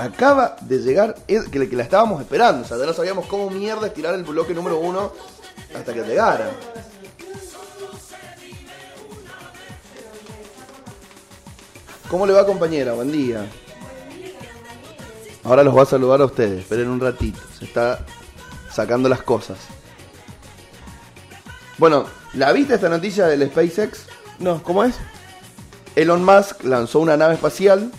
Acaba 0.00 0.56
de 0.62 0.78
llegar, 0.78 1.14
que, 1.26 1.68
que 1.68 1.76
la 1.76 1.82
estábamos 1.82 2.22
esperando. 2.22 2.64
O 2.64 2.66
sea, 2.66 2.78
ya 2.78 2.86
no 2.86 2.94
sabíamos 2.94 3.26
cómo 3.26 3.50
mierda 3.50 3.86
estirar 3.86 4.14
el 4.14 4.24
bloque 4.24 4.54
número 4.54 4.78
uno 4.78 5.12
hasta 5.74 5.92
que 5.92 6.00
llegara. 6.00 6.50
¿Cómo 12.08 12.24
le 12.24 12.32
va, 12.32 12.46
compañera? 12.46 12.94
Buen 12.94 13.12
día. 13.12 13.46
Ahora 15.44 15.62
los 15.62 15.76
va 15.76 15.82
a 15.82 15.86
saludar 15.86 16.22
a 16.22 16.24
ustedes. 16.24 16.60
Esperen 16.60 16.88
un 16.88 16.98
ratito. 16.98 17.38
Se 17.58 17.66
está 17.66 18.06
sacando 18.72 19.06
las 19.06 19.20
cosas. 19.20 19.58
Bueno, 21.76 22.06
¿la 22.32 22.54
viste 22.54 22.72
esta 22.72 22.88
noticia 22.88 23.26
del 23.26 23.50
SpaceX? 23.50 24.06
No, 24.38 24.62
¿cómo 24.62 24.82
es? 24.82 24.94
Elon 25.94 26.24
Musk 26.24 26.64
lanzó 26.64 27.00
una 27.00 27.18
nave 27.18 27.34
espacial 27.34 27.92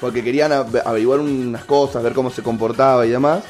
porque 0.00 0.22
querían 0.22 0.52
ave- 0.52 0.82
averiguar 0.84 1.20
unas 1.20 1.64
cosas, 1.64 2.02
ver 2.02 2.12
cómo 2.12 2.30
se 2.30 2.42
comportaba 2.42 3.06
y 3.06 3.10
demás. 3.10 3.44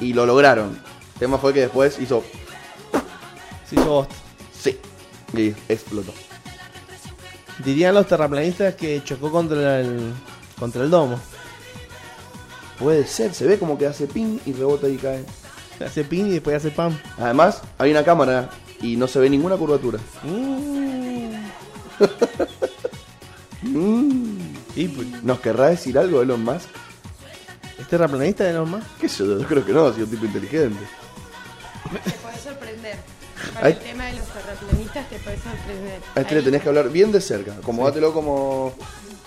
Y 0.00 0.12
lo 0.12 0.26
lograron. 0.26 0.78
El 1.14 1.18
tema 1.20 1.38
fue 1.38 1.52
que 1.54 1.60
después 1.60 1.98
hizo 1.98 2.22
Sí, 3.68 3.76
hizo 3.76 3.84
Ghost. 3.84 4.10
sí 4.58 4.78
y 5.36 5.48
explotó. 5.68 6.12
Dirían 7.64 7.94
los 7.94 8.06
terraplanistas 8.06 8.74
que 8.74 9.02
chocó 9.02 9.30
contra 9.32 9.80
el, 9.80 10.12
contra 10.58 10.82
el 10.84 10.90
domo. 10.90 11.18
Puede 12.78 13.06
ser, 13.06 13.32
se 13.32 13.46
ve 13.46 13.58
como 13.58 13.78
que 13.78 13.86
hace 13.86 14.06
ping 14.06 14.38
y 14.44 14.52
rebota 14.52 14.88
y 14.88 14.96
cae. 14.96 15.24
Hace 15.84 16.04
pin 16.04 16.26
y 16.26 16.30
después 16.32 16.56
hace 16.56 16.70
pam. 16.70 16.96
Además, 17.18 17.62
hay 17.78 17.90
una 17.90 18.04
cámara 18.04 18.50
y 18.82 18.96
no 18.96 19.08
se 19.08 19.18
ve 19.18 19.30
ninguna 19.30 19.56
curvatura. 19.56 19.98
Mm. 20.22 21.32
Y 23.62 23.68
pues, 24.84 25.22
¿Nos 25.22 25.40
querrá 25.40 25.68
decir 25.68 25.98
algo 25.98 26.22
Elon 26.22 26.42
Musk? 26.44 26.68
¿es 27.78 27.86
terraplanista 27.88 28.44
de 28.44 28.52
normal? 28.54 28.82
¿Qué 29.00 29.08
sé 29.08 29.26
yo? 29.26 29.38
Yo 29.38 29.46
creo 29.46 29.64
que 29.64 29.72
no, 29.72 29.86
ha 29.86 29.92
sido 29.92 30.04
un 30.06 30.10
tipo 30.10 30.24
inteligente. 30.26 30.80
Te 32.04 32.10
puede 32.12 32.38
sorprender. 32.38 32.96
Con 33.54 33.64
Ay. 33.64 33.72
el 33.72 33.78
tema 33.78 34.06
de 34.06 34.12
los 34.14 34.28
terraplanistas 34.28 35.08
te 35.10 35.18
puede 35.18 35.36
sorprender. 35.38 36.00
A 36.14 36.20
este 36.20 36.34
le 36.34 36.38
Ahí. 36.40 36.44
tenés 36.44 36.62
que 36.62 36.68
hablar 36.68 36.88
bien 36.90 37.12
de 37.12 37.20
cerca. 37.20 37.52
Acomodátelo 37.52 38.12
como. 38.12 38.72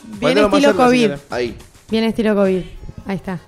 Bien 0.03 0.19
Mándalo 0.21 0.49
más 0.49 0.57
estilo 0.59 0.71
cerca, 0.73 0.85
COVID. 0.85 1.01
señora. 1.01 1.19
Ahí. 1.29 1.57
Bien 1.89 2.03
estilo 2.05 2.35
COVID. 2.35 2.63
Ahí 3.05 3.15
está. 3.15 3.39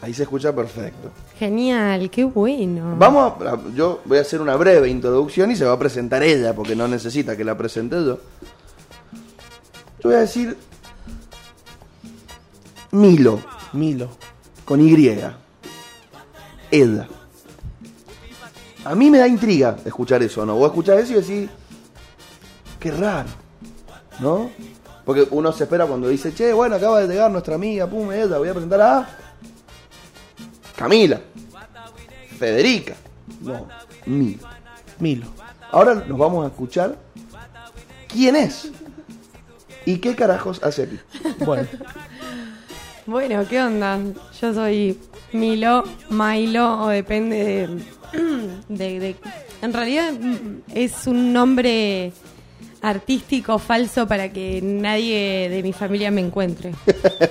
Ahí 0.00 0.14
se 0.14 0.22
escucha 0.22 0.54
perfecto. 0.54 1.10
Genial, 1.38 2.08
qué 2.10 2.24
bueno. 2.24 2.94
Vamos 2.98 3.34
a- 3.42 3.58
yo 3.74 4.00
voy 4.04 4.18
a 4.18 4.20
hacer 4.22 4.40
una 4.40 4.54
breve 4.56 4.88
introducción 4.88 5.50
y 5.50 5.56
se 5.56 5.64
va 5.64 5.72
a 5.72 5.78
presentar 5.78 6.22
ella 6.22 6.54
porque 6.54 6.74
no 6.76 6.86
necesita 6.88 7.36
que 7.36 7.44
la 7.44 7.56
presente 7.56 7.96
yo. 7.96 8.18
Yo 10.00 10.10
voy 10.10 10.14
a 10.14 10.20
decir 10.20 10.56
Milo 12.92 13.40
Milo. 13.72 14.08
con 14.64 14.80
Y. 14.80 15.08
Eda. 16.70 17.08
A 18.84 18.94
mí 18.94 19.10
me 19.10 19.18
da 19.18 19.26
intriga 19.26 19.76
escuchar 19.84 20.22
eso, 20.22 20.44
¿no? 20.46 20.54
Vos 20.56 20.68
escuchás 20.68 20.98
eso 21.00 21.12
y 21.12 21.16
decís, 21.16 21.50
qué 22.78 22.90
raro, 22.90 23.28
¿no? 24.20 24.50
Porque 25.04 25.26
uno 25.30 25.52
se 25.52 25.64
espera 25.64 25.86
cuando 25.86 26.08
dice, 26.08 26.34
che, 26.34 26.52
bueno, 26.52 26.76
acaba 26.76 27.00
de 27.00 27.08
llegar 27.08 27.30
nuestra 27.30 27.54
amiga, 27.54 27.86
pum, 27.86 28.12
Eda, 28.12 28.38
voy 28.38 28.48
a 28.48 28.52
presentar 28.52 28.80
a 28.80 29.08
Camila, 30.76 31.20
Federica, 32.38 32.94
no, 33.40 33.66
Milo. 34.06 34.48
Milo. 34.98 35.26
Ahora 35.70 35.94
nos 35.94 36.18
vamos 36.18 36.44
a 36.44 36.48
escuchar 36.48 36.96
quién 38.08 38.36
es 38.36 38.70
y 39.84 39.98
qué 39.98 40.14
carajos 40.14 40.62
hace 40.62 40.84
aquí. 40.84 41.00
Bueno, 41.44 41.66
Bueno, 43.08 43.42
¿qué 43.48 43.58
onda? 43.60 43.98
Yo 44.40 44.52
soy 44.52 44.98
Milo, 45.32 45.82
Milo, 46.10 46.82
o 46.82 46.88
depende 46.88 47.36
de, 47.42 47.68
de- 48.68 49.00
de- 49.00 49.16
En 49.62 49.72
realidad 49.72 50.12
mm, 50.12 50.60
es 50.74 51.06
un 51.06 51.32
nombre 51.32 52.12
artístico 52.82 53.58
falso 53.58 54.06
para 54.06 54.30
que 54.30 54.60
nadie 54.62 55.48
de 55.48 55.62
mi 55.62 55.72
familia 55.72 56.10
me 56.10 56.20
encuentre. 56.20 56.72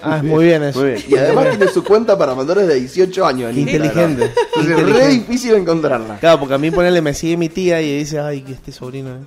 ah, 0.01 0.17
es 0.17 0.23
muy 0.23 0.45
bien 0.45 0.63
eso. 0.63 0.79
Muy 0.79 0.89
bien. 0.93 1.03
Y 1.09 1.15
además 1.15 1.49
tiene 1.51 1.67
su 1.71 1.83
cuenta 1.83 2.17
para 2.17 2.33
mayores 2.33 2.67
de 2.67 2.73
18 2.79 3.25
años. 3.25 3.53
Qué 3.53 3.59
Instagram. 3.61 4.11
inteligente. 4.11 4.41
Es 4.59 4.95
re 4.95 5.07
difícil 5.09 5.53
encontrarla. 5.53 6.17
Claro, 6.17 6.39
porque 6.39 6.55
a 6.55 6.57
mí 6.57 6.71
ponerle 6.71 7.01
me 7.03 7.13
sigue 7.13 7.37
mi 7.37 7.49
tía 7.49 7.81
y 7.83 7.99
dice, 7.99 8.19
ay, 8.19 8.41
que 8.41 8.53
este 8.53 8.71
sobrino, 8.71 9.11
eh. 9.11 9.19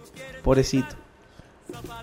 pobrecito. 0.42 0.96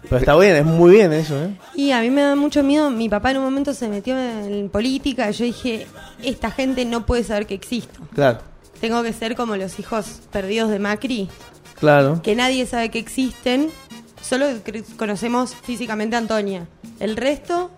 Pero 0.03 0.17
está 0.17 0.35
bien, 0.37 0.55
es 0.55 0.65
muy 0.65 0.91
bien 0.91 1.11
eso, 1.13 1.41
¿eh? 1.43 1.49
Y 1.75 1.91
a 1.91 2.01
mí 2.01 2.09
me 2.09 2.21
da 2.21 2.35
mucho 2.35 2.63
miedo. 2.63 2.89
Mi 2.89 3.09
papá 3.09 3.31
en 3.31 3.37
un 3.37 3.43
momento 3.43 3.73
se 3.73 3.87
metió 3.87 4.17
en 4.17 4.69
política. 4.69 5.29
y 5.29 5.33
Yo 5.33 5.45
dije, 5.45 5.87
esta 6.23 6.51
gente 6.51 6.85
no 6.85 7.05
puede 7.05 7.23
saber 7.23 7.45
que 7.47 7.53
existo. 7.55 7.99
Claro, 8.13 8.39
Tengo 8.79 9.01
que 9.03 9.13
ser 9.13 9.35
como 9.35 9.55
los 9.57 9.79
hijos 9.79 10.21
perdidos 10.31 10.69
de 10.69 10.79
Macri, 10.79 11.27
claro. 11.79 12.21
que 12.21 12.35
nadie 12.35 12.65
sabe 12.65 12.89
que 12.89 12.99
existen. 12.99 13.69
Solo 14.21 14.47
conocemos 14.97 15.55
físicamente 15.55 16.15
a 16.15 16.19
Antonia. 16.19 16.67
El 16.99 17.15
resto 17.17 17.71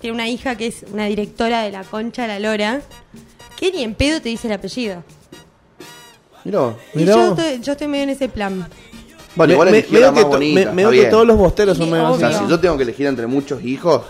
tiene 0.00 0.14
una 0.14 0.28
hija 0.28 0.56
que 0.56 0.66
es 0.68 0.84
una 0.92 1.06
directora 1.06 1.62
de 1.62 1.70
la 1.72 1.84
Concha 1.84 2.22
de 2.22 2.28
la 2.28 2.38
Lora, 2.38 2.80
que 3.56 3.72
ni 3.72 3.82
en 3.82 3.94
pedo 3.94 4.20
te 4.20 4.28
dice 4.30 4.46
el 4.48 4.54
apellido. 4.54 5.02
Mirá. 6.44 6.74
Y 6.94 6.98
Mirá 6.98 7.12
yo 7.14 7.30
vos. 7.30 7.38
estoy, 7.38 7.60
yo 7.62 7.72
estoy 7.72 7.88
medio 7.88 8.04
en 8.04 8.10
ese 8.10 8.28
plan. 8.28 8.68
Bueno, 9.36 9.48
Me- 9.50 9.52
igual 9.54 9.70
me- 9.70 9.82
medio 9.90 10.14
que 10.14 10.20
to- 10.22 10.28
bonita. 10.28 10.72
me- 10.72 10.90
que 10.90 11.04
todos 11.04 11.26
los 11.26 11.36
bosteros 11.36 11.76
son 11.76 11.90
medio 11.90 12.08
O 12.10 12.18
sea, 12.18 12.32
si 12.32 12.48
yo 12.48 12.58
tengo 12.58 12.76
que 12.76 12.82
elegir 12.84 13.06
entre 13.06 13.26
muchos 13.26 13.62
hijos, 13.62 14.02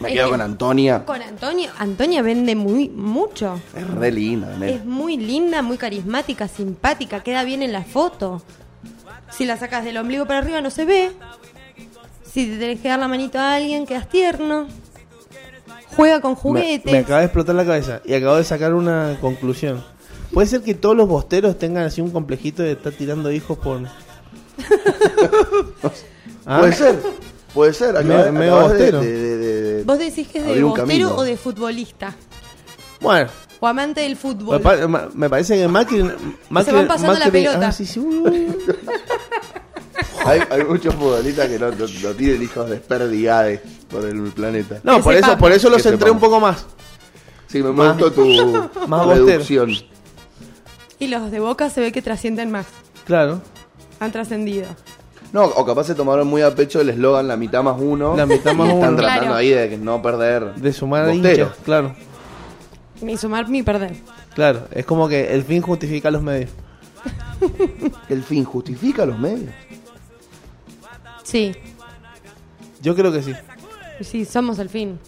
me 0.00 0.08
Es 0.08 0.14
quedo 0.14 0.26
que- 0.26 0.30
con 0.30 0.40
Antonia. 0.40 1.04
Con 1.04 1.20
Antonia, 1.20 1.72
Antonia 1.78 2.22
vende 2.22 2.54
muy 2.54 2.88
mucho. 2.88 3.60
Es 3.76 3.86
re 3.90 4.12
linda, 4.12 4.52
nena. 4.56 4.68
Es 4.68 4.84
muy 4.84 5.16
linda, 5.16 5.62
muy 5.62 5.76
carismática, 5.78 6.46
simpática, 6.48 7.22
queda 7.24 7.42
bien 7.44 7.62
en 7.62 7.72
la 7.72 7.82
foto. 7.82 8.40
Si 9.30 9.44
la 9.44 9.56
sacas 9.56 9.84
del 9.84 9.96
ombligo 9.96 10.24
para 10.26 10.38
arriba 10.38 10.60
no 10.60 10.70
se 10.70 10.84
ve. 10.84 11.10
Si 12.32 12.46
te 12.46 12.56
tenés 12.58 12.80
que 12.80 12.88
dar 12.88 12.98
la 13.00 13.08
manito 13.08 13.38
a 13.38 13.54
alguien, 13.56 13.84
quedas 13.86 14.08
tierno. 14.08 14.68
Juega 15.96 16.20
con 16.20 16.32
Me, 16.32 16.36
juguetes. 16.36 16.92
me 16.92 16.98
acaba 16.98 17.18
de 17.20 17.24
explotar 17.26 17.54
la 17.56 17.64
cabeza 17.64 18.00
y 18.04 18.14
acabo 18.14 18.36
de 18.36 18.44
sacar 18.44 18.74
una 18.74 19.16
conclusión. 19.20 19.82
¿Puede 20.32 20.46
ser 20.46 20.60
que 20.62 20.74
todos 20.74 20.94
los 20.96 21.08
bosteros 21.08 21.58
tengan 21.58 21.84
así 21.84 22.00
un 22.00 22.10
complejito 22.10 22.62
de 22.62 22.72
estar 22.72 22.92
tirando 22.92 23.32
hijos 23.32 23.58
por... 23.58 23.80
¿Ah? 26.46 26.58
Puede 26.60 26.72
ser, 26.72 26.98
puede 27.54 27.72
ser. 27.72 27.92
Me- 28.04 28.14
acabas- 28.14 28.32
medio 28.32 28.54
acabas 28.56 28.72
de- 28.72 28.78
bostero. 28.78 29.00
de- 29.00 29.12
de- 29.36 29.36
de- 29.76 29.82
¿Vos 29.84 29.98
decís 29.98 30.28
que 30.28 30.38
es 30.38 30.44
de 30.44 30.50
abrir 30.50 30.64
un 30.64 30.70
bostero 30.70 30.86
camino. 30.88 31.14
o 31.16 31.22
de 31.22 31.36
futbolista? 31.36 32.14
Bueno, 33.00 33.28
O 33.60 33.66
amante 33.66 34.00
del 34.02 34.12
me, 34.12 34.16
fútbol. 34.16 34.60
pa- 34.60 34.86
ma- 34.88 35.08
me 35.14 35.28
parece 35.30 35.56
que 35.56 35.68
Macri... 35.68 36.04
Macri 36.50 36.74
van 36.74 36.88
pasando 36.88 37.18
la 37.18 37.30
pelota. 37.30 37.68
Ah, 37.68 37.72
sí, 37.72 37.86
sí. 37.86 38.00
Hay, 40.24 40.40
hay 40.50 40.64
muchos 40.64 40.94
futbolistas 40.94 41.48
que 41.48 41.58
no, 41.58 41.70
no- 41.70 41.76
no 42.02 42.10
tienen 42.14 42.42
hijos 42.42 42.68
desperdigados 42.68 43.60
por 43.88 44.04
el 44.04 44.20
planeta. 44.32 44.80
No, 44.82 44.96
Que 44.96 45.02
por 45.02 45.12
eso, 45.14 45.20
sepamos. 45.22 45.40
por 45.40 45.52
eso 45.52 45.68
los 45.70 45.76
Que 45.82 45.88
centré 45.90 46.10
un 46.10 46.18
sepamos. 46.18 46.38
poco 46.38 46.40
más. 46.40 46.66
Sí, 47.46 47.62
me 47.62 47.72
Más- 47.72 47.96
gustó 47.96 48.12
tu 48.12 48.26
más 48.88 49.06
bostero. 49.06 49.26
reducción. 49.26 49.70
Y 50.98 51.06
los 51.08 51.30
de 51.30 51.40
Boca 51.40 51.70
se 51.70 51.80
ve 51.80 51.92
que 51.92 52.02
trascienden 52.02 52.50
más. 52.50 52.66
Claro. 53.06 53.40
Han 54.00 54.12
trascendido. 54.12 54.66
No, 55.32 55.44
o 55.44 55.64
capaz 55.66 55.84
se 55.84 55.94
tomaron 55.94 56.26
muy 56.26 56.40
a 56.42 56.54
pecho 56.54 56.80
el 56.80 56.88
eslogan 56.88 57.28
la 57.28 57.36
mitad 57.36 57.62
más 57.62 57.76
uno. 57.78 58.16
La 58.16 58.24
mitad 58.26 58.54
más 58.54 58.68
y 58.68 58.72
Están 58.72 58.88
uno. 58.94 58.96
tratando 58.98 59.20
Claro. 59.22 59.34
ahí 59.36 59.50
de 59.50 59.68
que 59.68 59.76
no 59.76 60.00
perder 60.00 60.54
De 60.54 60.72
sumar 60.72 61.12
hinchas, 61.14 61.50
claro. 61.64 61.94
Ni 63.02 63.16
sumar 63.16 63.48
ni 63.50 63.62
perder. 63.62 63.94
Claro, 64.34 64.66
es 64.72 64.86
como 64.86 65.08
que 65.08 65.34
el 65.34 65.42
fin 65.44 65.60
justifica 65.62 66.10
los 66.10 66.22
medios. 66.22 66.50
¿El 68.08 68.22
fin 68.22 68.44
justifica 68.44 69.04
los 69.06 69.18
medios? 69.18 69.52
Sí, 71.22 71.52
Yo 72.80 72.94
creo 72.94 73.12
que 73.12 73.22
sí. 73.22 73.34
sí, 74.00 74.24
somos 74.24 74.58
el 74.60 74.68
fin. 74.70 74.98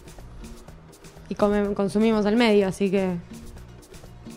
Y 1.28 1.34
come- 1.34 1.72
consumimos 1.74 2.26
el 2.26 2.36
medio, 2.36 2.68
así 2.68 2.90
que... 2.90 3.16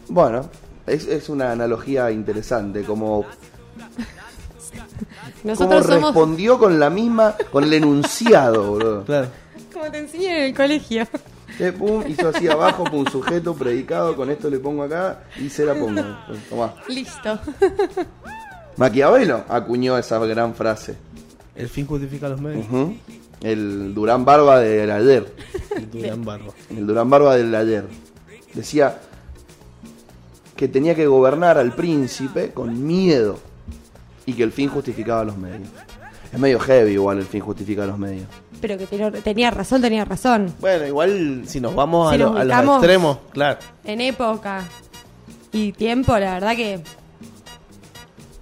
Bueno, 0.08 0.50
es, 0.88 1.08
es 1.08 1.28
una 1.30 1.52
analogía 1.52 2.10
interesante, 2.12 2.84
como, 2.84 3.26
como 5.04 5.30
Nosotros 5.44 5.86
somos... 5.86 6.04
respondió 6.04 6.58
con 6.58 6.80
la 6.80 6.90
misma, 6.90 7.36
con 7.52 7.64
el 7.64 7.74
enunciado, 7.74 8.72
boludo. 8.72 9.06
Claro. 9.06 9.28
Como 9.72 9.92
te 9.92 10.00
enseñé 10.00 10.38
en 10.38 10.44
el 10.46 10.54
colegio. 10.56 11.08
Eh, 11.60 11.72
pum, 11.72 12.04
hizo 12.08 12.30
así 12.30 12.48
abajo, 12.48 12.84
pum, 12.84 13.06
sujeto, 13.06 13.54
predicado, 13.54 14.16
con 14.16 14.30
esto 14.32 14.50
le 14.50 14.60
pongo 14.60 14.84
acá 14.84 15.24
y 15.40 15.50
se 15.50 15.66
la 15.66 15.74
pongo. 15.76 16.02
Tomá. 16.50 16.74
Listo. 16.88 17.40
Maquiavelo 18.78 19.44
acuñó 19.48 19.98
esa 19.98 20.18
gran 20.20 20.56
frase. 20.56 20.96
El 21.56 21.70
fin 21.70 21.86
justifica 21.86 22.28
los 22.30 22.42
medios. 22.42 22.66
El 23.42 23.94
Durán 23.94 24.26
Barba 24.26 24.60
del 24.60 24.90
ayer. 24.90 25.32
El 25.76 25.92
Durán 25.92 26.26
Barba. 26.26 26.54
El 26.70 26.88
Durán 26.88 27.10
Barba 27.10 27.36
del 27.36 27.54
ayer. 27.54 27.86
Decía 28.54 29.00
que 30.56 30.68
tenía 30.68 30.96
que 30.96 31.06
gobernar 31.06 31.58
al 31.58 31.76
príncipe 31.76 32.52
con 32.52 32.86
miedo 32.86 33.38
y 34.26 34.34
que 34.34 34.44
el 34.44 34.52
fin 34.52 34.70
justificaba 34.70 35.24
los 35.24 35.38
medios. 35.38 35.68
Es 36.32 36.40
medio 36.40 36.60
heavy 36.60 36.94
igual 36.94 37.20
el 37.20 37.26
fin 37.26 37.42
justifica 37.42 37.86
los 37.86 37.98
medios. 38.00 38.26
pero 38.62 38.78
que 38.78 38.88
tenía, 38.88 39.12
tenía 39.12 39.52
razón, 39.52 39.82
tenía 39.82 40.04
razón. 40.06 40.54
Bueno, 40.60 40.88
igual 40.88 41.44
si 41.46 41.60
nos 41.60 41.76
vamos 41.76 42.10
Si 42.10 42.16
a, 42.16 42.18
lo- 42.20 42.36
a 42.38 42.44
los 42.46 42.78
extremos, 42.78 43.18
claro. 43.32 43.60
En 43.84 44.02
época 44.02 44.64
y 45.52 45.72
tiempo, 45.74 46.18
la 46.18 46.34
verdad 46.36 46.56
que 46.56 46.80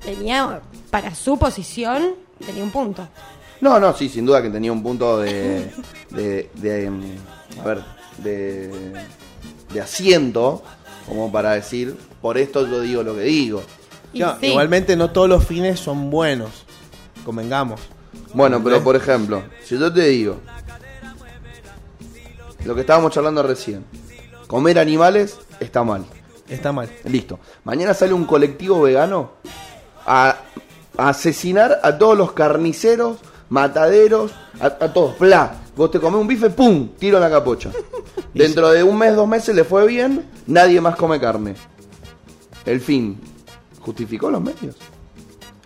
tenía, 0.03 0.61
para 0.89 1.13
su 1.15 1.37
posición, 1.37 2.11
tenía 2.45 2.63
un 2.63 2.71
punto. 2.71 3.07
No, 3.59 3.79
no, 3.79 3.93
sí, 3.95 4.09
sin 4.09 4.25
duda 4.25 4.41
que 4.41 4.49
tenía 4.49 4.71
un 4.71 4.81
punto 4.81 5.19
de. 5.19 5.71
de, 6.09 6.49
de, 6.55 6.89
mm, 6.89 7.59
a 7.61 7.63
ver, 7.63 7.83
de. 8.17 8.93
de 9.73 9.81
asiento, 9.81 10.63
como 11.07 11.31
para 11.31 11.51
decir, 11.51 11.95
por 12.21 12.37
esto 12.37 12.65
yo 12.67 12.81
digo 12.81 13.03
lo 13.03 13.15
que 13.15 13.21
digo. 13.21 13.61
Y 14.13 14.19
Ya, 14.19 14.37
sí. 14.39 14.47
Igualmente 14.47 14.95
no 14.95 15.11
todos 15.11 15.29
los 15.29 15.45
fines 15.45 15.79
son 15.79 16.09
buenos, 16.09 16.65
convengamos. 17.25 17.79
Bueno, 18.33 18.61
pero 18.63 18.83
por 18.83 18.95
ejemplo, 18.95 19.43
si 19.63 19.77
yo 19.77 19.91
te 19.91 20.07
digo. 20.07 20.37
Lo 22.65 22.75
que 22.75 22.81
estábamos 22.81 23.11
charlando 23.11 23.41
recién. 23.43 23.83
Comer 24.47 24.77
animales 24.79 25.37
está 25.59 25.83
mal. 25.83 26.05
Está 26.47 26.71
mal. 26.71 26.89
Listo. 27.05 27.39
Mañana 27.63 27.93
sale 27.93 28.13
un 28.13 28.25
colectivo 28.25 28.81
vegano 28.81 29.31
a, 30.05 30.35
a 30.97 31.09
asesinar 31.09 31.79
a 31.81 31.97
todos 31.97 32.17
los 32.17 32.33
carniceros, 32.33 33.17
mataderos, 33.49 34.31
a, 34.59 34.65
a 34.67 34.93
todos. 34.93 35.15
Pla. 35.15 35.55
Vos 35.75 35.89
te 35.89 35.99
comés 35.99 36.19
un 36.19 36.27
bife, 36.27 36.49
¡pum! 36.49 36.89
Tiro 36.99 37.17
a 37.17 37.21
la 37.21 37.29
capocha. 37.29 37.71
Dentro 38.33 38.69
de 38.69 38.83
un 38.83 38.97
mes, 38.97 39.15
dos 39.15 39.27
meses 39.27 39.55
le 39.55 39.63
fue 39.63 39.87
bien, 39.87 40.25
nadie 40.45 40.81
más 40.81 40.95
come 40.97 41.19
carne. 41.19 41.55
El 42.65 42.81
fin. 42.81 43.19
¿Justificó 43.81 44.29
los 44.31 44.41
medios? 44.41 44.75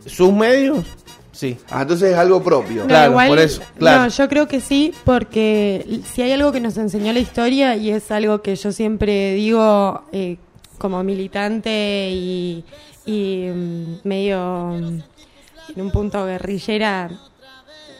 ¿Sus 0.06 0.32
medios? 0.34 0.86
Sí. 1.32 1.58
Ah, 1.70 1.82
entonces 1.82 2.12
es 2.14 2.18
algo 2.18 2.42
propio. 2.42 2.84
No, 2.84 2.88
Claro, 2.88 3.12
igual- 3.12 3.28
por 3.28 3.40
eso, 3.40 3.62
claro. 3.78 4.04
No, 4.04 4.08
yo 4.10 4.30
creo 4.30 4.48
que 4.48 4.62
sí, 4.62 4.94
porque 5.04 6.02
si 6.14 6.22
hay 6.22 6.32
algo 6.32 6.52
que 6.54 6.62
nos 6.62 6.78
enseñó 6.78 7.12
la 7.12 7.20
historia 7.20 7.76
y 7.76 7.90
es 7.90 8.10
algo 8.12 8.42
que 8.42 8.56
yo 8.56 8.72
siempre 8.72 9.34
digo 9.34 10.04
eh, 10.14 10.38
como 10.78 11.04
militante 11.04 12.10
y, 12.12 12.64
y, 13.06 13.48
mm, 13.54 14.08
medio 14.08 14.40
mm, 14.80 15.00
en 15.76 15.82
un 15.82 15.92
punto 15.92 16.26
guerrillera, 16.26 17.10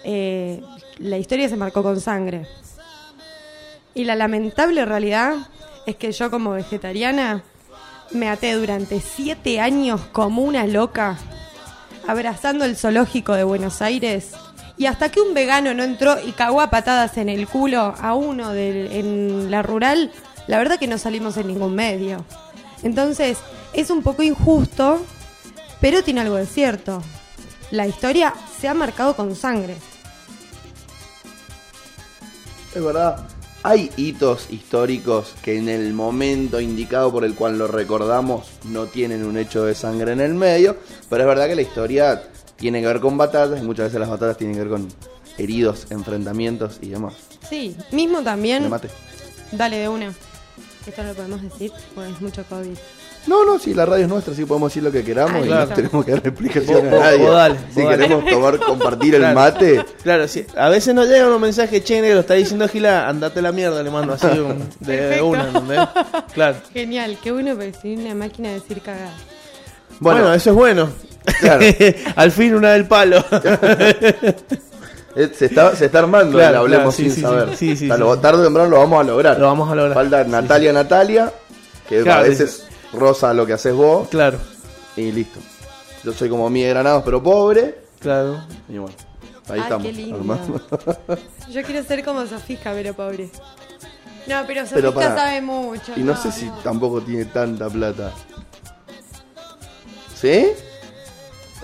eh, 0.06 0.62
la 1.00 1.18
historia 1.18 1.50
se 1.50 1.58
marcó 1.58 1.84
con 1.84 2.00
sangre. 2.00 2.48
Y 3.94 4.06
la 4.06 4.16
lamentable 4.16 4.86
realidad 4.86 5.36
es 5.86 5.96
que 5.98 6.12
yo 6.12 6.30
como 6.32 6.52
vegetariana 6.52 7.44
me 8.12 8.30
até 8.30 8.54
durante 8.54 9.02
siete 9.02 9.60
años 9.60 10.02
como 10.12 10.42
una 10.44 10.66
loca 10.68 11.18
abrazando 12.08 12.66
el 12.66 12.78
zoológico 12.78 13.34
de 13.34 13.44
Buenos 13.44 13.82
Aires 13.82 14.32
y 14.78 14.86
hasta 14.86 15.10
que 15.10 15.22
un 15.22 15.34
vegano 15.34 15.74
no 15.74 15.84
entró 15.84 16.16
y 16.22 16.32
cagó 16.34 16.62
a 16.62 16.70
patadas 16.70 17.18
en 17.18 17.30
el 17.30 17.48
culo 17.48 17.96
a 18.00 18.14
uno 18.14 18.52
del- 18.52 18.92
en 18.92 19.50
la 19.52 19.62
rural, 19.64 20.12
la 20.48 20.58
verdad 20.58 20.78
que 20.78 20.88
no 20.88 20.98
salimos 20.98 21.38
en 21.38 21.48
ningún 21.48 21.74
medio. 21.76 22.24
Entonces, 22.84 23.38
es 23.74 23.90
un 23.90 24.04
poco 24.04 24.22
injusto, 24.22 25.04
pero 25.82 26.04
tiene 26.04 26.22
algo 26.22 26.36
de 26.36 26.46
cierto. 26.46 27.02
La 27.72 27.88
historia 27.88 28.34
se 28.60 28.68
ha 28.68 28.74
marcado 28.74 29.16
con 29.16 29.36
sangre. 29.36 29.76
Es 32.76 32.84
verdad. 32.84 33.18
Hay 33.68 33.90
hitos 33.98 34.52
históricos 34.52 35.34
que 35.42 35.58
en 35.58 35.70
el 35.70 35.92
momento 35.92 36.62
indicado 36.62 37.12
por 37.12 37.26
el 37.26 37.34
cual 37.34 37.58
lo 37.58 37.66
recordamos 37.66 38.46
no 38.66 38.86
tienen 38.86 39.26
un 39.26 39.40
hecho 39.40 39.66
de 39.66 39.74
sangre 39.74 40.12
en 40.12 40.22
el 40.22 40.36
medio, 40.36 40.78
pero 41.10 41.24
es 41.24 41.28
verdad 41.28 41.48
que 41.48 41.56
la 41.56 41.64
historia 41.64 42.22
tiene 42.58 42.80
que 42.80 42.86
ver 42.86 43.00
con 43.00 43.18
batatas 43.18 43.60
y 43.60 43.64
muchas 43.64 43.86
veces 43.86 44.00
las 44.00 44.10
batatas 44.12 44.38
tienen 44.38 44.56
que 44.56 44.66
ver 44.66 44.70
con 44.70 44.88
heridos, 45.40 45.88
enfrentamientos 45.90 46.78
y 46.84 46.90
demás. 46.90 47.16
Sí, 47.50 47.76
mismo 47.92 48.20
Me 48.20 48.24
también. 48.24 48.70
mate. 48.70 48.90
Dale 49.52 49.78
de 49.78 49.90
una. 49.90 50.14
Esto 50.86 51.04
lo 51.04 51.16
podemos 51.16 51.42
decir, 51.42 51.72
porque 51.96 52.12
es 52.12 52.22
mucho 52.22 52.44
COVID. 52.48 52.78
No, 53.28 53.44
no, 53.44 53.58
sí, 53.58 53.74
la 53.74 53.86
radio 53.88 54.04
es 54.04 54.10
nuestra, 54.10 54.34
sí 54.36 54.46
podemos 54.46 54.70
decir 54.72 54.84
lo 54.84 54.92
que 54.92 55.04
queramos 55.04 55.44
y 55.44 55.48
claro. 55.48 55.70
no 55.70 55.76
tenemos 55.76 56.06
que 56.06 56.12
dar 56.12 56.22
explicaciones 56.28 56.94
a 56.94 56.98
nadie. 57.00 57.18
vos 57.18 57.32
dale, 57.36 57.56
si 57.74 57.82
vos 57.82 57.90
dale. 57.90 58.04
queremos 58.04 58.26
tomar, 58.30 58.60
compartir 58.60 59.16
el 59.16 59.34
mate, 59.34 59.84
Claro, 60.04 60.28
sí. 60.28 60.46
A 60.56 60.70
veces 60.70 60.94
nos 60.94 61.08
llegan 61.08 61.28
unos 61.30 61.40
mensajes, 61.42 61.84
che, 61.84 62.02
negro, 62.02 62.20
está 62.20 62.36
diciendo 62.36 62.68
Gila, 62.68 63.08
andate 63.10 63.40
a 63.40 63.42
la 63.42 63.52
mierda, 63.52 63.82
le 63.82 63.90
mando 63.90 64.14
así 64.14 64.28
un- 64.28 64.70
de, 64.80 65.02
de 65.08 65.22
una, 65.24 65.48
¿entendés? 65.48 65.80
Claro. 66.34 66.58
Genial, 66.72 67.18
qué 67.24 67.32
bueno 67.32 67.56
soy 67.82 67.96
una 67.98 68.14
máquina 68.14 68.50
de 68.50 68.56
decir 68.56 68.82
cagada. 68.82 69.14
Bueno, 70.00 70.20
bueno, 70.22 70.34
eso 70.36 70.50
es 70.52 70.56
bueno. 70.56 70.90
Claro. 71.40 71.66
Al 72.16 72.32
fin 72.32 72.54
una 72.54 72.74
del 72.74 72.86
palo. 72.88 73.24
eh, 75.16 75.32
se, 75.34 75.46
está, 75.46 75.76
se 75.76 75.86
está 75.86 76.00
armando 76.00 76.38
Claro, 76.38 76.50
el 76.52 76.62
hablemos 76.62 76.96
claro, 76.96 76.98
sí, 76.98 77.04
sin 77.04 77.16
sí, 77.16 77.22
saber. 77.22 77.56
sí, 77.56 77.74
O 77.74 77.76
sea, 77.78 77.96
sí. 77.96 78.00
lo- 78.02 78.20
tarde 78.20 78.42
o 78.42 78.44
temprano 78.44 78.70
lo 78.70 78.78
vamos 78.80 79.00
a 79.02 79.04
lograr. 79.04 79.40
Lo 79.40 79.48
vamos 79.48 79.72
a 79.72 79.76
lograr. 79.76 79.94
Falta 79.94 80.24
Sí, 80.26 80.30
Natalia, 80.32 80.74
Natalia, 80.74 81.34
que 81.88 82.02
Claro, 82.04 82.22
a 82.22 82.24
sí. 82.26 82.30
veces 82.30 82.68
rosa 82.94 83.34
lo 83.34 83.46
que 83.46 83.54
haces 83.54 83.74
vos 83.74 84.08
claro, 84.10 84.38
y 84.96 85.12
listo. 85.12 85.40
Yo 86.04 86.14
soy 86.14 86.30
como 86.30 86.50
mi 86.50 86.62
de 86.64 86.70
Granados, 86.70 87.04
pero 87.04 87.22
pobre. 87.24 87.80
claro. 88.00 88.40
Y 88.70 88.78
bueno, 88.78 88.96
ahí 89.50 89.54
Ay, 89.56 89.60
estamos. 89.62 89.88
qué 89.88 89.94
lindo. 89.94 90.16
armando. 90.18 90.62
Yo 91.52 91.64
quiero 91.64 91.84
ser 91.84 92.04
como 92.06 92.26
Sofisca, 92.28 92.72
pero 92.74 92.94
pobre. 92.94 93.30
No, 94.28 94.44
pero 94.48 94.64
pará. 94.94 95.16
sabe 95.16 95.42
mucho. 95.42 95.94
y 95.96 96.02
no 96.02 96.16
sé 96.16 96.32
si 96.32 96.50
tampoco 96.64 97.02
tiene 97.02 97.26
tanta 97.26 97.70
plata. 97.70 98.12
¿Sí? 100.20 100.48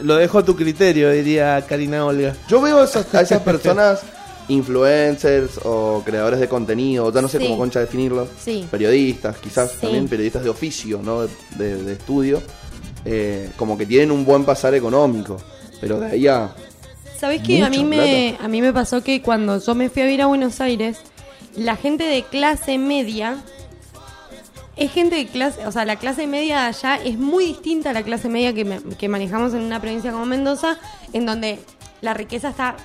Lo 0.01 0.15
dejo 0.15 0.39
a 0.39 0.45
tu 0.45 0.55
criterio, 0.55 1.09
diría 1.11 1.63
Karina 1.67 2.05
Olga. 2.05 2.35
Yo 2.47 2.61
veo 2.61 2.83
esas- 2.83 3.13
a 3.13 3.21
esas 3.21 3.41
personas, 3.43 4.01
influencers 4.47 5.59
o 5.63 6.01
creadores 6.05 6.39
de 6.39 6.47
contenido, 6.47 7.11
ya 7.13 7.21
no 7.21 7.27
sé 7.27 7.37
Sí. 7.39 7.45
cómo 7.45 7.57
concha 7.57 7.79
definirlo, 7.79 8.27
Sí. 8.39 8.65
periodistas, 8.69 9.37
quizás 9.37 9.71
Sí. 9.71 9.77
también 9.81 10.07
periodistas 10.07 10.43
de 10.43 10.49
oficio, 10.49 10.99
no 11.03 11.21
de, 11.21 11.29
de- 11.57 11.83
de 11.83 11.93
estudio, 11.93 12.41
eh, 13.05 13.49
como 13.57 13.77
que 13.77 13.85
tienen 13.85 14.11
un 14.11 14.25
buen 14.25 14.43
pasar 14.45 14.73
económico, 14.75 15.37
pero 15.79 15.99
de 15.99 16.07
ahí 16.11 16.27
a... 16.27 16.53
¿Sabés 17.19 17.41
que 17.43 17.61
a 17.63 17.69
mí, 17.69 17.83
me, 17.83 18.37
a 18.41 18.47
mí 18.47 18.61
me 18.61 18.73
pasó 18.73 19.03
que 19.03 19.21
cuando 19.21 19.59
yo 19.59 19.75
me 19.75 19.89
fui 19.89 20.01
a 20.01 20.05
vivir 20.05 20.21
a 20.23 20.25
Buenos 20.25 20.59
Aires, 20.59 20.97
la 21.55 21.75
gente 21.75 22.03
de 22.05 22.23
clase 22.23 22.77
media 22.77 23.37
es 24.75 24.91
gente 24.91 25.15
de 25.17 25.27
clase, 25.27 25.65
o 25.67 25.71
sea, 25.71 25.85
la 25.85 25.97
clase 25.97 26.25
media 26.25 26.61
de 26.61 26.65
allá 26.67 26.95
es 26.95 27.17
muy 27.19 27.45
distinta 27.45 27.91
a 27.91 27.93
la 27.93 28.01
clase 28.03 28.29
media 28.29 28.53
que, 28.53 28.65
me- 28.65 28.81
que 28.97 29.07
manejamos 29.09 29.53
en 29.53 29.61
una 29.61 29.79
provincia 29.79 30.11
como 30.11 30.25
Mendoza, 30.25 30.77
en 31.13 31.25
donde 31.27 31.59
la 32.01 32.13
riqueza 32.15 32.49
está, 32.49 32.75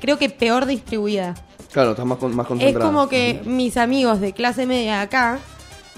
creo 0.00 0.18
que 0.18 0.28
peor 0.30 0.66
distribuida. 0.66 1.34
Claro, 1.72 1.90
estás 1.90 2.06
más, 2.06 2.18
con- 2.18 2.34
más 2.34 2.44
Es 2.44 2.48
concentrado. 2.48 2.86
como 2.90 3.08
que 3.08 3.42
mis 3.44 3.76
amigos 3.76 4.20
de 4.20 4.32
clase 4.32 4.66
media 4.66 5.00
acá, 5.02 5.38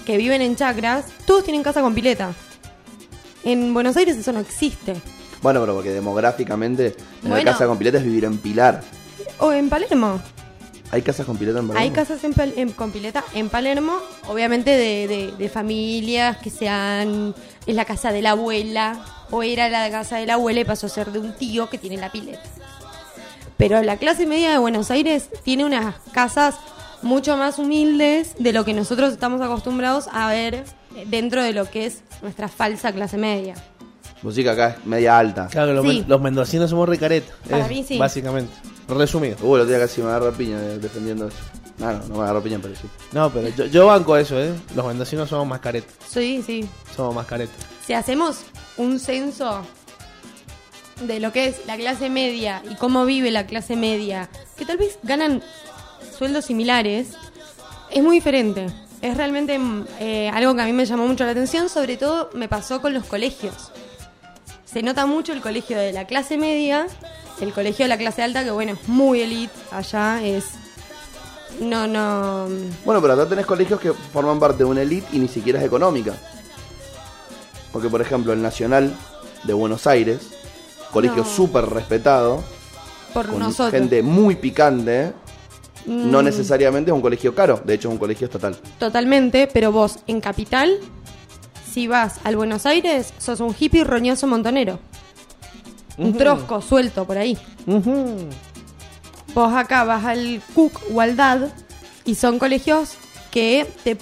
que 0.05 0.17
viven 0.17 0.41
en 0.41 0.55
chacras, 0.55 1.05
todos 1.25 1.43
tienen 1.43 1.63
casa 1.63 1.81
con 1.81 1.93
pileta. 1.93 2.33
En 3.43 3.73
Buenos 3.73 3.97
Aires 3.97 4.17
eso 4.17 4.31
no 4.31 4.39
existe. 4.39 4.95
Bueno, 5.41 5.59
pero 5.61 5.73
porque 5.73 5.89
demográficamente 5.91 6.91
tener 6.91 7.29
Bueno. 7.37 7.51
casa 7.51 7.65
con 7.65 7.77
pileta 7.77 7.97
es 7.97 8.03
vivir 8.03 8.25
en 8.25 8.37
Pilar. 8.37 8.83
O 9.39 9.51
en 9.51 9.69
Palermo. 9.69 10.21
¿Hay 10.91 11.01
casas 11.01 11.25
con 11.25 11.37
pileta 11.37 11.59
en 11.59 11.67
Palermo? 11.69 11.83
Hay 11.83 11.91
casas 11.91 12.23
en 12.25 12.33
en- 12.57 12.71
con 12.73 12.91
pileta 12.91 13.23
en 13.33 13.49
Palermo, 13.49 13.93
obviamente 14.27 14.71
de, 14.71 15.07
de- 15.07 15.31
de 15.31 15.49
familias 15.49 16.37
que 16.37 16.49
sean. 16.49 17.33
Es 17.65 17.75
la 17.75 17.85
casa 17.85 18.11
de 18.11 18.21
la 18.21 18.31
abuela, 18.31 19.03
o 19.31 19.41
era 19.41 19.69
la 19.69 19.89
casa 19.89 20.17
de 20.17 20.25
la 20.25 20.33
abuela 20.33 20.59
y 20.59 20.65
pasó 20.65 20.87
a 20.87 20.89
ser 20.89 21.11
de 21.11 21.19
un 21.19 21.33
tío 21.33 21.69
que 21.69 21.77
tiene 21.77 21.97
la 21.97 22.11
pileta. 22.11 22.41
Pero 23.61 23.81
la 23.83 23.97
clase 23.97 24.25
media 24.25 24.51
de 24.51 24.57
Buenos 24.57 24.89
Aires 24.89 25.29
tiene 25.43 25.65
unas 25.65 25.93
casas 26.11 26.55
mucho 27.03 27.37
más 27.37 27.59
humildes 27.59 28.33
de 28.39 28.53
lo 28.53 28.65
que 28.65 28.73
nosotros 28.73 29.13
estamos 29.13 29.39
acostumbrados 29.41 30.07
a 30.11 30.29
ver 30.29 30.65
dentro 31.07 31.43
de 31.43 31.53
lo 31.53 31.69
que 31.69 31.85
es 31.85 32.01
nuestra 32.23 32.47
falsa 32.47 32.91
clase 32.91 33.17
media. 33.17 33.53
Música 34.23 34.51
acá 34.53 34.77
es 34.79 34.85
media 34.85 35.17
alta. 35.17 35.47
Claro, 35.47 35.73
los, 35.73 35.85
Sí. 35.85 35.99
men- 35.99 36.05
los 36.09 36.21
mendocinos 36.21 36.69
somos 36.69 36.89
recaretas. 36.89 37.35
Para 37.49 37.63
es, 37.65 37.69
mí 37.69 37.83
sí. 37.87 37.97
Básicamente. 37.97 38.51
Resumido. 38.87 39.37
Uh, 39.41 39.55
el 39.55 39.61
otro 39.61 39.75
día 39.75 39.79
casi 39.79 40.01
me 40.01 40.09
agarra 40.09 40.31
piña 40.31 40.57
eh, 40.59 40.77
defendiendo 40.79 41.27
eso. 41.27 41.37
No, 41.77 41.91
no, 41.91 41.99
no 42.07 42.15
me 42.17 42.23
agarró 42.23 42.41
piña, 42.43 42.59
pero 42.61 42.75
sí. 42.75 42.87
No, 43.13 43.31
pero 43.31 43.47
yo, 43.49 43.65
yo 43.65 43.85
banco 43.87 44.17
eso, 44.17 44.39
¿eh? 44.39 44.51
Los 44.75 44.85
mendocinos 44.85 45.29
somos 45.29 45.47
más 45.47 45.59
caretas. 45.59 45.93
Sí, 46.07 46.43
sí. 46.45 46.67
Somos 46.95 47.15
más 47.15 47.25
caretas. 47.25 47.55
Si 47.85 47.93
hacemos 47.93 48.41
un 48.77 48.99
censo 48.99 49.61
de 51.01 51.19
lo 51.19 51.31
que 51.31 51.47
es 51.47 51.65
la 51.65 51.75
clase 51.77 52.09
media 52.09 52.61
y 52.69 52.75
cómo 52.75 53.05
vive 53.05 53.31
la 53.31 53.45
clase 53.45 53.75
media, 53.75 54.29
que 54.57 54.65
tal 54.65 54.77
vez 54.77 54.99
ganan 55.03 55.41
sueldos 56.17 56.45
similares, 56.45 57.09
es 57.91 58.03
muy 58.03 58.17
diferente. 58.17 58.67
Es 59.01 59.17
realmente 59.17 59.57
mm, 59.57 59.85
eh, 59.99 60.29
algo 60.33 60.55
que 60.55 60.61
a 60.61 60.65
mí 60.65 60.73
me 60.73 60.85
llamó 60.85 61.07
mucho 61.07 61.25
la 61.25 61.31
atención, 61.31 61.69
sobre 61.69 61.97
todo 61.97 62.29
me 62.33 62.47
pasó 62.47 62.81
con 62.81 62.93
los 62.93 63.05
colegios. 63.05 63.71
Se 64.65 64.83
nota 64.83 65.05
mucho 65.05 65.33
el 65.33 65.41
colegio 65.41 65.77
de 65.77 65.91
la 65.91 66.05
clase 66.05 66.37
media, 66.37 66.87
el 67.41 67.51
colegio 67.53 67.85
de 67.85 67.89
la 67.89 67.97
clase 67.97 68.21
alta, 68.21 68.43
que 68.43 68.51
bueno, 68.51 68.73
es 68.73 68.87
muy 68.87 69.21
elite 69.21 69.53
allá, 69.71 70.23
es... 70.23 70.45
No, 71.59 71.87
no... 71.87 72.47
Bueno, 72.85 73.01
pero 73.01 73.13
acá 73.13 73.27
tenés 73.27 73.45
colegios 73.45 73.79
que 73.79 73.91
forman 73.91 74.39
parte 74.39 74.59
de 74.59 74.65
una 74.65 74.83
elite 74.83 75.07
y 75.11 75.19
ni 75.19 75.27
siquiera 75.27 75.59
es 75.59 75.65
económica. 75.65 76.13
Porque, 77.73 77.89
por 77.89 78.01
ejemplo, 78.01 78.31
el 78.31 78.41
Nacional 78.41 78.93
de 79.43 79.53
Buenos 79.53 79.87
Aires, 79.87 80.19
colegio 80.91 81.23
No. 81.23 81.25
súper 81.29 81.65
respetado, 81.65 82.43
Por 83.13 83.27
con 83.27 83.39
nosotros. 83.39 83.71
gente 83.71 84.01
muy 84.03 84.35
picante, 84.35 85.13
no 85.85 86.21
Mm. 86.21 86.25
necesariamente 86.25 86.91
es 86.91 86.95
un 86.95 87.01
colegio 87.01 87.33
caro, 87.33 87.59
de 87.63 87.73
hecho 87.73 87.87
es 87.87 87.93
un 87.93 87.97
colegio 87.99 88.25
estatal. 88.25 88.55
Totalmente, 88.77 89.47
pero 89.51 89.71
vos 89.71 89.99
en 90.07 90.21
Capital, 90.21 90.77
si 91.71 91.87
vas 91.87 92.19
al 92.23 92.35
Buenos 92.35 92.65
Aires, 92.65 93.13
sos 93.17 93.39
un 93.39 93.55
hippie 93.57 93.83
roñoso 93.83 94.27
montonero. 94.27 94.79
Un 95.97 96.15
trosco 96.17 96.61
suelto 96.61 97.05
por 97.05 97.17
ahí. 97.17 97.37
Vos 99.33 99.53
acá 99.53 99.83
vas 99.83 100.03
al 100.05 100.41
Cook 100.53 100.81
o 100.93 101.01
al 101.01 101.15
DAD 101.15 101.47
y 102.05 102.15
son 102.15 102.37
colegios 102.39 102.95
que 103.29 103.65
te, 103.83 103.97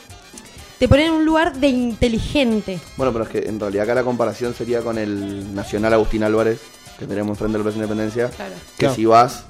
te 0.80 0.88
ponen 0.88 1.08
en 1.08 1.12
un 1.14 1.26
lugar 1.26 1.56
de 1.58 1.68
inteligente. 1.68 2.80
Bueno, 2.98 3.12
pero 3.14 3.26
es 3.26 3.30
que 3.30 3.40
en 3.50 3.60
realidad 3.60 3.84
acá 3.84 3.96
la 3.96 4.04
comparación 4.04 4.54
sería 4.54 4.82
con 4.82 4.98
el 4.98 5.54
Nacional 5.54 5.94
Agustín 5.94 6.24
Álvarez, 6.24 6.60
que 7.00 7.06
tenemos 7.08 7.30
enfrente 7.32 7.58
del 7.58 7.64
Plaza 7.64 7.78
Independencia, 7.78 8.30
Claro. 8.30 8.54
que 8.76 8.78
Claro. 8.78 8.96
si 8.96 9.06
vas, 9.06 9.46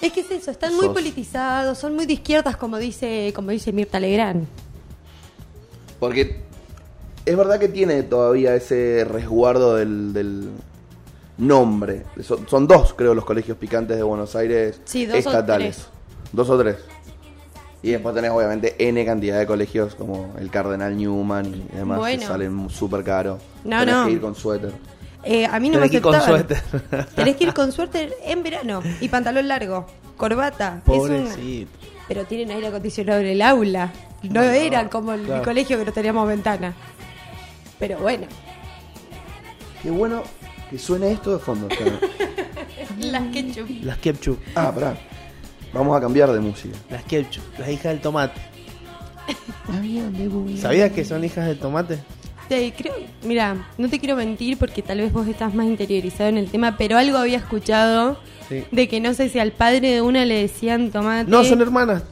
Es 0.00 0.12
que 0.12 0.20
es 0.20 0.30
eso, 0.30 0.50
están 0.52 0.74
muy 0.76 0.88
politizados, 0.90 1.76
son 1.76 1.96
muy 1.96 2.06
de 2.06 2.12
izquierdas 2.12 2.56
como 2.56 2.78
dice, 2.78 3.32
como 3.34 3.50
dice 3.50 3.72
Mirta 3.72 3.98
Legrand. 3.98 4.46
porque 5.98 6.40
es 7.26 7.36
verdad 7.36 7.58
que 7.58 7.68
tiene 7.68 8.04
todavía 8.04 8.54
ese 8.54 9.04
resguardo 9.10 9.74
del, 9.74 10.12
del 10.12 10.48
nombre. 11.36 12.04
Son, 12.22 12.48
son 12.48 12.66
dos, 12.68 12.94
creo, 12.94 13.12
los 13.14 13.24
colegios 13.24 13.58
picantes 13.58 13.96
de 13.96 14.02
Buenos 14.04 14.34
Aires 14.36 14.80
Sí, 14.84 15.04
dos 15.04 15.16
o 15.16 15.18
estatales. 15.18 15.76
tres. 15.76 15.88
Dos 16.32 16.48
o 16.50 16.58
tres. 16.58 16.76
Y 17.82 17.90
después 17.90 18.14
tenés 18.14 18.30
obviamente 18.30 18.76
N 18.78 19.04
cantidad 19.04 19.38
de 19.38 19.46
colegios 19.46 19.94
como 19.94 20.32
el 20.38 20.50
Cardenal 20.50 20.96
Newman 20.96 21.46
y 21.72 21.76
demás 21.76 21.98
Bueno. 21.98 22.20
que 22.20 22.26
salen 22.26 22.70
súper 22.70 23.02
caros. 23.04 23.40
No, 23.64 23.80
tenés 23.80 23.94
no. 23.94 24.06
que 24.06 24.12
ir 24.12 24.20
con 24.20 24.34
suéter. 24.34 24.72
Eh, 25.30 25.44
a 25.44 25.60
mí 25.60 25.68
no 25.68 25.74
Tenés 25.74 25.90
que 25.90 25.96
me 25.96 25.98
ir 25.98 26.02
con 26.02 26.14
aceptaban. 26.14 26.46
suéter. 26.48 27.06
Tenés 27.14 27.36
que 27.36 27.44
ir 27.44 27.52
con 27.52 27.70
suéter 27.70 28.14
en 28.24 28.42
verano 28.42 28.82
y 29.00 29.08
pantalón 29.08 29.46
largo, 29.46 29.86
corbata. 30.16 30.76
Es 30.78 30.82
Pobrecito. 30.84 31.70
Pero 32.08 32.24
tienen 32.24 32.50
aire 32.52 32.68
acondicionado 32.68 33.20
en 33.20 33.26
el 33.26 33.42
aula. 33.42 33.92
No, 34.22 34.42
era 34.42 34.88
como 34.88 35.12
el 35.12 35.24
claro. 35.24 35.44
colegio 35.44 35.78
que 35.78 35.84
no 35.84 35.92
teníamos 35.92 36.26
ventana. 36.26 36.72
Pero 37.78 37.98
bueno, 37.98 38.26
Qué 39.82 39.90
bueno 39.90 40.22
que 40.70 40.78
suene 40.78 41.12
esto 41.12 41.34
de 41.34 41.38
fondo. 41.38 41.68
las 42.98 43.22
ketchup. 43.32 43.68
Las 43.84 43.98
ketchup. 43.98 44.38
ah, 44.54 44.72
pará. 44.74 44.96
Vamos 45.74 45.94
a 45.96 46.00
cambiar 46.00 46.32
de 46.32 46.40
música. 46.40 46.74
Las 46.90 47.04
ketchup. 47.04 47.42
Las 47.58 47.68
hijas 47.68 47.84
del 47.92 48.00
tomate. 48.00 48.40
¿Sabías 50.60 50.90
que 50.92 51.04
son 51.04 51.22
hijas 51.22 51.46
del 51.46 51.58
tomate? 51.58 51.98
Te 52.48 52.72
creo, 52.72 52.94
mira, 53.24 53.56
no 53.76 53.88
te 53.90 53.98
quiero 53.98 54.16
mentir 54.16 54.56
porque 54.58 54.80
tal 54.82 54.98
vez 54.98 55.12
vos 55.12 55.26
estás 55.28 55.52
más 55.54 55.66
interiorizado 55.66 56.30
en 56.30 56.38
el 56.38 56.50
tema, 56.50 56.76
pero 56.78 56.96
algo 56.96 57.18
había 57.18 57.36
escuchado 57.38 58.18
Sí. 58.48 58.64
de 58.72 58.88
que 58.88 59.00
no 59.00 59.12
sé 59.12 59.28
si 59.28 59.38
al 59.38 59.52
padre 59.52 59.80
de 59.92 60.00
una 60.02 60.24
le 60.24 60.40
decían 60.40 60.90
tomate. 60.90 61.30
No, 61.30 61.44
son 61.44 61.60
hermanas. 61.60 62.02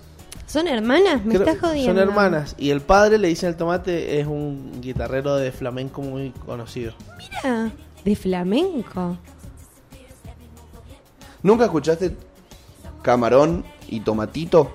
¿Son 0.47 0.69
hermanas? 0.69 1.25
Me 1.25 1.35
Creo- 1.35 1.47
estás 1.49 1.59
jodiendo. 1.59 1.91
Son 1.93 1.99
hermanas. 1.99 2.55
Y 2.59 2.71
el 2.71 2.83
padre 2.83 3.19
le 3.19 3.29
dice 3.29 3.47
al 3.47 3.57
tomate 3.57 4.21
es 4.21 4.27
un 4.27 4.81
guitarrero 4.83 5.37
de 5.37 5.51
flamenco 5.53 6.03
muy 6.03 6.31
conocido. 6.45 6.93
Mira, 7.19 7.71
de 8.05 8.15
flamenco. 8.17 9.17
¿Nunca 11.43 11.65
escuchaste 11.65 12.15
camarón 13.03 13.65
y 13.89 14.01
tomatito? 14.01 14.71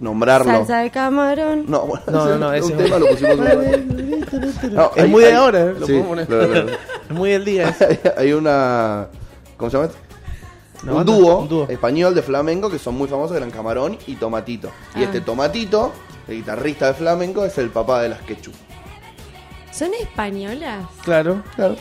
Nombrarlo. 0.00 0.50
Salsa 0.52 0.78
de 0.78 0.90
camarón. 0.90 1.64
No, 1.68 1.82
bueno, 1.86 2.04
No, 2.08 2.26
no, 2.26 2.38
no, 2.38 2.52
es 2.52 2.64
ese 2.64 2.72
un 2.74 2.78
es 2.80 2.84
tema, 2.84 2.98
lo 2.98 3.06
pusimos 3.08 3.38
una 3.38 3.54
vez. 3.54 3.84
No, 4.72 4.90
Es 4.94 5.02
hay- 5.04 5.08
muy 5.10 5.22
de 5.22 5.28
hay- 5.28 5.34
ahora, 5.34 5.60
¿eh? 5.60 5.74
Lo 5.78 5.86
sí, 5.86 5.98
poner. 6.06 6.26
Es 7.08 7.10
muy 7.16 7.32
el 7.32 7.44
día. 7.44 7.68
ese. 7.70 7.86
hay, 8.16 8.26
hay 8.26 8.32
una. 8.32 9.08
¿Cómo 9.56 9.70
se 9.70 9.76
llama? 9.76 9.88
esto? 9.90 9.98
Una 10.84 10.92
un, 10.94 11.04
dúo 11.06 11.38
un 11.40 11.48
dúo. 11.48 11.66
español 11.68 12.14
de 12.14 12.22
flamenco 12.22 12.70
que 12.70 12.78
son 12.78 12.94
muy 12.96 13.08
famosos, 13.08 13.36
eran 13.36 13.50
Camarón 13.50 13.98
y 14.06 14.14
Tomatito. 14.14 14.70
Y 14.94 15.00
Ah. 15.00 15.04
este 15.04 15.20
Tomatito, 15.20 15.92
el 16.28 16.36
guitarrista 16.36 16.86
de 16.86 16.94
flamenco, 16.94 17.44
es 17.44 17.58
el 17.58 17.70
papá 17.70 18.00
de 18.02 18.10
las 18.10 18.20
quechú. 18.20 18.52
¿Son 19.72 19.92
españolas? 19.94 20.84
Claro, 21.02 21.42
Claro. 21.56 21.76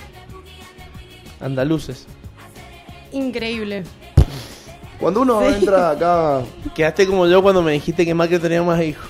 andaluces. 1.40 2.06
Increíble. 3.12 3.84
Cuando 5.00 5.22
uno 5.22 5.42
Sí. 5.42 5.56
entra 5.60 5.92
acá, 5.92 6.42
Quedaste 6.76 7.06
como 7.08 7.28
yo 7.28 7.42
cuando 7.42 7.62
me 7.62 7.72
dijiste 7.74 8.06
que 8.06 8.14
Macri 8.14 8.40
tenía 8.40 8.64
más 8.64 8.82
hijos. 8.82 9.08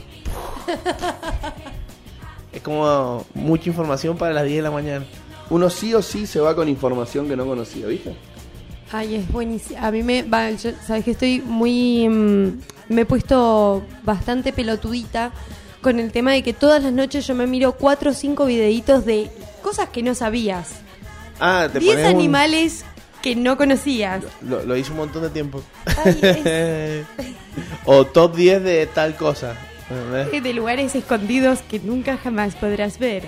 es 2.53 2.61
como 2.61 3.25
mucha 3.33 3.69
información 3.69 4.17
para 4.17 4.33
las 4.33 4.45
10 4.45 4.57
de 4.57 4.61
la 4.63 4.71
mañana. 4.71 5.05
uno 5.49 5.69
sí 5.69 5.93
o 5.93 6.01
sí 6.01 6.25
se 6.27 6.39
va 6.39 6.55
con 6.55 6.67
información 6.67 7.27
que 7.27 7.35
no 7.37 7.45
conocía, 7.45 7.85
¿viste? 7.87 8.15
Ay, 8.91 9.15
es 9.15 9.31
buenísimo. 9.31 9.79
A 9.81 9.91
mí 9.91 10.01
me. 10.03 10.23
va, 10.23 10.49
yo- 10.51 10.71
Sabes 10.85 11.03
que 11.05 11.11
estoy 11.11 11.41
muy. 11.41 12.07
mm, 12.07 12.59
me 12.89 13.01
he 13.01 13.05
puesto 13.05 13.83
bastante 14.03 14.53
pelotudita 14.53 15.31
con 15.81 15.99
el 15.99 16.11
tema 16.11 16.31
de 16.31 16.41
que 16.43 16.53
todas 16.53 16.83
las 16.83 16.91
noches 16.93 17.27
yo 17.27 17.35
me 17.35 17.47
miro 17.47 17.73
cuatro 17.73 18.11
o 18.11 18.13
cinco 18.13 18.45
videitos 18.45 19.05
de 19.05 19.29
cosas 19.61 19.89
que 19.89 20.03
no 20.03 20.15
sabías. 20.15 20.69
Ah, 21.39 21.67
te 21.71 21.79
10 21.79 21.95
pones 21.95 22.09
un- 22.11 22.17
animales 22.19 22.85
que 23.21 23.35
no 23.35 23.57
conocías. 23.57 24.23
Lo, 24.41 24.63
lo 24.63 24.75
hice 24.77 24.91
un 24.91 24.97
montón 24.97 25.23
de 25.23 25.29
tiempo. 25.29 25.61
Ay, 26.03 27.03
o 27.85 28.05
top 28.05 28.35
10 28.35 28.63
de 28.63 28.85
tal 28.87 29.15
cosa. 29.15 29.55
de 30.31 30.53
lugares 30.53 30.95
escondidos 30.95 31.59
que 31.69 31.79
nunca 31.79 32.17
jamás 32.17 32.55
podrás 32.55 32.99
ver. 32.99 33.23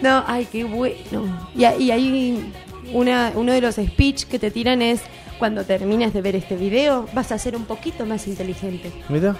No, 0.00 0.24
ay, 0.26 0.46
qué 0.50 0.64
bueno. 0.64 1.48
Y, 1.54 1.64
y 1.82 1.90
hay 1.90 2.52
una, 2.92 3.32
uno 3.34 3.52
de 3.52 3.60
los 3.60 3.76
speech 3.76 4.24
que 4.24 4.38
te 4.38 4.50
tiran 4.50 4.82
es, 4.82 5.00
cuando 5.38 5.64
termines 5.64 6.12
de 6.12 6.22
ver 6.22 6.36
este 6.36 6.56
video, 6.56 7.08
vas 7.14 7.32
a 7.32 7.38
ser 7.38 7.56
un 7.56 7.64
poquito 7.64 8.04
más 8.06 8.26
inteligente. 8.26 8.92
Mira, 9.08 9.36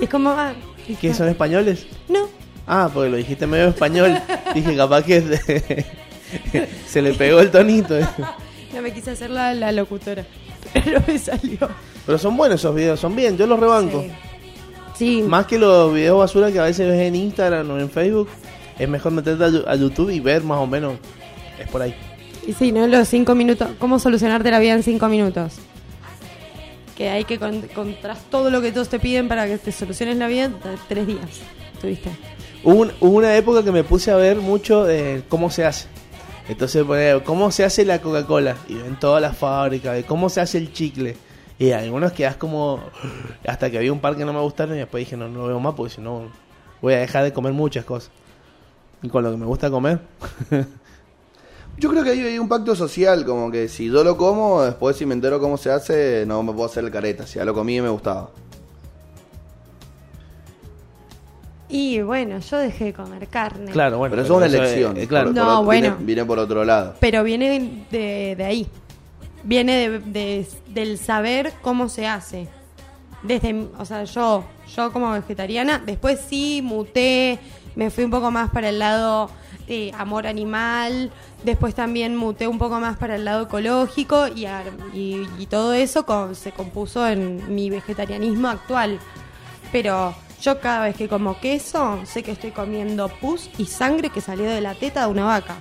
Y 0.00 0.04
es 0.04 0.10
como, 0.10 0.30
ah, 0.30 0.52
y 0.88 0.94
¿qué 0.94 1.14
son 1.14 1.28
españoles? 1.28 1.86
No, 2.08 2.28
Ah, 2.66 2.88
porque 2.92 3.10
lo 3.10 3.16
dijiste 3.16 3.46
medio 3.48 3.68
español. 3.68 4.16
Dije, 4.54 4.76
capaz 4.76 5.02
que 5.02 5.20
de- 5.20 5.86
se 6.86 7.02
le 7.02 7.14
pegó 7.14 7.40
el 7.40 7.50
tonito. 7.50 7.96
No 8.74 8.82
me 8.82 8.92
quise 8.92 9.10
hacer 9.12 9.30
la, 9.30 9.54
la 9.54 9.72
locutora. 9.72 10.24
Pero 10.72 11.02
me 11.06 11.18
salió. 11.18 11.68
Pero 12.06 12.18
son 12.18 12.36
buenos 12.36 12.60
esos 12.60 12.74
videos, 12.74 13.00
son 13.00 13.14
bien, 13.16 13.36
yo 13.36 13.46
los 13.46 13.58
rebanco. 13.60 14.02
Sí. 14.02 14.10
Sí, 14.96 15.22
Más 15.22 15.46
que 15.46 15.58
los 15.58 15.94
videos 15.94 16.18
basura 16.18 16.52
que 16.52 16.58
a 16.58 16.64
veces 16.64 16.86
ves 16.86 17.00
en 17.00 17.14
Instagram 17.16 17.70
o 17.70 17.78
en 17.78 17.88
Facebook, 17.88 18.28
es 18.78 18.86
mejor 18.88 19.12
meterte 19.12 19.44
a, 19.66 19.74
YouTube 19.74 20.10
y 20.10 20.20
ver 20.20 20.42
más 20.42 20.58
o 20.58 20.66
menos. 20.66 20.94
Es 21.58 21.66
por 21.70 21.80
ahí. 21.80 21.94
y 22.46 22.52
sí, 22.52 22.70
¿no? 22.70 22.86
Los 22.86 23.08
cinco 23.08 23.34
minutos. 23.34 23.68
¿Cómo 23.78 23.98
solucionarte 23.98 24.50
la 24.50 24.58
vida 24.58 24.74
en 24.74 24.82
cinco 24.82 25.08
minutos? 25.08 25.54
Que 26.98 27.08
hay 27.08 27.24
que 27.24 27.38
con, 27.38 27.62
contras 27.74 28.18
todo 28.30 28.50
lo 28.50 28.60
que 28.60 28.72
todos 28.72 28.90
te 28.90 28.98
piden 28.98 29.26
para 29.26 29.46
que 29.46 29.56
te 29.56 29.72
soluciones 29.72 30.16
la 30.18 30.26
vida, 30.26 30.48
t- 30.48 30.54
tres 30.88 31.06
días. 31.06 31.40
Tuviste. 31.80 32.10
Hubo, 32.62 32.74
un- 32.74 32.92
hubo 33.00 33.16
una 33.16 33.34
época 33.36 33.64
que 33.64 33.72
me 33.72 33.84
puse 33.84 34.10
a 34.10 34.16
ver 34.16 34.36
mucho 34.36 34.84
de 34.84 35.22
cómo 35.30 35.50
se 35.50 35.64
hace. 35.64 35.86
Entonces, 36.50 36.84
ponía, 36.84 37.22
¿cómo 37.22 37.52
se 37.52 37.62
hace 37.62 37.84
la 37.84 38.00
Coca-Cola? 38.00 38.56
Y 38.68 38.72
en 38.72 38.98
todas 38.98 39.22
las 39.22 39.36
fábricas, 39.36 39.94
de 39.94 40.02
cómo 40.02 40.28
se 40.28 40.40
hace 40.40 40.58
el 40.58 40.72
chicle. 40.72 41.16
Y 41.60 41.70
algunos 41.70 42.10
quedas 42.10 42.34
como. 42.34 42.82
Hasta 43.46 43.70
que 43.70 43.78
había 43.78 43.92
un 43.92 44.00
par 44.00 44.16
que 44.16 44.24
no 44.24 44.32
me 44.32 44.40
gustaron 44.40 44.74
y 44.74 44.78
después 44.78 45.02
dije, 45.02 45.16
no, 45.16 45.28
no 45.28 45.46
veo 45.46 45.60
más 45.60 45.74
porque 45.74 45.94
si 45.94 46.00
no 46.00 46.24
voy 46.82 46.94
a 46.94 46.98
dejar 46.98 47.22
de 47.22 47.32
comer 47.32 47.52
muchas 47.52 47.84
cosas. 47.84 48.10
Y 49.00 49.08
con 49.08 49.22
lo 49.22 49.30
que 49.30 49.36
me 49.36 49.46
gusta 49.46 49.70
comer. 49.70 50.00
Yo 51.78 51.88
creo 51.88 52.02
que 52.02 52.10
hay, 52.10 52.20
hay 52.20 52.38
un 52.40 52.48
pacto 52.48 52.74
social, 52.74 53.24
como 53.24 53.48
que 53.48 53.68
si 53.68 53.88
yo 53.88 54.04
lo 54.04 54.16
como, 54.18 54.62
después 54.62 54.96
si 54.96 55.06
me 55.06 55.14
entero 55.14 55.40
cómo 55.40 55.56
se 55.56 55.70
hace, 55.70 56.24
no 56.26 56.42
me 56.42 56.52
puedo 56.52 56.66
hacer 56.66 56.84
el 56.84 56.90
careta. 56.90 57.26
Si 57.26 57.38
ya 57.38 57.44
lo 57.44 57.54
comí 57.54 57.76
y 57.76 57.80
me 57.80 57.88
gustaba. 57.88 58.32
Y 61.70 62.00
bueno, 62.02 62.38
yo 62.40 62.58
dejé 62.58 62.86
de 62.86 62.92
comer 62.92 63.28
carne. 63.28 63.70
Claro, 63.70 63.98
bueno. 63.98 64.10
pero 64.10 64.22
eso 64.22 64.32
es 64.32 64.36
una 64.36 64.46
eh, 64.46 64.58
elección. 64.58 64.96
eh, 64.96 65.06
claro. 65.06 65.26
Por- 65.28 65.34
No, 65.36 65.42
por 65.44 65.52
otro- 65.52 65.64
bueno. 65.64 65.88
Viene, 65.90 66.04
viene 66.04 66.24
por 66.24 66.38
otro 66.38 66.64
lado. 66.64 66.94
Pero 67.00 67.22
viene 67.22 67.84
de, 67.90 68.34
de 68.36 68.44
ahí. 68.44 68.66
Viene 69.44 69.76
de, 69.76 69.98
de- 70.00 70.48
del 70.68 70.98
saber 70.98 71.52
cómo 71.62 71.88
se 71.88 72.06
hace. 72.06 72.48
Desde, 73.22 73.66
o 73.78 73.84
sea, 73.84 74.04
yo, 74.04 74.44
yo 74.74 74.92
como 74.92 75.12
vegetariana, 75.12 75.78
después 75.84 76.20
sí 76.28 76.60
muté, 76.64 77.38
me 77.76 77.90
fui 77.90 78.04
un 78.04 78.10
poco 78.10 78.30
más 78.30 78.50
para 78.50 78.70
el 78.70 78.78
lado 78.78 79.30
de 79.68 79.92
amor 79.96 80.26
animal, 80.26 81.10
después 81.44 81.74
también 81.74 82.16
muté 82.16 82.48
un 82.48 82.58
poco 82.58 82.80
más 82.80 82.96
para 82.96 83.14
el 83.16 83.24
lado 83.24 83.44
ecológico 83.44 84.26
y, 84.26 84.46
ar- 84.46 84.72
y, 84.94 85.22
y 85.38 85.46
todo 85.46 85.74
eso 85.74 86.04
co- 86.04 86.34
se 86.34 86.50
compuso 86.50 87.06
en 87.06 87.54
mi 87.54 87.70
vegetarianismo 87.70 88.48
actual. 88.48 88.98
Pero 89.70 90.14
yo 90.40 90.60
cada 90.60 90.84
vez 90.84 90.96
que 90.96 91.08
como 91.08 91.38
queso, 91.38 92.00
sé 92.04 92.22
que 92.22 92.32
estoy 92.32 92.50
comiendo 92.50 93.08
pus 93.08 93.50
y 93.58 93.66
sangre 93.66 94.10
que 94.10 94.20
salió 94.20 94.48
de 94.48 94.60
la 94.60 94.74
teta 94.74 95.04
de 95.04 95.12
una 95.12 95.24
vaca. 95.24 95.56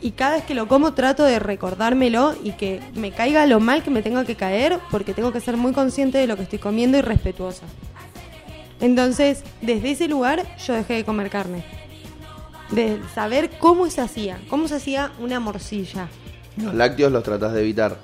Y 0.00 0.12
cada 0.12 0.36
vez 0.36 0.44
que 0.44 0.54
lo 0.54 0.68
como 0.68 0.92
trato 0.92 1.24
de 1.24 1.38
recordármelo 1.38 2.34
y 2.44 2.52
que 2.52 2.80
me 2.94 3.10
caiga 3.10 3.46
lo 3.46 3.58
mal 3.58 3.82
que 3.82 3.90
me 3.90 4.02
tenga 4.02 4.24
que 4.24 4.36
caer 4.36 4.78
porque 4.90 5.14
tengo 5.14 5.32
que 5.32 5.40
ser 5.40 5.56
muy 5.56 5.72
consciente 5.72 6.18
de 6.18 6.26
lo 6.26 6.36
que 6.36 6.42
estoy 6.42 6.58
comiendo 6.58 6.98
y 6.98 7.00
respetuosa. 7.00 7.64
Entonces, 8.80 9.42
desde 9.62 9.92
ese 9.92 10.08
lugar 10.08 10.44
yo 10.58 10.74
dejé 10.74 10.94
de 10.94 11.04
comer 11.04 11.30
carne. 11.30 11.64
De 12.70 13.00
saber 13.14 13.50
cómo 13.58 13.88
se 13.88 14.00
hacía, 14.00 14.38
cómo 14.48 14.68
se 14.68 14.76
hacía 14.76 15.12
una 15.18 15.40
morcilla. 15.40 16.08
Los 16.56 16.74
lácteos 16.74 17.10
los 17.10 17.22
tratás 17.22 17.54
de 17.54 17.62
evitar. 17.62 17.96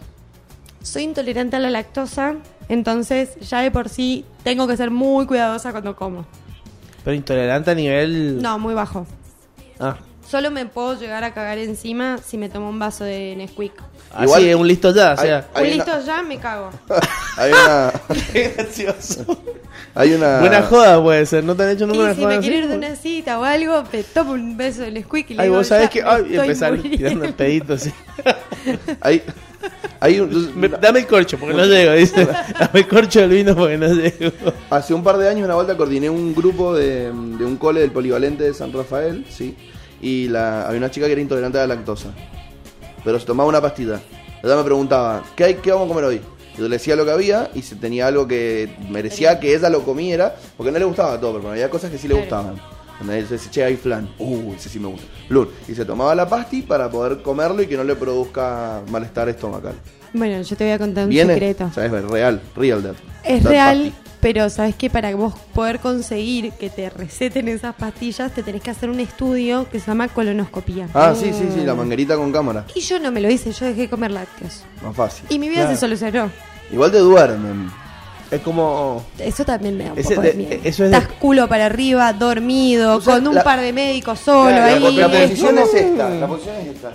Soy 0.83 1.03
intolerante 1.03 1.57
a 1.57 1.59
la 1.59 1.69
lactosa, 1.69 2.37
entonces 2.71 3.37
ya 3.41 3.61
de 3.61 3.71
por 3.71 3.89
sí 3.89 4.25
tengo 4.45 4.67
que 4.67 4.77
ser 4.77 4.91
muy 4.91 5.27
cuidadosa 5.27 5.73
cuando 5.73 5.97
como. 5.97 6.25
Pero 7.05 7.15
intolerante 7.15 7.73
a 7.73 7.75
nivel. 7.75 8.41
No, 8.41 8.59
muy 8.59 8.75
bajo. 8.75 9.07
Ah. 9.79 9.97
Solo 10.31 10.51
me 10.53 10.65
puedo 10.67 10.99
llegar 10.99 11.25
a 11.25 11.35
cagar 11.35 11.59
encima 11.59 12.19
si 12.25 12.39
me 12.39 12.49
tomo 12.49 12.69
un 12.69 12.79
vaso 12.79 13.03
de 13.05 13.35
Nesquik. 13.37 13.73
Así 14.13 14.25
Igual- 14.25 14.45
es 14.45 14.55
un 14.55 14.69
listo 14.69 14.95
ya, 14.95 15.15
o 15.15 15.17
sea. 15.17 15.49
Hay 15.55 15.65
Un 15.73 15.75
una- 15.75 15.85
listo 15.85 16.07
ya 16.07 16.23
me 16.23 16.39
cago. 16.39 16.71
Hay 17.37 17.51
una. 17.53 17.93
Qué 18.33 18.55
gracioso. 18.57 19.25
Hay 19.95 20.13
una. 20.15 20.39
Buena 20.39 20.63
joda 20.63 21.03
puede 21.03 21.27
ser, 21.27 21.43
¿no 21.43 21.57
te 21.57 21.65
han 21.65 21.71
hecho 21.71 21.87
nunca 21.87 21.99
Y 21.99 22.03
una 22.05 22.15
si 22.15 22.21
joda 22.23 22.35
me 22.37 22.41
quiero 22.41 22.57
ir 22.59 22.69
de 22.69 22.77
una 22.77 22.95
cita 22.95 23.41
o 23.41 23.45
algo, 23.45 23.83
me 23.93 24.03
tomo 24.05 24.33
un 24.33 24.57
beso 24.57 24.83
de 24.83 24.93
Nesquik 24.93 25.31
y 25.31 25.35
le 25.35 25.43
Ay, 25.43 25.49
digo, 25.49 25.59
vos 25.59 25.67
sabés 25.67 25.85
"Ya 25.87 25.91
que. 25.91 26.03
Ay, 26.05 26.37
empezar 26.37 26.73
muriendo". 26.77 26.97
tirando 26.97 27.25
el 27.25 27.35
pedito 27.35 27.73
así. 27.75 27.91
Hay. 29.01 29.23
Hay 29.99 30.21
un- 30.21 30.59
Me- 30.59 30.69
dame 30.69 31.01
el 31.01 31.07
corcho 31.07 31.39
porque 31.39 31.55
no 31.57 31.65
llego, 31.67 31.93
dice. 31.93 32.25
Dame 32.25 32.71
el 32.81 32.89
corcho 32.89 33.21
del 33.21 33.31
vino 33.31 33.55
porque 33.57 33.77
no 33.77 33.89
llego. 33.93 34.33
Hace 34.71 34.95
un 34.95 35.03
par 35.03 35.19
de 35.19 35.29
años, 35.29 35.45
una 35.45 35.55
vuelta, 35.57 35.77
coordiné 35.77 36.09
un 36.09 36.35
grupo 36.35 36.75
de, 36.75 37.07
de 37.07 37.45
un 37.45 37.57
cole 37.57 37.81
del 37.81 37.91
polivalente 37.91 38.45
de 38.45 38.55
San 38.55 38.73
Rafael, 38.73 39.27
sí. 39.29 39.57
Y 40.01 40.29
la, 40.29 40.67
había 40.67 40.79
una 40.79 40.91
chica 40.91 41.07
que 41.07 41.13
era 41.13 41.21
intolerante 41.21 41.59
a 41.59 41.67
la 41.67 41.75
lactosa. 41.75 42.09
Pero 43.05 43.19
se 43.19 43.27
tomaba 43.27 43.49
una 43.49 43.61
pastilla. 43.61 44.01
Ella 44.43 44.57
me 44.57 44.65
preguntaba, 44.65 45.23
¿qué, 45.37 45.45
hay, 45.45 45.55
¿qué 45.57 45.71
vamos 45.71 45.87
a 45.87 45.89
comer 45.89 46.05
hoy? 46.05 46.21
Yo 46.57 46.65
le 46.65 46.77
decía 46.77 46.97
lo 46.97 47.05
que 47.05 47.11
había 47.13 47.51
y 47.55 47.63
si 47.63 47.75
tenía 47.77 48.07
algo 48.07 48.27
que 48.27 48.75
merecía 48.91 49.39
que 49.41 49.55
ella 49.55 49.69
lo 49.71 49.83
comiera, 49.83 50.35
porque 50.57 50.73
no 50.73 50.79
le 50.79 50.85
gustaba 50.85 51.19
todo, 51.21 51.39
pero 51.39 51.51
había 51.51 51.71
cosas 51.71 51.91
que 51.91 51.99
sí 51.99 52.09
le 52.09 52.15
Claro. 52.27 52.49
gustaban. 52.49 52.81
Ella 53.17 53.27
dice, 53.27 53.51
che, 53.51 53.65
hay 53.65 53.77
flan. 53.77 54.11
Uh, 54.19 54.53
ese 54.55 54.69
sí 54.69 54.79
me 54.79 54.89
gusta. 54.89 55.07
Blur. 55.31 55.51
Y 55.69 55.75
se 55.75 55.87
tomaba 55.87 56.15
la 56.15 56.29
pasti 56.29 56.61
para 56.61 56.91
poder 56.91 57.23
comerlo 57.23 57.63
y 57.63 57.67
que 57.67 57.77
no 57.77 57.85
le 57.85 57.97
produzca 57.97 58.83
malestar 58.91 59.27
estomacal. 59.31 59.73
Bueno, 60.13 60.43
yo 60.43 60.57
te 60.57 60.65
voy 60.65 60.73
a 60.75 60.79
contar 60.79 61.05
un 61.05 61.11
¿Viene? 61.11 61.33
secreto. 61.35 61.65
O 61.67 61.73
sea, 61.73 61.87
es 61.87 61.93
real, 61.93 62.43
real 62.57 62.83
that. 62.83 62.95
Es 63.25 63.43
That 63.43 63.51
real. 63.51 63.93
Pero 64.21 64.49
sabes 64.51 64.75
que 64.75 64.91
para 64.91 65.15
vos 65.17 65.35
poder 65.55 65.79
conseguir 65.81 66.53
que 66.53 66.69
te 66.71 66.91
receten 66.91 67.49
esas 67.49 67.75
pastillas, 67.75 68.33
te 68.33 68.43
tenés 68.43 68.63
que 68.63 68.71
hacer 68.71 68.91
un 68.91 69.01
estudio 69.01 69.67
que 69.71 69.81
se 69.81 69.87
llama 69.87 70.09
colonoscopía. 70.09 70.89
Ah, 70.95 71.15
sí, 71.19 71.33
sí, 71.33 71.47
sí, 71.55 71.61
la 71.65 71.75
manguerita 71.75 72.17
con 72.17 72.31
cámara. 72.33 72.67
Y 72.75 72.81
yo 72.81 72.99
no 72.99 73.11
me 73.11 73.21
lo 73.21 73.31
hice, 73.31 73.53
yo 73.53 73.67
dejé 73.67 73.83
de 73.83 73.91
comer 73.91 74.11
lácteos. 74.11 74.65
Más 74.83 74.95
fácil. 74.95 75.25
Y 75.31 75.39
mi 75.39 75.49
vida 75.49 75.61
Claro. 75.63 75.75
se 75.75 75.81
solucionó. 75.81 76.31
Igual 76.73 76.93
te 76.93 76.99
duermen. 76.99 77.71
Es 78.31 78.41
como. 78.43 79.05
Eso 79.19 79.45
también 79.45 79.77
me 79.77 79.85
da 79.85 79.93
un 79.93 79.99
Ese 79.99 80.11
poco 80.11 80.21
de- 80.23 80.29
de 80.33 80.35
miedo. 80.35 80.53
eso 80.63 80.85
es 80.85 80.91
de- 80.91 80.97
Estás 80.97 81.13
culo 81.19 81.49
para 81.49 81.67
arriba, 81.67 82.13
dormido, 82.13 82.97
O 82.97 83.01
sea, 83.01 83.15
con 83.15 83.27
un 83.27 83.35
la- 83.35 83.43
par 83.45 83.61
de 83.61 83.73
médicos 83.73 84.21
solo 84.21 84.51
Claro, 84.51 84.87
ahí. 84.87 84.97
la, 84.97 85.09
la 85.09 85.19
es, 85.25 85.31
posición 85.31 85.59
es 85.59 85.75
esta. 85.75 86.11
La 86.11 86.27
posición 86.29 86.57
es 86.57 86.67
esta. 86.69 86.93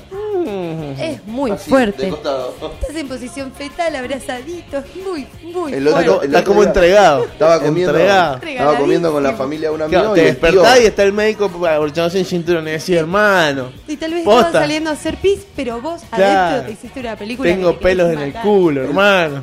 es 1.04 1.26
muy 1.28 1.52
Así, 1.52 1.70
fuerte. 1.70 2.04
de. 2.04 2.08
Estás 2.10 2.96
en 2.96 3.08
posición 3.08 3.52
fetal, 3.52 3.96
abrazadito, 3.96 4.78
es 4.78 4.86
muy, 5.06 5.28
muy 5.54 5.74
El 5.74 5.88
otro- 5.88 6.04
fuerte. 6.06 6.26
Está, 6.28 6.44
como 6.44 6.64
entregado. 6.64 7.24
Estaba 7.26 7.60
comiendo, 7.60 7.92
Entregado. 7.92 8.40
estaba 8.44 8.78
comiendo 8.78 9.12
con 9.12 9.24
la 9.24 9.34
familia 9.34 9.70
de 9.70 9.76
un 9.76 9.82
amigo 9.82 10.00
Claro, 10.02 10.16
y 10.16 10.20
te 10.20 10.22
tío- 10.22 10.30
despertás 10.32 10.80
y 10.82 10.86
está 10.86 11.04
el 11.04 11.14
médico 11.14 11.46
abrochándose 11.68 12.20
en 12.20 12.26
cinturón 12.26 12.68
y 12.68 12.72
decís, 12.72 12.90
hermano. 12.96 13.72
Y 13.88 13.98
tal 13.98 14.12
vez 14.12 14.20
estabas 14.20 14.52
saliendo 14.52 14.90
a 14.90 14.94
hacer 14.94 15.18
pis, 15.18 15.40
pero 15.56 15.82
vos 15.82 16.02
Claro. 16.12 16.24
adentro 16.26 16.68
te 16.68 16.72
hiciste 16.74 17.00
una 17.02 17.16
película. 17.18 17.50
Tengo 17.50 17.78
pelos 17.80 18.14
en 18.14 18.20
el 18.20 18.34
culo, 18.34 18.84
hermano. 18.84 19.42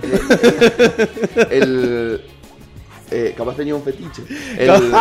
el 1.50 1.82
eh, 3.11 3.35
capaz 3.37 3.57
tenía 3.57 3.75
un 3.75 3.83
fetiche. 3.83 4.23
El, 4.59 4.93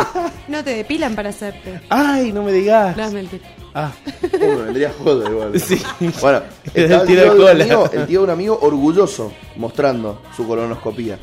No 0.47 0.63
te 0.63 0.75
depilan 0.75 1.15
para 1.15 1.29
hacerte. 1.29 1.81
Ay, 1.89 2.31
no 2.31 2.43
me 2.43 2.51
digas. 2.51 2.95
No 2.97 3.03
es 3.03 3.13
mentira. 3.13 3.43
Ah, 3.73 3.91
me 4.39 4.55
vendría 4.55 4.91
joda 4.91 5.29
igual. 5.29 5.59
Sí. 5.59 5.81
Bueno, 6.21 6.41
El 6.73 6.83
estaba 6.83 7.05
tío, 7.05 7.21
de 7.21 7.29
un 7.29 7.47
amigo, 7.61 7.89
el 7.93 8.05
tío 8.05 8.19
de 8.19 8.25
un 8.25 8.29
amigo 8.29 8.59
orgulloso 8.61 9.31
mostrando 9.55 10.21
su 10.35 10.45
colonoscopía. 10.45 11.17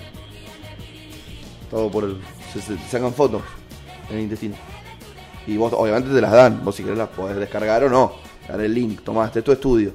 Todo 1.70 1.90
por 1.90 2.04
el. 2.04 2.16
Se, 2.52 2.78
sacan 2.88 3.12
fotos 3.12 3.42
en 4.08 4.16
el 4.16 4.22
intestino. 4.22 4.56
Y 5.46 5.56
vos, 5.56 5.72
obviamente, 5.76 6.10
te 6.10 6.20
las 6.20 6.32
dan. 6.32 6.64
Vos, 6.64 6.74
si 6.74 6.82
querés, 6.82 6.98
las 6.98 7.08
podés 7.08 7.36
descargar 7.36 7.84
o 7.84 7.90
no. 7.90 8.12
Dar 8.48 8.60
el 8.60 8.72
link, 8.72 9.02
tomá, 9.02 9.26
este 9.26 9.40
es 9.40 9.44
tu 9.44 9.52
estudio. 9.52 9.92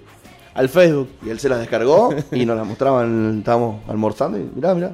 al 0.54 0.70
Facebook. 0.70 1.10
Y 1.26 1.30
él 1.30 1.40
se 1.40 1.50
las 1.50 1.60
descargó 1.60 2.14
y 2.32 2.46
nos 2.46 2.56
las 2.56 2.68
mostraban. 2.68 3.40
Estábamos 3.40 3.82
almorzando 3.88 4.38
y 4.38 4.44
mirá, 4.54 4.76
mirá. 4.76 4.94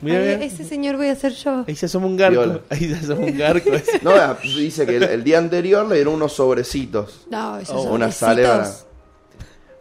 Mira, 0.00 0.18
Ay, 0.18 0.24
mira. 0.24 0.44
ese 0.44 0.64
señor 0.64 0.96
voy 0.96 1.08
a 1.08 1.14
ser 1.16 1.32
yo. 1.32 1.64
Ahí 1.66 1.74
se 1.76 1.86
asoma 1.86 2.06
un 2.06 2.16
garco. 2.16 2.40
Viola. 2.40 2.60
Ahí 2.70 2.88
se 2.88 2.94
asoma 2.96 3.26
un 3.26 3.38
garco. 3.38 3.70
No, 4.02 4.10
ah, 4.10 4.36
dice 4.42 4.84
que 4.86 4.96
el, 4.96 5.02
el 5.04 5.24
día 5.24 5.38
anterior 5.38 5.86
le 5.86 5.94
dieron 5.96 6.14
unos 6.14 6.32
sobrecitos. 6.32 7.26
No, 7.30 7.58
esos 7.58 7.86
Oh, 7.86 7.96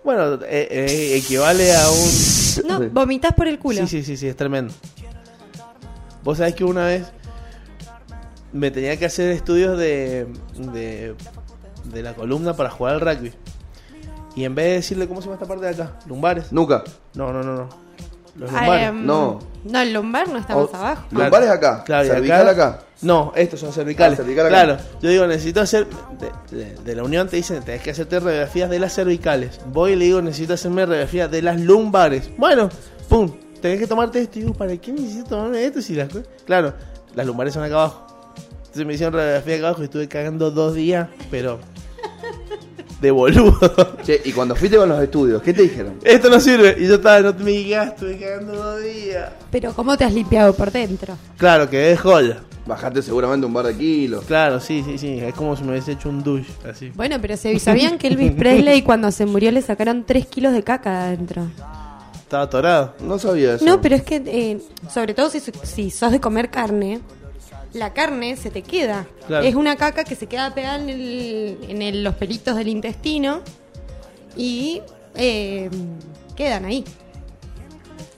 bueno, 0.03 0.33
eh, 0.45 0.67
eh, 0.69 1.15
equivale 1.17 1.73
a 1.73 1.89
un. 1.89 2.67
No, 2.67 2.89
vomitas 2.89 3.33
por 3.33 3.47
el 3.47 3.57
culo. 3.57 3.79
Sí, 3.79 3.87
sí, 3.87 4.03
sí, 4.03 4.17
sí, 4.17 4.27
es 4.27 4.35
tremendo. 4.35 4.73
Vos 6.23 6.37
sabés 6.37 6.55
que 6.55 6.63
una 6.65 6.85
vez 6.85 7.03
me 8.51 8.69
tenía 8.69 8.97
que 8.97 9.05
hacer 9.05 9.31
estudios 9.31 9.77
de, 9.77 10.27
de, 10.73 11.15
de 11.85 12.01
la 12.03 12.13
columna 12.15 12.53
para 12.55 12.69
jugar 12.69 12.95
al 12.95 13.01
rugby. 13.01 13.31
Y 14.35 14.45
en 14.45 14.55
vez 14.55 14.65
de 14.65 14.71
decirle 14.73 15.07
cómo 15.07 15.21
se 15.21 15.25
llama 15.27 15.35
esta 15.35 15.47
parte 15.47 15.65
de 15.65 15.71
acá, 15.71 15.99
lumbares. 16.07 16.51
Nunca. 16.51 16.83
No, 17.13 17.31
no, 17.31 17.41
no, 17.43 17.55
no. 17.55 17.69
Los 18.35 18.49
Ah, 18.51 18.61
lumbares. 18.61 18.87
em, 18.89 19.05
No. 19.05 19.39
No, 19.65 19.79
el 19.81 19.93
lumbar 19.93 20.27
no 20.27 20.37
está 20.39 20.57
Oh, 20.57 20.63
más 20.63 20.73
abajo. 20.73 21.03
Claro. 21.09 21.23
Lumbares 21.25 21.49
acá. 21.49 21.83
Claro, 21.85 22.07
cervical 22.07 22.49
acá. 22.49 22.79
No, 23.01 23.31
estos 23.35 23.59
son 23.59 23.71
cervicales. 23.71 24.19
Ah, 24.19 24.23
cervical 24.23 24.45
acá. 24.47 24.55
claro, 24.65 24.77
yo 25.01 25.09
digo, 25.09 25.27
necesito 25.27 25.61
hacer. 25.61 25.87
De, 26.19 26.57
de- 26.57 26.75
de 26.75 26.95
la 26.95 27.03
unión 27.03 27.27
te 27.29 27.35
dicen, 27.37 27.61
tenés 27.63 27.81
que 27.81 27.91
hacerte 27.91 28.19
radiografías 28.19 28.69
de 28.69 28.79
las 28.79 28.93
cervicales. 28.93 29.59
Voy 29.71 29.91
y 29.91 29.95
le 29.95 30.05
digo, 30.05 30.21
necesito 30.21 30.53
hacerme 30.53 30.85
radiografía 30.85 31.27
de 31.27 31.41
las 31.41 31.59
lumbares. 31.61 32.29
Bueno, 32.37 32.69
pum, 33.07 33.31
tenés 33.61 33.79
que 33.79 33.87
tomarte 33.87 34.19
esto. 34.19 34.39
Y 34.39 34.41
digo, 34.43 34.53
¿para 34.53 34.75
qué 34.77 34.91
necesito 34.91 35.29
tomarme 35.29 35.63
esto? 35.65 35.81
Si 35.81 35.93
las 35.95 36.09
Claro, 36.45 36.73
las 37.13 37.25
lumbares 37.25 37.53
son 37.53 37.63
acá 37.63 37.75
abajo. 37.75 38.07
Entonces 38.57 38.85
me 38.85 38.93
hicieron 38.95 39.13
radiografía 39.13 39.55
acá 39.57 39.67
abajo 39.67 39.81
y 39.81 39.85
estuve 39.85 40.07
cagando 40.07 40.49
dos 40.51 40.73
días, 40.73 41.07
pero. 41.29 41.59
De 43.03 43.11
boludo. 43.11 43.97
Che, 44.03 44.21
y 44.23 44.31
cuando 44.31 44.55
fuiste 44.55 44.77
con 44.77 44.89
los 44.89 45.01
estudios, 45.01 45.41
¿qué 45.41 45.53
te 45.53 45.63
dijeron? 45.63 45.99
Esto 46.03 46.29
no 46.29 46.39
sirve. 46.39 46.75
Y 46.79 46.87
yo 46.87 46.95
estaba, 46.95 47.19
no 47.19 47.35
te 47.35 47.43
me 47.43 47.51
digas, 47.51 47.89
estuve 47.89 48.17
cagando 48.17 48.53
dos 48.53 48.81
días. 48.81 49.29
Pero 49.51 49.73
¿cómo 49.73 49.95
te 49.97 50.05
has 50.05 50.13
limpiado 50.13 50.53
por 50.55 50.71
dentro? 50.71 51.15
Claro, 51.37 51.69
que 51.69 51.91
es 51.91 51.99
joya. 51.99 52.39
Bajaste 52.65 53.01
seguramente 53.01 53.45
un 53.45 53.53
par 53.53 53.65
de 53.67 53.75
kilos. 53.75 54.23
Claro, 54.23 54.59
sí, 54.61 54.83
sí, 54.85 54.97
sí. 54.97 55.19
Es 55.19 55.33
como 55.33 55.55
si 55.57 55.63
me 55.63 55.71
hubiese 55.71 55.91
hecho 55.91 56.07
un 56.07 56.23
douche, 56.23 56.49
así. 56.67 56.91
Bueno, 56.95 57.17
pero 57.21 57.35
se 57.35 57.59
sabían 57.59 57.97
que 57.97 58.07
Elvis 58.07 58.31
Presley 58.31 58.81
cuando 58.83 59.11
se 59.11 59.25
murió 59.25 59.51
le 59.51 59.61
sacaron 59.61 60.05
3 60.05 60.25
kilos 60.27 60.53
de 60.53 60.63
caca 60.63 60.91
de 60.91 60.97
adentro. 61.07 61.47
Estaba 62.15 62.43
atorado. 62.43 62.93
No 63.01 63.19
sabía 63.19 63.55
eso. 63.55 63.65
No, 63.65 63.81
pero 63.81 63.95
es 63.95 64.03
que, 64.03 64.23
eh, 64.25 64.61
sobre 64.89 65.13
todo 65.13 65.29
si, 65.29 65.41
si 65.41 65.91
sos 65.91 66.11
de 66.13 66.21
comer 66.21 66.49
carne, 66.49 67.01
la 67.73 67.93
carne 67.93 68.35
se 68.37 68.49
te 68.51 68.61
queda. 68.61 69.05
Claro. 69.27 69.45
Es 69.45 69.55
una 69.55 69.75
caca 69.75 70.03
que 70.03 70.15
se 70.15 70.27
queda 70.27 70.53
pegada 70.53 70.75
en, 70.77 70.89
el- 70.89 71.57
en 71.67 71.81
el- 71.81 72.03
los 72.03 72.15
pelitos 72.15 72.55
del 72.55 72.67
intestino 72.67 73.41
y 74.35 74.81
eh, 75.15 75.69
quedan 76.35 76.65
ahí. 76.65 76.83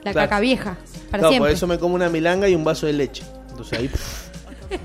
La 0.04 0.12
Claro. 0.12 0.30
caca 0.30 0.40
vieja, 0.40 0.78
para 1.10 1.20
Claro, 1.22 1.30
siempre. 1.30 1.40
por 1.40 1.56
eso 1.56 1.68
me 1.68 1.80
como 1.80 1.96
una 1.96 2.10
milanga 2.10 2.48
y 2.48 2.56
un 2.56 2.64
vaso 2.64 2.86
de 2.86 2.94
leche. 2.94 3.24
Entonces 3.50 3.80
ahí 3.80 3.88
pff, 3.88 4.28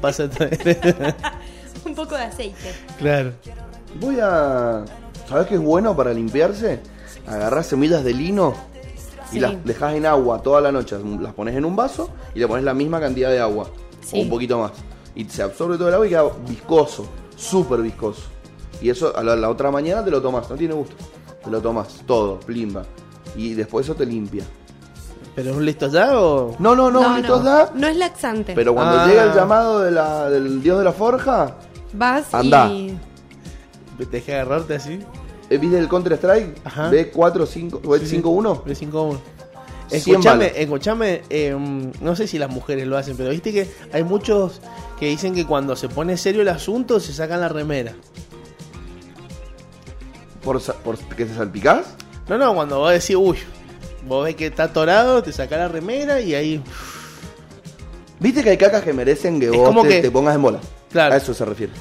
pasa. 0.00 0.28
Un 1.85 1.94
poco 1.94 2.14
de 2.14 2.22
aceite. 2.24 2.72
claro. 2.98 3.33
Voy 3.98 4.18
a. 4.22 4.85
¿Sabes 5.28 5.46
qué 5.48 5.54
es 5.54 5.61
bueno 5.61 5.96
para 5.96 6.12
limpiarse? 6.14 6.80
Agarrás 7.26 7.66
semillas 7.66 8.02
de 8.04 8.12
lino 8.14 8.54
y 9.30 9.35
Sí. 9.35 9.40
las 9.40 9.64
dejas 9.64 9.94
en 9.94 10.06
agua 10.06 10.42
toda 10.42 10.61
la 10.61 10.72
noche. 10.72 10.96
Las 11.20 11.35
pones 11.35 11.54
en 11.56 11.64
un 11.64 11.76
vaso 11.76 12.11
y 12.35 12.38
le 12.40 12.48
pones 12.48 12.64
la 12.64 12.74
misma 12.74 13.00
cantidad 13.00 13.30
de 13.30 13.40
agua 13.40 13.68
o 14.12 14.20
un 14.20 14.28
poquito 14.28 14.58
más. 14.58 14.72
Y 15.14 15.24
se 15.24 15.42
absorbe 15.42 15.76
todo 15.76 15.88
el 15.88 15.94
agua 15.94 16.06
y 16.06 16.10
queda 16.10 16.24
viscoso, 16.46 17.06
súper 17.36 17.80
viscoso. 17.82 18.22
Y 18.80 18.88
eso 18.90 19.16
a 19.16 19.22
la, 19.22 19.48
otra 19.48 19.70
mañana 19.70 20.04
te 20.04 20.10
lo 20.10 20.22
tomas, 20.22 20.48
no 20.48 20.56
tiene 20.56 20.74
gusto. 20.74 20.94
Te 21.44 21.50
lo 21.50 21.60
tomas 21.60 22.02
todo, 22.06 22.38
plimba. 22.40 22.84
Y 23.36 23.54
después 23.54 23.86
eso 23.86 23.94
te 23.94 24.06
limpia. 24.06 24.44
¿Pero 25.34 25.50
es 25.50 25.56
un 25.56 25.64
listo 25.64 25.88
ya 25.88 26.18
o.? 26.18 26.56
No, 26.58 26.74
no, 26.74 26.90
no, 26.90 27.00
no 27.00 27.08
un 27.08 27.16
listo 27.16 27.38
no. 27.38 27.44
ya. 27.44 27.70
No 27.74 27.86
es 27.86 27.96
laxante. 27.96 28.54
Pero 28.54 28.74
cuando 28.74 29.00
ah. 29.00 29.06
llega 29.06 29.24
el 29.24 29.34
llamado 29.34 29.80
de 29.80 29.90
la, 29.90 30.28
del 30.28 30.62
dios 30.62 30.78
de 30.78 30.84
la 30.84 30.92
forja. 30.92 31.56
Vas 31.92 32.32
andá. 32.34 32.68
y. 32.68 32.98
¿Te 33.98 34.06
deja 34.06 34.32
agarrarte 34.32 34.74
así? 34.74 35.00
Eh, 35.50 35.58
¿Viste 35.58 35.78
el 35.78 35.88
Counter-Strike? 35.88 36.62
B4-5-1? 36.64 37.82
B5-1. 37.82 39.18
Escúchame, 39.90 40.53
escúchame, 40.57 41.22
mm, 41.31 42.03
no 42.03 42.16
sé 42.16 42.26
si 42.26 42.38
las 42.38 42.50
mujeres 42.50 42.87
lo 42.87 42.96
hacen, 42.96 43.16
pero 43.16 43.31
viste 43.31 43.53
que 43.53 43.68
hay 43.92 44.05
muchos 44.05 44.61
que 44.98 45.07
dicen 45.07 45.35
que 45.35 45.46
cuando 45.46 45.76
se 45.76 45.88
pone 45.88 46.16
serio 46.16 46.42
el 46.42 46.48
asunto 46.48 47.00
se 47.00 47.12
sacan 47.12 47.40
la 47.40 47.48
remera. 47.48 47.94
¿Por, 50.42 50.61
por 50.62 50.98
que 50.98 51.26
se 51.26 51.35
salpicás? 51.35 51.87
No, 52.29 52.38
no, 52.38 52.55
cuando 52.55 52.79
vos 52.79 52.92
decís, 52.92 53.16
uy, 53.16 53.38
vos 54.07 54.24
ves 54.24 54.37
que 54.37 54.46
está 54.46 54.64
atorado, 54.64 55.22
te 55.22 55.33
saca 55.33 55.57
la 55.57 55.68
remera 55.68 56.20
y 56.20 56.35
ahí. 56.35 56.62
Viste 58.18 58.42
que 58.42 58.50
hay 58.50 58.57
cacas 58.57 58.83
que 58.83 58.92
merecen 58.92 59.40
que 59.40 59.50
vos 59.50 59.88
te, 59.88 60.03
te 60.03 60.11
pongas 60.11 60.35
en 60.35 60.42
bola. 60.42 60.61
Claro. 60.92 61.14
A 61.14 61.16
eso 61.16 61.35
se 61.35 61.44
refiere. 61.44 61.72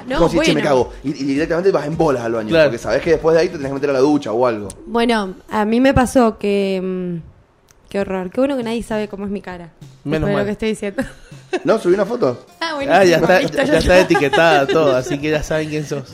Ah, 0.00 0.04
no, 0.08 0.16
Como 0.18 0.28
si, 0.30 0.36
che, 0.38 0.42
bueno. 0.52 0.54
me 0.54 0.62
cago. 0.62 0.92
Y, 1.04 1.10
y 1.10 1.24
directamente 1.24 1.70
vas 1.70 1.86
en 1.86 1.96
bolas 1.96 2.22
al 2.24 2.32
baño. 2.32 2.48
Claro. 2.48 2.70
Porque 2.70 2.78
sabes 2.78 3.02
que 3.02 3.10
después 3.10 3.34
de 3.34 3.40
ahí 3.42 3.48
te 3.48 3.54
tenés 3.56 3.68
que 3.68 3.74
meter 3.74 3.90
a 3.90 3.94
la 3.94 3.98
ducha 4.00 4.32
o 4.32 4.46
algo. 4.46 4.68
Bueno, 4.86 5.34
a 5.50 5.64
mí 5.64 5.80
me 5.80 5.94
pasó 5.94 6.38
que... 6.38 6.80
mm, 6.82 7.88
qué 7.90 8.00
horror. 8.00 8.30
Qué 8.30 8.40
bueno 8.40 8.56
que 8.56 8.62
nadie 8.64 8.82
sabe 8.82 9.08
cómo 9.08 9.24
es 9.24 9.30
mi 9.30 9.40
cara. 9.40 9.72
Menos 10.04 10.28
mal. 10.30 10.40
lo 10.40 10.44
que 10.44 10.50
estoy 10.52 10.70
diciendo. 10.70 11.02
¿No? 11.64 11.78
¿Subí 11.78 11.94
una 11.94 12.04
foto? 12.06 12.44
ah, 12.60 12.74
bueno. 12.74 12.92
Ah, 12.92 13.04
ya 13.04 13.16
está, 13.18 13.40
listo, 13.40 13.56
ya, 13.58 13.64
ya 13.64 13.78
está 13.78 13.98
etiquetada 14.00 14.66
todo, 14.68 14.96
así 14.96 15.18
que 15.18 15.30
ya 15.30 15.42
saben 15.42 15.68
quién 15.68 15.86
sos. 15.86 16.12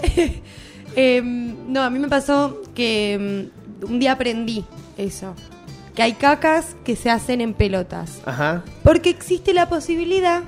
Eh, 0.96 1.22
no, 1.22 1.82
a 1.82 1.88
mí 1.90 1.98
me 1.98 2.08
pasó 2.08 2.60
que 2.74 3.48
mm, 3.82 3.84
un 3.86 3.98
día 3.98 4.12
aprendí 4.12 4.64
eso. 4.98 5.34
Que 5.94 6.02
hay 6.02 6.12
cacas 6.12 6.76
que 6.84 6.94
se 6.96 7.10
hacen 7.10 7.40
en 7.40 7.52
pelotas. 7.54 8.20
Ajá, 8.24 8.62
Porque 8.84 9.10
existe 9.10 9.52
la 9.54 9.68
posibilidad 9.68 10.42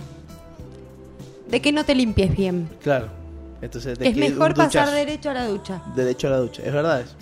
de 1.48 1.60
que 1.60 1.72
no 1.72 1.84
te 1.84 1.94
limpies 1.94 2.36
bien. 2.36 2.68
claro. 2.82 3.08
Entonces 3.62 3.96
te 3.98 4.08
Es 4.08 4.16
mejor 4.16 4.54
pasar 4.54 4.90
derecho 4.90 5.30
a 5.30 5.34
la 5.34 5.46
ducha. 5.46 5.80
derecho 5.96 6.26
a 6.26 6.30
la 6.30 6.36
ducha. 6.38 6.62
Es 6.64 6.72
verdad 6.72 7.00
eso. 7.00 7.14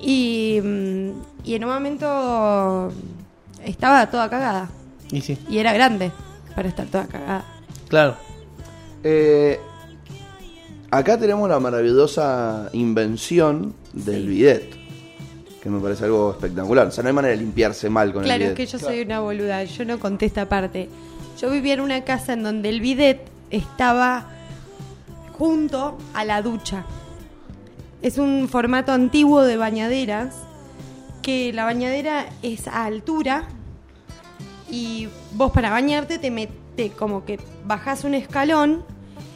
Y, 0.00 0.60
mm, 0.62 1.10
y 1.44 1.54
en 1.54 1.64
un 1.64 1.70
momento 1.70 2.92
estaba 3.64 4.10
toda 4.10 4.28
cagada. 4.28 4.68
Y 5.10 5.20
sí, 5.20 5.38
Y 5.48 5.58
era 5.58 5.72
grande 5.72 6.10
para 6.54 6.68
estar 6.68 6.86
toda 6.86 7.06
cagada. 7.06 7.44
claro. 7.88 8.16
Eh, 9.04 9.58
acá 10.90 11.18
tenemos 11.18 11.48
la 11.50 11.58
maravillosa 11.58 12.68
invención 12.72 13.74
del 13.92 14.28
bidet. 14.28 14.76
Que 15.60 15.68
me 15.70 15.80
parece 15.80 16.04
algo 16.04 16.30
espectacular. 16.32 16.86
O 16.88 16.90
sea, 16.90 17.02
no 17.02 17.08
hay 17.08 17.14
manera 17.14 17.34
de 17.34 17.40
limpiarse 17.40 17.88
mal 17.90 18.12
con 18.12 18.22
Claro, 18.24 18.36
el 18.44 18.50
es 18.50 18.56
bidet. 18.56 18.70
que 18.70 18.72
yo 18.72 18.78
soy 18.84 19.00
una 19.02 19.20
boluda, 19.20 19.62
yo 19.64 19.84
no 19.84 19.98
contesto 20.00 20.40
aparte. 20.40 20.88
Yo 21.40 21.50
vivía 21.50 21.74
en 21.74 21.80
una 21.80 22.02
casa 22.04 22.32
en 22.34 22.42
donde 22.44 22.68
el 22.68 22.80
bidet 22.80 23.20
estaba 23.50 24.26
junto 25.42 25.98
a 26.14 26.24
la 26.24 26.40
ducha. 26.40 26.84
Es 28.00 28.18
un 28.18 28.48
formato 28.48 28.92
antiguo 28.92 29.42
de 29.42 29.56
bañaderas, 29.56 30.36
que 31.20 31.52
la 31.52 31.64
bañadera 31.64 32.26
es 32.42 32.68
a 32.68 32.84
altura 32.84 33.48
y 34.70 35.08
vos 35.32 35.50
para 35.50 35.70
bañarte 35.70 36.20
te 36.20 36.30
mete 36.30 36.90
como 36.90 37.24
que 37.24 37.40
bajás 37.66 38.04
un 38.04 38.14
escalón 38.14 38.84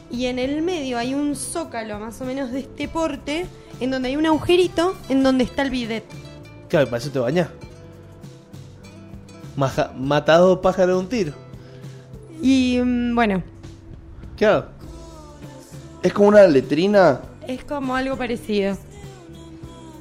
y 0.09 0.27
en 0.27 0.38
el 0.38 0.62
medio 0.62 0.97
hay 0.97 1.12
un 1.12 1.35
zócalo 1.35 1.99
más 1.99 2.21
o 2.21 2.25
menos 2.25 2.53
de 2.53 2.61
este 2.61 2.87
porte 2.87 3.49
en 3.81 3.90
donde 3.90 4.11
hay 4.11 4.16
un 4.16 4.27
agujerito 4.27 4.95
en 5.09 5.25
donde 5.25 5.42
está 5.42 5.62
el 5.62 5.71
bidet. 5.71 6.05
Claro, 6.69 6.87
para 6.87 6.99
eso 6.99 7.11
te 7.11 7.19
bañás. 7.19 7.49
Matado 9.57 10.61
pájaro 10.61 10.95
de 10.95 11.01
un 11.01 11.09
tiro. 11.09 11.33
Y 12.40 12.79
mm, 12.81 13.12
bueno, 13.16 13.42
Claro. 14.37 14.76
Es 16.07 16.12
como 16.12 16.29
una 16.29 16.47
letrina. 16.47 17.21
Es 17.47 17.64
como 17.64 17.97
algo 17.97 18.16
parecido. 18.16 18.77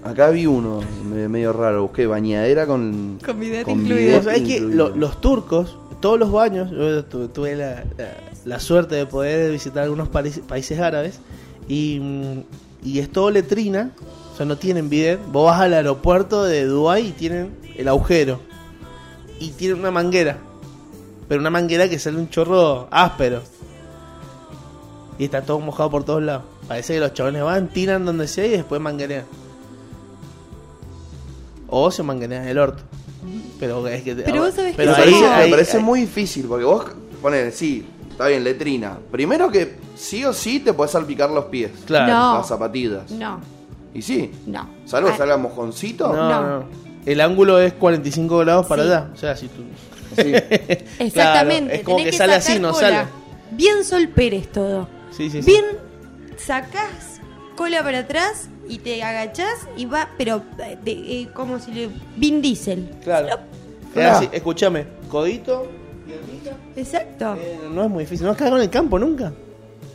Acá 0.04 0.30
vi 0.30 0.46
uno 0.46 0.82
me- 1.10 1.28
medio 1.28 1.52
raro. 1.52 1.84
Busqué 1.84 2.06
bañadera 2.06 2.68
con. 2.68 3.20
Con 3.26 3.40
bidet 3.40 3.64
con 3.66 3.82
incluido. 3.82 4.22
sabés 4.22 4.42
que 4.44 4.58
incluido. 4.58 4.90
lo- 4.90 4.96
los 4.96 5.20
turcos, 5.20 5.78
todos 6.00 6.20
los 6.20 6.32
baños, 6.32 6.70
yo 6.72 7.04
tu- 7.06 7.28
tuve 7.30 7.56
la, 7.56 7.84
la- 7.98 8.14
la 8.46 8.60
suerte 8.60 8.96
de 8.96 9.06
poder 9.08 9.52
visitar 9.52 9.84
algunos 9.84 10.08
países, 10.10 10.44
países 10.48 10.80
árabes 10.80 11.20
y, 11.68 12.00
mm, 12.00 12.40
y 12.88 13.00
es 13.00 13.12
todo 13.12 13.32
letrina, 13.32 13.92
o 14.32 14.38
sea, 14.38 14.46
no 14.46 14.58
tienen 14.58 14.90
bidet. 14.90 15.20
Vos 15.32 15.48
vas 15.48 15.62
al 15.62 15.74
aeropuerto 15.74 16.44
de 16.44 16.66
Dubái 16.66 17.08
y 17.08 17.12
tienen 17.14 17.50
el 17.76 17.88
agujero 17.88 18.40
y 19.40 19.50
tienen 19.52 19.80
una 19.80 19.90
manguera, 19.90 20.38
pero 21.28 21.42
una 21.42 21.50
manguera 21.50 21.90
que 21.90 21.98
sale 21.98 22.18
un 22.18 22.30
chorro 22.30 22.88
áspero 22.92 23.42
y 25.18 25.26
está 25.26 25.42
todo 25.42 25.60
mojado 25.60 25.90
por 25.90 26.04
todos 26.04 26.22
lados. 26.24 26.44
Parece 26.68 26.94
que 26.96 27.00
los 27.00 27.14
chabones 27.14 27.44
van, 27.44 27.68
tiran 27.70 28.06
donde 28.06 28.28
sea 28.28 28.46
y 28.46 28.50
después 28.52 28.80
manguerean. 28.82 29.26
O 31.68 31.92
se 31.92 32.04
manguerean 32.04 32.48
el 32.48 32.58
orto. 32.58 32.84
Pero 33.60 33.88
es 33.88 34.04
que 34.04 34.16
Pero 34.16 34.44
vos 34.44 34.54
sabés 34.54 34.76
pero 34.76 34.94
que 34.96 35.02
ahí- 35.02 35.06
parece, 35.12 35.22
me 35.28 35.34
ahí- 35.34 35.52
parece 35.52 35.78
ahí- 35.78 35.84
muy 35.84 36.00
difícil 36.02 36.46
porque 36.48 36.66
vos 36.66 36.86
pones, 37.22 37.56
sí, 37.56 37.86
está 38.12 38.28
bien, 38.28 38.44
letrina. 38.44 38.98
Primero 39.12 39.50
que 39.50 39.78
sí 39.96 40.24
o 40.26 40.34
sí 40.34 40.60
te 40.60 40.74
puedes 40.74 40.92
salpicar 40.92 41.30
los 41.32 41.46
pies. 41.46 41.72
Claro. 41.86 42.14
No. 42.14 42.38
Las 42.38 42.48
zapatillas. 42.48 43.10
No, 43.12 43.40
Y 43.94 44.02
sí. 44.02 44.32
no. 44.46 44.68
Salvo 44.86 45.08
que 45.08 45.14
Ah, 45.16 45.18
salga 45.18 45.38
mojoncito. 45.38 46.08
No, 46.14 46.30
No. 46.30 46.60
no. 46.60 46.66
El 47.06 47.22
ángulo 47.22 47.60
es 47.60 47.74
45 47.74 48.40
grados 48.40 48.66
para 48.68 48.84
Sí. 48.84 48.90
allá. 48.90 49.10
O 49.14 49.18
sea, 49.18 49.36
si 49.36 49.48
tú. 49.48 49.64
Sí. 50.16 50.22
Exactamente. 51.00 51.14
Claro, 51.14 51.74
es 51.80 51.84
como 51.84 51.98
tenés 51.98 52.12
que 52.12 52.18
sale 52.18 52.34
así, 52.36 52.60
no 52.60 52.72
cola. 52.74 52.90
sale. 52.90 53.08
Bien 53.52 53.84
Sol 53.84 54.08
Pérez 54.10 54.52
todo. 54.52 54.88
Sí, 55.16 55.30
sí, 55.30 55.42
sí. 55.42 55.52
Bien 55.52 55.66
sacás 56.38 57.22
cola 57.56 57.84
para 57.84 58.00
atrás 58.00 58.50
y 58.68 58.80
te 58.80 59.02
agachás 59.04 59.68
y 59.78 59.86
va, 59.86 60.10
pero 60.18 60.42
eh, 60.60 60.78
de- 60.84 60.92
eh, 61.22 61.30
como 61.34 61.60
si 61.60 61.72
le. 61.72 61.90
Vin 62.18 62.42
Diesel. 62.42 62.90
Claro. 63.04 63.28
Es 63.96 64.06
Ah. 64.06 64.18
así, 64.18 64.30
escúchame. 64.32 64.86
Codito, 65.10 65.68
piernita. 66.06 66.52
Exacto. 66.76 67.36
eh, 67.40 67.60
no 67.72 67.84
es 67.86 67.90
muy 67.90 68.04
difícil. 68.04 68.26
¿No 68.26 68.32
has 68.32 68.38
cagado 68.38 68.58
en 68.58 68.64
el 68.64 68.70
campo 68.70 69.00
nunca? 69.00 69.32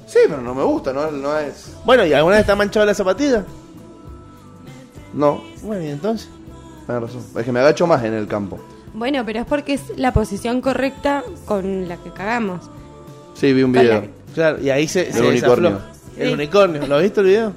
Sí, 0.06 0.18
pero 0.26 0.40
no 0.40 0.54
me 0.54 0.62
gusta, 0.64 0.92
no, 0.92 1.10
no 1.10 1.38
es. 1.38 1.76
Bueno, 1.84 2.04
¿y 2.06 2.12
alguna 2.12 2.36
vez 2.36 2.40
está 2.42 2.56
manchado 2.56 2.86
la 2.86 2.94
zapatilla? 2.94 3.44
No, 5.12 5.42
Bueno, 5.62 5.82
y 5.84 5.88
entonces. 5.88 6.28
tenés 6.86 7.02
razón. 7.02 7.22
Es 7.36 7.44
que 7.44 7.52
me 7.52 7.60
agacho 7.60 7.86
más 7.86 8.02
en 8.04 8.14
el 8.14 8.26
campo. 8.26 8.58
Bueno, 8.94 9.24
pero 9.24 9.40
es 9.40 9.46
porque 9.46 9.74
es 9.74 9.82
la 9.96 10.12
posición 10.12 10.60
correcta 10.60 11.22
con 11.46 11.88
la 11.88 11.96
que 11.96 12.10
cagamos. 12.10 12.68
Sí, 13.34 13.52
vi 13.52 13.62
un 13.62 13.72
Con 13.72 13.82
video. 13.82 14.04
La- 14.30 14.34
Claro, 14.34 14.60
y 14.62 14.70
ahí 14.70 14.88
se, 14.88 15.08
El 15.08 15.12
se 15.14 15.22
unicornio. 15.22 15.70
desafló. 15.70 15.90
El 16.16 16.28
Sí. 16.28 16.34
unicornio. 16.34 16.86
¿Lo 16.86 16.96
has 16.96 17.02
visto 17.02 17.20
el 17.20 17.26
video? 17.26 17.52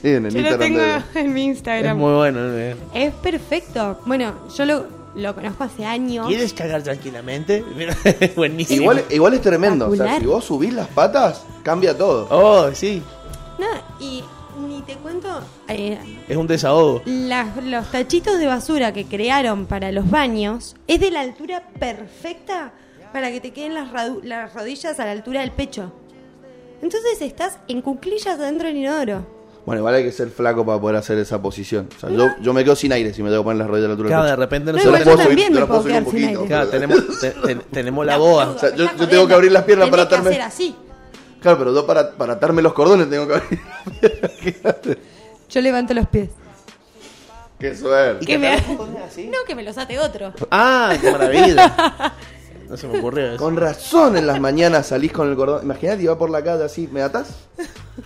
Sí, 0.00 0.08
en 0.08 0.26
el 0.26 0.32
Yo 0.34 0.40
lo 0.40 0.48
Instagram 0.48 0.60
tengo 0.60 0.80
de- 0.80 1.20
en 1.20 1.32
mi 1.34 1.40
Es 1.42 1.46
Instagram. 1.56 1.98
muy 1.98 2.12
bueno 2.14 2.40
el 2.44 2.50
video. 2.52 2.76
Es 2.94 3.14
perfecto. 3.14 4.00
Bueno, 4.06 4.34
yo 4.56 4.64
lo, 4.64 4.86
lo 5.14 5.34
conozco 5.34 5.64
hace 5.64 5.84
años. 5.84 6.26
¿Quieres 6.26 6.52
cagar 6.52 6.82
tranquilamente? 6.82 7.64
Buenísimo. 8.36 8.82
Igual, 8.82 9.04
igual 9.10 9.34
es 9.34 9.40
tremendo. 9.42 9.88
O 9.88 9.94
sea, 9.96 10.18
si 10.18 10.26
vos 10.26 10.44
subís 10.44 10.72
las 10.72 10.88
patas, 10.88 11.44
cambia 11.62 11.96
todo. 11.96 12.26
Oh, 12.30 12.70
sí. 12.74 13.02
No, 13.58 13.66
y 14.04 14.24
ni 14.66 14.82
te 14.82 14.94
cuento, 14.96 15.28
eh, 15.68 15.98
Es 16.28 16.36
un 16.36 16.46
desahogo. 16.48 17.02
las- 17.06 17.62
los 17.64 17.90
tachitos 17.90 18.38
de 18.38 18.46
basura 18.46 18.92
que 18.92 19.04
crearon 19.06 19.66
para 19.66 19.92
los 19.92 20.10
baños 20.10 20.74
es 20.88 20.98
de 21.00 21.10
la 21.12 21.20
altura 21.20 21.62
perfecta 21.78 22.72
para 23.12 23.30
que 23.30 23.40
te 23.40 23.52
queden 23.52 23.74
las, 23.74 23.92
radu- 23.92 24.22
las 24.22 24.52
rodillas 24.54 24.98
a 24.98 25.04
la 25.04 25.12
altura 25.12 25.40
del 25.42 25.52
pecho. 25.52 25.92
Entonces 26.82 27.22
estás 27.22 27.58
en 27.68 27.80
cuclillas 27.80 28.38
adentro 28.38 28.66
del 28.68 28.76
inodoro. 28.76 29.24
Bueno, 29.64 29.78
igual 29.80 29.94
hay 29.94 30.02
que 30.02 30.10
ser 30.10 30.28
flaco 30.30 30.66
para 30.66 30.80
poder 30.80 30.96
hacer 30.96 31.16
esa 31.18 31.40
posición. 31.40 31.88
O 31.96 32.00
sea, 32.00 32.10
yo, 32.10 32.26
yo 32.40 32.52
me 32.52 32.64
quedo 32.64 32.74
sin 32.74 32.92
aire 32.92 33.14
si 33.14 33.22
me 33.22 33.30
tengo 33.30 33.42
que 33.42 33.44
poner 33.44 33.58
las 33.58 33.68
rodillas 33.68 33.84
a 33.84 33.88
la 33.88 33.92
altura 33.92 34.08
Claro, 34.08 34.24
de 34.24 34.36
repente 34.36 34.72
No, 34.72 34.78
nosotros 34.78 34.98
tenemos, 35.04 35.24
también 35.26 35.54
yo 35.54 35.60
me 35.60 35.66
puedo 35.66 35.82
puedo 35.82 35.82
subir 35.82 35.94
un 35.96 36.04
quedar 36.04 36.12
sin 36.12 36.34
poquito. 36.36 36.40
aire. 36.40 36.48
claro, 36.48 36.68
tenemos, 36.68 37.20
te- 37.20 37.30
te- 37.30 37.54
tenemos 37.70 38.06
la 38.06 38.16
boa. 38.16 38.48
O 38.50 38.58
sea, 38.58 38.74
yo- 38.74 38.90
tengo 39.08 39.28
que 39.28 39.34
abrir 39.34 39.52
las 39.52 39.62
piernas 39.62 39.86
Tenés 39.88 40.06
para 40.06 40.08
que 40.08 40.14
atarme. 40.16 40.30
hacer 40.30 40.42
así. 40.42 40.74
Claro, 41.40 41.58
pero 41.58 41.72
yo 41.74 41.86
para, 41.86 42.10
para 42.12 42.32
atarme 42.34 42.60
los 42.62 42.72
cordones 42.72 43.08
tengo 43.08 43.28
que 43.28 43.34
abrir 43.34 43.60
las 44.20 44.32
piernas. 44.32 44.74
Yo 45.50 45.60
levanto 45.60 45.92
los 45.94 46.06
pies. 46.08 46.30
Qué 47.58 47.76
suerte. 47.76 48.24
Que 48.26 48.38
me- 48.38 48.48
así? 49.06 49.26
No, 49.28 49.38
que 49.46 49.54
me 49.54 49.62
los 49.62 49.76
ate 49.78 49.98
otro. 50.00 50.32
Ah, 50.50 50.94
qué 51.00 51.10
maravilla. 51.12 52.14
No 52.72 52.78
se 52.78 52.88
me 52.88 52.98
ocurrió 52.98 53.32
eso. 53.32 53.36
Con 53.36 53.54
razón 53.58 54.16
en 54.16 54.26
las 54.26 54.40
mañanas 54.40 54.86
salís 54.86 55.12
con 55.12 55.28
el 55.28 55.36
cordón. 55.36 55.62
Imagínate, 55.62 56.02
iba 56.04 56.16
por 56.16 56.30
la 56.30 56.42
calle 56.42 56.64
así, 56.64 56.88
¿me 56.90 57.02
atás? 57.02 57.28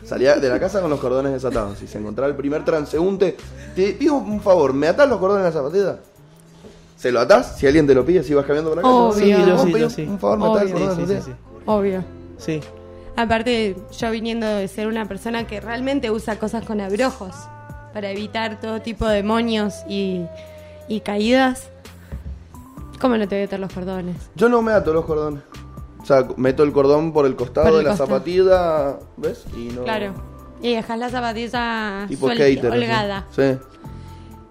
Salía 0.04 0.34
de 0.34 0.48
la 0.48 0.58
casa 0.58 0.80
con 0.80 0.90
los 0.90 0.98
cordones 0.98 1.32
desatados. 1.32 1.78
Si 1.78 1.86
se 1.86 1.98
encontraba 1.98 2.28
el 2.28 2.34
primer 2.36 2.64
transeúnte, 2.64 3.36
te 3.76 3.92
pido 3.92 4.14
un 4.14 4.40
favor, 4.40 4.72
¿me 4.72 4.88
atás 4.88 5.08
los 5.08 5.20
cordones 5.20 5.46
en 5.46 5.54
la 5.54 5.60
zapatilla? 5.60 5.98
¿Se 6.96 7.12
lo 7.12 7.20
atás? 7.20 7.56
Si 7.58 7.66
alguien 7.68 7.86
te 7.86 7.94
lo 7.94 8.04
pide, 8.04 8.24
si 8.24 8.34
vas 8.34 8.44
caminando 8.44 8.70
por 8.70 8.78
la 8.78 8.82
calle. 8.82 8.94
Obvio. 8.94 9.36
Sí, 9.36 9.46
yo 9.46 9.52
¿Vos 9.54 9.62
sí, 9.62 9.66
pedís 9.72 9.82
yo 9.82 9.90
sí. 9.90 10.02
Un 10.02 10.18
favor, 10.18 10.38
¿me 10.40 10.46
atás 10.46 10.62
el 10.62 10.68
Obvio. 10.74 10.86
cordón 10.86 11.00
en 11.00 11.06
Sí, 11.06 11.12
la 11.14 11.20
sí, 11.20 11.24
sí, 11.26 11.30
zapatilla? 11.30 11.72
Obvio. 11.72 12.04
Sí. 12.38 12.60
Aparte, 13.14 13.76
yo 13.96 14.10
viniendo 14.10 14.46
de 14.48 14.66
ser 14.66 14.88
una 14.88 15.06
persona 15.06 15.46
que 15.46 15.60
realmente 15.60 16.10
usa 16.10 16.40
cosas 16.40 16.64
con 16.64 16.80
abrojos 16.80 17.36
para 17.94 18.10
evitar 18.10 18.60
todo 18.60 18.82
tipo 18.82 19.06
de 19.06 19.22
moños 19.22 19.74
y, 19.88 20.22
y 20.88 21.00
caídas, 21.00 21.68
¿cómo 23.00 23.16
no 23.16 23.26
te 23.28 23.34
voy 23.36 23.42
a 23.42 23.46
atar 23.46 23.60
los 23.60 23.72
cordones? 23.72 24.16
Yo 24.34 24.48
no 24.48 24.62
me 24.62 24.72
ato 24.72 24.92
los 24.92 25.04
cordones. 25.04 25.42
O 26.00 26.04
sea, 26.04 26.26
meto 26.36 26.62
el 26.62 26.72
cordón 26.72 27.12
por 27.12 27.26
el 27.26 27.34
costado 27.34 27.66
Por 27.66 27.74
el 27.74 27.78
de 27.78 27.84
la 27.84 27.90
costado. 27.90 28.10
zapatilla, 28.10 28.98
¿ves? 29.16 29.44
Y 29.56 29.70
no... 29.74 29.82
Claro. 29.82 30.14
Y 30.62 30.74
dejas 30.74 30.98
la 30.98 31.10
zapatilla 31.10 32.06
Tipo 32.08 32.26
suelta, 32.26 32.44
skater. 32.44 32.66
así. 32.72 32.76
holgada. 32.82 33.26
Sí. 33.34 33.58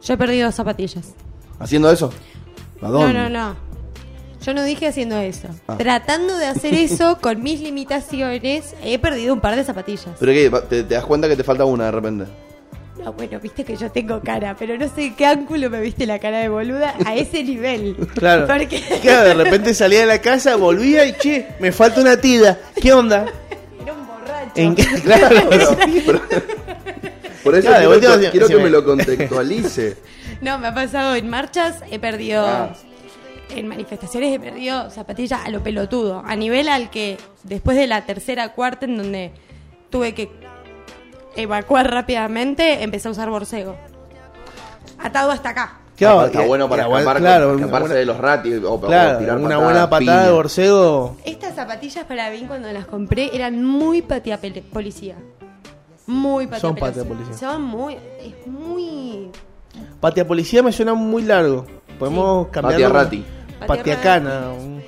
Yo 0.01 0.13
he 0.13 0.17
perdido 0.17 0.51
zapatillas. 0.51 1.13
¿Haciendo 1.60 1.89
eso? 1.89 2.12
¿A 2.81 2.89
dónde? 2.89 3.13
No, 3.13 3.29
no, 3.29 3.29
no. 3.29 3.55
Yo 4.41 4.53
no 4.53 4.63
dije 4.63 4.88
haciendo 4.88 5.17
eso. 5.17 5.47
Ah. 5.67 5.77
Tratando 5.77 6.38
de 6.38 6.45
hacer 6.45 6.73
eso 6.75 7.17
con 7.21 7.41
mis 7.41 7.62
limitaciones, 7.62 8.75
he 8.84 8.99
perdido 8.99 9.34
un 9.34 9.39
par 9.39 9.55
de 9.55 9.63
zapatillas. 9.63 10.10
¿Pero 10.19 10.31
qué? 10.34 10.51
¿Te, 10.69 10.84
te 10.84 10.93
das 10.95 11.05
cuenta 11.05 11.27
que 11.27 11.36
te 11.38 11.43
falta 11.43 11.65
una 11.65 11.86
de 11.86 11.91
repente? 11.91 12.25
No, 13.05 13.13
bueno, 13.13 13.39
viste 13.39 13.63
que 13.63 13.75
yo 13.77 13.91
tengo 13.91 14.19
cara, 14.21 14.55
pero 14.57 14.75
no 14.79 14.87
sé 14.89 15.13
qué 15.15 15.27
ángulo 15.27 15.69
me 15.69 15.79
viste 15.79 16.07
la 16.07 16.17
cara 16.17 16.39
de 16.39 16.49
boluda 16.49 16.95
a 17.05 17.13
ese 17.13 17.43
nivel. 17.43 17.95
Claro. 18.15 18.47
Porque 18.47 18.81
Claro, 19.03 19.25
de 19.27 19.33
repente 19.35 19.75
salía 19.75 19.99
de 19.99 20.05
la 20.07 20.19
casa, 20.19 20.55
volvía 20.55 21.05
y 21.05 21.13
che, 21.13 21.45
me 21.59 21.71
falta 21.71 22.01
una 22.01 22.17
tida. 22.19 22.57
¿Qué 22.81 22.91
onda? 22.93 23.27
era 23.83 23.93
un 23.93 24.07
borracho. 24.07 24.51
En- 24.55 24.73
claro, 25.03 25.35
Pero- 25.51 25.77
pero- 26.05 26.21
por 27.43 27.53
eso 27.53 27.67
Claro, 27.67 27.91
de 27.91 27.99
quiero, 27.99 28.19
que, 28.19 28.29
quiero 28.31 28.47
que 28.47 28.55
me- 28.55 28.63
me 28.63 28.69
lo 28.71 28.83
contextualice. 28.83 29.97
No, 30.41 30.57
me 30.59 30.67
ha 30.67 30.73
pasado 30.73 31.15
en 31.15 31.29
marchas, 31.29 31.75
he 31.91 31.97
perdido. 31.99 32.45
Ah. 32.45 32.73
En 33.55 33.67
manifestaciones 33.67 34.35
he 34.35 34.39
perdido 34.39 34.89
zapatillas 34.89 35.41
a 35.45 35.49
lo 35.49 35.61
pelotudo. 35.63 36.23
A 36.25 36.35
nivel 36.35 36.67
al 36.67 36.89
que 36.89 37.17
después 37.43 37.77
de 37.77 37.85
la 37.87 38.05
tercera 38.05 38.49
cuarta, 38.53 38.85
en 38.85 38.97
donde 38.97 39.31
tuve 39.91 40.13
que 40.13 40.29
evacuar 41.36 41.89
rápidamente, 41.91 42.84
empecé 42.84 43.08
a 43.08 43.12
usar 43.12 43.30
borcego. 43.30 43.76
Atado 45.00 45.32
hasta 45.32 45.50
acá. 45.50 45.80
Claro, 45.95 46.26
está 46.26 46.41
bueno 46.45 46.67
para 46.67 46.84
escapar, 46.84 47.17
claro, 47.19 47.56
escaparse 47.56 47.80
buena- 47.88 47.95
de 47.95 48.06
los 48.06 48.17
ratis 48.17 48.62
o, 48.63 48.74
o 48.74 48.82
Claro, 48.82 49.17
tirar 49.19 49.38
una 49.38 49.43
patadas, 49.43 49.63
buena 49.63 49.89
patada 49.89 50.00
piña. 50.00 50.24
de 50.26 50.32
borcego. 50.34 51.17
Estas 51.24 51.56
zapatillas 51.56 52.04
para 52.06 52.30
mí 52.32 52.43
cuando 52.48 52.69
las 52.74 52.86
compré 52.86 53.34
eran 53.34 53.63
muy 53.63 54.02
patia 54.02 54.38
policía. 54.74 55.15
Muy 56.08 56.45
patia 56.48 56.60
Son 56.60 56.76
patia 56.76 57.04
policía. 57.06 57.34
Son 57.38 57.62
muy. 57.63 57.95
Es 57.95 58.45
muy. 58.45 59.32
Patia 60.02 60.28
policía 60.28 60.62
me 60.63 60.71
suena 60.74 60.93
muy 60.93 61.24
largo. 61.24 61.65
Podemos 61.98 62.48
cambiar. 62.50 62.74
Patia 62.74 62.89
rati. 62.89 63.26
Patiacana. 63.65 64.50
un- 64.52 64.84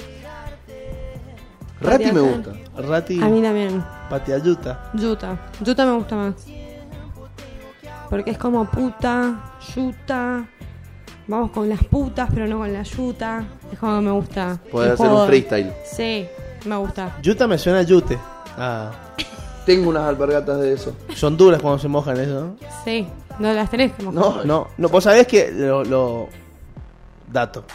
Rati 1.80 2.06
me 2.06 2.12
Patia- 2.12 2.22
gusta. 2.22 2.82
Rati. 2.82 3.22
A 3.22 3.26
mí 3.28 3.42
también. 3.42 3.84
Patiayuta. 4.10 4.89
Yuta. 4.93 5.38
Yuta 5.62 5.86
me 5.86 5.91
gusta 5.93 6.15
más. 6.15 6.34
Porque 8.10 8.32
es 8.32 8.38
como 8.38 8.65
puta, 8.65 9.52
yuta. 9.76 10.46
Vamos 11.28 11.52
con 11.52 11.67
las 11.67 11.84
putas, 11.84 12.30
pero 12.34 12.48
no 12.48 12.60
con 12.60 12.72
la 12.72 12.84
yuta. 12.84 13.43
Es 13.72 13.78
como 13.80 13.98
que 14.00 14.06
me 14.06 14.12
gusta. 14.12 14.58
Poder 14.72 14.89
El 14.89 14.93
hacer 14.93 15.10
un 15.12 15.28
freestyle. 15.28 15.74
Sí, 15.84 16.26
me 16.65 16.78
gusta. 16.78 17.17
Yuta 17.22 17.48
me 17.48 17.58
suena 17.58 17.80
a 17.80 17.84
yute. 17.84 18.17
Ah, 18.58 18.91
Tengo 19.65 19.89
unas 19.89 20.04
alpargatas 20.08 20.60
de 20.62 20.74
eso. 20.74 20.96
son 21.13 21.36
duras 21.36 21.62
cuando 21.62 21.80
se 21.80 21.89
mojan 21.89 22.17
eso, 22.17 22.34
¿no? 22.34 22.56
Sí, 22.86 23.06
no 23.39 23.52
las 23.52 23.70
tenés 23.70 23.91
como. 23.93 24.13
No, 24.13 24.43
No, 24.46 24.67
no, 24.78 24.88
vos 24.89 25.04
sabés 25.04 25.28
que 25.28 25.52
lo, 25.52 25.84
lo- 25.84 26.30
dato. 27.32 27.65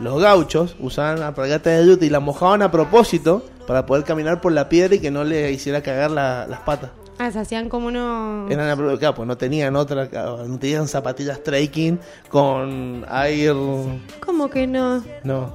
Los 0.00 0.20
gauchos 0.20 0.74
usaban 0.80 1.22
alpargatas 1.22 1.78
de 1.78 1.86
yute 1.86 2.06
y 2.06 2.10
las 2.10 2.22
mojaban 2.22 2.62
a 2.62 2.70
propósito 2.72 3.44
para 3.70 3.86
poder 3.86 4.02
caminar 4.02 4.40
por 4.40 4.50
la 4.50 4.68
piedra 4.68 4.96
y 4.96 4.98
que 4.98 5.12
no 5.12 5.22
le 5.22 5.52
hiciera 5.52 5.80
cagar 5.80 6.10
la- 6.10 6.44
las 6.48 6.58
patas. 6.62 6.90
Ah, 7.20 7.30
se 7.30 7.38
hacían 7.38 7.68
como 7.68 7.86
unos. 7.86 8.50
Eran 8.50 8.76
claro, 8.98 9.14
pues 9.14 9.28
no 9.28 9.36
tenían 9.36 9.76
otra, 9.76 10.08
no 10.12 10.58
tenían 10.58 10.88
zapatillas 10.88 11.40
trekking 11.44 12.00
con 12.28 13.06
air, 13.24 13.54
¿Cómo 14.26 14.50
que 14.50 14.66
no? 14.66 15.04
no. 15.22 15.54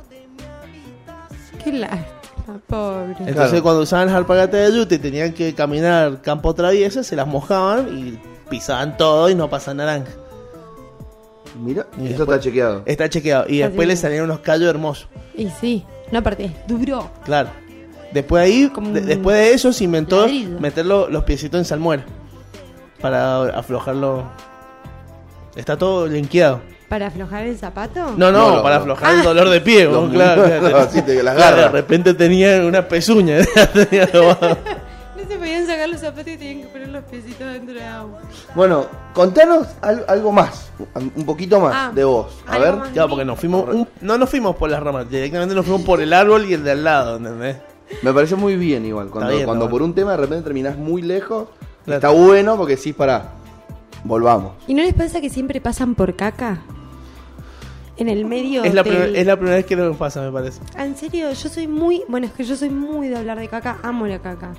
Qué 1.62 1.74
lástima, 1.74 2.62
pobre. 2.68 3.16
Entonces 3.20 3.36
Claro. 3.50 3.64
cuando 3.64 3.82
usaban 3.82 4.08
las 4.08 4.16
alpargatas 4.16 4.72
de 4.72 4.78
yute 4.78 4.96
y 4.96 5.00
tenían 5.00 5.34
que 5.34 5.54
caminar 5.54 6.22
campo 6.22 6.54
traviesa, 6.56 7.04
se 7.04 7.18
las 7.18 7.28
mojaban 7.28 7.90
y 7.98 8.18
pisaban 8.50 8.96
todo 8.96 9.30
y 9.30 9.36
no 9.36 9.50
pasan 9.50 9.76
naranja. 9.78 10.12
Mira, 11.62 11.86
Y 11.98 12.08
eso 12.08 12.20
después- 12.20 12.30
está 12.30 12.40
chequeado. 12.40 12.82
Está 12.86 13.10
chequeado. 13.10 13.46
Y 13.50 13.56
Está 13.56 13.68
después 13.68 13.88
le 13.90 13.96
salieron 13.98 14.30
unos 14.30 14.40
callos 14.40 14.70
hermosos. 14.70 15.10
Y 15.36 15.50
sí, 15.50 15.84
no 16.14 16.20
aparte, 16.20 16.52
duro. 16.66 17.10
Claro. 17.26 17.50
Después 18.16 18.42
de 18.44 18.46
ahí, 18.50 18.70
Como 18.70 18.92
de- 18.92 19.02
después 19.02 19.36
de 19.36 19.54
eso 19.54 19.74
se 19.74 19.84
inventó 19.84 20.22
ladrillo. 20.22 20.58
meter 20.60 20.86
lo- 20.86 21.10
los 21.10 21.26
piecitos 21.26 21.60
en 21.60 21.66
salmuera. 21.66 22.06
Para 23.02 23.44
aflojarlo. 23.50 24.24
Está 25.56 25.78
todo 25.78 26.08
linkeado. 26.08 26.62
¿Para 26.88 27.08
aflojar 27.08 27.46
el 27.46 27.58
zapato? 27.58 28.14
No, 28.16 28.32
no, 28.32 28.56
No, 28.58 28.64
para 28.64 28.76
no. 28.76 28.82
aflojar 28.84 29.16
el 29.16 29.24
dolor 29.24 29.50
de 29.50 29.60
pie. 29.60 29.86
Vos, 29.88 30.10
claro, 30.12 30.44
claro. 30.44 30.78
Así 30.78 31.02
te 31.02 31.22
las 31.22 31.36
Claro, 31.38 31.58
de 31.58 31.68
repente 31.70 32.14
tenía 32.14 32.66
una 32.66 32.88
pezuña. 32.88 33.40
tenía. 33.74 34.08
No 35.16 35.32
se 35.32 35.38
podían 35.38 35.66
sacar 35.66 35.90
los 35.90 36.00
zapatos 36.02 36.28
y 36.34 36.38
tenían 36.38 36.62
que 36.62 36.68
poner 36.68 36.88
los 36.90 37.04
piecitos 37.06 37.52
dentro 37.52 37.74
de 37.74 37.84
agua. 37.84 38.20
Bueno, 38.54 38.86
contanos 39.14 39.68
al- 39.82 40.06
algo 40.08 40.32
más, 40.32 40.70
un 41.16 41.26
poquito 41.26 41.60
más 41.60 41.74
Ah, 41.76 41.92
de 41.96 42.04
vos. 42.04 42.28
A 42.48 42.60
ver. 42.60 42.76
Claro, 42.94 43.10
porque 43.10 43.26
nos 43.26 43.40
fuimos. 43.40 43.68
un- 43.74 43.88
no 44.02 44.18
nos 44.20 44.30
fuimos 44.30 44.56
por 44.56 44.70
las 44.70 44.84
ramas, 44.84 45.10
directamente 45.10 45.56
nos 45.56 45.66
fuimos 45.66 45.82
por 45.82 46.00
el 46.02 46.14
árbol 46.14 46.46
y 46.46 46.54
el 46.54 46.64
de 46.64 46.72
al 46.72 46.84
lado, 46.84 47.18
¿entendés? 47.18 47.58
Me 48.02 48.14
parece 48.14 48.36
muy 48.36 48.56
bien 48.56 48.86
igual. 48.86 49.10
Cuando, 49.10 49.32
bien, 49.34 49.46
cuando 49.46 49.70
por 49.70 49.82
un 49.82 49.94
tema 49.94 50.12
de 50.12 50.18
repente 50.18 50.44
terminás 50.44 50.78
muy 50.78 51.02
lejos, 51.02 51.48
Claro. 51.86 51.98
está 51.98 52.10
bueno 52.10 52.58
porque 52.58 52.78
sí, 52.78 52.94
para 52.94 53.32
volvamos. 54.04 54.54
¿Y 54.68 54.74
no 54.74 54.82
les 54.84 54.94
pasa 54.94 55.22
que 55.22 55.30
siempre 55.30 55.62
pasan 55.62 55.96
por 55.96 56.16
caca? 56.16 56.62
En 57.98 58.10
el 58.10 58.26
medio 58.26 58.64
Es 58.64 58.74
la, 58.74 58.84
del- 58.84 58.94
primer- 58.94 59.16
es 59.16 59.26
la 59.26 59.36
primera 59.38 59.56
vez 59.58 59.66
que 59.66 59.76
nos 59.76 59.96
pasa, 59.96 60.22
me 60.22 60.32
parece. 60.32 60.60
Ah, 60.76 60.86
En 60.86 60.98
serio, 60.98 61.32
yo 61.32 61.50
soy 61.50 61.68
muy... 61.68 62.04
Bueno, 62.10 62.28
es 62.28 62.34
que 62.34 62.44
yo 62.44 62.56
soy 62.58 62.70
muy 62.70 63.08
de 63.08 63.16
hablar 63.18 63.40
de 63.40 63.48
caca, 63.48 63.78
amo 63.84 64.06
la 64.06 64.20
caca. 64.20 64.54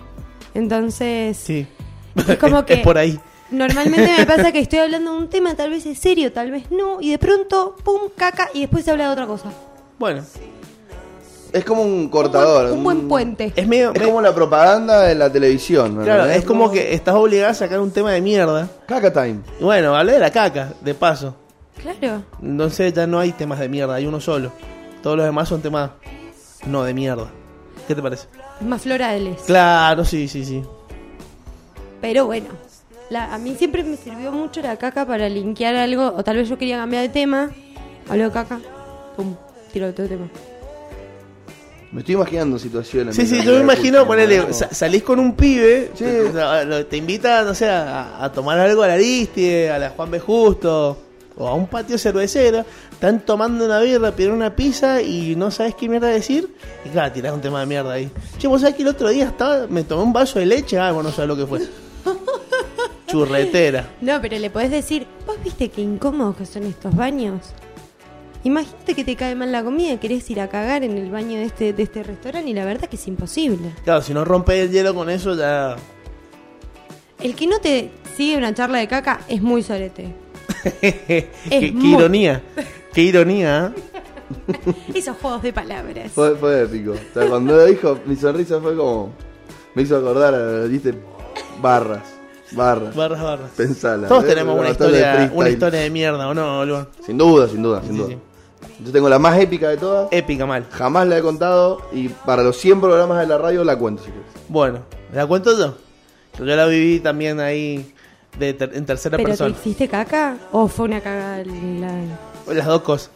Entonces, 0.55 1.37
Sí. 1.37 1.67
es 2.17 2.39
como 2.39 2.65
que... 2.67 2.75
es 2.75 2.81
por 2.81 2.97
ahí. 2.97 3.19
Normalmente 3.51 4.11
me 4.19 4.25
pasa 4.27 4.53
que 4.53 4.61
estoy 4.61 4.79
hablando 4.79 5.13
de 5.13 5.19
un 5.19 5.29
tema, 5.29 5.55
tal 5.55 5.71
vez 5.71 5.85
es 5.85 5.99
serio, 5.99 6.33
tal 6.33 6.51
vez 6.51 6.71
no, 6.71 7.01
y 7.01 7.11
de 7.11 7.19
pronto, 7.19 7.77
pum, 7.85 8.03
caca, 8.17 8.49
y 8.55 8.61
después 8.61 8.85
se 8.85 8.91
habla 8.93 9.05
de 9.07 9.11
otra 9.11 9.27
cosa. 9.27 9.51
Bueno, 9.99 10.23
Es 11.57 11.65
como 11.65 11.83
un 11.83 11.91
Un 11.93 12.09
cortador. 12.09 12.67
buen, 12.67 12.79
un 12.79 12.85
buen 12.85 12.97
un- 12.99 13.09
puente. 13.09 13.53
es 13.57 13.67
medio. 13.67 13.93
Es 13.95 14.01
me- 14.01 14.07
como 14.07 14.21
la 14.21 14.35
propaganda 14.35 15.03
de 15.03 15.15
la 15.15 15.31
televisión. 15.33 15.97
¿no? 15.97 16.03
claro, 16.05 16.27
es 16.27 16.45
como 16.45 16.71
que 16.71 16.93
estás 16.95 17.15
obligado 17.15 17.51
a 17.51 17.55
sacar 17.55 17.81
un 17.81 17.91
tema 17.91 18.13
de 18.13 18.21
mierda. 18.21 18.69
Caca 18.87 19.13
time. 19.13 19.41
Y 19.61 19.65
bueno, 19.65 19.95
hablé 19.97 20.13
de 20.13 20.19
la 20.19 20.31
caca, 20.31 20.75
de 20.81 20.95
paso. 20.95 21.35
Claro. 21.81 22.23
Entonces 22.43 22.93
ya 22.93 23.07
no 23.07 23.19
hay 23.19 23.33
temas 23.33 23.59
de 23.59 23.69
mierda, 23.69 23.95
hay 23.95 24.07
uno 24.07 24.21
solo. 24.21 24.53
Todos 25.03 25.17
los 25.17 25.27
demás 25.27 25.49
son 25.49 25.61
temas 25.63 25.91
no 26.67 26.83
de 26.85 26.93
mierda. 26.95 27.29
¿Qué 27.89 27.95
te 27.95 28.03
parece? 28.03 28.27
Más 28.61 28.83
florales. 28.83 29.43
Claro, 29.47 30.05
sí, 30.05 30.27
sí, 30.29 30.45
sí. 30.45 30.63
Pero 32.01 32.27
bueno, 32.27 32.49
la- 33.11 33.33
a 33.35 33.39
mí 33.39 33.55
siempre 33.57 33.83
me 33.85 33.97
sirvió 33.97 34.33
mucho 34.33 34.61
la 34.63 34.77
caca 34.77 35.07
para 35.07 35.29
linkear 35.29 35.77
algo, 35.77 36.13
o 36.17 36.23
tal 36.25 36.37
vez 36.37 36.49
yo 36.49 36.59
quería 36.59 36.77
cambiar 36.79 37.03
de 37.03 37.09
tema, 37.09 37.51
hablo 38.09 38.25
de 38.25 38.31
caca, 38.31 38.59
pum, 39.17 39.35
tiro 39.73 39.89
otro 39.89 40.07
tema. 40.07 40.29
Me 41.97 42.03
estoy 42.03 42.15
imaginando 42.17 42.59
situaciones. 42.59 43.17
Sí, 43.17 43.27
sí, 43.27 43.43
yo 43.43 43.53
me 43.55 43.61
imagino, 43.61 44.07
sa- 44.53 44.69
salís 44.75 45.03
con 45.03 45.19
un 45.19 45.35
pibe, 45.35 45.93
Sí. 45.95 46.05
te, 46.05 46.25
te- 46.31 46.85
te 46.85 46.97
invita, 46.99 47.43
no 47.43 47.55
sé, 47.55 47.71
a, 47.71 48.23
a 48.23 48.31
tomar 48.31 48.59
algo 48.59 48.83
a 48.83 48.89
la 48.89 48.93
Aristide, 48.95 49.71
a 49.71 49.79
la 49.79 49.89
Juan 49.91 50.11
B. 50.11 50.21
Justo, 50.21 50.99
o 51.39 51.49
a 51.49 51.55
un 51.55 51.67
patio 51.69 51.97
cervecero, 51.97 52.67
están 52.93 53.21
tomando 53.21 53.65
una 53.65 53.81
birra, 53.81 54.13
piden 54.13 54.33
una 54.33 54.55
pizza 54.55 55.01
y 55.01 55.37
no 55.37 55.51
sabes 55.51 55.75
qué 55.75 55.89
mierda 55.89 56.09
decir, 56.09 56.55
y 56.85 56.91
claro, 56.91 57.13
tirás 57.13 57.33
un 57.33 57.41
tema 57.41 57.61
de 57.61 57.67
mierda 57.67 57.95
ahí. 57.95 58.11
Che, 58.39 58.47
vos 58.47 58.61
sabés 58.61 58.77
que 58.77 58.83
el 58.83 58.89
otro 58.89 59.09
día 59.09 59.25
estaba, 59.25 59.67
me 59.67 59.83
tomé 59.83 60.03
un 60.03 60.13
vaso 60.13 60.39
de 60.39 60.45
leche, 60.45 60.79
ah, 60.79 60.93
vos 60.93 61.03
no 61.03 61.11
sabés 61.11 61.29
lo 61.29 61.37
que 61.37 61.47
fue. 61.47 61.61
Churretera. 63.09 63.89
No, 64.03 64.21
pero 64.21 64.39
le 64.39 64.51
podés 64.51 64.71
decir, 64.71 65.07
vos 65.27 65.37
viste 65.43 65.71
qué 65.71 65.81
incómodos 65.81 66.37
que 66.37 66.45
son 66.47 66.65
estos 66.65 66.95
baños. 66.95 67.41
Imagínate 68.45 68.95
que 68.95 69.05
te 69.05 69.17
cae 69.17 69.35
mal 69.35 69.51
la 69.51 69.65
comida 69.65 69.93
y 69.93 69.99
querés 69.99 70.29
ir 70.31 70.41
a 70.41 70.49
cagar 70.49 70.85
en 70.85 70.97
el 70.97 71.11
baño 71.11 71.39
de 71.39 71.45
este, 71.45 71.73
de 71.73 71.83
este 71.83 72.03
restaurante 72.03 72.49
y 72.49 72.55
la 72.55 72.65
verdad 72.65 72.89
que 72.89 72.97
es 72.97 73.07
imposible. 73.09 73.73
Claro, 73.85 74.03
si 74.03 74.15
no 74.15 74.25
rompes 74.25 74.57
el 74.65 74.71
hielo 74.71 74.95
con 74.95 75.11
eso 75.11 75.35
ya... 75.35 75.77
El 77.21 77.35
que 77.35 77.47
no 77.47 77.59
te 77.61 77.91
sigue 78.17 78.37
una 78.37 78.53
charla 78.55 78.79
de 78.79 78.87
caca 78.89 79.21
es 79.29 79.41
muy 79.43 79.63
sorete. 79.63 80.15
qué, 80.81 81.29
qué 81.49 81.73
muy- 81.75 81.95
ironía, 81.95 82.43
qué 82.93 83.03
ironía, 83.03 83.73
¿eh? 83.75 83.81
Esos 84.95 85.17
juegos 85.17 85.43
de 85.43 85.53
palabras. 85.53 86.13
Fue, 86.13 86.37
fue 86.37 86.63
épico. 86.65 86.93
O 86.93 87.15
sea, 87.15 87.29
cuando 87.29 87.57
lo 87.57 87.65
dijo, 87.65 87.99
mi 88.07 88.17
sonrisa 88.17 88.61
fue 88.61 88.77
como. 88.77 89.13
Me 89.75 89.83
hizo 89.83 89.97
acordar, 89.97 90.69
viste, 90.69 90.95
barras. 91.61 92.03
Barras. 92.53 92.95
Barras, 92.95 93.23
barras. 93.23 93.51
Pensala. 93.57 94.07
Todos 94.09 94.25
¿eh? 94.25 94.29
tenemos 94.29 94.59
una 94.59 94.71
historia, 94.71 95.31
una 95.35 95.49
historia 95.51 95.81
de 95.81 95.91
mierda, 95.91 96.29
¿o 96.29 96.35
no, 96.35 96.65
Luan? 96.65 96.89
Sin 97.05 97.19
duda, 97.19 97.49
sin 97.49 97.63
duda, 97.63 97.81
sin 97.83 97.93
Sí, 97.93 97.97
duda. 97.99 98.09
sí. 98.09 98.19
Yo 98.85 98.93
tengo 98.93 99.09
la 99.09 99.19
más 99.19 99.39
épica 99.41 99.69
de 99.71 99.77
todas. 99.79 100.09
Épica 100.13 100.47
mal. 100.47 100.67
Jamás 100.71 101.07
la 101.09 101.19
he 101.19 101.23
contado 101.23 101.81
y 101.93 102.09
para 102.09 102.43
los 102.43 102.57
100 102.59 102.81
programas 102.81 103.19
de 103.21 103.27
la 103.27 103.39
radio 103.39 103.65
la 103.65 103.77
cuento 103.79 104.03
si 104.05 104.11
quieres. 104.11 104.31
Bueno, 104.49 104.81
¿la 105.13 105.27
cuento 105.27 105.57
yo? 105.59 105.75
Yo 106.39 106.45
la 106.45 106.67
viví 106.67 107.01
también 107.01 107.41
ahí 107.41 107.93
de 108.39 108.53
ter- 108.53 108.77
en 108.77 108.85
tercera 108.85 109.17
¿Pero 109.17 109.29
te 109.29 109.33
persona. 109.33 109.57
hiciste 109.59 109.89
caca 109.89 110.37
o 110.53 110.69
fue 110.69 110.85
una 110.87 111.01
cagada? 111.01 111.43
la- 111.45 112.55
Las 112.55 112.67
dos 112.67 112.83
cosas. 112.83 113.11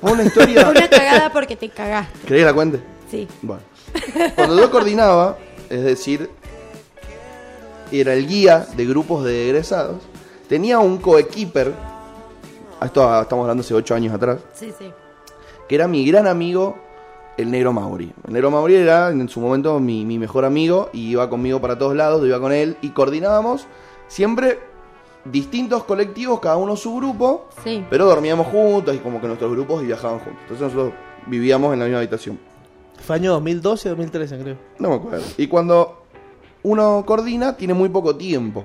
Fue 0.00 0.10
una 0.12 0.22
Fue 0.28 0.42
historia. 0.44 0.68
una 0.70 0.88
cagada 0.88 1.32
porque 1.32 1.54
te 1.56 1.68
cagaste. 1.68 2.18
¿Querés 2.26 2.42
que 2.42 2.46
la 2.46 2.52
cuente? 2.52 2.80
Sí. 3.10 3.28
Bueno. 3.42 3.62
Cuando 4.34 4.56
yo 4.58 4.70
coordinaba, 4.70 5.38
es 5.70 5.84
decir, 5.84 6.28
era 7.92 8.14
el 8.14 8.26
guía 8.26 8.66
de 8.76 8.84
grupos 8.86 9.24
de 9.24 9.48
egresados, 9.50 9.96
tenía 10.48 10.78
un 10.78 10.98
coequiper, 10.98 11.72
esto 12.84 13.20
estamos 13.20 13.44
hablando 13.44 13.62
hace 13.62 13.74
8 13.74 13.94
años 13.94 14.14
atrás, 14.14 14.38
Sí, 14.52 14.72
sí. 14.78 14.90
que 15.68 15.74
era 15.74 15.88
mi 15.88 16.04
gran 16.06 16.26
amigo, 16.26 16.76
el 17.36 17.50
Negro 17.50 17.72
Mauri. 17.72 18.12
El 18.26 18.32
Negro 18.32 18.50
Mauri 18.50 18.76
era 18.76 19.08
en 19.10 19.28
su 19.28 19.40
momento 19.40 19.80
mi, 19.80 20.04
mi 20.04 20.18
mejor 20.18 20.44
amigo 20.44 20.90
y 20.92 21.10
iba 21.10 21.28
conmigo 21.28 21.60
para 21.60 21.76
todos 21.78 21.96
lados, 21.96 22.20
yo 22.20 22.26
iba 22.28 22.40
con 22.40 22.52
él 22.52 22.76
y 22.82 22.90
coordinábamos 22.90 23.66
siempre 24.06 24.60
distintos 25.24 25.84
colectivos, 25.84 26.38
cada 26.40 26.56
uno 26.56 26.76
su 26.76 26.94
grupo, 26.96 27.48
Sí. 27.64 27.84
pero 27.90 28.04
dormíamos 28.06 28.46
juntos 28.48 28.94
y 28.94 28.98
como 28.98 29.20
que 29.20 29.26
nuestros 29.26 29.50
grupos 29.50 29.82
viajaban 29.82 30.18
juntos. 30.18 30.38
Entonces 30.42 30.60
nosotros 30.72 30.92
vivíamos 31.26 31.72
en 31.72 31.78
la 31.80 31.84
misma 31.86 31.98
habitación. 31.98 32.38
Fue 33.04 33.16
año 33.16 33.32
2012 33.32 33.88
2013, 33.88 34.38
creo. 34.38 34.56
No 34.78 34.90
me 34.90 34.94
acuerdo. 34.96 35.24
Y 35.38 35.46
cuando 35.46 36.03
uno 36.64 37.04
coordina 37.06 37.56
tiene 37.56 37.72
muy 37.74 37.88
poco 37.88 38.16
tiempo. 38.16 38.64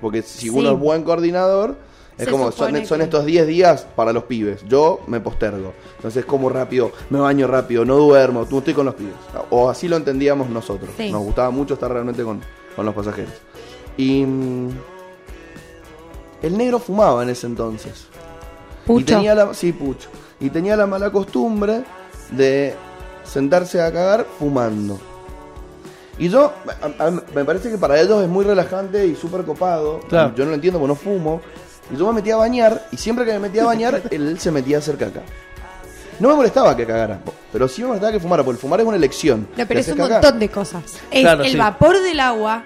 Porque 0.00 0.22
si 0.22 0.42
Sí. 0.42 0.50
uno 0.50 0.70
es 0.72 0.78
buen 0.78 1.02
coordinador, 1.02 1.76
es 2.16 2.26
Se 2.26 2.30
como, 2.30 2.44
son, 2.44 2.52
supone 2.52 2.86
son 2.86 2.98
que- 2.98 3.04
estos 3.04 3.24
10 3.24 3.46
días 3.48 3.86
para 3.96 4.12
los 4.12 4.24
pibes. 4.24 4.64
Yo 4.68 5.00
me 5.08 5.18
postergo. 5.20 5.72
Entonces 5.96 6.24
como 6.24 6.48
rápido, 6.48 6.92
me 7.10 7.18
baño 7.18 7.46
rápido, 7.48 7.84
no 7.84 7.96
duermo, 7.96 8.46
no 8.48 8.58
estoy 8.58 8.74
con 8.74 8.86
los 8.86 8.94
pibes. 8.94 9.14
O 9.50 9.68
así 9.68 9.88
lo 9.88 9.96
entendíamos 9.96 10.48
nosotros. 10.50 10.90
Sí. 10.96 11.10
Nos 11.10 11.22
gustaba 11.24 11.50
mucho 11.50 11.74
estar 11.74 11.90
realmente 11.92 12.22
con, 12.22 12.40
con 12.76 12.86
los 12.86 12.94
pasajeros. 12.94 13.32
Y 13.96 14.24
mm, 14.24 14.68
el 16.42 16.56
negro 16.56 16.78
fumaba 16.78 17.22
en 17.22 17.30
ese 17.30 17.46
entonces. 17.46 18.06
Y 18.84 18.86
Pucho. 18.86 19.06
tenía 19.16 19.34
la, 19.34 19.52
sí, 19.54 19.72
pucho. 19.72 20.08
Y 20.40 20.50
tenía 20.50 20.76
la 20.76 20.86
mala 20.86 21.10
costumbre 21.10 21.82
de 22.30 22.74
sentarse 23.24 23.80
a 23.82 23.92
cagar 23.92 24.26
fumando. 24.38 24.98
Y 26.18 26.28
yo, 26.28 26.52
a- 26.82 27.04
a- 27.06 27.10
me 27.34 27.44
parece 27.44 27.70
que 27.70 27.78
para 27.78 28.00
ellos 28.00 28.22
es 28.22 28.28
muy 28.28 28.44
relajante 28.44 29.06
y 29.06 29.14
súper 29.14 29.44
copado. 29.44 30.00
Claro. 30.08 30.34
Yo 30.34 30.44
no 30.44 30.50
lo 30.50 30.54
entiendo 30.56 30.78
porque 30.80 30.88
no 30.92 30.96
fumo. 30.96 31.40
Y 31.92 31.96
yo 31.96 32.06
me 32.08 32.14
metía 32.14 32.34
a 32.34 32.38
bañar 32.38 32.86
y 32.90 32.96
siempre 32.96 33.24
que 33.24 33.32
me 33.32 33.38
metía 33.38 33.62
a 33.62 33.66
bañar, 33.66 34.02
él 34.10 34.38
se 34.40 34.50
metía 34.50 34.76
a 34.76 34.80
hacer 34.80 34.96
caca. 34.96 35.22
No 36.18 36.28
me 36.30 36.34
molestaba 36.34 36.76
que 36.76 36.84
cagara, 36.84 37.20
pero 37.52 37.68
sí 37.68 37.80
me 37.82 37.88
molestaba 37.88 38.12
que 38.12 38.18
fumara, 38.18 38.42
porque 38.42 38.56
el 38.56 38.60
fumar 38.60 38.80
es 38.80 38.86
una 38.86 38.96
elección. 38.96 39.46
No, 39.56 39.66
pero 39.66 39.68
¿Te 39.68 39.80
es 39.80 39.88
un 39.88 39.96
caca? 39.96 40.14
montón 40.14 40.38
de 40.40 40.48
cosas. 40.48 40.82
Es 41.12 41.20
Claro, 41.22 41.44
el 41.44 41.52
sí. 41.52 41.56
vapor 41.56 42.00
del 42.02 42.18
agua, 42.18 42.64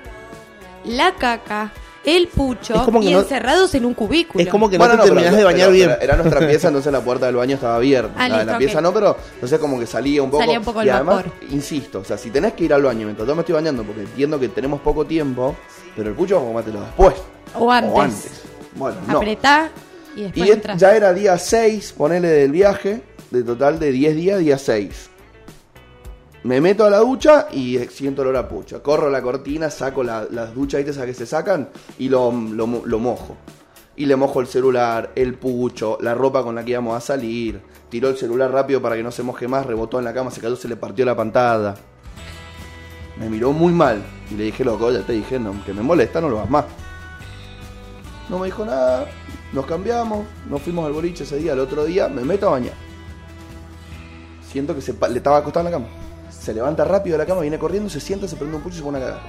la 0.87 1.15
caca, 1.17 1.71
el 2.05 2.29
pucho 2.29 2.75
Es 2.75 2.83
como 2.83 3.01
que 3.01 3.07
y 3.07 3.12
no- 3.12 3.21
encerrados 3.21 3.75
en 3.75 3.85
un 3.85 3.95
cubículo. 3.95 4.43
Es 4.43 4.51
como 4.51 4.69
que 4.69 4.77
Bueno, 4.79 4.95
no 4.95 5.03
te 5.03 5.09
pero- 5.09 5.15
terminás 5.21 5.37
de 5.38 5.45
bañar 5.45 5.61
pero- 5.69 5.73
bien. 5.73 5.88
pero 5.91 6.03
Era 6.03 6.17
nuestra 6.23 6.47
pieza, 6.47 6.69
entonces 6.69 6.93
la 6.93 7.01
puerta 7.01 7.27
del 7.27 7.37
baño 7.37 7.55
estaba 7.55 7.77
abierta. 7.77 8.12
Ah, 8.17 8.29
la 8.29 8.35
de 8.38 8.41
listo, 8.41 8.47
la 8.47 8.53
ok. 8.53 8.59
pieza 8.59 8.81
no, 8.81 8.93
pero 8.93 9.17
entonces 9.35 9.59
como 9.59 9.79
que 9.79 9.87
salía 9.87 10.23
un 10.23 10.31
poco. 10.31 10.43
Salía 10.43 10.59
un 10.59 10.65
poco 10.65 10.81
y 10.83 10.88
el 10.88 10.91
además, 10.95 11.17
vapor. 11.17 11.33
insisto, 11.51 12.01
o 12.01 12.05
sea, 12.05 12.19
si 12.19 12.31
tenés 12.31 12.55
que 12.55 12.65
ir 12.65 12.75
al 12.75 12.83
baño 12.83 13.05
mientras 13.07 13.27
yo 13.29 13.35
me 13.35 13.41
estoy 13.43 13.55
bañando, 13.55 13.85
porque 13.85 14.01
entiendo 14.03 14.38
que 14.41 14.49
tenemos 14.49 14.81
poco 14.81 15.05
tiempo, 15.05 15.55
pero 15.97 16.09
el 16.09 16.15
pucho 16.15 16.41
comátelo 16.45 16.81
después. 16.81 17.15
O 17.59 17.71
antes. 17.71 18.43
Bueno, 18.75 18.97
no. 19.07 19.19
Apretá 19.19 19.71
y 20.17 20.23
después 20.23 20.47
Y 20.47 20.51
et- 20.51 20.57
entras. 20.57 20.81
ya 20.81 20.97
era 20.97 21.12
día 21.12 21.38
6, 21.38 21.95
ponele 21.97 22.29
del 22.29 22.51
viaje, 22.51 23.03
de 23.31 23.43
total 23.43 23.79
de 23.79 23.93
10 23.93 24.17
días, 24.17 24.38
día 24.41 24.59
6. 24.59 25.11
Me 26.44 26.61
meto 26.61 26.85
a 26.85 26.90
la 26.90 26.98
ducha 26.98 27.46
y 27.52 27.78
siento 27.90 28.22
olor 28.22 28.37
a 28.37 28.48
pucha. 28.48 28.81
Corro 28.81 29.09
la 29.11 29.22
cortina, 29.22 29.70
saco 29.70 30.02
la- 30.02 30.26
las 30.31 30.55
duchas 30.55 30.81
esas 30.87 31.07
que 31.07 31.14
se 31.14 31.24
sacan 31.26 31.68
y 31.98 32.09
lo, 32.09 32.33
lo 32.33 32.66
mo- 32.66 32.83
lo 32.85 32.98
mojo. 32.98 33.37
Y 33.94 34.07
le 34.07 34.16
mojo 34.16 34.40
el 34.40 34.46
celular, 34.48 35.12
el 35.14 35.35
pucho, 35.35 35.98
la 36.00 36.14
ropa 36.14 36.42
con 36.42 36.55
la 36.55 36.64
que 36.64 36.72
íbamos 36.72 36.96
a 36.96 37.00
salir. 37.00 37.61
Tiró 37.90 38.09
el 38.09 38.16
celular 38.16 38.50
rápido 38.50 38.83
para 38.83 38.96
que 38.96 39.02
no 39.05 39.12
se 39.12 39.22
moje 39.22 39.46
más, 39.46 39.66
rebotó 39.66 39.98
en 39.98 40.05
la 40.05 40.12
cama, 40.14 40.31
se 40.31 40.40
cayó, 40.40 40.57
se 40.57 40.66
le 40.66 40.76
partió 40.76 41.05
la 41.05 41.14
pantalla. 41.14 41.74
Me 43.18 43.28
miró 43.28 43.52
muy 43.52 43.72
mal 43.72 44.02
y 44.31 44.35
le 44.35 44.44
dije, 44.44 44.64
loco, 44.64 44.90
ya 44.90 45.02
te 45.02 45.12
dije, 45.12 45.38
no, 45.38 45.62
que 45.64 45.72
me 45.74 45.83
molesta, 45.83 46.20
no 46.20 46.28
lo 46.28 46.38
hagas 46.38 46.50
más. 46.50 46.64
No 48.31 48.38
me 48.38 48.46
dijo 48.46 48.64
nada, 48.64 49.07
nos 49.52 49.66
cambiamos, 49.66 50.24
nos 50.48 50.62
fuimos 50.62 50.87
al 50.87 50.92
boliche 50.92 51.22
ese 51.24 51.37
día, 51.37 51.52
el 51.52 51.61
otro 51.61 51.85
día 51.85 52.09
me 52.09 52.22
meto 52.24 52.48
a 52.48 52.52
bañar. 52.52 52.72
Siento 54.50 54.74
que 54.74 54.81
se 54.81 54.94
le 55.11 55.16
estaba 55.18 55.37
acostado 55.38 55.66
en 55.68 55.72
la 55.72 55.78
cama. 55.78 55.90
Se 56.42 56.52
levanta 56.52 56.85
rápido 56.85 57.14
de 57.14 57.18
la 57.18 57.26
cama, 57.26 57.42
viene 57.42 57.57
corriendo, 57.59 57.88
se 57.88 58.00
sienta, 58.00 58.26
se 58.26 58.35
prende 58.35 58.57
un 58.57 58.62
pucho 58.62 58.74
y 58.74 58.78
se 58.78 58.83
pone 58.85 58.98
a 58.98 59.00
cagar. 59.02 59.20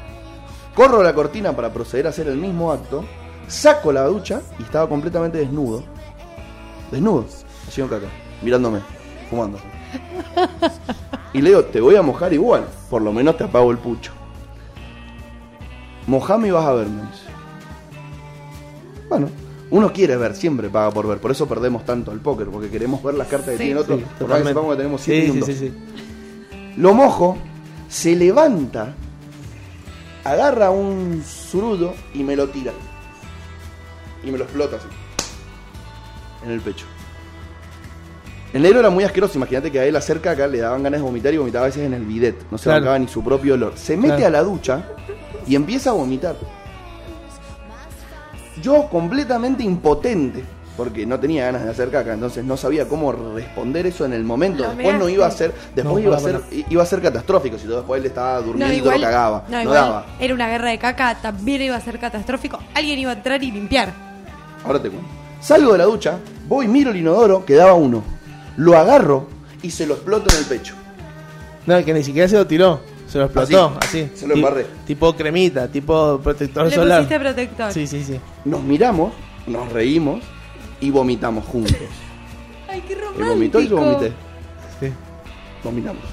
Corro 0.74 1.04
la 1.04 1.14
cortina 1.14 1.56
para 1.56 1.72
proceder 1.72 2.08
a 2.08 2.10
hacer 2.10 2.28
el 2.28 2.38
mismo 2.38 2.72
acto, 2.72 3.06
saco 3.48 3.92
la 3.92 4.04
ducha 4.06 4.42
y 4.58 4.64
estaba 4.64 4.90
completamente 4.90 5.38
desnudo. 5.38 5.84
Desnudo, 6.92 7.26
haciendo 7.68 7.96
caca, 7.96 8.08
mirándome, 8.42 8.80
fumando. 9.30 9.60
Y 11.34 11.42
le 11.42 11.50
digo, 11.50 11.64
te 11.66 11.80
voy 11.82 11.96
a 11.96 12.02
mojar 12.02 12.34
igual, 12.34 12.66
por 12.90 13.04
lo 13.04 13.14
menos 13.14 13.38
te 13.38 13.44
apago 13.44 13.70
el 13.70 13.78
pucho. 13.78 14.12
Mojame 16.08 16.48
y 16.48 16.52
vas 16.52 16.66
a 16.66 16.74
verme. 16.74 17.02
Bueno, 19.08 19.30
uno 19.70 19.94
quiere 19.94 20.18
ver, 20.18 20.36
siempre 20.36 20.70
paga 20.70 20.90
por 20.90 21.08
ver. 21.08 21.20
Por 21.20 21.30
eso 21.30 21.48
perdemos 21.48 21.86
tanto 21.86 22.10
al 22.10 22.20
póker, 22.20 22.48
porque 22.48 22.70
queremos 22.70 23.04
ver 23.04 23.14
las 23.14 23.28
cartas 23.28 23.50
que 23.52 23.58
Sí. 23.58 23.64
tienen 23.66 23.78
otros. 23.78 24.00
Sí, 24.00 24.06
por 24.20 24.28
más 24.30 24.42
que 24.42 24.48
sepamos 24.48 24.72
que 24.72 24.78
tenemos 24.78 25.02
7 25.02 25.32
Sí, 25.32 25.42
sí, 25.42 25.54
sí, 25.54 25.60
sí. 25.68 25.74
Lo 26.78 26.94
mojo, 26.94 27.38
se 27.90 28.16
levanta, 28.16 28.94
agarra 30.24 30.72
un 30.72 31.24
surullo 31.26 31.94
y 32.14 32.24
me 32.24 32.36
lo 32.36 32.50
tira. 32.50 32.72
Y 34.24 34.32
me 34.32 34.38
lo 34.38 34.46
explota 34.46 34.78
así. 34.78 34.88
En 36.46 36.52
el 36.52 36.62
pecho. 36.62 36.86
El 38.54 38.62
negro 38.62 38.80
era 38.80 38.90
muy 38.90 39.04
asqueroso, 39.04 39.38
imagínate 39.38 39.72
que 39.72 39.80
a 39.80 39.86
él 39.86 39.96
hacer 39.96 40.22
caca 40.22 40.46
le 40.48 40.60
daban 40.60 40.84
ganas 40.84 41.00
de 41.00 41.04
vomitar 41.06 41.34
y 41.34 41.38
vomitaba 41.38 41.66
a 41.66 41.68
veces 41.70 41.84
en 41.86 41.94
el 41.94 42.06
bidet. 42.06 42.36
No 42.52 42.58
se 42.58 42.66
Claro. 42.66 42.82
bancaba 42.82 43.00
ni 43.00 43.08
su 43.08 43.24
propio 43.24 43.56
olor. 43.56 43.74
Se 43.76 43.98
mete 43.98 44.18
Claro. 44.18 44.28
a 44.28 44.30
la 44.30 44.44
ducha 44.44 44.84
y 45.48 45.56
empieza 45.56 45.90
a 45.90 45.94
vomitar. 45.94 46.36
Yo 48.62 48.88
completamente 48.90 49.64
impotente, 49.64 50.44
porque 50.76 51.06
no 51.06 51.20
tenía 51.20 51.46
ganas 51.46 51.64
de 51.66 51.70
hacer 51.72 51.90
caca, 51.92 52.14
entonces 52.14 52.44
no 52.44 52.58
sabía 52.58 52.88
cómo 52.88 53.12
responder 53.12 53.86
eso 53.86 54.06
en 54.06 54.14
el 54.14 54.24
momento. 54.24 54.64
Después 54.64 54.98
no 54.98 55.08
iba 55.10 55.28
a 55.28 55.32
ser, 55.32 55.54
después 55.76 55.96
No, 55.96 56.00
iba 56.00 56.18
a 56.18 56.20
ser, 56.20 56.42
iba 56.70 56.82
a 56.84 56.86
ser 56.86 57.02
catastrófico. 57.02 57.58
Si 57.60 57.68
yo 57.68 57.78
después 57.78 58.00
él 58.02 58.08
estaba 58.08 58.42
durmiendo 58.42 58.92
lo 58.92 59.00
cagaba. 59.02 59.44
no, 59.50 59.56
No, 59.58 59.62
igual 59.62 59.76
daba. 59.76 60.06
era 60.20 60.34
una 60.34 60.48
guerra 60.48 60.70
de 60.70 60.78
caca, 60.80 61.16
también 61.22 61.62
iba 61.62 61.76
a 61.76 61.82
ser 61.82 62.00
catastrófico. 62.00 62.60
Alguien 62.74 62.98
iba 63.00 63.12
a 63.12 63.16
entrar 63.16 63.44
y 63.44 63.52
limpiar. 63.52 63.94
Ahora 64.66 64.82
te 64.82 64.90
cuento. 64.90 65.08
Salgo 65.42 65.74
de 65.74 65.78
la 65.78 65.84
ducha, 65.86 66.18
voy, 66.48 66.68
miro 66.68 66.92
el 66.92 66.98
inodoro, 66.98 67.46
quedaba 67.46 67.74
uno. 67.74 68.04
Lo 68.58 68.78
agarro 68.78 69.28
y 69.62 69.70
se 69.72 69.86
lo 69.86 69.94
exploto 69.96 70.32
en 70.34 70.40
el 70.40 70.46
pecho. 70.46 70.74
No, 71.66 71.84
que 71.84 71.94
ni 71.94 72.04
siquiera 72.04 72.28
se 72.28 72.36
lo 72.36 72.48
tiró. 72.48 72.80
Se 73.08 73.20
lo 73.20 73.26
explotó, 73.26 73.78
Así, 73.80 74.02
así. 74.02 74.12
se 74.16 74.28
lo 74.28 74.34
embarré. 74.34 74.66
Tipo 74.88 75.16
cremita, 75.16 75.68
tipo 75.68 76.20
protector 76.24 76.66
Le 76.66 76.72
solar. 76.76 76.98
pusiste 77.02 77.20
protector. 77.20 77.72
Sí, 77.72 77.86
sí, 77.86 78.04
sí. 78.04 78.20
Nos 78.46 78.64
miramos, 78.64 79.14
nos 79.46 79.72
reímos 79.72 80.24
y 80.86 80.92
vomitamos 80.92 81.46
juntos. 81.46 81.76
Ay, 82.68 82.82
qué 82.88 82.94
Él 82.94 83.00
romántico. 83.02 83.30
vomitó 83.30 83.62
y 83.62 83.68
yo 83.68 83.78
vomité. 83.78 84.12
sí. 84.80 84.88
Vomitamos. 85.64 86.04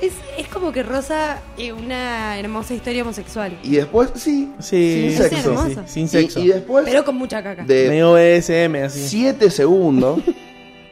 Es, 0.00 0.14
es 0.38 0.48
como 0.48 0.72
que 0.72 0.82
rosa 0.82 1.42
eh, 1.58 1.72
una 1.74 2.38
hermosa 2.38 2.72
historia 2.72 3.02
homosexual. 3.02 3.52
Y 3.62 3.72
después, 3.76 4.10
sí, 4.14 4.50
Sí, 4.58 5.10
sin 5.10 5.22
Es 5.22 5.30
sexo. 5.30 5.66
sí, 5.68 5.76
sin 5.86 6.08
sexo. 6.08 6.40
Y, 6.40 6.48
después 6.48 6.86
Pero 6.86 7.04
con 7.04 7.16
mucha 7.16 7.42
caca. 7.42 7.64
de 7.64 7.88
Medio 7.90 8.14
BSM 8.14 8.84
así. 8.86 9.06
7 9.08 9.50
segundos, 9.50 10.20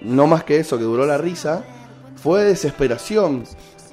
no 0.03 0.27
más 0.27 0.45
que 0.45 0.59
eso 0.59 0.77
que 0.77 0.85
duró 0.85 1.07
la 1.07 1.17
risa, 1.17 1.65
fue 2.23 2.45
desesperación, 2.45 3.45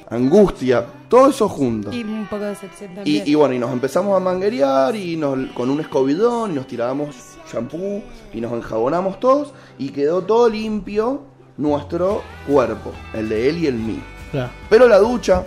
angustia, 0.10 0.86
todo 1.08 1.30
eso 1.30 1.47
junto. 1.47 1.93
Y 1.93 2.04
un 2.04 2.28
poco 2.28 2.43
de 2.43 2.49
decepción 2.49 2.95
también. 2.95 3.23
Y, 3.25 3.32
y 3.32 3.36
bueno, 3.36 3.54
y 3.56 3.60
nos 3.60 3.71
empezamos 3.71 4.17
a 4.17 4.19
manguerear 4.19 4.93
y 4.97 5.15
nos, 5.15 5.49
con 5.54 5.69
un 5.69 5.80
escobidón 5.80 6.51
y 6.51 6.56
nos 6.56 6.67
tirábamos 6.67 7.15
shampoo 7.51 8.01
y 8.34 8.41
nos 8.41 8.51
enjabonamos 8.53 9.19
todos 9.19 9.53
y 9.77 9.89
quedó 9.89 10.21
todo 10.21 10.49
limpio 10.49 11.21
nuestro 11.58 12.21
cuerpo, 12.47 12.91
el 13.13 13.29
de 13.29 13.49
él 13.49 13.58
y 13.60 13.67
el 13.67 13.75
mío. 13.75 14.01
Claro. 14.31 14.49
Pero 14.69 14.88
la 14.88 14.97
ducha, 14.99 15.43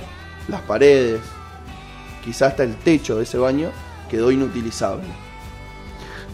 las 0.49 0.61
paredes, 0.63 1.21
quizás 2.25 2.51
hasta 2.53 2.63
el 2.63 2.77
techo 2.77 3.17
de 3.17 3.25
ese 3.25 3.39
baño 3.39 3.71
quedó 4.11 4.31
inutilizable. 4.31 5.05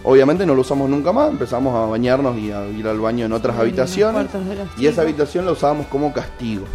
Obviamente 0.04 0.44
no 0.44 0.54
lo 0.54 0.60
usamos 0.60 0.88
nunca 0.90 1.12
más, 1.12 1.30
empezamos 1.30 1.74
a 1.74 1.86
bañarnos 1.86 2.36
y 2.36 2.52
a 2.52 2.66
ir 2.68 2.86
al 2.86 3.00
baño 3.00 3.24
en 3.24 3.32
otras 3.32 3.56
habitaciones 3.58 4.28
y 4.76 4.86
esa 4.86 5.00
habitación 5.00 5.46
la 5.46 5.52
usábamos 5.52 5.86
como 5.86 6.12
castigo. 6.12 6.66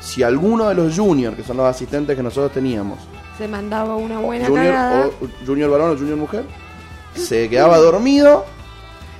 Si 0.00 0.22
alguno 0.22 0.68
de 0.68 0.74
los 0.76 0.96
juniors, 0.96 1.36
que 1.36 1.42
son 1.42 1.56
los 1.56 1.66
asistentes 1.66 2.16
que 2.16 2.22
nosotros 2.22 2.52
teníamos, 2.52 2.98
Se 3.36 3.48
mandaba 3.48 3.96
una 3.96 4.18
buena 4.20 4.46
junior, 4.46 4.66
cagada. 4.66 5.06
o 5.06 5.46
junior 5.46 5.70
varón 5.70 5.90
o 5.90 5.96
junior 5.98 6.16
mujer, 6.16 6.44
se 7.14 7.48
quedaba 7.48 7.78
dormido, 7.78 8.44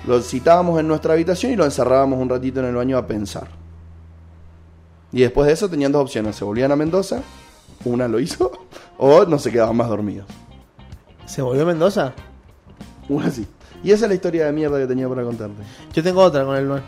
lo 0.06 0.20
citábamos 0.22 0.80
en 0.80 0.88
nuestra 0.88 1.12
habitación 1.14 1.52
y 1.52 1.56
lo 1.56 1.64
encerrábamos 1.64 2.18
un 2.18 2.28
ratito 2.28 2.60
en 2.60 2.66
el 2.66 2.74
baño 2.74 2.96
a 2.96 3.06
pensar. 3.06 3.48
Y 5.12 5.22
después 5.22 5.46
de 5.46 5.54
eso 5.54 5.68
tenían 5.68 5.92
dos 5.92 6.02
opciones, 6.02 6.36
se 6.36 6.44
volvían 6.44 6.72
a 6.72 6.76
Mendoza, 6.76 7.22
una 7.84 8.06
lo 8.08 8.20
hizo, 8.20 8.52
o 8.98 9.24
no 9.24 9.38
se 9.38 9.50
quedaban 9.50 9.76
más 9.76 9.88
dormidos. 9.88 10.26
¿Se 11.26 11.42
volvió 11.42 11.66
Mendoza? 11.66 12.12
Una 13.08 13.30
sí. 13.30 13.46
Y 13.82 13.92
esa 13.92 14.04
es 14.04 14.08
la 14.08 14.14
historia 14.14 14.46
de 14.46 14.52
mierda 14.52 14.78
que 14.78 14.86
tenía 14.86 15.08
para 15.08 15.22
contarte. 15.22 15.62
Yo 15.92 16.02
tengo 16.02 16.22
otra 16.22 16.44
con 16.44 16.56
el 16.56 16.66
Luan. 16.66 16.82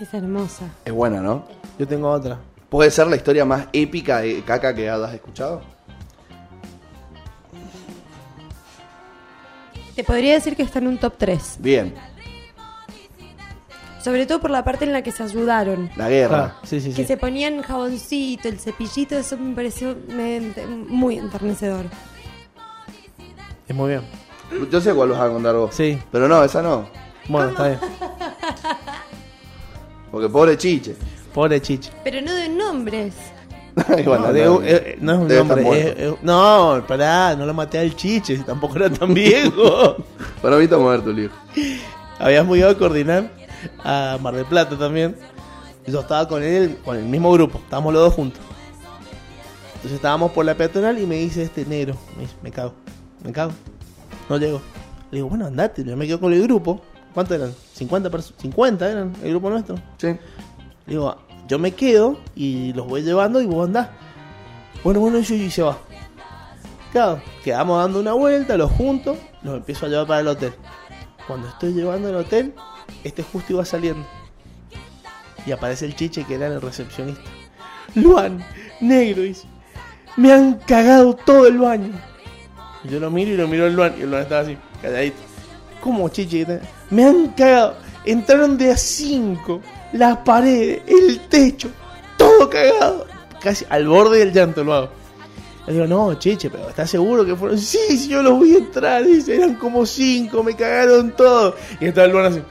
Es 0.00 0.12
hermosa. 0.14 0.66
Es 0.84 0.92
buena, 0.92 1.20
¿no? 1.20 1.44
Yo 1.78 1.86
tengo 1.86 2.10
otra. 2.10 2.38
¿Puede 2.68 2.90
ser 2.90 3.06
la 3.06 3.16
historia 3.16 3.44
más 3.44 3.66
épica 3.72 4.20
de 4.20 4.42
caca 4.44 4.74
que 4.74 4.88
hayas 4.88 5.12
escuchado? 5.14 5.62
Te 9.98 10.04
podría 10.04 10.34
decir 10.34 10.54
que 10.54 10.62
está 10.62 10.78
en 10.78 10.86
un 10.86 10.96
top 10.98 11.14
3. 11.18 11.56
Bien, 11.58 11.92
Sobre 14.00 14.26
todo 14.26 14.40
por 14.40 14.48
la 14.50 14.62
parte 14.62 14.84
en 14.84 14.92
la 14.92 15.02
que 15.02 15.10
se 15.10 15.24
ayudaron. 15.24 15.90
la 15.96 16.08
guerra. 16.08 16.54
Ah, 16.56 16.60
sí, 16.64 16.80
sí, 16.80 16.90
Que 16.90 17.02
sí. 17.02 17.04
se 17.04 17.16
ponían 17.16 17.62
jaboncito, 17.62 18.48
el 18.48 18.60
cepillito, 18.60 19.16
eso 19.18 19.36
me 19.36 19.56
pareció 19.56 19.96
me- 20.06 20.52
muy 20.88 21.18
enternecedor. 21.18 21.86
Es 23.66 23.74
muy 23.74 23.88
bien. 23.88 24.02
Yo 24.70 24.80
sé 24.80 24.94
cuál 24.94 25.08
vas 25.08 25.20
a 25.20 25.28
contar 25.30 25.56
vos. 25.56 25.74
Sí. 25.74 25.98
Pero 26.12 26.28
no, 26.28 26.44
esa 26.44 26.62
no. 26.62 26.88
Bueno, 27.28 27.48
está 27.48 27.66
bien. 27.66 27.80
Porque 30.12 30.28
pobre 30.28 30.56
chiche. 30.56 30.94
Pobre 31.34 31.60
Chiche. 31.60 31.90
Pero 32.04 32.22
no 32.22 32.32
de 32.34 32.48
nombres. 32.48 33.14
Igual, 33.98 34.20
no, 34.22 34.32
no, 34.32 34.62
eh, 34.62 34.96
no 35.00 35.12
es 35.12 35.18
un 35.18 35.28
nombre. 35.28 35.80
es- 35.80 35.98
es- 35.98 36.14
no, 36.22 36.82
pará, 36.86 37.34
no 37.36 37.46
lo 37.46 37.54
maté 37.54 37.78
al 37.78 37.94
chiche, 37.96 38.38
tampoco 38.38 38.76
era 38.76 38.90
tan 38.90 39.12
viejo. 39.14 39.96
Para 40.42 40.56
mí 40.56 40.64
está 40.64 40.78
muerto 40.78 41.10
el 41.10 41.24
hijo. 41.24 41.34
Habíamos 42.18 42.56
ido 42.56 42.68
a 42.68 42.76
coordinar 42.76 43.30
a 43.84 44.18
Mar 44.20 44.34
del 44.34 44.44
Plata 44.46 44.76
también. 44.78 45.16
Yo 45.86 46.00
estaba 46.00 46.28
con 46.28 46.42
él, 46.42 46.78
con 46.84 46.96
el 46.96 47.04
mismo 47.04 47.32
grupo, 47.32 47.58
estábamos 47.58 47.92
los 47.94 48.02
dos 48.02 48.14
juntos. 48.14 48.40
Entonces 49.76 49.92
estábamos 49.92 50.32
por 50.32 50.44
la 50.44 50.54
peatonal 50.54 50.98
y 50.98 51.06
me 51.06 51.16
dice 51.16 51.42
este 51.42 51.64
negro, 51.64 51.94
me, 52.16 52.22
dice, 52.22 52.34
me 52.42 52.50
cago, 52.50 52.74
me 53.24 53.32
cago, 53.32 53.52
no 54.28 54.36
llego. 54.36 54.60
Le 55.10 55.18
digo, 55.18 55.28
bueno, 55.28 55.46
andate, 55.46 55.84
yo 55.84 55.96
me 55.96 56.06
quedo 56.06 56.20
con 56.20 56.32
el 56.32 56.42
grupo. 56.42 56.80
¿Cuántos 57.14 57.36
eran? 57.36 57.54
50 57.74 58.10
personas, 58.10 58.40
50 58.42 58.90
eran 58.90 59.12
el 59.22 59.30
grupo 59.30 59.48
nuestro. 59.50 59.76
Sí. 59.96 60.08
Le 60.08 60.18
digo, 60.86 61.16
yo 61.48 61.58
me 61.58 61.72
quedo 61.72 62.18
y 62.36 62.72
los 62.74 62.86
voy 62.86 63.02
llevando 63.02 63.40
y 63.40 63.46
vos 63.46 63.66
andás. 63.66 63.88
Bueno, 64.84 65.00
bueno, 65.00 65.18
yo 65.20 65.34
y 65.34 65.50
se 65.50 65.62
va. 65.62 65.78
Claro, 66.92 67.20
quedamos 67.42 67.82
dando 67.82 68.00
una 68.00 68.12
vuelta, 68.12 68.56
los 68.56 68.70
juntos, 68.70 69.18
los 69.42 69.56
empiezo 69.56 69.86
a 69.86 69.88
llevar 69.88 70.06
para 70.06 70.20
el 70.20 70.28
hotel. 70.28 70.52
Cuando 71.26 71.48
estoy 71.48 71.72
llevando 71.72 72.08
al 72.08 72.16
hotel, 72.16 72.54
este 73.02 73.22
justo 73.22 73.54
iba 73.54 73.64
saliendo. 73.64 74.06
Y 75.46 75.52
aparece 75.52 75.86
el 75.86 75.96
chiche 75.96 76.24
que 76.24 76.34
era 76.34 76.46
el 76.46 76.60
recepcionista. 76.60 77.22
Luan, 77.94 78.44
negro, 78.80 79.22
dice. 79.22 79.46
Me 80.16 80.32
han 80.32 80.54
cagado 80.54 81.14
todo 81.14 81.46
el 81.46 81.58
baño. 81.58 81.92
Yo 82.84 83.00
lo 83.00 83.10
miro 83.10 83.32
y 83.32 83.36
lo 83.36 83.48
miro 83.48 83.64
al 83.64 83.74
Luan. 83.74 83.94
Y 83.98 84.02
el 84.02 84.10
Luan 84.10 84.22
estaba 84.22 84.42
así, 84.42 84.58
calladito. 84.82 85.16
¿Cómo, 85.80 86.08
chiche? 86.10 86.60
Me 86.90 87.04
han 87.04 87.28
cagado. 87.28 87.76
Entraron 88.04 88.58
de 88.58 88.70
a 88.70 88.76
cinco. 88.76 89.62
Las 89.92 90.18
paredes, 90.18 90.82
el 90.86 91.20
techo, 91.28 91.68
todo 92.16 92.48
cagado. 92.50 93.06
Casi 93.40 93.64
al 93.70 93.86
borde 93.88 94.18
del 94.18 94.32
llanto 94.32 94.62
lo 94.64 94.74
hago. 94.74 94.88
Le 95.66 95.74
digo, 95.74 95.86
no, 95.86 96.14
chiche, 96.14 96.48
pero 96.50 96.68
¿estás 96.68 96.88
seguro 96.90 97.24
que 97.26 97.36
fueron? 97.36 97.58
Sí, 97.58 97.78
sí, 97.90 98.08
yo 98.08 98.22
los 98.22 98.40
vi 98.40 98.56
entrar. 98.56 99.04
Dice, 99.04 99.36
eran 99.36 99.54
como 99.54 99.84
cinco, 99.86 100.42
me 100.42 100.54
cagaron 100.54 101.12
todo. 101.12 101.54
Y 101.80 101.86
estaba 101.86 102.06
el 102.06 102.12
Luan 102.12 102.24
así. 102.26 102.42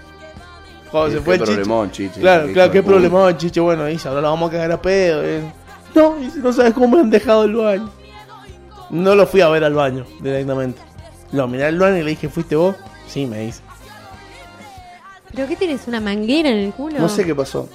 Cuando 0.92 1.12
se 1.18 1.22
fue 1.22 1.34
el 1.36 1.42
chiche. 1.42 1.54
problemón, 1.54 1.92
chiche. 1.92 2.20
Claro, 2.22 2.48
Qué 2.48 2.54
claro, 2.54 2.72
qué 2.72 2.84
problemón, 2.84 3.38
chiche. 3.38 3.60
Bueno, 3.60 3.86
dice, 3.86 4.08
ahora 4.08 4.22
lo 4.22 4.30
vamos 4.30 4.50
a 4.50 4.52
cagar 4.54 4.72
a 4.72 4.82
pedo. 4.82 5.24
eh. 5.24 5.42
No, 5.96 6.16
dice, 6.16 6.40
no 6.40 6.54
sabes 6.54 6.74
cómo 6.74 6.88
me 6.90 7.00
han 7.02 7.10
dejado 7.10 7.44
el 7.44 7.56
baño. 7.56 7.90
No 8.92 9.16
lo 9.16 9.26
fui 9.28 9.42
a 9.42 9.50
ver 9.50 9.64
al 9.64 9.74
baño 9.74 10.06
directamente. 10.22 10.80
Lo 11.32 11.48
miré 11.48 11.66
al 11.66 11.78
baño 11.78 11.98
y 11.98 12.04
le 12.04 12.12
dije, 12.12 12.30
¿fuiste 12.30 12.56
vos? 12.56 12.76
Sí, 13.08 13.26
me 13.26 13.40
dice. 13.40 13.62
¿Pero 15.34 15.48
qué 15.48 15.56
tienes? 15.56 15.88
¿Una 15.88 16.00
manguera 16.02 16.50
en 16.50 16.58
el 16.58 16.74
culo? 16.74 17.00
No 17.00 17.10
sé 17.10 17.26
qué 17.26 17.36
pasó. 17.36 17.68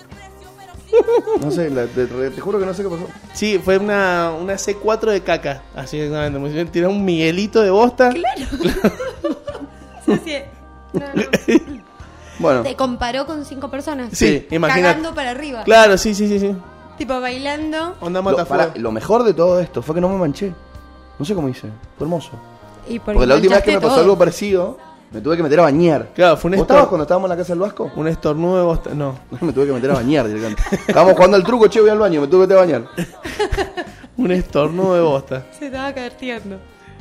No 1.40 1.50
sé, 1.50 1.70
la- 1.70 1.86
te, 1.86 2.06
te 2.06 2.40
juro 2.40 2.58
que 2.58 2.66
no 2.66 2.74
sé 2.74 2.82
qué 2.82 2.88
pasó. 2.90 3.06
Sí, 3.32 3.58
fue 3.62 3.78
una, 3.78 4.32
una 4.38 4.54
C4 4.54 5.10
de 5.10 5.20
caca. 5.22 5.62
Así 5.74 5.98
exactamente. 5.98 6.38
Me 6.38 6.48
hicieron 6.48 6.70
tirar 6.72 6.90
un 6.90 7.04
Miguelito 7.04 7.62
de 7.62 7.70
bosta. 7.70 8.10
Sí, 10.04 10.20
sí. 10.24 10.34
No, 10.94 11.00
no. 11.14 11.22
Bueno, 12.40 12.62
Te 12.64 12.74
comparó 12.74 13.24
con 13.24 13.44
cinco 13.44 13.70
personas. 13.70 14.08
Sí, 14.12 14.48
imagínate. 14.50 14.82
Cagando 14.96 15.14
para 15.14 15.30
arriba. 15.30 15.62
Claro, 15.62 15.96
sí, 15.96 16.12
sí, 16.12 16.26
sí, 16.26 16.40
sí. 16.40 16.56
Tipo 16.98 17.20
bailando. 17.20 17.94
Onda 18.00 18.18
lo, 18.18 18.24
matafuego. 18.24 18.64
pará, 18.64 18.72
lo 18.80 18.90
mejor 18.90 19.22
de 19.22 19.32
todo 19.32 19.60
esto 19.60 19.80
fue 19.80 19.94
que 19.94 20.00
no 20.00 20.08
me 20.08 20.18
manché. 20.18 20.52
No 21.20 21.24
sé 21.24 21.34
cómo 21.36 21.48
hice. 21.48 21.68
Fue 21.96 22.04
hermoso. 22.04 22.30
Y 22.88 22.98
Porque 22.98 23.24
la 23.26 23.36
última 23.36 23.54
vez 23.54 23.64
que 23.64 23.70
me 23.70 23.76
manchaste 23.76 23.80
pasó 23.80 23.94
todo. 23.94 24.00
algo 24.04 24.18
parecido, 24.18 24.78
me 25.12 25.20
tuve 25.20 25.36
que 25.36 25.42
meter 25.42 25.60
a 25.60 25.62
bañar. 25.64 26.08
Claro, 26.14 26.36
fue 26.36 26.50
un 26.50 26.56
¿Vos 26.56 26.62
estabas 26.62 26.86
cuando 26.86 27.02
estábamos 27.02 27.26
en 27.28 27.30
la 27.30 27.36
casa 27.36 27.52
del 27.52 27.60
Vasco? 27.60 27.90
Un 27.96 28.08
estornudo 28.08 28.56
de 28.58 28.62
bosta. 28.64 28.94
No, 28.94 29.18
me 29.40 29.52
tuve 29.52 29.66
que 29.66 29.72
meter 29.72 29.90
a 29.90 29.94
bañar 29.94 30.26
directamente. 30.26 30.62
Estábamos 30.86 31.14
jugando 31.14 31.36
al 31.36 31.44
truco, 31.44 31.66
che, 31.68 31.80
voy 31.80 31.90
al 31.90 31.98
baño, 31.98 32.20
me 32.20 32.26
tuve 32.28 32.46
que 32.46 32.54
meter 32.54 32.56
a 32.56 32.60
bañar. 32.60 32.82
un 34.16 34.30
estornudo 34.30 34.94
de 34.94 35.00
bosta. 35.02 35.46
Se 35.58 35.66
estaba 35.66 35.92
caverteando. 35.92 36.58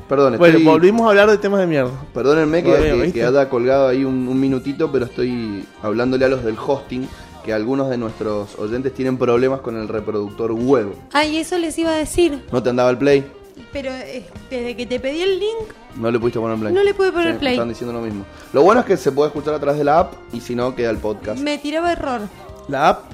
Perdón, 0.10 0.38
Bueno, 0.38 0.58
estoy... 0.58 0.66
volvimos 0.66 1.06
a 1.06 1.10
hablar 1.10 1.30
de 1.30 1.38
temas 1.38 1.62
de 1.62 1.68
mierda. 1.68 1.92
Perdónenme 2.14 2.64
que, 2.64 2.74
que, 3.06 3.14
que 3.14 3.24
haya 3.24 3.48
colgado 3.48 3.88
ahí 3.88 4.04
un, 4.04 4.28
un 4.28 4.40
minutito, 4.40 4.92
pero 4.92 5.06
estoy 5.06 5.66
hablándole 5.82 6.26
a 6.26 6.28
los 6.28 6.44
del 6.44 6.58
hosting, 6.58 7.08
que 7.46 7.54
algunos 7.54 7.90
de 7.90 7.98
nuestros 7.98 8.60
oyentes 8.60 8.94
tienen 8.94 9.18
problemas 9.18 9.62
con 9.62 9.78
el 9.78 9.88
reproductor 9.88 10.52
web. 10.52 10.94
Ay, 11.14 11.38
eso 11.38 11.58
les 11.58 11.78
iba 11.78 11.92
a 11.92 11.96
decir. 11.98 12.44
¿No 12.52 12.62
te 12.62 12.70
andaba 12.70 12.90
el 12.90 12.98
play? 12.98 13.26
Pero 13.74 13.92
eh, 13.92 14.26
desde 14.50 14.76
que 14.76 14.86
te 14.86 15.00
pedí 15.00 15.22
el 15.22 15.40
link, 15.40 15.70
No 15.98 16.10
le 16.12 16.20
pudiste 16.20 16.40
poner 16.40 16.58
play. 16.58 16.74
No 16.74 16.84
le 16.84 16.94
pude 16.94 17.12
poner 17.12 17.34
Sí, 17.34 17.40
play. 17.40 17.54
Están 17.54 17.70
diciendo 17.70 17.94
lo 17.94 18.02
mismo. 18.02 18.26
Lo 18.54 18.64
bueno 18.64 18.82
es 18.82 18.86
que 18.88 18.98
se 18.98 19.12
puede 19.12 19.28
escuchar 19.30 19.54
a 19.54 19.60
través 19.60 19.78
de 19.78 19.84
la 19.84 20.00
app 20.00 20.14
y 20.34 20.40
si 20.42 20.56
no, 20.56 20.76
queda 20.76 20.90
el 20.90 20.98
podcast. 20.98 21.40
me 21.42 21.58
tiraba 21.58 21.92
error. 21.92 22.22
La 22.68 22.90
app. 22.90 23.12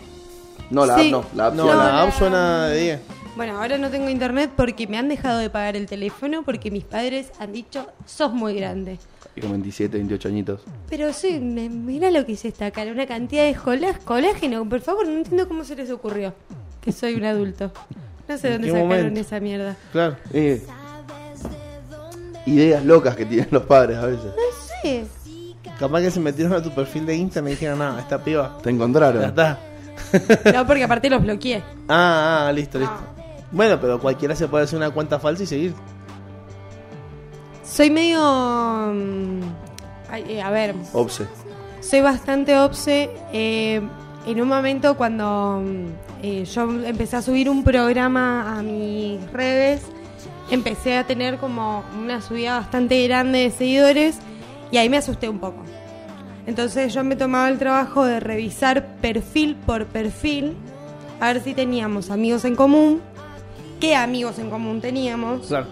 No, 0.69 0.85
la 0.85 0.95
Sí. 0.97 1.05
app 1.07 1.11
no. 1.11 1.25
La 1.35 1.47
app 1.47 1.53
No, 1.55 1.63
suena. 1.63 1.77
la 1.85 1.91
la- 1.93 2.01
app 2.03 2.17
suena 2.17 2.67
de 2.67 2.81
10. 2.81 2.99
Bueno, 3.35 3.61
ahora 3.61 3.77
no 3.77 3.89
tengo 3.91 4.09
internet 4.09 4.49
porque 4.55 4.88
me 4.88 4.97
han 4.97 5.09
dejado 5.09 5.38
de 5.38 5.49
pagar 5.51 5.75
el 5.75 5.85
teléfono 5.85 6.41
porque 6.43 6.71
mis 6.71 6.83
padres 6.83 7.31
han 7.39 7.53
dicho, 7.53 7.85
sos 8.05 8.33
muy 8.33 8.55
grande. 8.55 8.97
Y 9.35 9.41
con 9.41 9.51
27, 9.51 9.97
28 9.97 10.27
añitos. 10.29 10.61
Pero 10.89 11.13
sí, 11.13 11.39
me- 11.39 11.69
mira 11.69 12.09
lo 12.09 12.25
que 12.25 12.33
es 12.33 12.43
esta 12.45 12.71
cara, 12.71 12.91
una 12.91 13.05
cantidad 13.05 13.45
de 13.45 13.53
cola- 13.55 13.99
colágeno. 14.03 14.67
Por 14.67 14.81
favor, 14.81 15.05
no 15.07 15.13
entiendo 15.17 15.47
cómo 15.47 15.63
se 15.63 15.75
les 15.75 15.91
ocurrió 15.91 16.33
que 16.81 16.91
soy 16.91 17.13
un 17.13 17.25
adulto. 17.25 17.71
No 18.28 18.38
sé 18.38 18.47
¿En 18.47 18.53
dónde 18.53 18.67
sacaron 18.67 18.88
momento? 18.89 19.19
esa 19.19 19.39
mierda. 19.39 19.75
Claro. 19.91 20.17
Eh, 20.34 20.65
ideas 22.45 22.84
locas 22.86 23.15
que 23.15 23.25
tienen 23.25 23.47
los 23.51 23.63
padres 23.63 23.97
a 23.97 24.05
veces. 24.05 24.25
No 24.25 24.82
sé. 24.82 25.05
Capaz 25.80 26.01
que 26.01 26.11
se 26.11 26.19
metieron 26.19 26.53
a 26.53 26.61
tu 26.61 26.73
perfil 26.73 27.05
de 27.05 27.15
Instagram 27.15 27.47
y 27.49 27.51
dijeron, 27.51 27.80
no, 27.80 27.99
esta 27.99 28.23
piba. 28.23 28.57
Te 28.63 28.69
encontraron. 28.69 29.21
Ya 29.21 29.28
está. 29.28 29.59
No, 30.53 30.65
porque 30.65 30.84
aparte 30.84 31.09
los 31.09 31.21
bloqueé. 31.21 31.61
Ah, 31.89 32.45
ah, 32.47 32.51
listo, 32.53 32.80
listo. 32.80 32.95
Bueno, 33.51 33.80
pero 33.82 33.99
cualquiera 33.99 34.36
se 34.36 34.47
puede 34.47 34.63
hacer 34.65 34.78
una 34.78 34.89
cuenta 34.91 35.19
falsa 35.19 35.43
y 35.43 35.47
seguir. 35.47 35.73
Soy 37.63 37.89
medio... 37.89 38.19
mm, 38.21 39.41
ay, 40.09 40.23
eh, 40.30 40.41
a 40.41 40.49
ver, 40.51 40.75
Obse. 40.93 41.25
soy 41.82 42.01
bastante 42.01 42.57
obse. 42.57 43.09
eh, 43.34 43.82
en 44.28 44.41
un 44.41 44.47
momento 44.49 44.97
cuando 44.97 45.63
eh, 46.21 46.43
yo 46.45 46.63
empecé 46.86 47.15
a 47.15 47.21
subir 47.21 47.49
un 47.49 47.63
programa 47.63 48.57
a 48.57 48.61
mis 48.61 49.19
redes, 49.32 49.82
empecé 50.51 50.97
a 50.97 51.05
tener 51.05 51.38
como 51.38 51.84
una 51.97 52.21
subida 52.21 52.59
bastante 52.59 53.07
grande 53.07 53.39
de 53.39 53.51
seguidores 53.51 54.19
y 54.69 54.78
ahí 54.78 54.89
me 54.89 54.97
asusté 54.97 55.30
un 55.30 55.39
poco. 55.39 55.63
Entonces 56.45 56.93
yo 56.93 57.03
me 57.03 57.15
tomaba 57.15 57.49
el 57.49 57.57
trabajo 57.57 58.05
de 58.05 58.19
revisar 58.19 58.86
perfil 59.01 59.55
por 59.55 59.86
perfil, 59.86 60.55
a 61.19 61.34
ver 61.34 61.41
si 61.41 61.53
teníamos 61.53 62.09
amigos 62.09 62.43
en 62.43 62.55
común, 62.55 63.01
qué 63.80 63.95
amigos 63.95 64.39
en 64.39 64.49
común 64.49 64.82
teníamos, 64.82 65.47
Claro. 65.47 65.67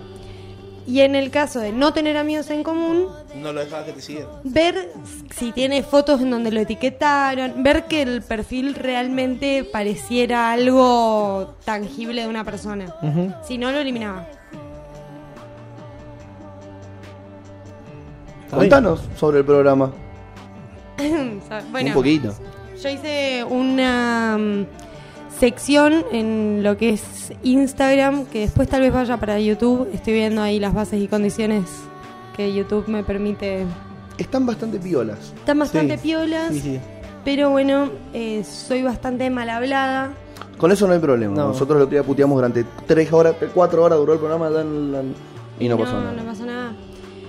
Y 0.87 1.01
en 1.01 1.15
el 1.15 1.31
caso 1.31 1.59
de 1.59 1.71
no 1.71 1.93
tener 1.93 2.15
amigos 2.17 2.49
en 2.51 2.63
común, 2.63 3.07
No 3.35 3.51
lo 3.51 3.59
dejaba 3.61 3.85
que 3.85 3.93
te 3.93 4.01
siguiera. 4.01 4.27
ver 4.43 4.91
si 5.35 5.51
tiene 5.51 5.81
fotos 5.83 6.21
en 6.21 6.29
donde 6.29 6.51
lo 6.51 6.59
etiquetaron, 6.59 7.63
ver 7.63 7.85
que 7.85 8.01
el 8.03 8.21
perfil 8.21 8.75
realmente 8.75 9.63
pareciera 9.63 10.51
algo 10.51 11.55
tangible 11.65 12.21
de 12.21 12.27
una 12.27 12.43
persona. 12.43 12.93
Si 13.47 13.57
no, 13.57 13.71
lo 13.71 13.79
eliminaba. 13.79 14.27
Contanos 18.49 19.01
sobre 19.17 19.39
el 19.39 19.45
programa. 19.45 19.91
bueno, 21.71 21.87
Un 21.89 21.93
poquito. 21.93 22.33
yo 22.81 22.89
hice 22.89 23.43
una 23.43 24.37
mm, 24.37 24.65
sección 25.39 26.05
en 26.11 26.61
lo 26.63 26.77
que 26.77 26.89
es 26.91 27.33
Instagram, 27.43 28.25
que 28.25 28.41
después 28.41 28.67
tal 28.69 28.81
vez 28.81 28.93
vaya 28.93 29.17
para 29.17 29.39
YouTube. 29.39 29.87
Estoy 29.93 30.13
viendo 30.13 30.41
ahí 30.41 30.59
las 30.59 30.73
bases 30.73 31.01
y 31.01 31.07
condiciones 31.07 31.63
que 32.35 32.53
YouTube 32.53 32.87
me 32.87 33.03
permite. 33.03 33.65
Están 34.17 34.45
bastante 34.45 34.79
piolas. 34.79 35.33
Están 35.35 35.59
bastante 35.59 35.97
Sí. 35.97 36.03
piolas, 36.03 36.53
Sí, 36.53 36.61
sí. 36.61 36.79
pero 37.25 37.49
bueno, 37.49 37.89
eh, 38.13 38.43
soy 38.43 38.83
bastante 38.83 39.29
mal 39.29 39.49
hablada. 39.49 40.13
Con 40.57 40.71
eso 40.71 40.87
no 40.87 40.93
hay 40.93 40.99
problema. 40.99 41.35
No. 41.35 41.47
Nosotros 41.49 41.77
el 41.77 41.83
otro 41.83 41.91
día 41.91 42.03
puteamos 42.03 42.37
durante 42.37 42.65
3 42.87 43.11
horas, 43.11 43.35
4 43.53 43.83
horas 43.83 43.99
duró 43.99 44.13
el 44.13 44.19
programa 44.19 44.49
dan- 44.49 44.91
dan- 44.93 45.13
y 45.59 45.67
no, 45.67 45.77
pasó 45.77 45.99
nada. 45.99 46.13
No 46.13 46.23
pasó 46.23 46.45
nada. 46.45 46.73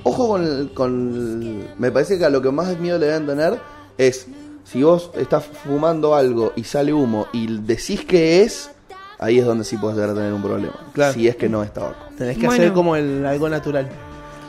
Ojo 0.05 0.29
con, 0.29 0.45
el- 0.45 0.71
con 0.73 1.59
Me 1.79 1.91
parece 1.91 2.19
que 2.19 2.25
a 2.25 2.31
lo 2.31 2.41
que 2.41 2.51
más 2.53 2.79
miedo 2.79 2.99
le 2.99 3.07
deben 3.07 3.27
tener 3.27 3.59
es 3.99 4.29
si 4.71 4.83
vos 4.83 5.11
estás 5.17 5.45
fumando 5.45 6.15
algo 6.15 6.53
y 6.57 6.65
sale 6.65 6.93
humo 6.93 7.27
y 7.33 7.47
decís 7.61 8.05
que 8.05 8.43
es, 8.43 8.71
ahí 9.19 9.39
es 9.39 9.45
donde 9.47 9.65
sí 9.65 9.77
puedes 9.77 9.97
llegar 9.97 10.11
a 10.11 10.15
tener 10.15 10.33
un 10.33 10.43
problema. 10.43 10.75
Claro. 10.93 11.13
Si 11.15 11.27
es 11.29 11.37
que 11.37 11.49
no 11.49 11.63
es 11.63 11.73
tabaco. 11.73 11.97
Tenés 12.19 12.37
que 12.37 12.47
Bueno. 12.47 12.63
hacer 12.63 12.73
como 12.75 12.97
el 12.97 13.25
algo 13.25 13.49
natural. 13.49 13.89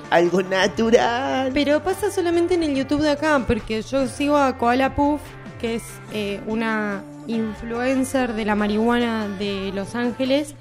Algo 0.10 0.42
natural. 0.42 1.52
Pero 1.54 1.84
pasa 1.84 2.10
solamente 2.12 2.56
en 2.56 2.64
el 2.64 2.74
YouTube 2.76 3.02
de 3.02 3.12
acá, 3.12 3.42
porque 3.46 3.82
yo 3.82 4.08
sigo 4.08 4.38
a 4.38 4.58
Koala 4.58 4.96
Puff, 4.96 5.22
que 5.62 5.76
es 5.76 5.84
eh, 6.14 6.40
una 6.48 7.04
influencer 7.28 8.34
de 8.34 8.46
la 8.46 8.56
marihuana 8.56 9.28
de 9.38 9.72
Los 9.76 9.96
Ángeles, 9.96 10.56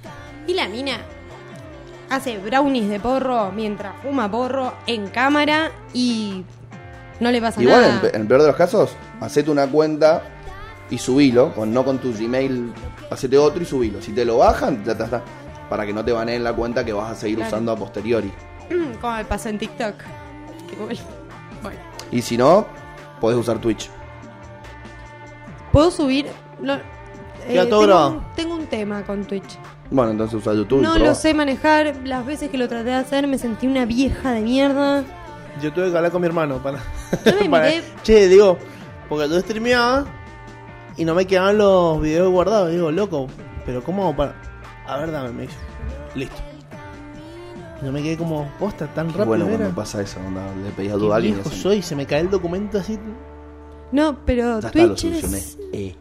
y 0.46 0.54
la 0.54 0.68
mina 0.68 0.98
hace 2.10 2.38
brownies 2.38 2.88
de 2.88 3.00
porro 3.00 3.50
mientras 3.52 3.94
fuma 4.02 4.30
porro 4.30 4.72
en 4.86 5.08
cámara 5.08 5.70
y 5.92 6.44
no 7.18 7.30
le 7.32 7.40
pasa 7.40 7.60
Igual, 7.62 7.84
en, 7.84 7.90
nada. 7.96 8.08
en 8.14 8.20
el 8.22 8.26
peor 8.28 8.42
de 8.42 8.46
los 8.48 8.56
casos, 8.56 8.90
hacete 9.20 9.50
una 9.50 9.66
cuenta 9.66 10.22
y 10.90 10.98
subilo, 10.98 11.52
con, 11.54 11.72
no 11.72 11.84
con 11.84 11.98
tu 11.98 12.12
Gmail, 12.12 12.72
hacete 13.10 13.36
otro 13.38 13.62
y 13.62 13.66
subilo. 13.66 14.00
Si 14.00 14.12
te 14.12 14.24
lo 14.24 14.38
bajan, 14.38 14.84
ya 14.84 14.92
está, 14.92 15.22
para 15.68 15.84
que 15.84 15.92
no 15.92 16.04
te 16.04 16.12
baneen 16.12 16.44
la 16.44 16.52
cuenta 16.52 16.84
que 16.84 16.92
vas 16.92 17.10
a 17.10 17.14
seguir 17.14 17.36
Claro. 17.36 17.48
usando 17.50 17.72
a 17.72 17.76
posteriori. 17.76 18.32
Como 19.00 19.16
me 19.16 19.24
pasó 19.24 19.48
en 19.48 19.58
TikTok. 19.58 19.94
Bueno. 20.78 21.00
Bueno. 21.62 21.78
Y 22.12 22.22
si 22.22 22.36
no, 22.36 22.66
podés 23.20 23.38
usar 23.38 23.58
Twitch. 23.58 23.88
¿Puedo 25.72 25.90
subir? 25.90 26.26
No, 26.60 26.74
eh, 26.74 26.80
tengo, 27.68 28.22
tengo 28.34 28.54
un 28.54 28.66
tema 28.66 29.02
con 29.02 29.24
Twitch. 29.24 29.58
Bueno, 29.90 30.12
entonces 30.12 30.34
usa 30.40 30.54
YouTube. 30.54 30.80
No 30.82 30.98
lo 30.98 31.14
sé 31.14 31.34
manejar. 31.34 31.94
Las 32.04 32.24
veces 32.26 32.50
que 32.50 32.58
lo 32.58 32.68
traté 32.68 32.86
de 32.90 32.94
hacer 32.94 33.26
me 33.26 33.38
sentí 33.38 33.66
una 33.66 33.84
vieja 33.84 34.32
de 34.32 34.40
mierda. 34.40 35.04
Yo 35.62 35.72
tuve 35.72 35.90
que 35.90 35.96
hablar 35.96 36.10
con 36.12 36.20
mi 36.22 36.26
hermano 36.26 36.58
para. 36.62 36.78
Yo 37.24 37.32
me 37.40 37.48
para- 37.50 37.68
miré- 37.68 37.82
Che, 38.02 38.28
digo, 38.28 38.58
porque 39.08 39.28
yo 39.28 39.40
streameaba 39.40 40.04
y 40.96 41.04
no 41.04 41.14
me 41.14 41.26
quedaban 41.26 41.58
los 41.58 42.00
videos 42.00 42.30
guardados. 42.30 42.70
Digo, 42.70 42.90
loco, 42.90 43.26
pero 43.64 43.82
¿cómo 43.82 44.04
hago 44.04 44.16
para.? 44.16 44.34
A 44.86 44.96
ver, 44.98 45.10
dame, 45.12 45.30
me 45.32 45.42
dice. 45.42 45.56
Listo. 46.14 46.36
Yo 47.82 47.92
me 47.92 48.02
quedé 48.02 48.16
como, 48.16 48.48
posta, 48.58 48.86
tan 48.86 49.08
rápido. 49.08 49.26
bueno 49.26 49.44
era. 49.46 49.56
cuando 49.58 49.74
pasa 49.74 50.00
eso, 50.00 50.18
onda, 50.26 50.42
le 50.64 50.70
Qué 50.74 50.90
ayuda 50.92 51.14
a 51.14 51.16
alguien. 51.16 51.40
así. 51.44 51.60
soy, 51.60 51.82
se 51.82 51.94
me 51.94 52.06
cae 52.06 52.20
el 52.20 52.30
documento 52.30 52.78
así. 52.78 52.98
No, 53.92 54.16
pero 54.24 54.60
Ya 54.60 54.68
está, 54.68 54.78
lo 54.82 54.88
Twitch 54.94 55.00
solucioné. 55.00 55.38
es... 55.38 55.58
Eh. 55.72 55.94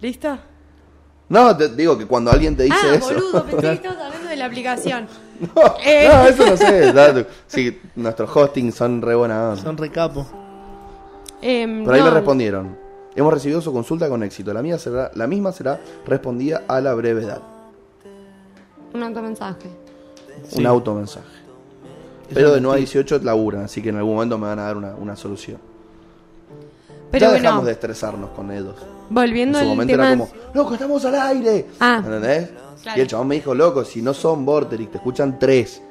¿Listo? 0.00 0.38
No, 1.30 1.56
te 1.56 1.68
digo 1.70 1.98
que 1.98 2.06
cuando 2.06 2.30
alguien 2.30 2.56
te 2.56 2.64
dice 2.64 2.76
ah, 2.82 2.94
eso. 2.94 3.06
boludo, 3.14 3.44
pensé 3.44 3.60
que 3.66 3.72
estabas 3.88 4.02
hablando 4.06 4.28
de 4.28 4.36
la 4.36 4.44
aplicación. 4.46 5.08
no, 5.40 5.62
Eh. 5.84 6.08
no, 6.12 6.24
eso 6.26 6.46
no 6.46 6.56
sé. 6.56 6.92
da- 6.92 7.26
Sí, 7.46 7.80
nuestros 7.96 8.34
hostings 8.34 8.74
son 8.74 9.02
re 9.02 9.14
buena 9.14 9.50
onda. 9.50 9.62
Son 9.62 9.76
recapos. 9.76 10.26
Em, 11.42 11.84
Por 11.84 11.94
ahí 11.94 12.00
no, 12.00 12.06
me 12.06 12.12
respondieron. 12.12 12.76
Hemos 13.14 13.32
recibido 13.32 13.60
su 13.60 13.72
consulta 13.72 14.08
con 14.08 14.22
éxito. 14.22 14.52
La, 14.52 14.62
mía 14.62 14.78
será, 14.78 15.10
la 15.14 15.26
misma 15.26 15.52
será 15.52 15.80
respondida 16.06 16.62
a 16.68 16.80
la 16.80 16.94
brevedad. 16.94 17.40
Un 18.94 19.02
automensaje. 19.02 19.68
Sí. 20.48 20.60
Un 20.60 20.66
automensaje. 20.66 21.26
Pero 22.32 22.52
de 22.52 22.60
9 22.60 22.76
a 22.76 22.78
18 22.78 23.20
laburan, 23.22 23.64
así 23.64 23.82
que 23.82 23.88
en 23.88 23.96
algún 23.96 24.14
momento 24.14 24.38
me 24.38 24.46
van 24.46 24.58
a 24.58 24.64
dar 24.64 24.76
una, 24.76 24.94
una 24.94 25.16
solución. 25.16 25.58
Pero 27.10 27.22
ya 27.22 27.28
bueno, 27.30 27.42
dejamos 27.42 27.66
de 27.66 27.72
estresarnos 27.72 28.30
con 28.30 28.50
ellos. 28.50 28.74
En 29.08 29.14
volviendo 29.14 29.58
su 29.58 29.64
al 29.64 29.68
momento 29.70 29.92
tema... 29.92 30.08
era 30.08 30.18
como, 30.18 30.30
loco, 30.52 30.74
estamos 30.74 31.04
al 31.06 31.14
aire. 31.14 31.66
Ah. 31.80 32.02
¿Entendés? 32.04 32.50
Claro. 32.82 32.98
Y 32.98 33.00
el 33.00 33.08
chabón 33.08 33.28
me 33.28 33.34
dijo, 33.36 33.54
loco, 33.54 33.84
si 33.84 34.02
no 34.02 34.12
son 34.12 34.44
Vorterix, 34.44 34.90
te 34.90 34.98
escuchan 34.98 35.38
tres. 35.38 35.82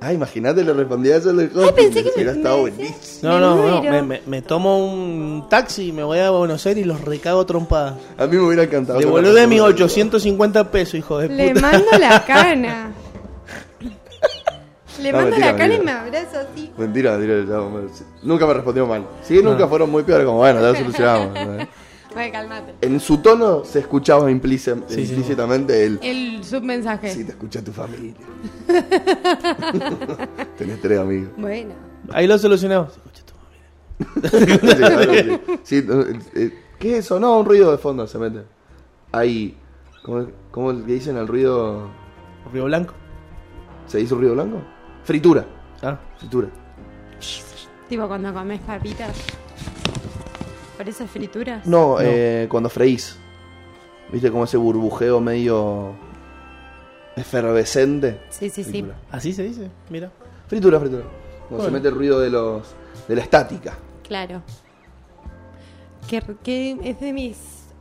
Ah, 0.00 0.12
imagínate, 0.12 0.62
le 0.62 0.72
respondía 0.74 1.16
eso 1.16 1.30
al 1.30 1.40
hosting. 1.40 1.74
pensé 1.74 2.02
que 2.04 2.10
Hubiera 2.14 2.32
me- 2.32 2.38
estado 2.38 2.56
me 2.56 2.70
buenísimo. 2.70 3.32
No, 3.32 3.40
no, 3.40 3.56
no. 3.56 3.82
Me, 3.82 4.02
me- 4.02 4.22
me 4.26 4.42
tomo 4.42 4.78
un 4.84 5.46
taxi 5.48 5.88
y 5.88 5.92
me 5.92 6.02
voy 6.04 6.18
a 6.18 6.30
Buenos 6.30 6.64
Aires 6.66 6.84
y 6.84 6.86
los 6.86 7.00
recago 7.00 7.44
trompadas. 7.46 7.94
A 8.18 8.26
mí 8.26 8.36
me 8.36 8.42
hubiera 8.42 8.64
encantado. 8.64 8.98
Devolvé 8.98 9.46
mis 9.46 9.60
850 9.62 10.70
pesos, 10.70 10.94
hijo 10.96 11.18
de 11.18 11.28
Le 11.28 11.48
puta. 11.54 11.60
mando 11.60 11.98
la 11.98 12.24
cana. 12.26 12.92
Le 15.00 15.12
No, 15.12 15.18
mando 15.18 15.30
mentira, 15.32 15.52
la 15.52 15.58
cana 15.58 15.74
y 15.74 15.80
me 15.80 15.90
abrazo 15.92 16.38
así. 16.40 16.70
Mentira, 16.78 17.12
mentira, 17.12 17.34
el 17.38 17.48
chabón. 17.48 17.90
Nunca 18.22 18.46
me 18.46 18.54
respondió 18.54 18.86
mal. 18.86 19.06
Sí, 19.22 19.40
nunca 19.42 19.66
fueron 19.66 19.90
muy 19.90 20.02
peores, 20.02 20.26
como 20.26 20.38
bueno, 20.38 20.60
ya 20.60 20.68
lo 20.68 20.74
solucionamos. 20.76 21.68
En 22.80 22.98
su 23.00 23.18
tono 23.18 23.64
se 23.64 23.80
escuchaba 23.80 24.30
implíci- 24.30 24.82
Sí, 24.88 24.94
sí. 25.06 25.12
implícitamente 25.12 25.84
el. 25.84 25.98
El 26.02 26.44
submensaje. 26.44 27.10
Sí, 27.10 27.24
te 27.24 27.30
escucha 27.32 27.62
tu 27.62 27.72
familia. 27.72 28.14
Tenés 30.58 30.80
tres 30.80 30.98
amigos. 30.98 31.30
Bueno. 31.36 31.74
Ahí 32.12 32.26
lo 32.26 32.38
solucionamos. 32.38 32.92
Escucha 32.96 33.22
tu. 33.26 33.34
Sí. 35.64 35.80
Sí, 35.80 35.84
no, 35.86 36.00
eh, 36.02 36.18
eh, 36.34 36.62
¿Qué 36.78 36.98
es 36.98 37.04
eso? 37.06 37.18
No, 37.20 37.38
un 37.38 37.46
ruido 37.46 37.70
de 37.72 37.78
fondo 37.78 38.06
se 38.06 38.18
mete. 38.18 38.42
Ahí. 39.12 39.56
¿Cómo, 40.02 40.26
cómo 40.50 40.72
le 40.72 40.84
dicen 40.84 41.16
al 41.16 41.26
ruido? 41.26 41.88
Río 42.52 42.64
Blanco. 42.66 42.94
¿Se 43.86 43.98
dice 43.98 44.14
un 44.14 44.20
ruido 44.20 44.34
blanco? 44.34 44.58
Fritura. 45.04 45.44
Ah, 45.82 45.98
Fritura. 46.18 46.48
Tipo 47.88 48.06
cuando 48.08 48.32
comes 48.34 48.60
papitas. 48.60 49.16
¿Por 50.76 50.88
eso 50.88 51.04
es 51.04 51.10
frituras? 51.10 51.66
No, 51.66 51.98
Eh, 52.00 52.46
cuando 52.50 52.68
freís. 52.68 53.16
¿Viste 54.12 54.30
como 54.30 54.44
ese 54.44 54.56
burbujeo 54.56 55.20
medio 55.20 55.94
efervescente? 57.16 58.20
Sí, 58.30 58.50
sí, 58.50 58.62
sí. 58.62 58.84
Así 59.10 59.32
se 59.32 59.42
dice. 59.42 59.70
Mira. 59.90 60.10
Fritura, 60.46 60.78
fritura. 60.78 61.04
Cuando 61.48 61.64
se 61.66 61.70
mete 61.72 61.88
el 61.88 61.94
ruido 61.94 62.20
de 62.20 62.30
los 62.30 62.62
de 63.08 63.14
la 63.16 63.22
estática. 63.22 63.76
Claro. 64.06 64.42
Que, 66.08 66.22
que 66.42 66.76
es 66.84 67.00
de 67.00 67.12
mis 67.12 67.36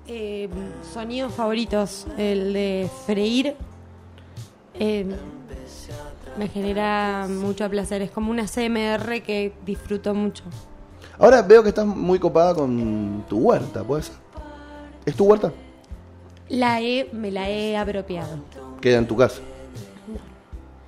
eh, 0.07 0.49
sonidos 0.93 1.33
favoritos. 1.33 2.07
El 2.17 2.53
de 2.53 2.89
freír. 3.05 3.55
Eh, 4.79 5.05
me 6.37 6.47
genera 6.49 7.27
mucho 7.29 7.69
placer. 7.69 8.01
Es 8.01 8.11
como 8.11 8.31
una 8.31 8.45
CMR 8.47 9.21
que 9.21 9.53
disfruto 9.65 10.13
mucho. 10.13 10.43
Ahora 11.17 11.41
veo 11.41 11.63
que 11.63 11.69
estás 11.69 11.85
muy 11.85 12.19
copada 12.19 12.53
con 12.53 13.23
tu 13.29 13.37
huerta, 13.37 13.83
¿puede 13.83 14.03
ser? 14.03 14.15
¿Es 15.05 15.15
tu 15.15 15.25
huerta? 15.25 15.51
La 16.49 16.81
he, 16.81 17.09
me 17.13 17.31
la 17.31 17.49
he 17.49 17.77
apropiado. 17.77 18.37
Queda 18.81 18.97
en 18.97 19.07
tu 19.07 19.15
casa. 19.15 19.39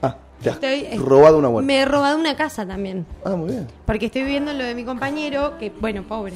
Ah, 0.01 0.17
te 0.41 0.49
has 0.49 0.55
Estoy- 0.57 0.85
es- 0.91 0.99
robado 1.01 1.37
una 1.37 1.49
huerta. 1.49 1.65
Me 1.65 1.79
he 1.79 1.85
robado 1.85 2.17
una 2.19 2.35
casa 2.35 2.65
también. 2.65 3.05
Ah, 3.23 3.35
muy 3.35 3.49
bien. 3.49 3.67
Porque 3.85 4.07
estoy 4.07 4.23
viviendo 4.23 4.51
en 4.51 4.57
lo 4.57 4.63
de 4.65 4.75
mi 4.75 4.83
compañero, 4.83 5.57
que, 5.57 5.71
bueno, 5.79 6.03
pobre. 6.03 6.33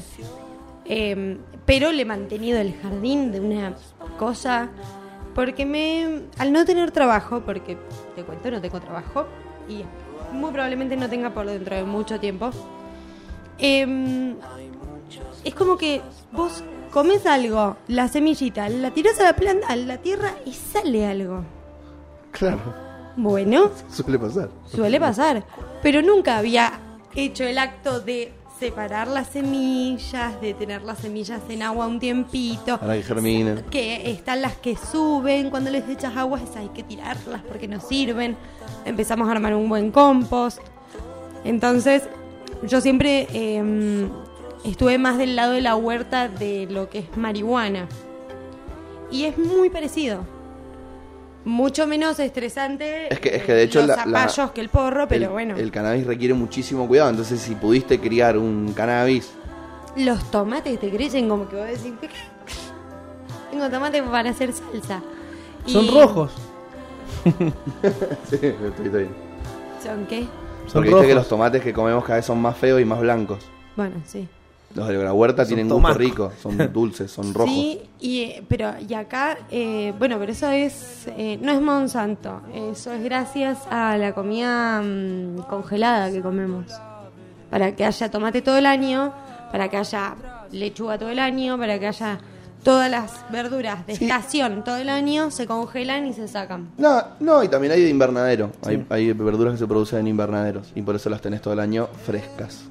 Eh, 0.86 1.38
pero 1.66 1.92
le 1.92 2.02
he 2.02 2.04
mantenido 2.04 2.58
el 2.58 2.74
jardín 2.80 3.30
de 3.30 3.40
una 3.40 3.74
cosa. 4.18 4.68
Porque 5.34 5.64
me. 5.64 6.22
Al 6.38 6.52
no 6.52 6.64
tener 6.64 6.90
trabajo, 6.90 7.40
porque 7.46 7.76
te 8.16 8.24
cuento, 8.24 8.50
no 8.50 8.60
tengo 8.60 8.80
trabajo. 8.80 9.26
Y 9.68 9.84
muy 10.34 10.50
probablemente 10.50 10.96
no 10.96 11.08
tenga 11.08 11.30
por 11.32 11.46
dentro 11.46 11.76
de 11.76 11.84
mucho 11.84 12.18
tiempo. 12.18 12.50
Eh, 13.58 14.34
es 15.44 15.54
como 15.54 15.76
que 15.76 16.00
vos 16.32 16.62
comes 16.90 17.26
algo, 17.26 17.76
la 17.88 18.08
semillita, 18.08 18.68
la 18.68 18.90
tiras 18.90 19.18
a 19.20 19.24
la 19.24 19.36
planta, 19.36 19.66
a 19.68 19.76
la 19.76 19.98
tierra 19.98 20.34
y 20.44 20.52
sale 20.52 21.06
algo. 21.06 21.44
Claro, 22.30 22.60
Bueno, 23.16 23.70
suele 23.90 24.18
pasar. 24.18 24.48
Suele 24.66 24.98
pasar, 24.98 25.44
pero 25.82 26.00
nunca 26.02 26.38
había 26.38 26.80
hecho 27.14 27.44
el 27.44 27.58
acto 27.58 28.00
de 28.00 28.32
separar 28.58 29.08
las 29.08 29.26
semillas, 29.28 30.40
de 30.40 30.54
tener 30.54 30.82
las 30.82 30.98
semillas 31.00 31.40
en 31.48 31.62
agua 31.62 31.86
un 31.88 31.98
tiempito. 31.98 32.78
Para 32.78 32.94
que 32.94 33.02
germinen. 33.02 33.64
Que 33.70 34.10
están 34.10 34.40
las 34.40 34.54
que 34.56 34.76
suben, 34.76 35.50
cuando 35.50 35.70
les 35.70 35.88
echas 35.88 36.16
agua 36.16 36.40
esas 36.40 36.56
hay 36.58 36.68
que 36.68 36.82
tirarlas 36.84 37.42
porque 37.42 37.66
no 37.66 37.80
sirven. 37.80 38.36
Empezamos 38.84 39.28
a 39.28 39.32
armar 39.32 39.54
un 39.54 39.68
buen 39.68 39.90
compost. 39.90 40.60
Entonces, 41.44 42.04
yo 42.62 42.80
siempre 42.80 43.26
eh, 43.32 44.08
estuve 44.64 44.98
más 44.98 45.18
del 45.18 45.36
lado 45.36 45.52
de 45.52 45.60
la 45.60 45.76
huerta 45.76 46.28
de 46.28 46.66
lo 46.70 46.88
que 46.88 47.00
es 47.00 47.16
marihuana. 47.16 47.88
Y 49.10 49.24
es 49.24 49.36
muy 49.38 49.68
parecido. 49.70 50.24
Mucho 51.44 51.88
menos 51.88 52.18
estresante 52.20 53.12
Es 53.12 53.18
que- 53.18 53.34
es 53.36 53.42
que 53.42 53.52
de 53.52 53.62
hecho 53.64 53.80
los 53.80 53.88
la- 53.88 53.96
la- 54.06 54.28
zapallos 54.28 54.52
que 54.52 54.60
el 54.60 54.68
porro, 54.68 55.08
pero 55.08 55.24
el, 55.26 55.30
bueno. 55.32 55.56
El 55.56 55.72
cannabis 55.72 56.06
requiere 56.06 56.34
muchísimo 56.34 56.86
cuidado, 56.86 57.10
entonces 57.10 57.40
si 57.40 57.54
pudiste 57.56 57.98
criar 57.98 58.38
un 58.38 58.72
cannabis, 58.74 59.32
Los 59.96 60.30
tomates 60.30 60.78
te 60.80 60.88
crecen 60.90 61.28
como 61.28 61.46
que 61.48 61.56
vos 61.56 61.66
decís, 61.66 61.92
"¿Qué? 62.00 62.08
tengo 63.50 63.68
tomates 63.68 64.02
para 64.04 64.30
hacer 64.30 64.50
salsa. 64.52 65.02
Y- 65.66 65.72
Son 65.72 65.88
rojos. 65.88 66.32
sí, 68.30 68.36
estoy 68.40 68.88
bien. 68.88 69.08
¿Son 69.82 70.06
qué? 70.06 70.26
Son 70.66 70.74
Porque 70.74 70.88
viste 70.88 70.92
rojos. 70.92 71.06
que 71.06 71.14
los 71.14 71.28
tomates 71.28 71.62
que 71.62 71.72
comemos 71.72 72.04
cada 72.04 72.16
vez 72.16 72.26
son 72.26 72.40
más 72.40 72.56
feos 72.56 72.80
y 72.80 72.84
más 72.84 73.00
blancos. 73.00 73.38
Bueno, 73.76 73.96
sí. 74.06 74.28
Los 74.74 74.88
de 74.88 74.94
la 75.04 75.12
huerta 75.12 75.44
Son 75.44 75.54
tienen 75.54 75.68
gusto 75.68 75.94
rico, 75.94 76.32
son 76.40 76.56
dulces, 76.72 77.10
son 77.10 77.34
rojos. 77.34 77.52
Sí, 77.52 77.82
y, 78.00 78.40
pero 78.48 78.72
y 78.88 78.94
acá, 78.94 79.36
eh, 79.50 79.92
bueno, 79.98 80.18
pero 80.18 80.32
eso 80.32 80.50
es, 80.50 81.08
eh, 81.08 81.38
no 81.42 81.52
es 81.52 81.60
Monsanto, 81.60 82.40
eso 82.54 82.90
es 82.92 83.04
gracias 83.04 83.58
a 83.70 83.98
la 83.98 84.14
comida 84.14 84.80
mm, 84.80 85.42
congelada 85.48 86.10
que 86.10 86.22
comemos. 86.22 86.66
Para 87.50 87.76
que 87.76 87.84
haya 87.84 88.10
tomate 88.10 88.40
todo 88.40 88.56
el 88.56 88.64
año, 88.64 89.12
para 89.50 89.68
que 89.68 89.76
haya 89.76 90.14
lechuga 90.52 90.96
todo 90.96 91.10
el 91.10 91.18
año, 91.18 91.58
para 91.58 91.78
que 91.78 91.88
haya 91.88 92.18
todas 92.62 92.90
las 92.90 93.10
verduras 93.30 93.86
de 93.86 93.96
Sí. 93.96 94.04
estación 94.04 94.62
todo 94.64 94.76
el 94.76 94.88
año, 94.88 95.30
se 95.30 95.46
congelan 95.46 96.06
y 96.06 96.12
se 96.12 96.28
sacan. 96.28 96.68
No, 96.78 97.02
no, 97.20 97.42
y 97.42 97.48
también 97.48 97.72
hay 97.72 97.82
de 97.82 97.88
invernadero. 97.90 98.50
Hay, 98.64 98.84
hay 98.88 99.12
verduras 99.12 99.54
que 99.54 99.58
se 99.58 99.66
producen 99.66 100.00
en 100.00 100.08
invernaderos 100.08 100.68
y 100.74 100.82
por 100.82 100.94
eso 100.96 101.10
las 101.10 101.20
tenés 101.20 101.40
todo 101.42 101.54
el 101.54 101.60
año 101.60 101.88
frescas. 102.06 102.64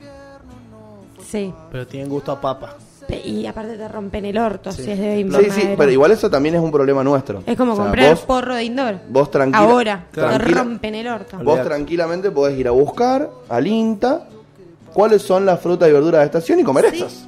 Sí. 1.28 1.54
Pero 1.72 1.88
tienen 1.88 2.10
gusto 2.10 2.32
a 2.32 2.40
papa. 2.42 2.76
Y 3.26 3.46
aparte 3.46 3.76
te 3.78 3.88
rompen 3.90 4.24
el 4.26 4.38
orto 4.38 4.72
Sí. 4.72 4.84
si 4.84 4.92
es 4.92 5.00
de 5.00 5.16
Sí, 5.16 5.20
invernadero. 5.22 5.54
sí, 5.54 5.70
pero 5.78 5.92
igual 5.92 6.12
eso 6.12 6.30
también 6.30 6.56
es 6.56 6.62
un 6.62 6.72
problema 6.72 7.04
nuestro. 7.04 7.44
Es 7.46 7.58
como 7.58 7.74
O 7.74 7.76
sea, 7.76 7.86
comprar 7.86 8.10
vos, 8.12 8.20
porro 8.22 8.56
de 8.56 8.64
indoor. 8.64 8.96
vos 9.10 9.30
tranquila- 9.30 9.60
Ahora, 9.64 10.06
te 10.12 10.22
tranquila- 10.22 10.58
rompen 10.64 10.96
el 10.96 11.08
orto. 11.08 11.38
vos 11.38 11.48
Olvidate. 11.48 11.70
tranquilamente 11.70 12.32
podés 12.32 12.58
ir 12.58 12.68
a 12.68 12.72
buscar 12.72 13.30
al 13.50 13.68
INTA 13.68 14.28
cuáles 14.94 15.22
son 15.24 15.46
las 15.46 15.60
frutas 15.60 15.90
y 15.90 15.92
verduras 15.92 16.22
de 16.22 16.26
estación 16.26 16.60
y 16.60 16.64
comer 16.64 16.90
Sí, 16.92 16.98
esas. 16.98 17.28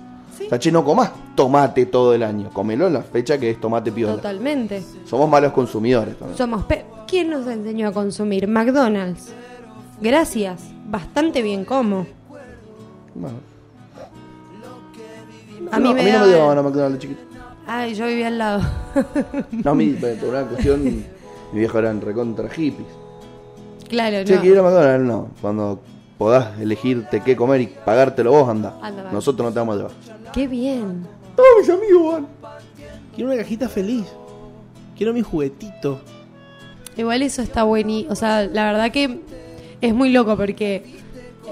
Che, 0.59 0.71
no 0.71 0.83
comas 0.83 1.11
tomate 1.35 1.85
todo 1.85 2.13
el 2.13 2.23
año. 2.23 2.49
Comelo 2.51 2.87
en 2.87 2.93
la 2.93 3.01
fecha 3.03 3.37
que 3.37 3.49
es 3.49 3.59
tomate 3.61 3.91
piola. 3.91 4.15
Totalmente. 4.15 4.83
Somos 5.05 5.29
malos 5.29 5.51
consumidores 5.53 6.17
también. 6.17 6.37
Somos 6.37 6.63
pe- 6.65 6.85
¿Quién 7.07 7.29
nos 7.29 7.45
enseñó 7.47 7.87
a 7.89 7.91
consumir? 7.91 8.47
McDonald's. 8.47 9.33
Gracias. 10.01 10.61
Bastante 10.85 11.41
bien 11.41 11.63
como. 11.65 12.05
Bueno. 13.15 13.37
A 15.71 15.79
no, 15.79 15.89
mí 15.89 15.93
me 15.95 16.01
a 16.01 16.03
mí 16.03 16.11
no 16.11 16.19
me 16.25 16.31
llevaban 16.31 16.57
a 16.57 16.61
McDonald's 16.61 16.99
chiquito. 16.99 17.21
Ay, 17.65 17.93
yo 17.95 18.05
vivía 18.07 18.27
al 18.27 18.37
lado. 18.37 18.61
No, 19.63 19.71
a 19.71 19.75
mí, 19.75 19.89
por 20.19 20.29
una 20.29 20.43
cuestión, 20.43 20.83
mi 20.83 21.03
viejo 21.53 21.79
eran 21.79 22.01
recontra 22.01 22.49
hippies. 22.49 22.87
claro, 23.87 24.23
Che, 24.25 24.35
no. 24.35 24.41
quiero 24.41 24.55
ir 24.55 24.59
a 24.59 24.63
McDonald's, 24.63 25.07
no. 25.07 25.27
Cuando 25.41 25.79
podás 26.17 26.59
elegirte 26.59 27.21
qué 27.21 27.35
comer 27.35 27.61
y 27.61 27.67
pagártelo 27.67 28.31
vos, 28.31 28.49
anda. 28.49 28.77
Anda. 28.81 29.09
Nosotros 29.11 29.47
no 29.47 29.53
te 29.53 29.59
vamos 29.59 29.75
a 29.75 29.77
llevar. 29.77 29.91
Qué 30.33 30.47
bien. 30.47 31.07
Todos 31.35 31.47
mis 31.59 31.69
amigos 31.69 32.13
van. 32.13 32.27
Quiero 33.15 33.31
una 33.31 33.39
cajita 33.39 33.69
feliz. 33.69 34.05
Quiero 34.97 35.13
mi 35.13 35.21
juguetito. 35.21 36.01
Igual 36.97 37.21
eso 37.21 37.41
está 37.41 37.63
buenísimo. 37.63 38.11
O 38.11 38.15
sea, 38.15 38.43
la 38.43 38.71
verdad 38.71 38.91
que 38.91 39.19
es 39.81 39.93
muy 39.93 40.11
loco 40.11 40.35
porque 40.37 40.83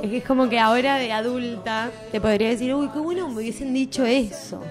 es 0.02 0.10
que 0.10 0.18
es 0.18 0.24
como 0.24 0.50
que 0.50 0.60
ahora 0.60 0.98
de 0.98 1.12
adulta 1.12 1.92
te 2.12 2.20
podría 2.20 2.50
decir, 2.50 2.74
uy, 2.74 2.90
qué 2.90 3.00
bueno 3.00 3.28
me 3.30 3.36
hubiesen 3.36 3.74
dicho 3.74 4.06
eso. 4.06 4.62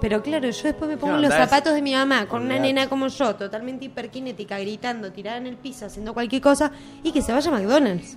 Pero 0.00 0.22
claro, 0.22 0.48
yo 0.48 0.62
después 0.62 0.88
me 0.88 0.96
pongo 0.96 1.18
Claro, 1.18 1.28
los 1.28 1.34
zapatos 1.34 1.74
de 1.74 1.82
mi 1.82 1.92
mamá 1.92 2.26
con 2.26 2.42
una 2.42 2.58
nena 2.58 2.88
como 2.88 3.08
yo, 3.08 3.34
totalmente 3.34 3.86
hiperkinética, 3.86 4.58
gritando, 4.60 5.10
tirada 5.10 5.38
en 5.38 5.48
el 5.48 5.56
piso, 5.56 5.86
haciendo 5.86 6.14
cualquier 6.14 6.40
cosa, 6.40 6.70
y 7.02 7.10
que 7.10 7.20
se 7.20 7.32
vaya 7.32 7.50
a 7.50 7.54
McDonald's. 7.54 8.16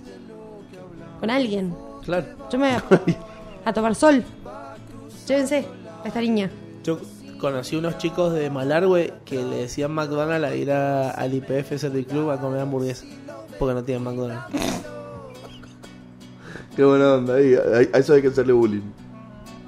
Con 1.18 1.28
alguien. 1.30 1.74
Claro. 2.04 2.26
Yo 2.50 2.58
me 2.58 2.72
voy 2.72 2.82
a, 3.64 3.64
a 3.68 3.72
tomar 3.72 3.96
sol. 3.96 4.24
Llévense 5.26 5.64
a 6.04 6.08
esta 6.08 6.20
niña. 6.20 6.50
Yo 6.84 6.98
conocí 7.38 7.76
unos 7.76 7.98
chicos 7.98 8.32
de 8.34 8.50
Malargüe 8.50 9.12
que 9.24 9.36
le 9.42 9.56
decían 9.56 9.92
McDonald's 9.92 10.46
a 10.48 10.54
ir 10.54 10.70
a- 10.72 11.10
al 11.10 11.34
IPF 11.34 11.78
Service 11.78 12.06
Club 12.06 12.30
a 12.30 12.38
comer 12.40 12.60
hamburguesa. 12.60 13.04
Porque 13.58 13.74
no 13.74 13.82
tienen 13.84 14.04
McDonald's. 14.04 14.44
Qué 16.76 16.84
buena 16.84 17.14
onda. 17.14 17.34
Ahí, 17.34 17.54
ahí- 17.54 17.88
a 17.92 17.98
eso 17.98 18.14
hay 18.14 18.22
que 18.22 18.28
hacerle 18.28 18.52
bullying. 18.52 18.80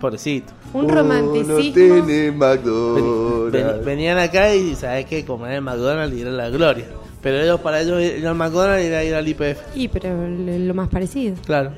Pobrecito. 0.00 0.52
Un 0.72 0.90
Oh, 0.90 0.94
romanticismo. 0.94 1.54
No 1.54 1.60
tiene 1.72 2.00
Ven- 2.30 2.38
McDonald's. 2.38 3.52
ven- 3.52 3.84
venían 3.84 4.18
acá 4.18 4.54
y 4.54 4.74
sabes 4.74 5.06
que 5.06 5.24
comer 5.24 5.52
en 5.54 5.64
McDonald's 5.64 6.16
era 6.18 6.30
la 6.30 6.48
gloria. 6.50 6.86
Pero 7.22 7.40
ellos 7.40 7.60
para 7.60 7.80
ellos 7.80 8.02
ir 8.02 8.26
al 8.26 8.34
McDonald's 8.34 8.84
era 8.84 9.04
ir 9.04 9.14
al 9.14 9.26
IPF. 9.26 9.58
Y 9.76 9.88
pero 9.88 10.08
lo 10.28 10.58
lo 10.58 10.74
más 10.74 10.88
parecido. 10.88 11.36
Claro. 11.46 11.70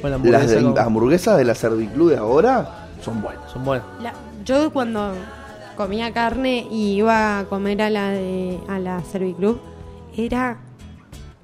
Con 0.00 0.10
la 0.10 0.18
Las 0.18 0.26
hamburguesa 0.26 0.54
de- 0.56 0.62
como- 0.62 0.78
hamburguesas 0.78 1.38
de 1.38 1.44
la 1.44 1.54
Serviclub 1.54 2.10
de 2.10 2.16
ahora 2.16 2.83
son 3.04 3.20
buenas. 3.22 3.50
son 3.52 3.64
buenas. 3.64 3.86
La- 4.02 4.14
yo 4.44 4.70
cuando 4.72 5.12
comía 5.76 6.12
carne 6.12 6.66
y 6.70 6.94
iba 6.94 7.38
a 7.40 7.44
comer 7.46 7.82
a 7.82 7.90
la 7.90 8.10
de 8.10 8.58
a 8.68 8.78
la 8.78 9.02
Serviclub 9.04 9.60
era 10.16 10.58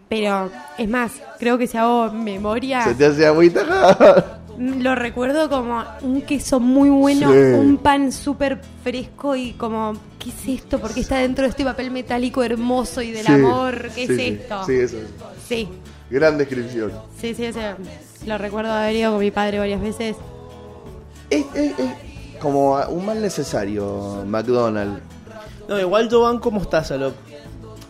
pero 0.08 0.50
es 0.76 0.88
más, 0.88 1.12
creo 1.38 1.56
que 1.56 1.66
si 1.68 1.76
hago 1.78 2.10
memoria 2.12 2.82
Se 2.82 2.94
te 2.94 3.06
hace 3.06 3.26
agüita. 3.26 4.40
lo 4.58 4.94
recuerdo 4.96 5.48
como 5.48 5.82
un 6.02 6.22
queso 6.22 6.58
muy 6.60 6.90
bueno, 6.90 7.30
Sí. 7.32 7.38
un 7.58 7.76
pan 7.78 8.10
súper 8.12 8.60
fresco 8.82 9.36
y 9.36 9.52
como 9.52 9.94
¿qué 10.18 10.30
es 10.30 10.60
esto? 10.62 10.80
¿Por 10.80 10.92
qué 10.92 11.00
está 11.00 11.16
dentro 11.18 11.44
de 11.44 11.50
este 11.50 11.64
papel 11.64 11.90
metálico 11.92 12.42
hermoso 12.42 13.00
y 13.02 13.10
del 13.12 13.24
Sí, 13.26 13.32
amor? 13.32 13.88
¿Qué 13.94 14.06
sí, 14.06 14.12
es 14.12 14.18
sí. 14.18 14.28
esto? 14.40 14.64
Sí, 14.66 14.72
eso 14.74 14.96
es. 14.98 15.06
Sí, 15.48 15.68
Gran 16.10 16.36
descripción. 16.38 16.92
sí, 17.16 17.34
sí, 17.34 17.44
ese- 17.44 17.74
lo 18.26 18.36
recuerdo 18.36 18.72
haber 18.72 18.96
ido 18.96 19.12
con 19.12 19.20
mi 19.20 19.30
padre 19.30 19.58
varias 19.60 19.80
veces. 19.80 20.16
Es, 21.30 21.46
es- 21.54 21.78
es 21.78 21.90
como 22.40 22.74
un 22.88 23.06
mal 23.06 23.20
necesario 23.22 24.24
McDonald's. 24.26 25.00
No, 25.68 25.78
igual 25.78 26.08
yo 26.08 26.22
van 26.22 26.38
como 26.40 26.58
mostaza, 26.58 26.96
loco. 26.96 27.16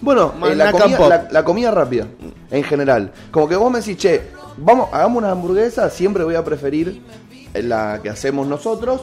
Bueno, 0.02 0.32
eh, 0.46 0.54
la, 0.54 0.72
comida, 0.72 1.08
la, 1.08 1.28
la 1.30 1.44
comida 1.44 1.70
rápida, 1.70 2.06
en 2.50 2.62
general. 2.64 3.12
Como 3.30 3.48
que 3.48 3.56
vos 3.56 3.70
me 3.70 3.78
decís, 3.80 3.96
che, 3.98 4.22
vamos, 4.56 4.88
hagamos 4.92 5.18
una 5.18 5.30
hamburguesa, 5.30 5.88
siempre 5.90 6.24
voy 6.24 6.34
a 6.34 6.44
preferir 6.44 7.02
la 7.54 8.00
que 8.02 8.08
hacemos 8.10 8.46
nosotros 8.46 9.02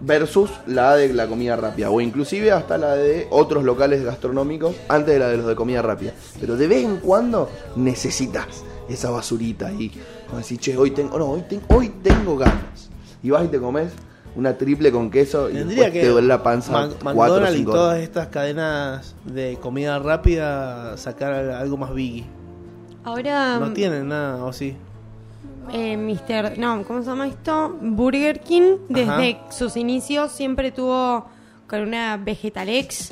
versus 0.00 0.50
la 0.66 0.94
de 0.96 1.12
la 1.12 1.26
comida 1.26 1.56
rápida. 1.56 1.90
O 1.90 2.00
inclusive 2.00 2.52
hasta 2.52 2.78
la 2.78 2.94
de 2.94 3.26
otros 3.30 3.64
locales 3.64 4.04
gastronómicos 4.04 4.74
antes 4.88 5.14
de 5.14 5.20
la 5.20 5.28
de 5.28 5.36
los 5.38 5.46
de 5.46 5.56
comida 5.56 5.82
rápida. 5.82 6.12
Pero 6.40 6.56
de 6.56 6.68
vez 6.68 6.84
en 6.84 6.98
cuando 6.98 7.50
necesitas 7.76 8.46
esa 8.88 9.10
basurita 9.10 9.68
ahí. 9.68 9.90
Como 10.26 10.38
decir, 10.38 10.58
che, 10.58 10.76
hoy 10.76 10.90
tengo, 10.92 11.18
no, 11.18 11.26
hoy, 11.26 11.42
ten- 11.48 11.62
hoy 11.68 11.88
tengo 12.02 12.36
ganas. 12.36 12.90
Y 13.26 13.30
vas 13.30 13.44
y 13.44 13.48
te 13.48 13.58
comes 13.58 13.90
una 14.36 14.56
triple 14.56 14.92
con 14.92 15.10
queso 15.10 15.48
y 15.50 15.54
Tendría 15.54 15.84
después 15.86 15.92
que 15.94 16.00
te 16.02 16.08
duele 16.08 16.28
la 16.28 16.42
panza 16.42 16.86
o 16.86 17.04
McDonald's 17.04 17.54
y 17.54 17.58
cinco 17.58 17.72
todas 17.72 17.92
horas. 17.94 18.02
estas 18.04 18.26
cadenas 18.28 19.14
de 19.24 19.58
comida 19.60 19.98
rápida 19.98 20.96
sacar 20.96 21.32
algo 21.32 21.76
más 21.76 21.92
biggie. 21.92 22.24
Ahora 23.02 23.58
No 23.58 23.72
tienen 23.72 24.08
nada, 24.08 24.44
o 24.44 24.52
sí. 24.52 24.76
Eh, 25.72 25.96
Mister, 25.96 26.56
no, 26.58 26.84
¿cómo 26.84 27.00
se 27.02 27.08
llama 27.08 27.26
esto? 27.26 27.76
Burger 27.80 28.38
King, 28.40 28.76
desde 28.88 29.38
sus 29.50 29.76
inicios 29.76 30.30
siempre 30.30 30.70
tuvo 30.70 31.26
con 31.66 31.80
una 31.80 32.16
Vegetalex. 32.16 33.10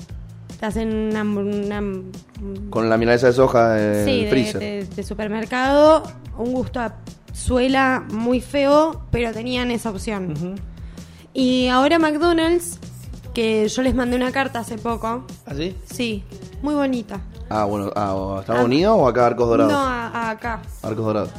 Te 0.61 0.67
hacen 0.67 0.95
una, 1.11 1.23
una- 1.25 1.83
Con 2.71 2.89
la 2.89 2.97
milanesa 2.97 3.27
de 3.29 3.33
soja 3.33 3.83
en 3.83 4.05
sí, 4.05 4.21
el 4.27 4.31
de, 4.53 4.59
de- 4.61 4.85
de 4.95 5.03
supermercado, 5.03 6.05
un 6.39 6.53
gusto 6.53 6.79
a 6.79 6.95
suela 7.35 8.03
muy 8.11 8.41
feo, 8.41 9.03
pero 9.11 9.33
tenían 9.33 9.71
esa 9.71 9.91
opción. 9.91 10.57
Y 11.35 11.67
ahora 11.69 11.99
McDonald's, 11.99 12.79
que 13.35 13.69
yo 13.69 13.83
les 13.83 13.95
mandé 13.95 14.17
una 14.17 14.33
carta 14.33 14.61
hace 14.61 14.79
poco, 14.79 15.27
¿Así? 15.45 15.77
sí, 15.85 16.25
muy 16.63 16.75
bonita. 16.75 17.21
Ah, 17.51 17.65
bueno, 17.65 17.91
ah, 17.97 18.15
¿o 18.15 18.37
a 18.39 18.41
Estados 18.41 18.63
Ah, 18.63 18.65
Unidos 18.65 18.97
o 18.99 19.07
acá 19.09 19.25
a 19.25 19.27
Arcos 19.27 19.49
Dorados? 19.49 19.73
No, 19.73 19.79
a- 19.79 20.07
a 20.09 20.31
acá. 20.31 20.63
Arcos 20.83 21.05
Dorados. 21.05 21.31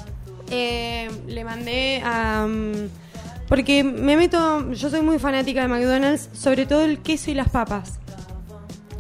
Eh, 0.52 1.10
le 1.28 1.44
mandé 1.44 2.02
a... 2.06 2.46
porque 3.48 3.84
me 3.84 4.16
meto, 4.16 4.72
yo 4.74 4.90
soy 4.92 5.02
muy 5.02 5.18
fanática 5.18 5.62
de 5.64 5.68
McDonald's, 5.70 6.30
sobre 6.34 6.66
todo 6.68 6.84
el 6.84 7.00
queso 7.00 7.32
y 7.32 7.34
las 7.34 7.50
papas. 7.50 8.00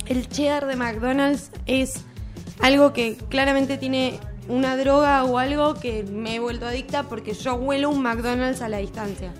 El 0.08 0.28
cheddar 0.30 0.66
de 0.66 0.76
McDonald's 0.76 1.52
es 1.68 2.02
algo 2.62 2.93
que 2.93 3.18
claramente 3.30 3.78
tiene 3.78 4.20
una 4.48 4.78
droga 4.78 5.24
o 5.24 5.38
algo 5.38 5.74
que 5.76 6.04
me 6.04 6.36
he 6.36 6.39
vuelto 6.39 6.66
adicta 6.68 7.04
porque 7.04 7.34
yo 7.34 7.56
huelo 7.56 7.89
un 7.89 8.02
McDonald's 8.02 8.62
a 8.62 8.70
la 8.70 8.78
distancia. 8.78 9.34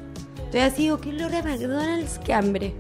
Estoy 0.46 0.62
así, 0.62 0.84
digo, 0.84 1.00
qué 1.00 1.10
olor 1.10 1.34
a 1.36 1.44
McDonald's, 1.44 2.20
qué 2.20 2.34
hambre. 2.34 2.74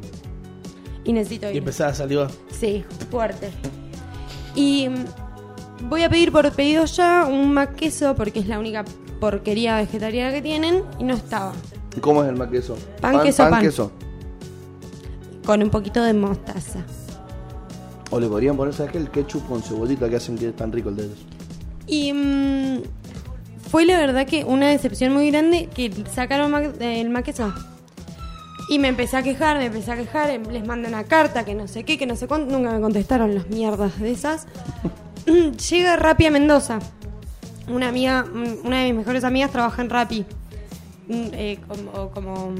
Y 1.03 1.13
necesito 1.13 1.47
Y 1.47 1.51
ir. 1.51 1.57
empezás 1.57 1.91
a 1.93 1.95
salir. 1.95 2.25
Sí, 2.51 2.83
fuerte. 3.11 3.49
Y 4.55 4.89
voy 5.83 6.03
a 6.03 6.09
pedir 6.09 6.31
por 6.31 6.51
pedido 6.53 6.85
ya 6.85 7.25
un 7.29 7.53
mac 7.53 7.75
queso 7.75 8.15
porque 8.15 8.39
es 8.39 8.47
la 8.47 8.57
única 8.59 8.83
porquería 9.19 9.77
vegetariana 9.77 10.31
que 10.33 10.41
tienen 10.41 10.83
y 10.99 11.03
no 11.03 11.13
estaba. 11.15 11.53
¿Y 11.95 11.99
cómo 11.99 12.23
es 12.23 12.29
el 12.29 12.35
más 12.35 12.49
queso? 12.49 12.75
Pan, 13.01 13.21
queso, 13.21 13.49
pan. 13.49 13.61
queso. 13.61 13.91
Con 15.45 15.61
un 15.61 15.69
poquito 15.69 16.03
de 16.03 16.13
mostaza. 16.13 16.79
O 18.11 18.19
le 18.19 18.27
podrían 18.27 18.55
poner, 18.57 18.73
¿sabes 18.73 18.91
qué? 18.91 18.97
El 18.97 19.09
ketchup 19.11 19.47
con 19.47 19.61
cebollita 19.61 20.09
que 20.09 20.15
hacen 20.15 20.37
que 20.37 20.49
es 20.49 20.55
tan 20.55 20.71
rico 20.71 20.89
el 20.89 20.95
de 20.95 21.03
ellos. 21.05 21.17
Y 21.87 22.13
mm, 22.13 22.81
fue 23.69 23.85
la 23.85 23.97
verdad 23.99 24.25
que 24.25 24.43
una 24.43 24.67
decepción 24.67 25.13
muy 25.13 25.29
grande 25.29 25.69
que 25.73 25.91
sacaron 26.13 26.53
el. 26.79 27.11
Y 28.67 28.79
me 28.79 28.87
empecé 28.87 29.17
a 29.17 29.23
quejar, 29.23 29.57
me 29.57 29.65
empecé 29.65 29.91
a 29.91 29.95
quejar, 29.95 30.29
em- 30.31 30.47
les 30.49 30.65
mandé 30.65 30.87
una 30.87 31.03
carta, 31.03 31.45
que 31.45 31.53
no 31.53 31.67
sé 31.67 31.83
qué, 31.83 31.97
que 31.97 32.07
no 32.07 32.15
sé 32.15 32.27
cuánto, 32.27 32.57
nunca 32.57 32.71
me 32.71 32.81
contestaron 32.81 33.35
las 33.35 33.47
mierdas 33.47 33.99
de 33.99 34.11
esas. 34.11 34.47
Llega 35.69 35.95
Rappi 35.97 36.25
a 36.25 36.31
Mendoza. 36.31 36.79
Una 37.67 37.89
amiga, 37.89 38.23
mm, 38.23 38.65
una 38.65 38.79
de 38.81 38.85
mis 38.87 38.95
mejores 38.95 39.23
amigas 39.23 39.51
trabaja 39.51 39.81
en 39.81 39.89
Rappi. 39.89 40.25
Mm, 41.07 41.27
eh, 41.33 41.59
como, 41.67 42.09
como, 42.11 42.55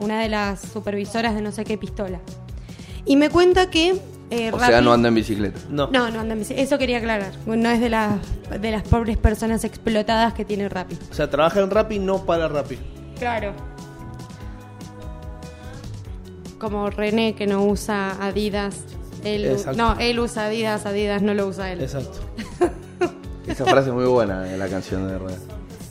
una 0.00 0.20
de 0.20 0.28
las 0.30 0.60
supervisoras 0.60 1.34
de 1.34 1.42
no 1.42 1.52
sé 1.52 1.64
qué 1.64 1.76
pistola. 1.76 2.20
Y 3.04 3.16
me 3.16 3.28
cuenta 3.28 3.70
que 3.70 4.00
eh, 4.30 4.50
O 4.52 4.58
sea, 4.58 4.80
no 4.80 4.92
anda 4.92 5.08
en 5.08 5.14
bicicleta. 5.14 5.58
No. 5.70 5.88
no, 5.90 6.10
no 6.10 6.20
anda 6.20 6.34
en 6.34 6.40
bici. 6.40 6.54
Eso 6.56 6.78
quería 6.78 6.98
aclarar. 6.98 7.32
No 7.46 7.70
es 7.70 7.80
de 7.80 7.88
las, 7.88 8.18
de 8.60 8.70
las 8.70 8.82
pobres 8.82 9.16
personas 9.16 9.64
explotadas 9.64 10.34
que 10.34 10.44
tiene 10.44 10.68
Rappi. 10.68 10.98
O 11.10 11.14
sea, 11.14 11.30
trabaja 11.30 11.60
en 11.60 11.70
Rappi, 11.70 11.98
no 11.98 12.24
para 12.24 12.48
Rappi. 12.48 12.78
Claro. 13.18 13.54
Como 16.58 16.90
René 16.90 17.34
que 17.34 17.46
no 17.46 17.64
usa 17.64 18.16
Adidas. 18.20 18.80
Él, 19.24 19.46
Exacto. 19.46 19.76
no, 19.76 19.98
él 19.98 20.18
usa 20.20 20.46
Adidas, 20.46 20.86
Adidas 20.86 21.22
no 21.22 21.34
lo 21.34 21.46
usa 21.46 21.72
él. 21.72 21.80
Exacto. 21.80 22.18
Esa 23.46 23.64
frase 23.64 23.88
es 23.88 23.94
muy 23.94 24.04
buena 24.04 24.42
de 24.42 24.58
la 24.58 24.68
canción 24.68 25.08
de 25.08 25.18
Rueda. 25.18 25.38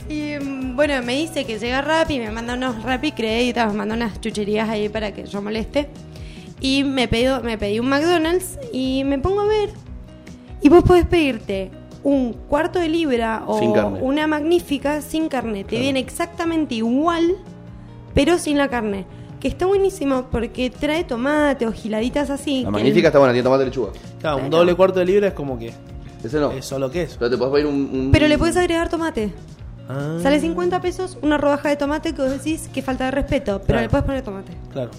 Y 0.09 0.35
mm, 0.39 0.75
bueno, 0.75 1.01
me 1.03 1.13
dice 1.13 1.45
que 1.45 1.57
llega 1.59 1.81
Rappi, 1.81 2.19
me 2.19 2.31
manda 2.31 2.53
unos 2.53 2.83
Rappi 2.83 3.11
créditos, 3.11 3.65
me 3.67 3.73
manda 3.73 3.95
unas 3.95 4.21
chucherías 4.21 4.69
ahí 4.69 4.89
para 4.89 5.11
que 5.11 5.25
yo 5.25 5.41
moleste. 5.41 5.89
Y 6.59 6.83
me, 6.83 7.07
pido, 7.07 7.41
me 7.43 7.57
pedí 7.57 7.79
un 7.79 7.87
McDonald's 7.89 8.57
y 8.73 9.03
me 9.03 9.19
pongo 9.19 9.41
a 9.41 9.45
ver. 9.47 9.69
Y 10.61 10.69
vos 10.69 10.83
podés 10.83 11.05
pedirte 11.05 11.69
un 12.03 12.33
cuarto 12.33 12.79
de 12.79 12.89
libra 12.89 13.43
o 13.45 13.57
una 14.01 14.27
magnífica 14.27 15.01
sin 15.01 15.27
carne. 15.29 15.63
Te 15.63 15.79
viene 15.79 15.99
exactamente 15.99 16.75
igual, 16.75 17.35
pero 18.13 18.37
sin 18.37 18.57
la 18.57 18.69
carne. 18.69 19.05
Que 19.39 19.47
está 19.47 19.67
buenísimo 19.67 20.25
porque 20.31 20.71
trae 20.71 21.03
tomate 21.03 21.67
o 21.67 21.71
giladitas 21.71 22.31
así. 22.31 22.63
La 22.63 22.71
magnífica 22.71 23.09
está 23.09 23.19
buena, 23.19 23.33
tiene 23.33 23.43
tomate 23.43 23.63
y 23.63 23.65
lechuga. 23.67 23.91
Claro, 24.19 24.37
un 24.37 24.49
doble 24.49 24.73
cuarto 24.73 24.97
de 24.99 25.05
libra 25.05 25.27
es 25.27 25.33
como 25.35 25.59
que 25.59 25.71
Ese 26.23 26.39
no. 26.39 26.51
es 26.51 26.65
solo 26.65 26.89
queso. 26.89 27.17
Pero 27.19 27.29
te 27.29 27.37
puedes 27.37 27.53
pedir 27.53 27.67
un, 27.67 27.75
un- 27.93 28.09
Pero 28.11 28.27
le 28.27 28.37
puedes 28.39 28.57
agregar 28.57 28.89
tomate. 28.89 29.31
Ah, 29.87 30.17
Sale 30.23 30.39
50 30.39 30.81
pesos 30.81 31.17
una 31.21 31.37
rodaja 31.37 31.69
de 31.69 31.75
tomate 31.75 32.13
que 32.15 32.21
vos 32.23 32.31
decís 32.31 32.67
que 32.73 32.81
falta 32.81 33.05
de 33.05 33.11
respeto, 33.11 33.59
pero 33.59 33.65
Claro. 33.67 33.81
le 33.83 33.89
puedes 33.89 34.05
poner 34.05 34.21
tomate. 34.23 34.51
Claro. 34.73 34.89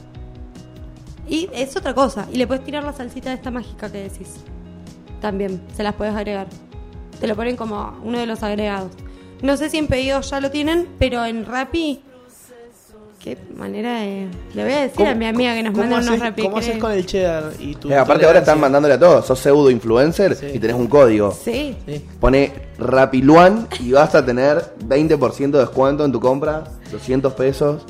Y 1.28 1.48
es 1.52 1.76
otra 1.76 1.94
cosa. 1.94 2.26
Y 2.32 2.36
le 2.36 2.46
puedes 2.46 2.64
tirar 2.64 2.84
la 2.84 2.92
salsita 2.92 3.30
de 3.30 3.36
esta 3.36 3.50
mágica 3.50 3.90
que 3.92 3.98
decís. 4.04 4.36
También, 5.20 5.60
se 5.76 5.82
las 5.82 5.94
puedes 5.94 6.14
agregar. 6.14 6.46
Te 7.20 7.26
lo 7.26 7.34
ponen 7.36 7.56
como 7.56 7.98
uno 8.04 8.18
de 8.18 8.26
los 8.26 8.42
agregados. 8.42 8.92
No 9.42 9.56
sé 9.56 9.68
si 9.70 9.78
en 9.78 9.86
pedidos 9.88 10.30
ya 10.30 10.40
lo 10.40 10.50
tienen, 10.50 10.88
pero 10.98 11.24
en 11.24 11.44
Rappi. 11.44 12.02
Qué 13.22 13.36
manera 13.56 14.00
de. 14.00 14.28
Le 14.54 14.62
voy 14.62 14.72
a 14.72 14.80
decir 14.82 15.04
a 15.04 15.14
mi 15.14 15.26
amiga 15.26 15.52
que 15.52 15.62
nos 15.64 15.74
manda 15.74 15.98
unos 15.98 16.20
Rappi. 16.20 16.42
¿Cómo 16.42 16.58
haces 16.58 16.78
con 16.78 16.92
el 16.92 17.04
cheddar 17.04 17.50
y 17.58 17.74
tu 17.74 17.90
Eh, 17.90 17.96
aparte 17.96 18.24
ahora 18.24 18.38
están 18.38 18.60
mandándole 18.60 18.94
a 18.94 18.98
todos. 18.98 19.26
Sos 19.26 19.38
pseudo 19.40 19.70
influencer 19.70 20.36
Sí. 20.36 20.46
y 20.54 20.58
tenés 20.60 20.76
un 20.76 20.86
código. 20.86 21.32
Sí. 21.32 21.76
Sí. 21.84 22.04
Pone 22.20 22.52
Rapiluan 22.78 23.66
y 23.80 23.90
vas 23.90 24.14
a 24.14 24.24
tener 24.24 24.72
20% 24.86 25.58
de 25.58 25.64
descuento 25.64 26.04
en 26.04 26.12
tu 26.12 26.20
compra, 26.20 26.64
200 26.92 27.32
pesos. 27.34 27.82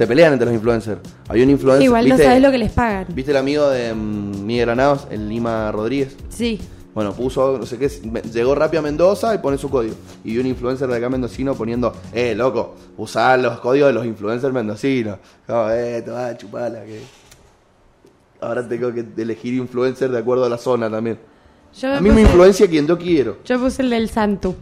Se 0.00 0.06
pelean 0.06 0.32
entre 0.32 0.46
los 0.46 0.54
influencers. 0.54 0.98
Hay 1.28 1.42
un 1.42 1.50
influencer. 1.50 1.84
Igual 1.84 2.08
no 2.08 2.14
¿viste, 2.14 2.24
sabes 2.24 2.42
lo 2.42 2.50
que 2.50 2.56
les 2.56 2.72
pagan. 2.72 3.04
¿Viste 3.10 3.32
el 3.32 3.36
amigo 3.36 3.68
de 3.68 3.92
mm, 3.92 4.46
Miguel 4.46 4.64
Granados, 4.64 5.06
el 5.10 5.28
Lima 5.28 5.70
Rodríguez? 5.70 6.16
Sí. 6.30 6.58
Bueno, 6.94 7.12
puso, 7.12 7.58
no 7.58 7.66
sé 7.66 7.76
qué, 7.76 7.86
llegó 8.32 8.54
rápido 8.54 8.80
a 8.80 8.82
Mendoza 8.82 9.34
y 9.34 9.38
pone 9.40 9.58
su 9.58 9.68
código. 9.68 9.94
Y 10.24 10.32
vi 10.32 10.38
un 10.38 10.46
influencer 10.46 10.88
de 10.88 10.96
acá 10.96 11.10
mendocino 11.10 11.54
poniendo, 11.54 11.94
eh, 12.14 12.34
loco, 12.34 12.76
usá 12.96 13.36
los 13.36 13.60
códigos 13.60 13.88
de 13.88 13.92
los 13.92 14.06
influencers 14.06 14.54
mendocinos. 14.54 15.18
Como, 15.46 15.68
eh, 15.68 16.00
te 16.00 16.10
vas 16.10 16.30
a 16.30 16.38
chuparla, 16.38 16.82
que. 16.86 17.02
Ahora 18.40 18.66
tengo 18.66 18.94
que 18.94 19.04
elegir 19.18 19.52
influencer 19.52 20.10
de 20.10 20.18
acuerdo 20.18 20.46
a 20.46 20.48
la 20.48 20.56
zona 20.56 20.88
también. 20.88 21.18
Yo 21.78 21.94
A 21.94 22.00
mí 22.00 22.08
me 22.08 22.22
influencia 22.22 22.66
quien 22.66 22.86
yo 22.86 22.96
quiero. 22.96 23.36
Yo 23.44 23.60
puse 23.60 23.82
el 23.82 23.90
del 23.90 24.08
Santu. 24.08 24.54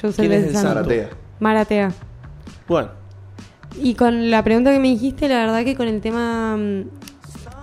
Yo 0.00 0.08
usé 0.08 0.22
el 0.22 0.28
¿Quién 0.28 0.32
es 0.32 0.46
del 0.46 0.56
el 0.56 0.62
Santu. 0.62 0.74
Santu? 0.76 0.88
Zaratea. 0.88 1.16
Maratea. 1.40 1.92
Bueno, 2.66 2.99
Y 3.76 3.94
con 3.94 4.30
la 4.30 4.42
pregunta 4.42 4.72
que 4.72 4.78
me 4.78 4.88
dijiste, 4.88 5.28
la 5.28 5.38
verdad 5.38 5.64
que 5.64 5.76
con 5.76 5.88
el 5.88 6.00
tema 6.00 6.56
mm, 6.56 6.84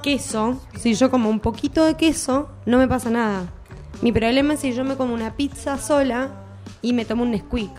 queso, 0.02 0.62
si 0.80 0.94
yo 0.94 1.12
como 1.12 1.30
un 1.30 1.40
poquito 1.40 1.84
de 1.84 1.96
queso, 1.96 2.50
no 2.66 2.78
me 2.78 2.88
pasa 2.88 3.10
nada. 3.10 3.46
Mi 4.02 4.12
problema 4.12 4.54
es 4.54 4.62
si 4.62 4.74
yo 4.74 4.84
me 4.84 4.96
como 4.96 5.14
una 5.14 5.36
pizza 5.36 5.78
sola 5.78 6.30
y 6.82 6.94
me 6.94 7.06
tomo 7.06 7.24
un 7.24 7.32
Nesquik. 7.32 7.72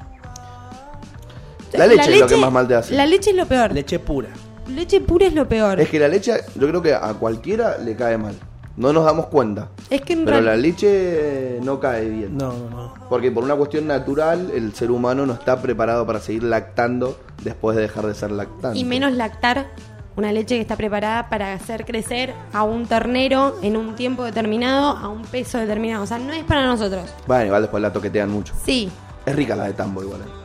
La 1.72 1.86
leche 1.86 2.14
es 2.14 2.20
lo 2.20 2.26
que 2.26 2.36
más 2.36 2.52
mal 2.52 2.66
te 2.66 2.74
hace. 2.74 2.94
La 2.94 3.06
leche 3.06 3.30
es 3.30 3.36
lo 3.36 3.46
peor. 3.46 3.72
leche 3.72 3.98
pura. 3.98 4.28
leche 4.68 5.00
pura 5.00 5.26
es 5.26 5.34
lo 5.34 5.48
peor. 5.48 5.80
Es 5.80 5.88
que 5.88 5.98
la 5.98 6.08
leche, 6.08 6.32
yo 6.54 6.68
creo 6.68 6.82
que 6.82 6.94
a 6.94 7.14
cualquiera 7.14 7.78
le 7.78 7.94
cae 7.94 8.18
mal. 8.18 8.34
No 8.78 8.92
nos 8.92 9.04
damos 9.04 9.26
cuenta. 9.26 9.68
Es 9.90 10.02
que 10.02 10.12
en 10.12 10.24
Pero 10.24 10.40
la 10.40 10.56
leche 10.56 11.58
no 11.62 11.80
cae 11.80 12.08
bien. 12.08 12.36
No, 12.38 12.52
no, 12.52 12.70
no. 12.70 12.94
Porque 13.08 13.32
por 13.32 13.42
una 13.42 13.56
cuestión 13.56 13.88
natural, 13.88 14.52
el 14.54 14.72
ser 14.72 14.92
humano 14.92 15.26
no 15.26 15.32
está 15.32 15.60
preparado 15.60 16.06
para 16.06 16.20
seguir 16.20 16.44
lactando 16.44 17.18
después 17.42 17.74
de 17.76 17.82
dejar 17.82 18.06
de 18.06 18.14
ser 18.14 18.30
lactante. 18.30 18.78
Y 18.78 18.84
menos 18.84 19.12
lactar 19.12 19.66
una 20.14 20.32
leche 20.32 20.54
que 20.54 20.60
está 20.60 20.76
preparada 20.76 21.28
para 21.28 21.52
hacer 21.54 21.84
crecer 21.84 22.32
a 22.52 22.62
un 22.62 22.86
ternero 22.86 23.56
en 23.62 23.76
un 23.76 23.96
tiempo 23.96 24.22
determinado, 24.22 24.96
a 24.96 25.08
un 25.08 25.22
peso 25.22 25.58
determinado. 25.58 26.04
O 26.04 26.06
sea, 26.06 26.18
no 26.20 26.32
es 26.32 26.44
para 26.44 26.64
nosotros. 26.64 27.02
Bueno, 27.26 27.46
igual 27.46 27.62
después 27.62 27.82
la 27.82 27.92
toquetean 27.92 28.30
mucho. 28.30 28.54
Sí, 28.64 28.88
Es 29.26 29.34
rica 29.34 29.56
la 29.56 29.64
de 29.64 29.72
tambo 29.72 30.02
igual. 30.02 30.20
¿eh? 30.20 30.38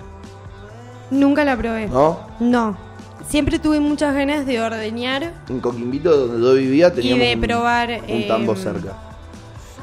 nunca 1.12 1.44
la 1.46 1.56
probé. 1.56 1.88
¿No? 1.88 2.20
No. 2.40 2.76
Siempre 3.28 3.58
tuve 3.60 3.80
muchas 3.80 4.14
ganas 4.14 4.46
de 4.46 4.62
ordeñar, 4.62 5.34
En 5.50 5.60
Coquimbito, 5.60 6.28
donde 6.28 6.46
yo 6.46 6.54
vivía, 6.54 6.94
teníamos 6.94 7.20
de 7.26 7.36
un- 7.36 7.42
probar, 7.42 7.90
un, 7.90 8.10
eh, 8.10 8.26
tambo 8.28 8.56
cerca. 8.56 8.94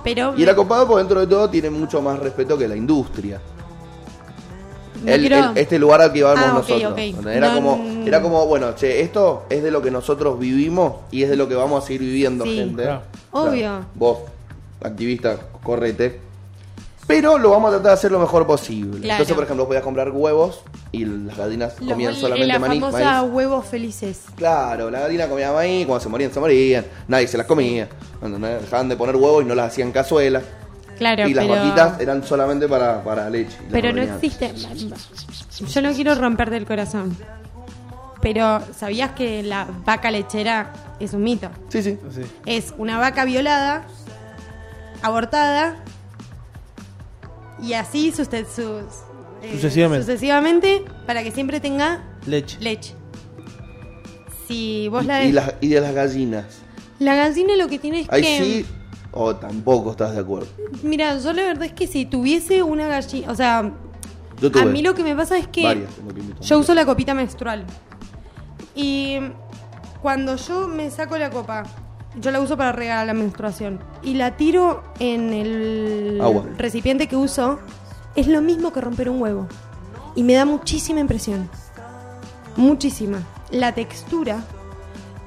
pero 0.04 0.34
Y 0.36 0.42
era 0.42 0.54
copado 0.54 0.86
porque 0.86 1.00
dentro 1.00 1.20
de 1.20 1.26
todo 1.26 1.48
tiene 1.50 1.68
mucho 1.70 2.00
más 2.00 2.18
respeto 2.18 2.56
que 2.56 2.68
la 2.68 2.76
industria. 2.76 3.40
no 5.02 5.10
El- 5.10 5.20
quiero- 5.22 5.50
el- 5.52 5.56
este 5.58 5.78
lugar 5.78 6.02
al 6.02 6.12
que 6.12 6.18
íbamos 6.18 6.38
Ah, 6.44 6.58
ok, 6.58 6.68
nosotros. 6.68 7.26
Era, 7.34 7.48
No, 7.48 7.54
como, 7.54 8.06
era 8.06 8.20
como, 8.20 8.46
bueno, 8.46 8.74
che, 8.74 9.00
esto 9.00 9.44
es 9.48 9.62
de 9.62 9.70
lo 9.70 9.80
que 9.80 9.90
nosotros 9.90 10.38
vivimos 10.38 10.96
y 11.10 11.22
es 11.22 11.30
de 11.30 11.36
lo 11.36 11.48
que 11.48 11.54
vamos 11.54 11.82
a 11.82 11.86
seguir 11.86 12.02
viviendo, 12.02 12.44
Sí. 12.44 12.54
gente. 12.56 12.82
Claro. 12.82 13.00
Obvio. 13.30 13.86
Vos, 13.94 14.18
activista, 14.82 15.38
correte. 15.62 16.20
Pero 17.10 17.38
lo 17.38 17.50
vamos 17.50 17.68
a 17.68 17.70
tratar 17.72 17.88
de 17.90 17.94
hacer 17.94 18.12
lo 18.12 18.18
mejor 18.18 18.46
posible. 18.46 19.00
Claro. 19.00 19.12
Entonces, 19.14 19.34
por 19.34 19.44
ejemplo, 19.44 19.64
vos 19.64 19.68
podías 19.68 19.82
comprar 19.84 20.10
huevos 20.10 20.62
y 20.92 21.04
las 21.04 21.36
gallinas 21.36 21.74
Los 21.80 21.90
comían 21.90 22.14
solamente 22.14 22.46
la 22.46 22.58
maní, 22.58 22.80
famosa 22.80 23.22
maíz. 23.22 23.32
huevos 23.32 23.66
felices. 23.66 24.22
Claro, 24.36 24.90
la 24.90 25.00
gallina 25.00 25.28
comía 25.28 25.52
maíz, 25.52 25.86
cuando 25.86 26.02
se 26.02 26.08
morían, 26.08 26.32
se 26.32 26.40
morían. 26.40 26.84
Nadie 27.08 27.26
se 27.28 27.36
las 27.38 27.46
comía. 27.46 27.88
¿entendés? 28.22 28.62
Dejaban 28.62 28.88
de 28.88 28.96
poner 28.96 29.16
huevos 29.16 29.42
y 29.42 29.46
no 29.46 29.54
las 29.54 29.72
hacían 29.72 29.92
cazuela. 29.92 30.40
Claro, 30.98 31.26
y 31.26 31.32
las 31.34 31.46
pero, 31.46 31.60
vaquitas 31.60 32.00
eran 32.00 32.22
solamente 32.24 32.68
para, 32.68 33.02
para 33.02 33.30
leche. 33.30 33.56
y 33.60 33.62
las 33.64 33.72
pero 33.72 33.92
no 33.92 34.02
ordeñaban. 34.02 34.24
existe. 34.24 35.64
Yo 35.66 35.82
no 35.82 35.92
quiero 35.92 36.14
romperte 36.14 36.56
el 36.56 36.66
corazón. 36.66 37.16
Pero 38.20 38.60
¿sabías 38.76 39.12
que 39.12 39.42
la 39.42 39.66
vaca 39.86 40.10
lechera 40.10 40.72
es 41.00 41.14
un 41.14 41.22
mito? 41.22 41.48
Sí, 41.70 41.82
sí. 41.82 41.98
Sí. 42.14 42.22
Es 42.44 42.74
una 42.76 42.98
vaca 42.98 43.24
violada, 43.24 43.84
abortada 45.02 45.76
y 47.62 47.72
así 47.74 48.12
suste- 48.12 48.44
sus- 48.44 48.84
eh, 49.42 49.52
Sucesivamente. 49.52 50.04
sucesivamente 50.06 50.84
para 51.06 51.22
que 51.22 51.30
siempre 51.30 51.60
tenga 51.60 52.02
Leche. 52.26 52.58
leche. 52.60 52.94
Si 54.46 54.88
vos 54.88 55.04
Y, 55.04 55.06
la 55.06 55.24
y 55.24 55.32
las, 55.32 55.54
y 55.60 55.68
de 55.68 55.80
las 55.80 55.94
gallinas. 55.94 56.44
La 56.98 57.14
gallina 57.14 57.56
lo 57.56 57.68
que 57.68 57.78
tiene 57.78 58.00
es 58.00 58.08
Ahí 58.10 58.22
que... 58.22 58.38
sí 58.38 58.66
o 59.12 59.34
tampoco 59.36 59.92
estás 59.92 60.14
de 60.14 60.20
acuerdo. 60.20 60.48
Mira, 60.82 61.18
yo 61.18 61.32
la 61.32 61.42
verdad 61.42 61.64
es 61.64 61.72
que 61.72 61.86
si 61.86 62.04
tuviese 62.06 62.62
una 62.62 62.86
gallina... 62.88 63.30
O 63.30 63.34
sea, 63.34 63.72
Yo 64.40 64.50
tuve 64.52 64.62
a 64.62 64.66
mí 64.66 64.82
lo 64.82 64.94
que 64.94 65.02
me 65.02 65.16
pasa 65.16 65.38
es 65.38 65.48
que... 65.48 65.64
varias. 65.64 65.90
Yo 66.42 66.58
uso 66.58 66.74
la 66.74 66.84
copita 66.84 67.14
menstrual. 67.14 67.64
Y 68.74 69.18
cuando 70.02 70.36
yo 70.36 70.68
me 70.68 70.90
saco 70.90 71.16
la 71.18 71.30
copa, 71.30 71.64
yo 72.18 72.30
la 72.30 72.40
uso 72.40 72.56
para 72.56 72.72
regar 72.72 73.06
la 73.06 73.14
menstruación. 73.14 73.80
Y 74.02 74.14
la 74.14 74.36
tiro 74.36 74.82
en 74.98 75.32
el 75.32 76.18
Agua. 76.22 76.44
recipiente 76.56 77.06
que 77.08 77.16
uso, 77.16 77.58
es 78.16 78.26
lo 78.26 78.40
mismo 78.42 78.72
que 78.72 78.80
romper 78.80 79.08
un 79.10 79.20
huevo. 79.22 79.46
Y 80.16 80.22
me 80.24 80.34
da 80.34 80.44
muchísima 80.44 81.00
impresión. 81.00 81.48
Muchísima. 82.56 83.22
La 83.50 83.72
textura 83.74 84.40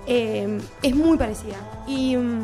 eh, 0.08 0.60
es 0.82 0.96
muy 0.96 1.18
parecida. 1.18 1.56
Y 1.88 2.16
mm, 2.18 2.42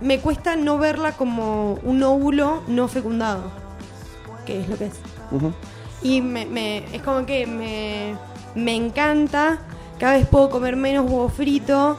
me 0.00 0.20
cuesta 0.20 0.56
no 0.56 0.78
verla 0.78 1.12
como 1.12 1.74
un 1.82 2.02
óvulo 2.02 2.62
no 2.68 2.88
fecundado. 2.88 3.42
Que 4.46 4.60
es 4.60 4.68
lo 4.68 4.76
que 4.78 4.86
es. 4.86 4.94
Y 6.02 6.22
me, 6.22 6.46
me- 6.46 6.84
es 6.94 7.02
como 7.02 7.26
que 7.26 7.46
me, 7.46 8.14
me 8.54 8.74
encanta. 8.74 9.58
Cada 9.98 10.14
vez 10.14 10.26
puedo 10.26 10.48
comer 10.48 10.76
menos 10.76 11.04
huevo 11.10 11.28
frito. 11.28 11.96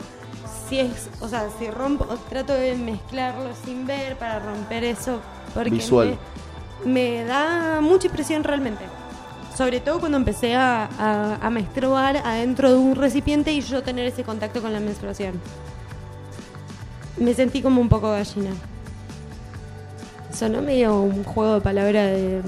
Si 0.70 0.80
es, 0.80 1.10
o 1.20 1.28
sea, 1.28 1.48
si 1.58 1.70
rompo, 1.72 2.06
trato 2.30 2.54
de 2.54 2.76
mezclarlo 2.76 3.50
sin 3.66 3.88
ver 3.88 4.16
para 4.18 4.40
romper 4.40 4.84
eso. 4.84 5.20
Porque 5.54 5.72
Visual. 5.72 6.16
Me, 6.86 6.92
me 6.92 7.24
da 7.26 7.82
mucha 7.82 8.08
impresión 8.08 8.44
realmente. 8.44 8.84
Sobre 9.58 9.80
todo 9.80 10.00
cuando 10.00 10.18
empecé 10.18 10.56
a, 10.56 10.88
a, 11.00 11.36
a 11.42 11.50
menstruar 11.50 12.18
adentro 12.18 12.70
de 12.70 12.78
un 12.78 12.96
recipiente 12.96 13.52
y 13.52 13.62
yo 13.62 13.82
tener 13.82 14.06
ese 14.06 14.24
contacto 14.24 14.62
con 14.62 14.72
la 14.72 14.80
menstruación. 14.80 15.42
Me 17.18 17.34
sentí 17.34 17.62
como 17.62 17.82
un 17.82 17.90
poco 17.90 18.12
gallina. 18.12 18.52
Sonó 20.32 20.62
medio 20.62 21.02
un 21.02 21.24
juego 21.24 21.56
de 21.56 21.62
palabras 21.62 22.12
de 22.12 22.42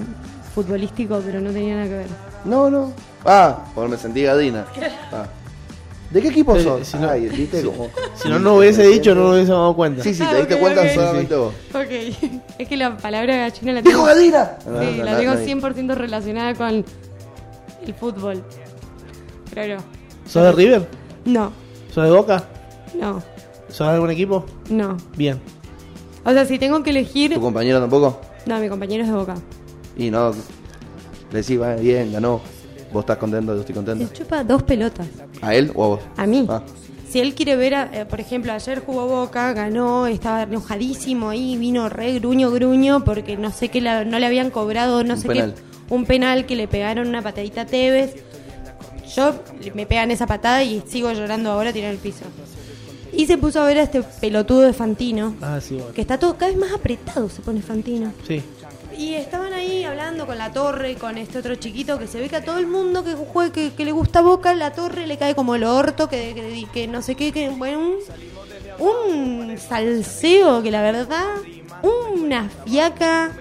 futbolístico, 0.53 1.22
pero 1.26 1.41
no 1.41 1.51
tenía 1.51 1.76
nada 1.76 1.88
que 1.88 1.95
ver. 1.95 2.07
No, 2.45 2.69
no. 2.69 2.93
Ah, 3.26 3.65
porque 3.74 3.89
me 3.91 3.97
sentí 3.97 4.22
gadina. 4.24 4.65
Ah. 5.11 5.26
¿De 6.12 6.22
qué 6.22 6.28
equipo 6.28 6.55
Eh, 6.55 6.64
sos? 6.64 6.88
si 6.88 6.97
no- 6.97 7.09
Ay, 7.09 7.30
¿viste? 7.30 7.64
Como- 7.64 7.89
Si 8.16 8.28
no, 8.28 8.38
no 8.39 8.55
hubiese 8.57 8.84
dicho, 8.86 9.16
no 9.16 9.22
lo 9.24 9.32
hubiese 9.32 9.51
dado 9.51 9.74
cuenta. 9.76 10.03
Sí, 10.03 10.14
sí, 10.14 10.24
Ah, 10.26 10.32
te 10.32 10.38
diste 10.39 10.55
ok, 10.55 10.59
cuenta 10.59 10.82
ok. 10.82 10.88
solamente 10.93 11.36
vos. 11.36 11.53
Ok, 11.74 12.41
es 12.59 12.68
que 12.68 12.78
la 12.78 12.97
palabra 12.97 13.36
gallina 13.38 13.74
la 13.74 13.82
¡Dijo 13.82 13.91
tengo, 13.91 14.05
gadina! 14.05 14.57
sí, 14.62 14.97
la 15.03 15.18
tengo 15.18 15.34
100% 15.36 15.95
relacionada 15.95 16.53
con 16.55 16.84
el 17.86 17.93
fútbol. 17.99 18.43
Pero 19.53 19.78
no. 19.78 19.84
¿Sos 20.28 20.43
de 20.43 20.51
River? 20.51 20.88
No, 21.26 21.51
¿Sos 21.93 22.03
de 22.05 22.12
Boca? 22.12 22.43
no, 22.99 23.22
¿Sos 23.70 23.88
de 23.88 23.93
algún 23.93 24.12
equipo? 24.12 24.45
no. 24.70 24.97
Bien. 25.16 25.39
O 26.24 26.32
sea, 26.32 26.45
si 26.45 26.59
tengo 26.59 26.84
que 26.84 26.91
elegir... 26.91 27.34
¿Tu 27.34 27.41
compañero 27.41 27.80
tampoco? 27.80 28.22
No, 28.45 28.59
mi 28.59 28.70
compañero 28.70 29.03
es 29.03 29.09
de 29.09 29.16
Boca. 29.16 29.36
Y 29.97 30.12
no, 30.12 30.32
decís, 31.32 31.59
va 31.59 31.74
bien, 31.76 32.12
ganó. 32.14 32.41
Vos 32.91 33.01
estás 33.01 33.17
contento, 33.17 33.53
yo 33.53 33.59
estoy 33.61 33.75
contento. 33.75 34.03
Le 34.03 34.11
chupa 34.11 34.43
dos 34.43 34.63
pelotas. 34.63 35.07
¿A 35.41 35.55
él 35.55 35.71
o 35.75 35.83
a 35.83 35.87
vos? 35.87 35.99
A 36.17 36.25
mí. 36.27 36.45
Ah. 36.49 36.61
Si 37.09 37.19
él 37.19 37.33
quiere 37.35 37.55
ver, 37.57 37.75
a- 37.75 37.89
eh, 37.93 38.05
por 38.05 38.19
ejemplo, 38.21 38.53
ayer 38.53 38.81
jugó 38.85 39.05
Boca, 39.07 39.51
ganó, 39.53 40.07
estaba 40.07 40.43
enojadísimo 40.43 41.29
ahí, 41.29 41.57
vino 41.57 41.89
re 41.89 42.13
gruño, 42.19 42.51
gruño, 42.51 43.03
porque 43.03 43.35
no 43.37 43.51
sé 43.51 43.69
qué 43.69 43.81
la- 43.81 44.05
no 44.05 44.17
le 44.19 44.25
habían 44.25 44.49
cobrado, 44.49 45.03
no 45.03 45.15
Un 45.15 45.19
sé 45.19 45.27
penal. 45.27 45.53
qué, 45.55 45.93
un 45.93 46.05
penal 46.05 46.45
que 46.45 46.55
le 46.55 46.67
pegaron 46.67 47.07
una 47.07 47.21
patadita 47.21 47.61
a 47.61 47.65
Tevez. 47.65 48.15
Yo 49.15 49.35
me 49.75 49.85
pegan 49.85 50.09
esa 50.11 50.25
patada 50.25 50.63
y 50.63 50.81
sigo 50.87 51.11
llorando 51.11 51.51
ahora 51.51 51.73
tirado 51.73 51.91
en 51.91 51.97
el 51.97 52.01
piso. 52.01 52.23
Y 53.13 53.25
se 53.25 53.37
puso 53.37 53.61
a 53.61 53.65
ver 53.65 53.79
a 53.79 53.83
este 53.83 54.01
pelotudo 54.03 54.61
de 54.61 54.71
Fantino, 54.71 55.35
Ah, 55.41 55.59
sí, 55.61 55.75
bueno. 55.75 55.91
que 55.91 55.99
está 55.99 56.17
todo 56.17 56.35
cada 56.37 56.49
vez 56.49 56.57
más 56.57 56.71
apretado, 56.71 57.27
se 57.29 57.41
pone 57.41 57.61
Fantino. 57.61 58.13
Sí. 58.25 58.41
Y 58.97 59.15
estaban 59.15 59.53
ahí 59.53 59.83
hablando 59.83 60.25
con 60.25 60.37
la 60.37 60.51
torre, 60.51 60.95
con 60.95 61.17
este 61.17 61.39
otro 61.39 61.55
chiquito, 61.55 61.97
que 61.97 62.07
se 62.07 62.19
ve 62.19 62.29
que 62.29 62.37
a 62.37 62.43
todo 62.43 62.57
el 62.57 62.67
mundo 62.67 63.03
que 63.03 63.13
juegue, 63.13 63.51
que, 63.51 63.73
que 63.73 63.85
le 63.85 63.91
gusta 63.91 64.21
Boca, 64.21 64.53
la 64.53 64.73
torre 64.73 65.07
le 65.07 65.17
cae 65.17 65.33
como 65.35 65.55
el 65.55 65.63
orto, 65.63 66.07
que, 66.09 66.33
que, 66.33 66.67
que 66.71 66.87
no 66.87 67.01
sé 67.01 67.15
qué, 67.15 67.31
que 67.31 67.49
bueno, 67.49 67.79
un, 68.79 69.49
un 69.49 69.57
salseo 69.57 70.61
que 70.61 70.71
la 70.71 70.81
verdad, 70.81 71.25
una 71.83 72.49
fiaca. 72.65 73.31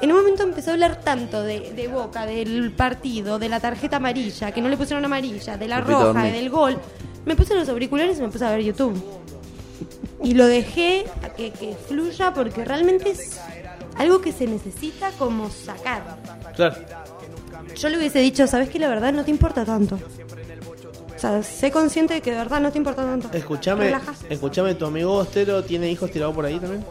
En 0.00 0.10
un 0.10 0.18
momento 0.18 0.42
empezó 0.42 0.70
a 0.70 0.72
hablar 0.74 1.00
tanto 1.00 1.42
de, 1.42 1.72
de 1.72 1.86
Boca, 1.86 2.26
del 2.26 2.72
partido, 2.72 3.38
de 3.38 3.48
la 3.48 3.60
tarjeta 3.60 3.96
amarilla, 3.96 4.50
que 4.50 4.60
no 4.60 4.68
le 4.68 4.76
pusieron 4.76 5.04
amarilla, 5.04 5.56
de 5.56 5.68
la 5.68 5.78
Repito, 5.78 6.12
roja, 6.12 6.24
del 6.24 6.50
gol. 6.50 6.78
Me 7.24 7.36
puse 7.36 7.54
los 7.54 7.68
auriculares 7.68 8.18
y 8.18 8.22
me 8.22 8.28
puse 8.28 8.44
a 8.44 8.50
ver 8.50 8.62
YouTube. 8.62 9.00
Y 10.24 10.34
lo 10.34 10.46
dejé 10.46 11.04
a 11.22 11.28
que, 11.28 11.52
que 11.52 11.76
fluya 11.88 12.34
porque 12.34 12.64
realmente 12.64 13.10
es 13.10 13.40
algo 13.96 14.20
que 14.20 14.32
se 14.32 14.46
necesita 14.46 15.10
como 15.12 15.50
sacar. 15.50 16.18
Claro. 16.56 16.76
Yo 17.76 17.88
le 17.88 17.98
hubiese 17.98 18.18
dicho, 18.20 18.46
¿sabes 18.46 18.68
que 18.68 18.78
La 18.78 18.88
verdad 18.88 19.12
no 19.12 19.24
te 19.24 19.30
importa 19.30 19.64
tanto. 19.64 19.96
O 19.96 21.18
sea, 21.18 21.42
sé 21.42 21.70
consciente 21.70 22.14
de 22.14 22.20
que 22.20 22.32
de 22.32 22.36
verdad 22.38 22.60
no 22.60 22.72
te 22.72 22.78
importa 22.78 23.02
tanto. 23.04 23.28
Escuchame, 23.32 23.84
Relajas. 23.84 24.24
escuchame, 24.28 24.74
¿tu 24.74 24.86
amigo 24.86 25.12
Ostero 25.14 25.62
tiene 25.62 25.88
hijos 25.90 26.10
tirados 26.10 26.34
por 26.34 26.44
ahí 26.44 26.58
también? 26.58 26.84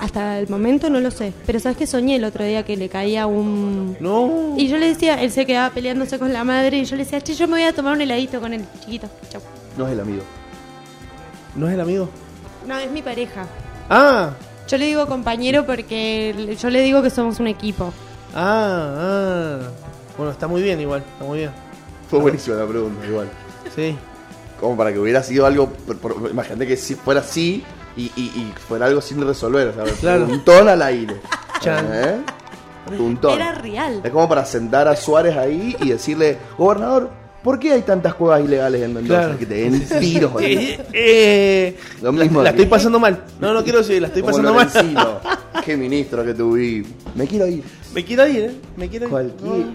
Hasta 0.00 0.38
el 0.38 0.48
momento 0.48 0.88
no 0.90 1.00
lo 1.00 1.10
sé. 1.10 1.32
Pero 1.44 1.60
¿sabes 1.60 1.76
que 1.76 1.86
Soñé 1.86 2.16
el 2.16 2.24
otro 2.24 2.44
día 2.44 2.64
que 2.64 2.76
le 2.76 2.88
caía 2.88 3.26
un... 3.26 3.96
No. 4.00 4.54
Y 4.56 4.68
yo 4.68 4.78
le 4.78 4.88
decía, 4.88 5.20
él 5.22 5.30
se 5.30 5.46
quedaba 5.46 5.70
peleándose 5.74 6.18
con 6.18 6.32
la 6.32 6.42
madre 6.44 6.78
y 6.78 6.84
yo 6.84 6.96
le 6.96 7.04
decía, 7.04 7.20
che, 7.20 7.34
yo 7.34 7.46
me 7.46 7.54
voy 7.54 7.62
a 7.64 7.72
tomar 7.74 7.92
un 7.92 8.00
heladito 8.00 8.40
con 8.40 8.52
el 8.52 8.64
chiquito. 8.80 9.08
Chau. 9.28 9.42
No 9.76 9.86
es 9.86 9.92
el 9.92 10.00
amigo. 10.00 10.22
¿No 11.54 11.68
es 11.68 11.74
el 11.74 11.80
amigo? 11.80 12.08
No, 12.66 12.78
es 12.78 12.90
mi 12.90 13.02
pareja. 13.02 13.46
Ah, 13.88 14.30
Yo 14.68 14.76
le 14.78 14.86
digo 14.86 15.06
compañero 15.06 15.64
porque 15.66 16.56
yo 16.60 16.70
le 16.70 16.80
digo 16.82 17.02
que 17.02 17.10
somos 17.10 17.38
un 17.40 17.46
equipo. 17.46 17.92
ah, 18.34 18.94
ah. 18.98 19.58
Bueno, 20.16 20.32
está 20.32 20.46
muy 20.48 20.62
bien 20.62 20.80
igual, 20.80 21.02
está 21.12 21.24
muy 21.24 21.38
bien. 21.40 21.50
Fue 22.10 22.18
buenísima 22.18 22.56
la 22.56 22.66
pregunta, 22.66 23.06
igual. 23.06 23.28
Sí. 23.74 23.96
Como 24.60 24.76
para 24.76 24.92
que 24.92 24.98
hubiera 24.98 25.22
sido 25.22 25.44
algo. 25.46 25.68
por- 25.68 25.98
por- 25.98 26.30
imagínate 26.30 26.66
que 26.66 26.76
si 26.76 26.94
fuera 26.94 27.20
así 27.20 27.62
y, 27.96 28.04
y- 28.16 28.32
y 28.34 28.54
fuera 28.68 28.86
algo 28.86 29.00
sin 29.00 29.24
resolver, 29.26 29.74
¿sabes? 29.76 29.94
Claro. 30.00 30.24
Un 30.24 30.42
ton 30.44 30.68
al 30.68 30.80
aire. 30.82 31.16
Chan. 31.60 31.86
¿Eh? 31.92 32.16
Un 32.98 33.16
ton. 33.18 33.34
Era 33.34 33.52
real. 33.52 34.00
Es 34.04 34.10
como 34.10 34.28
para 34.28 34.44
sentar 34.46 34.88
a 34.88 34.96
Suárez 34.96 35.36
ahí 35.36 35.76
y 35.80 35.90
decirle, 35.90 36.38
gobernador, 36.56 37.10
¿por 37.46 37.60
qué 37.60 37.70
hay 37.74 37.82
tantas 37.82 38.14
cuevas 38.14 38.44
ilegales 38.44 38.82
en 38.82 38.92
Mendoza? 38.92 39.20
Claro. 39.20 39.38
Que 39.38 39.46
te 39.46 39.54
den 39.54 39.88
tiros. 40.00 40.32
boludo. 40.32 40.48
Eh, 40.48 40.80
eh, 40.92 41.76
Lo 42.02 42.10
la, 42.10 42.24
mismo 42.24 42.42
la 42.42 42.50
estoy 42.50 42.66
pasando 42.66 42.98
mal. 42.98 43.22
No, 43.40 43.54
no 43.54 43.62
quiero 43.62 43.78
decir, 43.78 44.02
la 44.02 44.08
estoy 44.08 44.22
Como 44.22 44.36
pasando 44.36 44.54
mal. 44.92 45.20
Qué 45.64 45.76
ministro 45.76 46.24
que 46.24 46.34
tuvimos. 46.34 46.90
Me 47.14 47.26
quiero 47.28 47.46
ir. 47.46 47.62
Me 47.94 48.04
quiero 48.04 48.26
ir, 48.26 48.40
¿eh? 48.40 48.52
Me 48.76 48.88
quiero 48.88 49.06
ir. 49.06 49.10
Cualquier. 49.12 49.66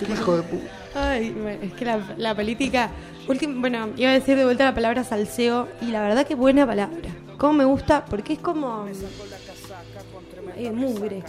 Qué 0.00 0.12
hijo 0.12 0.36
de 0.38 0.42
puta. 0.42 0.64
Ay, 0.94 1.30
bueno, 1.30 1.58
es 1.62 1.72
que 1.74 1.84
la, 1.84 2.00
la 2.16 2.34
política. 2.34 2.90
ultim- 3.28 3.60
bueno, 3.60 3.90
iba 3.96 4.10
a 4.10 4.14
decir 4.14 4.36
de 4.36 4.44
vuelta 4.44 4.64
la 4.64 4.74
palabra 4.74 5.04
salseo 5.04 5.68
y 5.80 5.86
la 5.92 6.02
verdad 6.02 6.26
que 6.26 6.34
buena 6.34 6.66
palabra. 6.66 6.98
Cómo 7.38 7.52
me 7.52 7.64
gusta, 7.64 8.04
porque 8.04 8.32
es 8.34 8.38
como. 8.40 8.86
Eh, 10.56 10.70
mugre. 10.72 11.22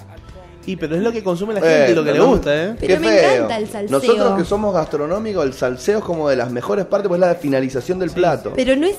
Y 0.66 0.76
pero 0.76 0.96
es 0.96 1.02
lo 1.02 1.12
que 1.12 1.24
consume 1.24 1.54
la 1.56 1.62
gente 1.62 1.92
y 1.92 1.96
lo 1.96 2.04
que 2.04 2.14
le 2.14 2.20
gusta, 2.20 2.56
¿eh? 2.56 2.76
Pero 2.80 2.94
Qué 2.94 3.00
me 3.00 3.08
feo. 3.10 3.32
encanta 3.34 3.58
el 3.58 3.68
salseo. 3.68 4.00
Nosotros 4.00 4.38
que 4.38 4.46
somos 4.46 4.74
gastronómicos, 4.74 5.46
el 5.46 5.54
salseo 5.54 6.00
es 6.00 6.04
como 6.04 6.30
de 6.30 6.36
las 6.36 6.52
mejores 6.52 6.86
partes, 6.86 7.08
pues 7.08 7.22
es 7.22 7.28
la 7.28 7.36
finalización 7.36 7.98
del 8.00 8.12
plato. 8.12 8.54
Pero 8.56 8.76
no 8.76 8.86
es. 8.86 8.98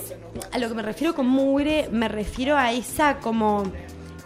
A 0.50 0.58
lo 0.58 0.68
que 0.68 0.74
me 0.74 0.82
refiero 0.82 1.14
con 1.14 1.26
mugre, 1.26 1.88
me 1.92 2.08
refiero 2.08 2.56
a 2.56 2.72
esa 2.72 3.18
como. 3.18 3.62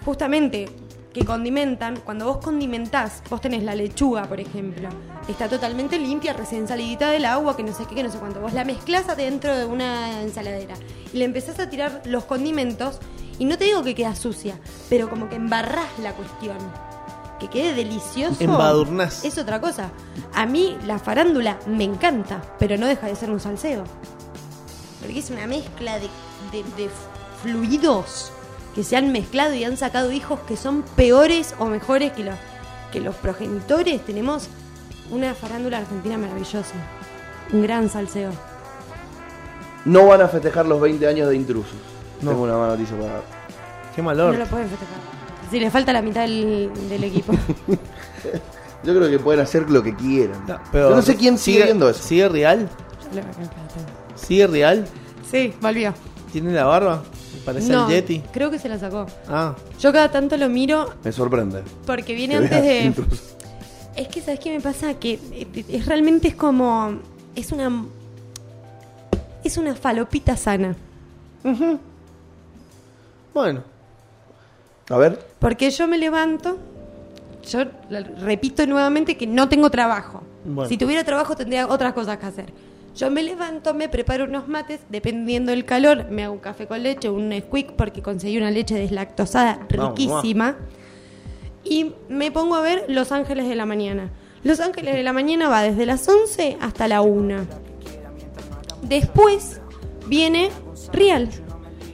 Justamente. 0.05 0.68
Que 1.12 1.24
condimentan, 1.24 1.97
cuando 2.05 2.26
vos 2.26 2.45
condimentás, 2.45 3.22
vos 3.30 3.41
tenés 3.41 3.62
la 3.62 3.74
lechuga, 3.74 4.24
por 4.24 4.39
ejemplo, 4.39 4.91
está 5.26 5.49
totalmente 5.49 5.99
limpia, 5.99 6.34
recién 6.34 6.68
salidita 6.68 7.11
del 7.11 7.24
agua, 7.24 7.57
que 7.57 7.62
no 7.62 7.72
sé 7.72 7.84
qué, 7.89 7.95
que 7.95 8.03
no 8.03 8.12
sé 8.12 8.18
cuánto. 8.18 8.39
Vos 8.41 8.53
la 8.53 8.66
mezclás 8.66 9.09
adentro 9.09 9.57
de 9.57 9.64
una 9.64 10.20
ensaladera 10.20 10.74
y 11.14 11.16
le 11.16 11.24
empezás 11.24 11.59
a 11.59 11.70
tirar 11.70 12.03
los 12.05 12.24
condimentos, 12.26 12.99
y 13.39 13.47
no 13.47 13.57
te 13.57 13.64
digo 13.64 13.82
que 13.82 13.95
queda 13.95 14.14
sucia, 14.14 14.59
pero 14.91 15.09
como 15.09 15.30
que 15.30 15.37
embarrás 15.37 15.89
la 16.03 16.12
cuestión. 16.12 16.59
Que 17.39 17.49
quede 17.49 17.74
delicioso. 17.74 18.37
Embadurnás. 18.43 19.24
Es 19.24 19.37
otra 19.39 19.61
cosa. 19.61 19.91
A 20.34 20.47
mí 20.47 20.76
la 20.87 20.99
farándula 20.99 21.59
me 21.66 21.84
encanta, 21.84 22.41
pero 22.59 22.78
no 22.78 22.87
deja 22.87 23.07
de 23.07 23.16
ser 23.16 23.30
un 23.30 23.41
salseo. 23.41 23.84
Porque 25.01 25.18
es 25.18 25.30
una 25.30 25.47
mezcla 25.47 25.99
de, 25.99 26.09
de- 26.53 26.64
de 26.82 26.91
fluidos 27.43 28.32
que 28.74 28.82
se 28.82 28.97
han 28.97 29.12
mezclado 29.12 29.55
y 29.55 29.64
han 29.64 29.76
sacado 29.76 30.12
hijos 30.12 30.41
que 30.49 30.57
son 30.57 30.82
peores 30.97 31.55
o 31.59 31.66
mejores 31.66 32.12
que 32.12 32.24
los, 32.24 32.34
que 32.93 33.01
los 33.01 33.14
progenitores. 33.16 34.05
Tenemos 34.05 34.49
una 35.11 35.34
farándula 35.34 35.78
argentina 35.78 36.16
maravillosa. 36.18 36.74
Un 37.53 37.62
gran 37.62 37.89
salseo. 37.91 38.30
No 39.84 40.07
van 40.07 40.20
a 40.22 40.28
festejar 40.28 40.66
los 40.66 40.80
20 40.80 41.07
años 41.07 41.28
de 41.28 41.37
intrusos. 41.37 41.76
No. 42.22 42.30
Tengo 42.30 42.43
una 42.45 42.55
mala 42.57 42.68
noticia 42.72 42.97
para 42.99 43.12
dar. 43.12 43.22
Qué 43.95 44.03
No 44.03 44.07
malor. 44.07 44.37
lo 44.37 44.47
pueden 44.47 44.68
festejar. 44.68 45.16
Si 45.51 45.61
le 45.61 45.70
falta 45.70 45.92
la 45.92 46.03
mitad 46.03 46.22
del, 46.22 46.70
del 46.88 47.05
equipo. 47.05 47.32
Yo 48.84 48.94
creo 48.94 49.09
que 49.11 49.18
pueden 49.18 49.40
hacer 49.40 49.68
lo 49.70 49.82
que 49.82 49.94
quieran. 49.94 50.44
No, 50.47 50.59
pero 50.70 50.90
Yo 50.90 50.97
no 50.97 51.03
sé 51.03 51.16
quién 51.16 51.38
sigue 51.38 51.64
viendo 51.64 51.88
eso. 51.88 52.03
¿Sigue 52.03 52.28
real? 52.28 52.68
¿Sigue 54.14 54.47
real? 54.47 54.86
sí, 55.30 55.53
volvió. 55.61 55.92
¿Tiene 56.32 56.53
la 56.53 56.64
barba? 56.64 57.03
Parece 57.44 57.70
no, 57.72 57.86
el 57.88 57.94
Yeti. 57.94 58.22
creo 58.32 58.51
que 58.51 58.59
se 58.59 58.68
la 58.68 58.78
sacó. 58.78 59.07
Ah, 59.28 59.55
Yo 59.78 59.92
cada 59.92 60.11
tanto 60.11 60.36
lo 60.36 60.49
miro 60.49 60.92
Me 61.05 61.12
sorprende. 61.12 61.62
porque 61.86 62.14
viene 62.14 62.34
Que 62.38 62.44
antes 62.44 62.62
de... 62.62 62.94
Es 63.97 64.09
que, 64.09 64.20
¿sabes 64.20 64.40
qué 64.40 64.51
me 64.53 64.61
pasa? 64.61 64.94
Que 64.94 65.18
eh, 65.32 65.64
es 65.68 65.86
realmente 65.86 66.28
es 66.28 66.34
como. 66.34 66.99
Es 67.34 67.51
una. 67.53 67.70
Es 69.42 69.57
una 69.57 69.74
falopita 69.74 70.36
sana. 70.36 70.74
bueno. 73.32 73.62
A 74.89 74.97
ver. 74.97 75.18
Porque 75.39 75.70
yo 75.70 75.87
me 75.87 75.99
levanto. 75.99 76.59
Yo 77.49 77.61
repito 78.20 78.66
nuevamente 78.66 79.16
que 79.16 79.26
no 79.26 79.49
tengo 79.49 79.70
trabajo. 79.70 80.22
Bueno. 80.45 80.68
Si 80.68 80.76
tuviera 80.76 81.05
trabajo 81.05 81.37
tendría 81.37 81.68
otras 81.68 81.93
cosas 81.93 82.18
que 82.18 82.26
hacer. 82.26 82.53
Yo 82.97 83.11
me 83.11 83.22
levanto, 83.22 83.74
me 83.74 83.91
preparo 83.91 84.24
unos 84.24 84.49
mates, 84.49 84.80
dependiendo 84.89 85.51
del 85.51 85.66
calor, 85.66 86.07
me 86.11 86.24
hago 86.24 86.32
un 86.32 86.39
café 86.39 86.66
con 86.66 86.82
leche, 86.82 87.11
un 87.11 87.28
Nesquik 87.28 87.72
porque 87.72 88.01
conseguí 88.01 88.39
una 88.39 88.51
leche 88.51 88.74
deslactosada 88.74 89.66
Vamos, 89.76 89.99
riquísima. 89.99 90.57
Y 91.62 91.93
me 92.09 92.30
pongo 92.30 92.55
a 92.55 92.62
ver 92.62 92.87
Los 92.89 93.12
Ángeles 93.12 93.49
de 93.49 93.55
la 93.55 93.66
Mañana. 93.66 94.11
Los 94.45 94.61
Ángeles 94.61 94.95
de 94.95 95.03
la 95.03 95.12
Mañana 95.12 95.49
va 95.51 95.61
desde 95.62 95.84
las 95.84 96.09
11 96.09 96.57
hasta 96.61 96.89
la 96.89 97.03
1. 97.03 97.47
Después 98.82 99.61
viene 100.07 100.51
Real. 100.93 101.28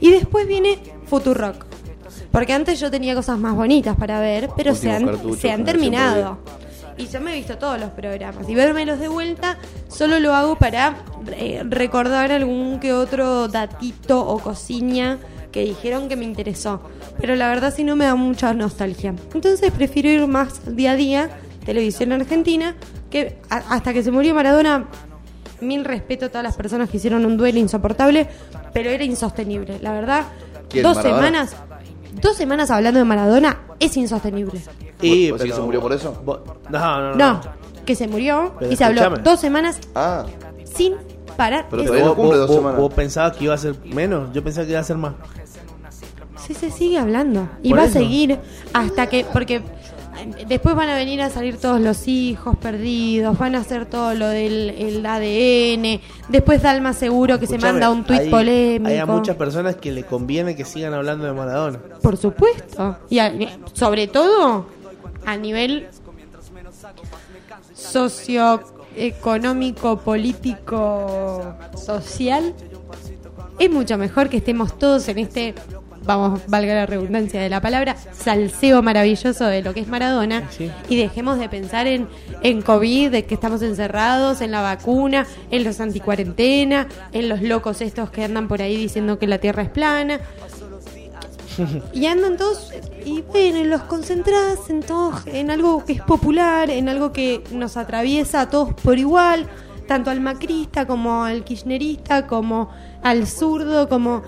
Y 0.00 0.10
después 0.10 0.46
viene 0.46 0.78
Futurock. 1.06 1.71
Porque 2.32 2.52
antes 2.54 2.80
yo 2.80 2.90
tenía 2.90 3.14
cosas 3.14 3.38
más 3.38 3.54
bonitas 3.54 3.94
para 3.96 4.18
ver, 4.20 4.48
pero 4.56 4.74
se 4.74 4.90
han, 4.90 5.36
se 5.38 5.50
han 5.50 5.64
terminado. 5.64 6.38
Y 6.96 7.06
yo 7.08 7.20
me 7.20 7.32
he 7.32 7.36
visto 7.36 7.56
todos 7.58 7.78
los 7.78 7.90
programas. 7.90 8.48
Y 8.48 8.54
vermelos 8.54 8.98
de 8.98 9.08
vuelta 9.08 9.58
solo 9.88 10.18
lo 10.18 10.34
hago 10.34 10.56
para 10.56 10.96
eh, 11.32 11.62
recordar 11.68 12.32
algún 12.32 12.80
que 12.80 12.92
otro 12.92 13.48
datito 13.48 14.20
o 14.26 14.38
cocina 14.38 15.18
que 15.50 15.62
dijeron 15.64 16.08
que 16.08 16.16
me 16.16 16.24
interesó. 16.24 16.80
Pero 17.20 17.34
la 17.36 17.48
verdad 17.48 17.72
sí 17.74 17.84
no 17.84 17.96
me 17.96 18.06
da 18.06 18.14
mucha 18.14 18.54
nostalgia. 18.54 19.14
Entonces 19.34 19.70
prefiero 19.70 20.08
ir 20.08 20.26
más 20.26 20.74
día 20.76 20.92
a 20.92 20.96
día, 20.96 21.30
televisión 21.66 22.12
argentina, 22.12 22.74
que 23.10 23.38
a- 23.50 23.62
hasta 23.74 23.92
que 23.92 24.02
se 24.02 24.10
murió 24.10 24.34
Maradona, 24.34 24.86
mil 25.60 25.84
respeto 25.84 26.26
a 26.26 26.28
todas 26.28 26.42
las 26.44 26.56
personas 26.56 26.88
que 26.88 26.96
hicieron 26.96 27.24
un 27.26 27.36
duelo 27.36 27.58
insoportable, 27.58 28.26
pero 28.72 28.88
era 28.90 29.04
insostenible. 29.04 29.78
La 29.82 29.92
verdad, 29.92 30.24
¿Quién, 30.68 30.82
dos 30.82 30.96
Maradona? 30.96 31.46
semanas, 31.46 31.56
dos 32.22 32.36
semanas 32.36 32.70
hablando 32.70 32.98
de 33.00 33.04
Maradona 33.04 33.58
es 33.78 33.96
insostenible. 33.96 34.60
Y, 35.02 35.30
¿Vos 35.32 35.40
decís 35.40 35.52
que 35.54 35.60
se 35.60 35.64
murió 35.64 35.80
por 35.80 35.92
eso? 35.92 36.14
vos- 36.24 36.40
No, 36.70 36.78
no, 36.78 37.10
no. 37.10 37.16
No, 37.16 37.40
que 37.84 37.94
se 37.96 38.08
murió 38.08 38.54
Pero 38.58 38.72
y 38.72 38.76
se 38.76 38.84
habló 38.84 39.00
escúchame. 39.02 39.22
dos 39.24 39.40
semanas 39.40 39.78
Ah, 39.94 40.24
sin 40.74 40.94
parar. 41.36 41.66
Pero 41.68 41.82
Es- 41.82 41.88
todavía 41.88 42.06
no 42.08 42.14
¿Vos, 42.14 42.22
cumple 42.22 42.38
dos 42.38 42.48
vos- 42.48 42.56
semanas. 42.56 42.80
vos 42.80 42.94
pensabas 42.94 43.36
que 43.36 43.44
iba 43.44 43.54
a 43.54 43.58
ser 43.58 43.74
menos? 43.84 44.32
Yo 44.32 44.42
pensaba 44.44 44.64
que 44.64 44.70
iba 44.72 44.80
a 44.80 44.84
ser 44.84 44.96
más. 44.96 45.14
Sí, 46.46 46.54
se 46.54 46.70
sigue 46.70 46.98
hablando. 46.98 47.48
Y 47.62 47.70
Por 47.70 47.78
va 47.80 47.84
eso. 47.84 47.98
a 47.98 48.02
seguir 48.02 48.38
hasta 48.72 49.06
que. 49.08 49.24
Porque 49.32 49.62
después 50.48 50.74
van 50.74 50.88
a 50.88 50.94
venir 50.94 51.20
a 51.22 51.30
salir 51.30 51.56
todos 51.58 51.80
los 51.80 52.06
hijos 52.08 52.56
perdidos, 52.56 53.38
van 53.38 53.54
a 53.54 53.60
hacer 53.60 53.86
todo 53.86 54.14
lo 54.14 54.28
del 54.28 54.70
el 54.70 55.04
ADN. 55.06 56.00
Después 56.28 56.62
Dalma 56.62 56.92
seguro 56.92 57.38
que 57.38 57.46
se 57.46 57.58
manda 57.58 57.90
un 57.90 58.04
tuit 58.04 58.20
hay- 58.20 58.30
polémico. 58.30 58.88
Hay 58.90 58.98
a 58.98 59.06
muchas 59.06 59.36
personas 59.36 59.76
que 59.76 59.92
le 59.92 60.04
conviene 60.04 60.54
que 60.56 60.64
sigan 60.64 60.94
hablando 60.94 61.24
de 61.26 61.32
Maradona. 61.32 61.78
Por 62.02 62.16
supuesto. 62.16 62.98
Y 63.10 63.18
a- 63.18 63.32
sobre 63.72 64.06
todo 64.08 64.66
a 65.24 65.36
nivel 65.36 65.88
socio 67.74 68.60
económico, 68.96 69.98
político, 69.98 71.54
social, 71.76 72.54
es 73.58 73.70
mucho 73.70 73.96
mejor 73.98 74.28
que 74.28 74.38
estemos 74.38 74.78
todos 74.78 75.08
en 75.08 75.18
este, 75.18 75.54
vamos, 76.04 76.40
valga 76.48 76.74
la 76.74 76.86
redundancia 76.86 77.40
de 77.40 77.48
la 77.48 77.60
palabra, 77.60 77.96
salseo 78.12 78.82
maravilloso 78.82 79.46
de 79.46 79.62
lo 79.62 79.74
que 79.74 79.80
es 79.80 79.88
Maradona 79.88 80.48
Sí. 80.50 80.70
y 80.88 80.96
dejemos 80.96 81.38
de 81.38 81.48
pensar 81.48 81.86
en, 81.86 82.08
en 82.42 82.62
COVID, 82.62 83.10
de 83.10 83.24
que 83.24 83.34
estamos 83.34 83.62
encerrados, 83.62 84.40
en 84.40 84.50
la 84.50 84.60
vacuna, 84.62 85.26
en 85.50 85.64
los 85.64 85.80
anticuarentena, 85.80 86.88
en 87.12 87.28
los 87.28 87.42
locos 87.42 87.80
estos 87.80 88.10
que 88.10 88.24
andan 88.24 88.48
por 88.48 88.62
ahí 88.62 88.76
diciendo 88.76 89.18
que 89.18 89.26
la 89.26 89.38
Tierra 89.38 89.62
es 89.62 89.70
plana. 89.70 90.20
Y 91.92 92.06
andan 92.06 92.36
todos, 92.36 92.72
y 93.04 93.20
bueno, 93.22 93.62
los 93.64 93.82
concentrás 93.82 94.70
en 94.70 94.80
todos, 94.82 95.26
en 95.26 95.50
algo 95.50 95.84
que 95.84 95.92
es 95.94 96.00
popular, 96.00 96.70
en 96.70 96.88
algo 96.88 97.12
que 97.12 97.44
nos 97.52 97.76
atraviesa 97.76 98.42
a 98.42 98.50
todos 98.50 98.72
por 98.74 98.98
igual, 98.98 99.46
tanto 99.86 100.10
al 100.10 100.20
macrista 100.20 100.86
como 100.86 101.24
al 101.24 101.44
kirchnerista, 101.44 102.26
como 102.26 102.70
al 103.02 103.26
zurdo, 103.26 103.88
como 103.88 104.22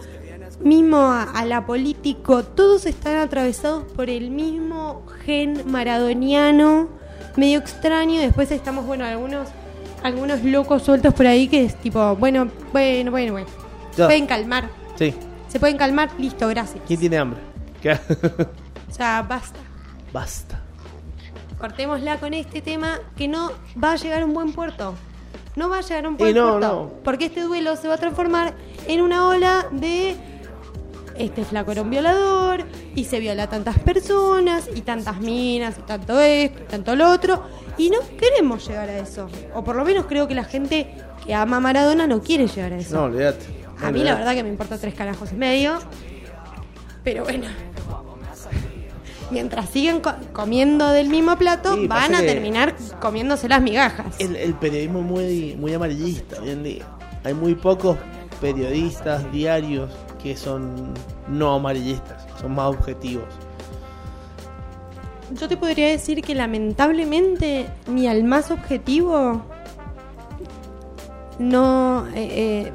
mismo 0.60 0.98
a, 0.98 1.22
a 1.24 1.44
la 1.44 1.66
político, 1.66 2.42
todos 2.44 2.86
están 2.86 3.16
atravesados 3.16 3.84
por 3.92 4.08
el 4.10 4.30
mismo 4.30 5.04
gen 5.24 5.62
maradoniano, 5.70 6.88
medio 7.36 7.58
extraño, 7.58 8.14
y 8.14 8.18
después 8.18 8.50
estamos, 8.50 8.86
bueno, 8.86 9.04
algunos, 9.04 9.48
algunos 10.02 10.42
locos 10.44 10.82
sueltos 10.82 11.12
por 11.14 11.26
ahí 11.26 11.48
que 11.48 11.64
es 11.64 11.74
tipo, 11.76 12.14
bueno, 12.16 12.48
bueno, 12.72 13.10
bueno, 13.10 13.32
bueno, 13.32 13.46
Ya. 13.96 14.06
pueden 14.06 14.26
calmar, 14.26 14.68
Sí. 14.96 15.14
se 15.48 15.58
pueden 15.60 15.76
calmar, 15.76 16.10
listo, 16.18 16.46
gracias. 16.48 16.82
¿Quién 16.86 17.00
tiene 17.00 17.18
hambre? 17.18 17.40
¿Qué? 17.82 17.98
O 18.90 18.96
sea, 18.96 19.22
basta. 19.22 19.58
Basta. 20.12 20.60
Cortémosla 21.58 22.18
con 22.20 22.32
este 22.32 22.60
tema 22.60 22.98
que 23.16 23.26
no 23.26 23.50
va 23.82 23.92
a 23.92 23.96
llegar 23.96 24.22
a 24.22 24.24
un 24.24 24.32
buen 24.34 24.52
puerto. 24.52 24.94
No 25.56 25.68
va 25.68 25.78
a 25.78 25.80
llegar 25.80 26.04
a 26.04 26.08
un 26.10 26.16
buen 26.16 26.34
no, 26.34 26.50
puerto. 26.58 26.60
no. 26.68 26.90
Porque 27.02 27.24
este 27.26 27.40
duelo 27.40 27.74
se 27.76 27.88
va 27.88 27.94
a 27.94 27.98
transformar 27.98 28.54
en 28.86 29.00
una 29.00 29.26
ola 29.26 29.66
de 29.72 30.16
este 31.18 31.44
flaco 31.44 31.72
era 31.72 31.82
un 31.82 31.90
violador 31.90 32.64
y 32.94 33.04
se 33.04 33.20
viola 33.20 33.44
a 33.44 33.48
tantas 33.48 33.78
personas 33.78 34.68
y 34.74 34.80
tantas 34.82 35.20
minas 35.20 35.76
y 35.78 35.82
tanto 35.82 36.20
esto 36.20 36.62
y 36.62 36.66
tanto 36.66 36.96
lo 36.96 37.10
otro. 37.10 37.42
Y 37.78 37.90
no 37.90 37.98
queremos 38.18 38.66
llegar 38.68 38.88
a 38.88 38.98
eso. 38.98 39.28
O 39.54 39.64
por 39.64 39.76
lo 39.76 39.84
menos 39.84 40.06
creo 40.06 40.28
que 40.28 40.34
la 40.34 40.44
gente 40.44 40.88
que 41.24 41.34
ama 41.34 41.56
a 41.56 41.60
Maradona 41.60 42.06
no 42.06 42.22
quiere 42.22 42.46
llegar 42.46 42.72
a 42.72 42.76
eso. 42.78 42.94
No, 42.96 43.04
olvídate. 43.04 43.46
A 43.82 43.90
mí 43.90 44.02
la 44.04 44.14
verdad 44.14 44.34
que 44.34 44.42
me 44.42 44.48
importa 44.48 44.78
tres 44.78 44.94
carajos 44.94 45.32
y 45.32 45.34
medio. 45.36 45.78
Pero 47.02 47.24
bueno. 47.24 47.46
Mientras 49.30 49.70
siguen 49.70 50.00
co- 50.00 50.14
comiendo 50.32 50.88
del 50.90 51.08
mismo 51.08 51.36
plato, 51.36 51.74
Sí, 51.74 51.86
van 51.86 52.14
a 52.14 52.20
terminar 52.20 52.74
comiéndose 53.00 53.48
las 53.48 53.62
migajas. 53.62 54.14
El, 54.18 54.36
el 54.36 54.54
periodismo 54.54 55.00
es 55.00 55.04
muy, 55.06 55.56
muy 55.58 55.74
amarillista 55.74 56.40
hoy 56.40 56.50
en 56.50 56.62
día. 56.62 56.84
Hay 57.24 57.34
muy 57.34 57.54
pocos 57.54 57.96
periodistas 58.40 59.30
diarios 59.32 59.90
que 60.24 60.36
son 60.38 60.94
no 61.28 61.54
amarillistas, 61.54 62.26
son 62.40 62.54
más 62.54 62.68
objetivos. 62.68 63.26
Yo 65.38 65.48
te 65.48 65.56
podría 65.58 65.88
decir 65.88 66.22
que 66.22 66.34
lamentablemente 66.34 67.66
ni 67.86 68.08
al 68.08 68.24
más 68.24 68.50
objetivo 68.50 69.42
no 71.38 72.06
eh, 72.14 72.64
eh, 72.66 72.72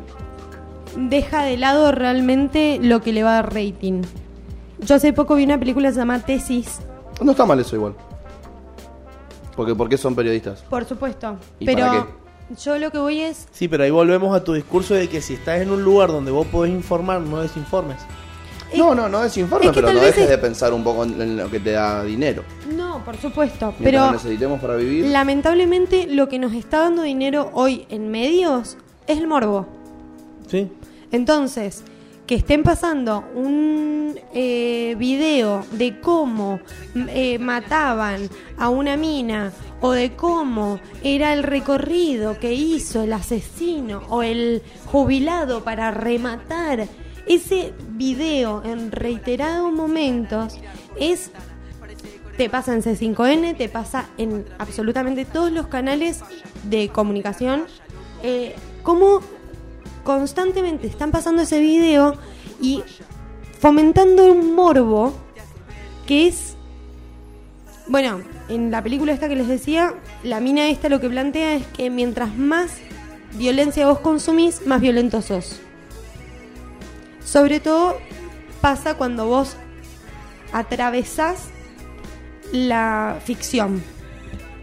deja 0.95 1.43
de 1.43 1.57
lado 1.57 1.91
realmente 1.91 2.79
lo 2.81 3.01
que 3.01 3.13
le 3.13 3.23
va 3.23 3.31
a 3.31 3.41
dar 3.41 3.53
rating. 3.53 4.03
Yo 4.77 4.95
hace 4.95 5.11
poco 5.11 5.33
vi 5.33 5.43
una 5.43 5.57
película 5.57 5.89
que 5.89 5.93
se 5.95 5.99
llama 5.99 6.19
Tesis, 6.19 6.81
No 7.19 7.31
está 7.31 7.47
mal 7.47 7.59
eso 7.59 7.75
igual. 7.75 7.95
Porque, 9.55 9.73
porque 9.73 9.97
son 9.97 10.13
periodistas. 10.13 10.61
por 10.69 10.85
supuesto. 10.85 11.35
¿Y 11.59 11.65
pero 11.65 11.79
para 11.87 12.07
yo 12.63 12.77
lo 12.79 12.91
que 12.91 12.97
voy 12.97 13.21
es 13.21 13.47
Sí, 13.51 13.67
pero 13.67 13.83
ahí 13.83 13.91
volvemos 13.91 14.35
a 14.35 14.43
tu 14.43 14.53
discurso 14.53 14.93
de 14.93 15.07
que 15.07 15.21
si 15.21 15.33
estás 15.35 15.61
en 15.61 15.69
un 15.71 15.83
lugar 15.83 16.09
donde 16.09 16.31
vos 16.31 16.47
podés 16.47 16.71
informar, 16.73 17.21
no 17.21 17.41
desinformes. 17.41 17.97
No, 18.75 18.93
no, 18.93 19.09
no 19.09 19.21
desinforme, 19.23 19.65
es 19.65 19.71
que 19.71 19.81
pero 19.81 19.91
no 19.93 19.99
dejes 19.99 20.23
es- 20.25 20.29
de 20.29 20.37
pensar 20.37 20.73
un 20.73 20.83
poco 20.83 21.03
en, 21.03 21.19
en 21.19 21.37
lo 21.37 21.49
que 21.49 21.59
te 21.59 21.71
da 21.71 22.03
dinero. 22.03 22.43
No, 22.75 23.03
por 23.03 23.17
supuesto. 23.17 23.73
Mientras 23.79 23.83
Pero 23.83 24.05
lo 24.05 24.11
necesitemos 24.11 24.59
para 24.61 24.75
vivir. 24.75 25.05
lamentablemente 25.07 26.05
lo 26.07 26.29
que 26.29 26.37
nos 26.37 26.53
está 26.53 26.79
dando 26.81 27.01
dinero 27.01 27.49
hoy 27.53 27.85
en 27.89 28.11
medios 28.11 28.77
es 29.07 29.17
el 29.17 29.25
morbo. 29.27 29.65
¿Sí? 30.47 30.71
Entonces, 31.11 31.83
que 32.29 32.35
estén 32.35 32.61
pasando 32.61 33.23
un 33.33 34.13
eh, 34.35 34.93
video 34.99 35.65
de 35.71 35.99
cómo 35.99 36.59
eh, 36.93 37.39
mataban 37.39 38.29
a 38.55 38.69
una 38.69 38.97
mina 38.97 39.51
o 39.81 39.93
de 39.93 40.15
cómo 40.15 40.79
era 41.03 41.33
el 41.33 41.41
recorrido 41.41 42.37
que 42.37 42.53
hizo 42.53 43.01
el 43.01 43.13
asesino 43.13 44.03
o 44.09 44.21
el 44.21 44.61
jubilado 44.85 45.63
para 45.63 45.89
rematar, 45.89 46.87
ese 47.25 47.73
video 47.93 48.61
en 48.63 48.91
reiterados 48.91 49.73
momentos 49.73 50.59
es 50.99 51.31
te 52.37 52.47
pasa 52.47 52.75
en 52.75 52.83
C5N, 52.83 53.57
te 53.57 53.69
pasa 53.69 54.07
en 54.19 54.45
absolutamente 54.59 55.25
todos 55.25 55.51
los 55.51 55.65
canales 55.65 56.21
de 56.65 56.89
comunicación. 56.89 57.63
Eh, 58.21 58.55
cómo 58.83 59.21
constantemente 60.09 60.87
están 60.87 61.11
pasando 61.11 61.43
ese 61.43 61.59
video 61.59 62.15
y 62.59 62.81
fomentando 63.59 64.25
un 64.25 64.55
morbo 64.55 65.13
que 66.07 66.27
es. 66.27 66.55
Bueno, 67.87 68.23
en 68.47 68.71
la 68.71 68.81
película 68.81 69.13
esta 69.13 69.29
que 69.29 69.35
les 69.35 69.47
decía, 69.47 69.93
la 70.23 70.39
mina 70.39 70.67
esta 70.67 70.89
lo 70.89 70.99
que 70.99 71.11
plantea 71.11 71.53
es 71.53 71.67
que 71.67 71.91
mientras 71.91 72.35
más 72.35 72.71
violencia 73.33 73.85
vos 73.85 73.99
consumís, 73.99 74.65
más 74.65 74.81
violento 74.81 75.21
sos. 75.21 75.59
Sobre 77.23 77.59
todo 77.59 77.95
pasa 78.61 78.95
cuando 78.95 79.27
vos 79.27 79.57
atravesás 80.51 81.49
la 82.51 83.19
ficción. 83.23 83.83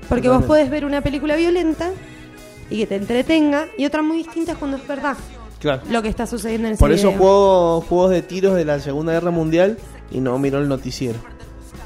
Porque 0.09 0.29
vos 0.29 0.45
podés 0.45 0.71
ver 0.71 0.85
una 0.85 1.03
película 1.03 1.37
violenta 1.37 1.93
y 2.71 2.79
que 2.79 2.87
te 2.87 2.97
entretenga, 2.97 3.67
y 3.79 3.85
otra 3.87 4.03
muy 4.03 4.19
distinta 4.19 4.53
es 4.53 4.59
cuando 4.59 4.77
es 4.77 4.87
verdad 4.87 5.17
Claro. 5.61 5.83
lo 5.91 6.03
que 6.03 6.09
está 6.09 6.27
sucediendo 6.27 6.69
en 6.69 6.75
ese 6.75 6.81
Por 6.81 6.93
eso 6.93 7.09
video. 7.09 7.19
juego 7.19 7.81
juegos 7.83 8.11
de 8.11 8.23
tiros 8.23 8.55
de 8.55 8.64
la 8.64 8.79
Segunda 8.81 9.12
Guerra 9.12 9.31
Mundial 9.31 9.79
y 10.11 10.21
no 10.21 10.39
miro 10.39 10.59
el 10.59 10.69
noticiero. 10.69 11.19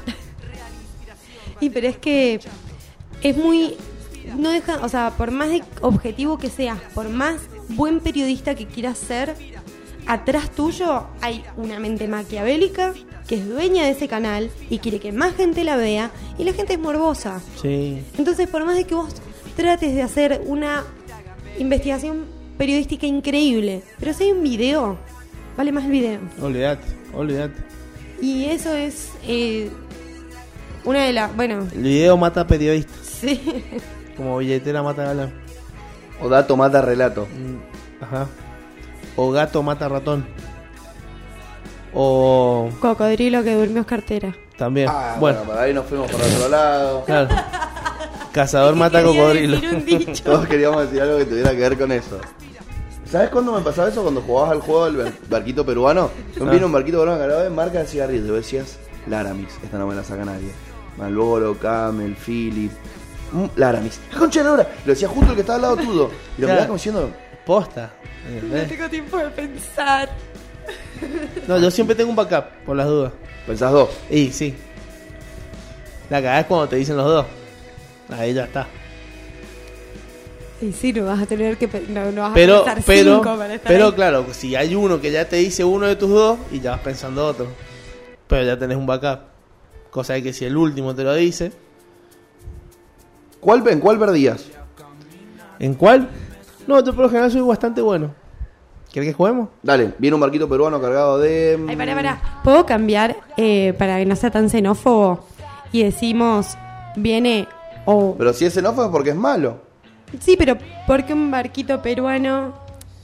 Y 1.59 1.69
pero 1.69 1.87
es 1.87 1.97
que 1.97 2.39
es 3.21 3.37
muy 3.37 3.75
no 4.37 4.49
deja, 4.51 4.79
o 4.83 4.89
sea, 4.89 5.11
por 5.17 5.31
más 5.31 5.49
objetivo 5.81 6.37
que 6.37 6.49
seas, 6.49 6.79
por 6.93 7.09
más 7.09 7.37
buen 7.69 7.99
periodista 7.99 8.53
que 8.55 8.65
quieras 8.67 8.97
ser, 8.97 9.35
atrás 10.07 10.51
tuyo 10.51 11.05
hay 11.21 11.43
una 11.57 11.79
mente 11.79 12.07
maquiavélica 12.07 12.93
que 13.27 13.35
es 13.35 13.47
dueña 13.49 13.83
de 13.85 13.91
ese 13.91 14.07
canal 14.07 14.51
y 14.69 14.77
quiere 14.79 14.99
que 14.99 15.11
más 15.11 15.35
gente 15.35 15.63
la 15.63 15.75
vea 15.75 16.11
y 16.37 16.43
la 16.43 16.53
gente 16.53 16.73
es 16.73 16.79
morbosa. 16.79 17.41
Sí. 17.61 18.03
Entonces, 18.17 18.47
por 18.47 18.65
más 18.65 18.75
de 18.75 18.83
que 18.85 18.93
vos 18.95 19.13
trates 19.61 19.93
de 19.93 20.01
hacer 20.01 20.41
una 20.47 20.83
investigación 21.59 22.25
periodística 22.57 23.05
increíble, 23.05 23.83
pero 23.99 24.11
si 24.13 24.23
hay 24.23 24.31
un 24.31 24.41
video, 24.43 24.97
vale 25.55 25.71
más 25.71 25.85
el 25.85 25.91
video. 25.91 26.19
Olvídate, 26.41 26.83
olvídate. 27.13 27.61
Y 28.19 28.45
eso 28.45 28.73
es 28.73 29.09
eh, 29.27 29.69
una 30.83 31.03
de 31.05 31.13
las, 31.13 31.35
bueno, 31.35 31.67
El 31.75 31.83
video 31.83 32.17
mata 32.17 32.47
periodistas, 32.47 33.05
sí. 33.05 33.39
como 34.17 34.37
billetera 34.39 34.81
mata 34.81 35.03
galán. 35.05 35.31
O 36.23 36.27
dato 36.29 36.57
mata 36.57 36.81
relato. 36.81 37.27
Mm, 37.27 38.03
Ajá. 38.03 38.27
O 39.15 39.29
gato 39.31 39.61
mata 39.61 39.87
ratón. 39.89 40.25
O 41.93 42.69
Cocodrilo 42.79 43.43
que 43.43 43.53
durmió 43.55 43.81
es 43.81 43.87
cartera. 43.87 44.35
también. 44.57 44.87
Ah, 44.89 45.17
bueno, 45.19 45.39
bueno, 45.39 45.51
para 45.51 45.63
ahí 45.63 45.73
nos 45.73 45.85
fuimos 45.85 46.09
por 46.09 46.19
otro 46.21 46.49
lado. 46.49 47.03
claro. 47.05 47.29
Cazador 48.33 48.75
mata 48.75 49.03
cocodrilo. 49.03 49.59
Todos 50.23 50.47
queríamos 50.47 50.83
decir 50.83 51.01
algo 51.01 51.17
que 51.17 51.25
tuviera 51.25 51.51
que 51.51 51.57
ver 51.57 51.77
con 51.77 51.91
eso. 51.91 52.19
¿Sabes 53.09 53.29
cuándo 53.29 53.51
me 53.53 53.61
pasaba 53.61 53.89
eso? 53.89 54.01
Cuando 54.03 54.21
jugabas 54.21 54.51
al 54.53 54.61
juego 54.61 54.85
del 54.85 54.97
bar- 54.97 55.13
barquito 55.29 55.65
peruano. 55.65 56.09
Ah. 56.39 56.45
Viene 56.49 56.65
un 56.65 56.71
barquito 56.71 56.99
peruano 56.99 57.19
cargado 57.19 57.43
de 57.43 57.49
marca 57.49 57.79
de 57.79 57.85
cigarrillos. 57.87 58.25
Y 58.25 58.29
vos 58.29 58.37
decías, 58.37 58.77
Laramix, 59.07 59.53
esta 59.61 59.77
no 59.77 59.85
me 59.87 59.95
la 59.95 60.03
saca 60.03 60.23
nadie. 60.23 60.49
Malboro, 60.97 61.57
Camel, 61.57 62.15
Philip. 62.15 62.71
mm, 63.33 63.45
Laramix. 63.57 63.99
¡Qué 64.11 64.17
concha 64.17 64.39
de 64.39 64.45
la 64.45 64.51
hora! 64.53 64.67
Lo 64.85 64.93
decía 64.93 65.09
justo 65.09 65.29
el 65.31 65.35
que 65.35 65.41
estaba 65.41 65.55
al 65.57 65.61
lado 65.63 65.77
tuyo. 65.77 66.09
Y 66.37 66.41
lo 66.41 66.47
Claro. 66.47 66.51
miraba 66.53 66.65
como 66.67 66.73
diciendo, 66.77 67.11
Posta. 67.45 67.91
No 68.29 68.35
¿entendés? 68.35 68.69
tengo 68.69 68.89
tiempo 68.89 69.17
de 69.17 69.29
pensar. 69.31 70.09
No, 71.47 71.57
yo 71.57 71.69
siempre 71.71 71.95
tengo 71.95 72.11
un 72.11 72.15
backup, 72.15 72.45
por 72.65 72.77
las 72.77 72.87
dudas. 72.87 73.11
pensás 73.45 73.71
dos. 73.73 73.89
Y 74.09 74.31
sí. 74.31 74.55
La 76.09 76.17
cagada 76.19 76.39
es 76.41 76.45
cuando 76.45 76.69
te 76.69 76.75
dicen 76.77 76.95
los 76.95 77.05
dos. 77.07 77.25
Ahí 78.11 78.33
ya 78.33 78.43
está. 78.45 78.67
Y 80.61 80.71
sí, 80.73 80.93
no 80.93 81.05
vas 81.05 81.21
a 81.21 81.25
tener 81.25 81.57
que 81.57 81.67
no, 81.89 82.11
no 82.11 82.21
vas 82.21 82.31
Pero, 82.35 82.57
a 82.57 82.65
pensar 82.65 82.83
pero, 82.85 83.15
cinco 83.15 83.37
para 83.37 83.55
estar 83.55 83.71
pero 83.71 83.85
ahí. 83.87 83.91
claro, 83.93 84.25
si 84.31 84.55
hay 84.55 84.75
uno 84.75 85.01
que 85.01 85.11
ya 85.11 85.27
te 85.27 85.37
dice 85.37 85.63
uno 85.63 85.87
de 85.87 85.95
tus 85.95 86.09
dos 86.09 86.37
y 86.51 86.59
ya 86.59 86.71
vas 86.71 86.81
pensando 86.81 87.25
otro. 87.25 87.47
Pero 88.27 88.43
ya 88.43 88.59
tenés 88.59 88.77
un 88.77 88.85
backup. 88.85 89.21
Cosa 89.89 90.13
de 90.13 90.23
que 90.23 90.33
si 90.33 90.45
el 90.45 90.55
último 90.55 90.93
te 90.93 91.03
lo 91.03 91.13
dice, 91.15 91.51
¿Cuál, 93.41 93.67
¿En 93.67 93.79
cuál 93.79 93.97
perdías? 93.97 94.45
¿En 95.59 95.73
cuál? 95.73 96.07
No, 96.67 96.83
yo 96.83 96.93
por 96.93 97.03
lo 97.05 97.09
general 97.09 97.31
soy 97.31 97.41
bastante 97.41 97.81
bueno. 97.81 98.13
¿Querés 98.93 99.09
que 99.09 99.13
juguemos? 99.13 99.49
Dale, 99.63 99.93
viene 99.97 100.13
un 100.15 100.21
barquito 100.21 100.47
peruano 100.47 100.79
cargado 100.79 101.17
de. 101.17 101.59
Ay, 101.67 101.75
pará, 101.75 101.95
pará. 101.95 102.41
¿Puedo 102.43 102.65
cambiar 102.65 103.17
eh, 103.37 103.73
para 103.79 103.97
que 103.97 104.05
no 104.05 104.15
sea 104.15 104.29
tan 104.29 104.49
xenófobo? 104.49 105.25
Y 105.71 105.83
decimos, 105.83 106.55
viene 106.95 107.47
Pero 107.85 108.33
si 108.33 108.45
es 108.45 108.53
xenófobo 108.53 108.85
es 108.85 108.91
porque 108.91 109.09
es 109.11 109.15
malo. 109.15 109.61
Sí, 110.19 110.35
pero 110.37 110.57
porque 110.87 111.13
un 111.13 111.31
barquito 111.31 111.81
peruano 111.81 112.53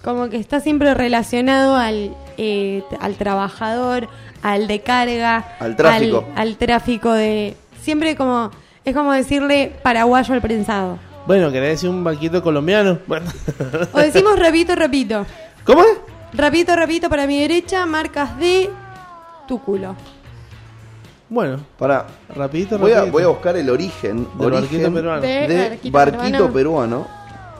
como 0.03 0.29
que 0.29 0.37
está 0.37 0.59
siempre 0.59 0.93
relacionado 0.93 1.75
al, 1.75 2.15
eh, 2.37 2.83
al 2.99 3.15
trabajador, 3.15 4.07
al 4.41 4.67
de 4.67 4.81
carga, 4.81 5.55
Al 5.59 5.75
tráfico. 5.75 6.25
al, 6.35 6.41
al 6.49 6.57
tráfico 6.57 7.11
de... 7.11 7.55
Siempre 7.81 8.15
como... 8.15 8.51
Es 8.85 8.95
como 8.95 9.11
decirle 9.11 9.73
paraguayo 9.83 10.33
al 10.33 10.41
prensado. 10.41 10.97
Bueno, 11.25 11.51
¿querés 11.51 11.71
decir 11.71 11.89
un 11.89 12.03
barquito 12.05 12.41
colombiano? 12.41 12.99
Bueno. 13.07 13.29
O 13.91 13.99
decimos 13.99 14.39
repito, 14.39 14.75
repito. 14.75 15.25
¿Cómo 15.65 15.81
es? 15.81 15.97
Repito, 16.33 16.73
repito 16.75 17.09
para 17.09 17.27
mi 17.27 17.39
derecha, 17.39 17.85
marcas 17.85 18.37
de 18.39 18.69
tu 19.47 19.61
culo. 19.61 19.95
Bueno, 21.29 21.59
Para. 21.77 22.05
rapidito, 22.33 22.77
Voy 22.79 22.91
a, 22.91 22.95
rapidito. 22.95 23.11
voy 23.11 23.23
a 23.23 23.27
buscar 23.27 23.57
el 23.57 23.69
origen, 23.69 24.27
Del 24.37 24.53
origen 24.53 24.61
barquito 24.83 24.93
peruano. 24.93 25.21
De 25.21 25.47
de 25.47 25.69
barquito 25.69 25.91
barquito 25.91 26.21
peruano. 26.53 26.53
peruano. 26.53 27.07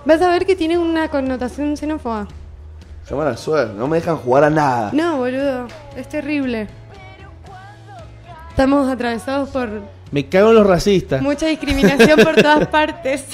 Vas 0.05 0.22
a 0.22 0.30
ver 0.30 0.45
que 0.45 0.55
tiene 0.55 0.78
una 0.78 1.09
connotación 1.09 1.76
xenófoba. 1.76 2.28
Se 3.03 3.11
llama 3.11 3.26
la 3.26 3.38
suerte, 3.38 3.74
no 3.78 3.88
me 3.88 3.97
dejan 3.97 4.18
jugar 4.18 4.45
a 4.45 4.49
nada. 4.49 4.89
No, 4.93 5.18
boludo, 5.18 5.68
es 5.97 6.07
terrible. 6.07 6.68
Estamos 8.49 8.88
atravesados 8.89 9.49
por 9.49 9.70
Me 10.11 10.28
cago 10.28 10.49
en 10.49 10.55
los 10.55 10.65
racistas. 10.68 11.22
mucha 11.22 11.47
discriminación 11.47 12.20
por 12.24 12.36
todas 12.36 12.68
partes. 12.70 13.26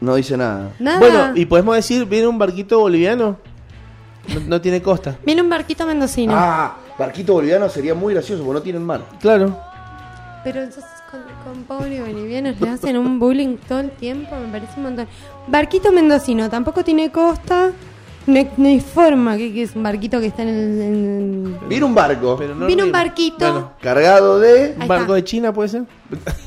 No 0.00 0.14
dice 0.16 0.36
nada. 0.36 0.72
Nada. 0.78 0.98
Bueno, 0.98 1.32
y 1.34 1.46
podemos 1.46 1.74
decir, 1.76 2.04
viene 2.04 2.26
un 2.26 2.38
barquito 2.38 2.78
boliviano. 2.80 3.36
No, 4.34 4.40
no 4.48 4.60
tiene 4.60 4.82
costa. 4.82 5.16
Viene 5.24 5.42
un 5.42 5.48
barquito 5.48 5.86
mendocino. 5.86 6.32
Ah, 6.36 6.76
barquito 6.98 7.34
boliviano 7.34 7.68
sería 7.68 7.94
muy 7.94 8.14
gracioso 8.14 8.42
porque 8.44 8.54
no 8.58 8.62
tienen 8.62 8.84
mar. 8.84 9.02
Claro. 9.20 9.58
Pero 10.44 10.60
entonces 10.62 10.84
con, 11.10 11.20
con 11.44 11.62
Pablo 11.64 11.92
y 11.94 12.00
bolivianos 12.00 12.60
le 12.60 12.68
hacen 12.68 12.96
un 12.96 13.18
bullying 13.18 13.56
todo 13.68 13.80
el 13.80 13.90
tiempo, 13.90 14.36
me 14.36 14.48
parece 14.52 14.74
un 14.76 14.82
montón. 14.84 15.08
Barquito 15.48 15.90
mendocino, 15.92 16.48
tampoco 16.48 16.84
tiene 16.84 17.10
costa. 17.10 17.70
No, 18.28 18.36
hay- 18.38 18.50
no 18.56 18.66
hay 18.68 18.80
forma 18.80 19.36
que, 19.36 19.52
que 19.52 19.62
es 19.62 19.76
un 19.76 19.82
barquito 19.84 20.18
que 20.20 20.26
está 20.26 20.42
en 20.42 20.48
el. 20.48 20.80
en- 20.82 21.68
Viene 21.68 21.84
un 21.84 21.94
barco 21.94 22.36
Pero 22.36 22.56
no 22.56 22.66
Viene 22.66 22.82
un 22.82 22.88
rima. 22.88 22.98
barquito. 23.04 23.36
Bueno, 23.52 23.72
cargado 23.80 24.40
de. 24.40 24.62
Ahí 24.64 24.74
un 24.80 24.88
barco 24.88 25.02
está. 25.04 25.14
de 25.14 25.24
China 25.24 25.52
puede 25.52 25.68
ser. 25.68 25.82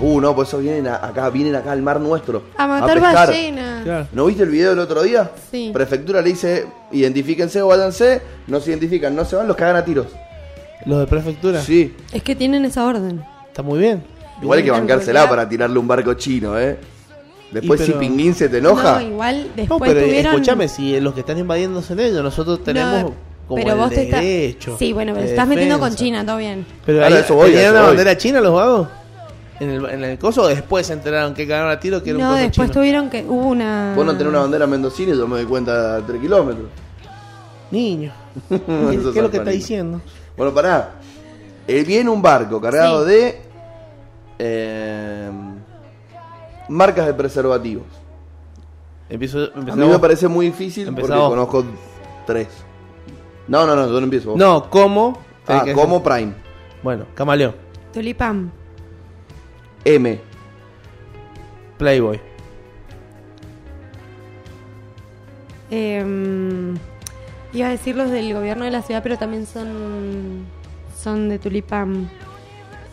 Uh, 0.00 0.20
no, 0.20 0.34
por 0.34 0.46
eso 0.46 0.58
vienen 0.58 0.86
a- 0.86 0.96
acá, 0.96 1.28
vienen 1.30 1.54
acá 1.54 1.72
al 1.72 1.82
mar 1.82 2.00
nuestro. 2.00 2.44
A 2.56 2.66
matar 2.66 2.94
pescar. 2.94 3.28
ballenas. 3.28 3.84
Claro. 3.84 4.06
¿No 4.12 4.26
viste 4.26 4.42
el 4.44 4.48
video 4.50 4.70
del 4.70 4.78
otro 4.78 5.02
día? 5.02 5.30
Sí. 5.50 5.70
Prefectura 5.72 6.22
le 6.22 6.30
dice, 6.30 6.66
identifíquense 6.90 7.60
o 7.62 7.66
váyanse, 7.68 8.22
no 8.46 8.60
se 8.60 8.70
identifican, 8.70 9.14
no 9.14 9.24
se 9.24 9.36
van, 9.36 9.46
los 9.46 9.56
cagan 9.56 9.76
a 9.76 9.84
tiros. 9.84 10.06
Los 10.86 11.00
de 11.00 11.06
prefectura. 11.06 11.60
Sí. 11.60 11.94
Es 12.12 12.22
que 12.22 12.34
tienen 12.34 12.64
esa 12.64 12.86
orden. 12.86 13.22
Está 13.48 13.62
muy 13.62 13.78
bien. 13.78 14.02
Igual 14.40 14.58
hay 14.60 14.64
que 14.64 14.70
bancársela 14.70 15.28
para 15.28 15.46
tirarle 15.46 15.78
un 15.78 15.86
barco 15.86 16.14
chino, 16.14 16.58
¿eh? 16.58 16.78
Después 17.50 17.80
si 17.80 17.92
Pinguín 17.92 18.32
se 18.34 18.48
te 18.48 18.58
enoja, 18.58 19.00
No, 19.00 19.06
igual 19.08 19.42
No, 19.48 19.52
después 19.56 19.90
pero 19.92 20.06
tuvieron. 20.06 20.32
escúchame, 20.34 20.68
si 20.68 20.98
los 21.00 21.12
que 21.12 21.20
están 21.20 21.36
invadiendo 21.36 21.82
son 21.82 21.98
ellos, 22.00 22.22
nosotros 22.22 22.62
tenemos 22.64 23.02
No, 23.02 23.14
como 23.48 23.56
pero 23.60 23.72
el 23.72 23.78
vos 23.80 23.90
te 23.90 24.04
estás- 24.04 24.20
derecho. 24.22 24.76
Sí, 24.78 24.92
bueno, 24.92 25.12
pero 25.12 25.24
te 25.26 25.30
estás 25.32 25.48
metiendo 25.48 25.78
con. 25.80 25.94
China, 25.94 26.24
todo 26.24 26.36
bien. 26.38 26.64
Pero 26.86 27.02
Ahora, 27.02 27.16
ahí 27.16 27.22
eso 27.22 27.34
voy, 27.34 27.50
¿tenían 27.50 27.64
eso 27.64 27.72
una 27.72 27.80
voy. 27.80 27.88
bandera 27.88 28.16
china 28.16 28.40
los 28.40 28.54
vagos? 28.54 28.88
¿En 29.60 29.68
el, 29.70 29.84
en 29.90 30.04
el 30.04 30.18
coso 30.18 30.42
o 30.42 30.46
después 30.48 30.86
se 30.86 30.94
enteraron 30.94 31.34
que 31.34 31.46
cagaron 31.46 31.70
a 31.70 31.78
tiro 31.78 32.02
que 32.02 32.10
era 32.10 32.18
No, 32.18 32.24
un 32.24 32.30
coso 32.32 32.42
después 32.46 32.70
chino? 32.70 32.80
tuvieron 32.80 33.10
que. 33.10 33.22
Hubo 33.24 33.48
una. 33.48 33.92
vos 33.94 34.06
no 34.06 34.12
tenés 34.16 34.28
una 34.28 34.40
bandera 34.40 34.66
mendocina 34.66 35.12
y 35.14 35.18
yo 35.18 35.28
me 35.28 35.36
doy 35.36 35.44
cuenta 35.46 35.96
a 35.96 36.00
3 36.06 36.20
kilómetros. 36.20 36.66
Niño. 37.70 38.10
¿Qué, 38.48 38.54
es 38.56 39.14
lo 39.16 39.30
que 39.30 39.36
está 39.36 39.50
diciendo? 39.50 40.00
Bueno, 40.36 40.52
pará. 40.54 40.92
Eh, 41.68 41.84
viene 41.84 42.08
un 42.10 42.20
barco 42.22 42.60
cargado 42.60 43.04
Sí. 43.06 43.10
de 43.12 43.40
eh, 44.38 45.30
marcas 46.68 47.06
de 47.06 47.14
preservativos. 47.14 47.84
Empiezo, 49.08 49.38
A 49.40 49.58
empezamos- 49.58 49.76
mí 49.76 49.86
me 49.92 49.98
parece 49.98 50.26
muy 50.28 50.46
difícil 50.46 50.86
porque 50.94 51.02
conozco 51.08 51.64
tres. 52.26 52.48
No, 53.48 53.66
no, 53.66 53.74
no, 53.76 53.86
yo 53.86 53.92
no 53.92 53.98
empiezo. 54.04 54.30
vos. 54.30 54.38
No, 54.38 54.70
¿cómo? 54.70 55.18
Ah, 55.46 55.62
que 55.64 55.72
como 55.72 56.02
Prime. 56.02 56.32
Bueno, 56.82 57.04
Camaleón, 57.14 57.54
Tulipán. 57.92 58.52
M. 59.84 60.20
Playboy. 61.78 62.20
Eh, 65.70 66.74
iba 67.52 67.66
a 67.68 67.70
decir 67.70 67.96
los 67.96 68.10
del 68.10 68.34
gobierno 68.34 68.64
de 68.64 68.70
la 68.70 68.82
ciudad, 68.82 69.02
pero 69.02 69.16
también 69.18 69.46
son. 69.46 70.44
Son 70.96 71.28
de 71.28 71.38
Tulipán. 71.38 72.10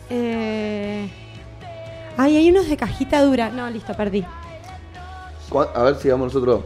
Eh, 0.08 1.10
ay, 2.16 2.36
hay 2.36 2.50
unos 2.50 2.68
de 2.68 2.76
cajita 2.76 3.22
dura. 3.22 3.50
No, 3.50 3.68
listo, 3.68 3.94
perdí. 3.94 4.24
¿Cuá- 5.50 5.70
A 5.74 5.82
ver 5.82 5.96
si 5.96 6.08
vamos 6.08 6.32
nosotros. 6.32 6.62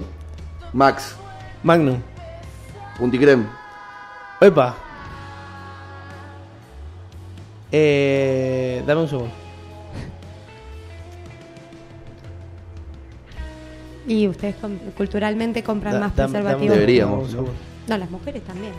Max. 0.73 1.17
Magnum. 1.65 2.01
Punticrem. 2.99 3.47
Epa. 4.41 4.77
Eh, 7.73 8.83
dame 8.87 9.01
un 9.03 9.09
segundo. 9.09 9.42
Y 14.07 14.27
ustedes 14.29 14.57
culturalmente 14.97 15.63
compran 15.63 15.95
Da- 15.95 16.01
más 16.01 16.17
dame- 16.17 16.33
preservativos. 16.33 16.75
Deberíamos. 16.75 17.35
No, 17.89 17.97
las 17.99 18.11
mujeres 18.11 18.43
también. 18.45 18.73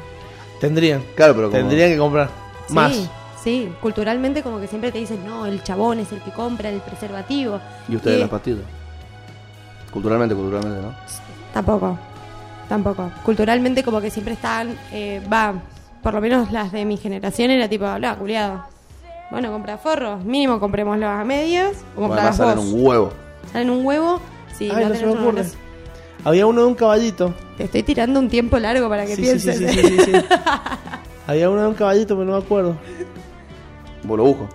Tendrían. 0.60 1.02
Claro, 1.16 1.34
pero 1.36 1.50
como- 1.50 1.60
Tendrían 1.60 1.92
que 1.92 1.98
comprar. 1.98 2.30
Más. 2.70 2.94
Sí, 2.94 3.10
sí, 3.44 3.70
culturalmente 3.82 4.42
como 4.44 4.60
que 4.60 4.68
siempre 4.68 4.92
te 4.92 5.00
dicen, 5.00 5.26
no, 5.26 5.46
el 5.46 5.62
chabón 5.64 6.00
es 6.00 6.12
el 6.12 6.22
que 6.22 6.32
compra 6.32 6.70
el 6.70 6.80
preservativo. 6.82 7.60
Y 7.90 7.96
ustedes 7.96 8.18
Y- 8.18 8.22
las 8.22 8.30
pastillas. 8.30 8.64
Culturalmente, 9.92 10.34
culturalmente, 10.36 10.82
¿no? 10.88 10.94
Tampoco, 11.54 11.98
tampoco. 12.68 13.12
Culturalmente 13.24 13.84
como 13.84 14.02
que 14.02 14.10
siempre 14.10 14.34
están, 14.34 14.76
eh, 14.92 15.22
va, 15.32 15.54
por 16.02 16.14
lo 16.14 16.22
menos 16.22 16.52
las 16.52 16.72
de 16.72 16.84
mi 16.86 16.98
generación 16.98 17.52
era 17.52 17.68
tipo, 17.70 17.86
habla, 17.86 18.16
culiado. 18.16 18.64
Bueno, 19.30 19.52
compra 19.52 19.78
forros, 19.78 20.24
mínimo 20.24 20.60
comprémoslos 20.60 21.10
a 21.10 21.24
medias 21.24 21.78
o 21.96 22.02
Bueno, 22.02 22.14
Además 22.16 22.38
salen 22.38 22.60
un 22.60 22.86
huevo. 22.86 23.12
Salen 23.52 23.70
un 23.70 23.86
huevo, 23.86 24.20
sí, 24.70 24.72
Ay, 24.76 24.84
no 24.84 24.90
no 24.90 24.96
se 24.96 25.06
me 25.06 25.12
ocurre. 25.14 25.44
Había 26.26 26.46
uno 26.48 26.62
de 26.62 26.68
un 26.68 26.76
caballito. 26.76 27.34
Te 27.58 27.66
estoy 27.66 27.84
tirando 27.84 28.20
un 28.20 28.30
tiempo 28.30 28.58
largo 28.58 28.88
para 28.90 29.06
que 29.06 29.16
Sí, 29.16 29.26
sí, 29.26 29.40
sí, 29.40 29.50
pienses. 29.50 29.58
sí, 29.76 29.82
sí, 29.82 29.98
sí, 30.00 30.12
sí. 30.12 30.26
Había 31.28 31.50
uno 31.50 31.62
de 31.62 31.68
un 31.68 31.74
caballito, 31.74 32.16
pero 32.16 32.26
no 32.32 32.38
me 32.38 32.44
acuerdo. 32.44 32.76
Vos 34.04 34.18
lo 34.18 34.24
busco. 34.26 34.50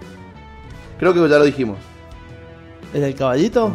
Creo 0.98 1.14
que 1.14 1.20
ya 1.28 1.38
lo 1.38 1.44
dijimos. 1.44 1.78
¿El 2.94 3.02
del 3.02 3.14
caballito? 3.14 3.72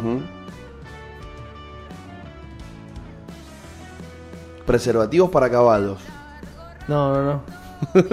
Preservativos 4.66 5.30
para 5.30 5.50
caballos. 5.50 5.98
No, 6.88 7.12
no, 7.14 7.22
no. 7.22 7.42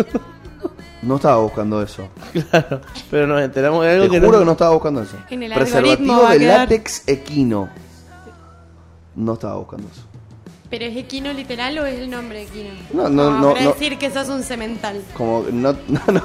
No 1.04 1.16
estaba 1.16 1.38
buscando 1.38 1.82
eso. 1.82 2.10
Claro. 2.52 2.80
Pero 3.10 3.26
nos 3.26 3.42
enteramos 3.42 3.84
de 3.84 3.90
algo 3.90 4.04
Te 4.06 4.12
que 4.12 4.20
juro 4.20 4.34
no. 4.34 4.40
que 4.42 4.46
no 4.46 4.52
estaba 4.52 4.72
buscando 4.76 5.02
eso. 5.02 5.18
En 5.32 5.42
el 5.42 5.52
algoritmo 5.52 5.82
Preservativo 5.82 6.30
de 6.30 6.46
látex 6.46 7.08
equino. 7.08 7.70
No 9.16 9.34
estaba 9.34 9.56
buscando 9.58 9.88
eso. 9.92 10.02
¿Pero 10.70 10.86
es 10.86 10.96
equino 10.96 11.34
literal 11.34 11.78
o 11.80 11.86
es 11.86 12.00
el 12.00 12.10
nombre 12.10 12.40
de 12.40 12.44
equino? 12.46 12.70
No, 12.94 13.10
no, 13.10 13.30
no, 13.40 13.52
para 13.54 13.66
no. 13.66 13.74
decir 13.74 13.98
que 13.98 14.10
sos 14.10 14.30
un 14.30 14.42
cemental. 14.42 15.02
Como 15.16 15.44
no, 15.52 15.74
no, 15.90 16.00
no, 16.08 16.22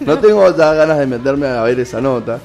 no 0.00 0.18
tengo 0.18 0.54
ya 0.56 0.74
ganas 0.74 0.98
de 0.98 1.06
meterme 1.06 1.46
a 1.46 1.62
ver 1.62 1.80
esa 1.80 2.00
nota, 2.02 2.38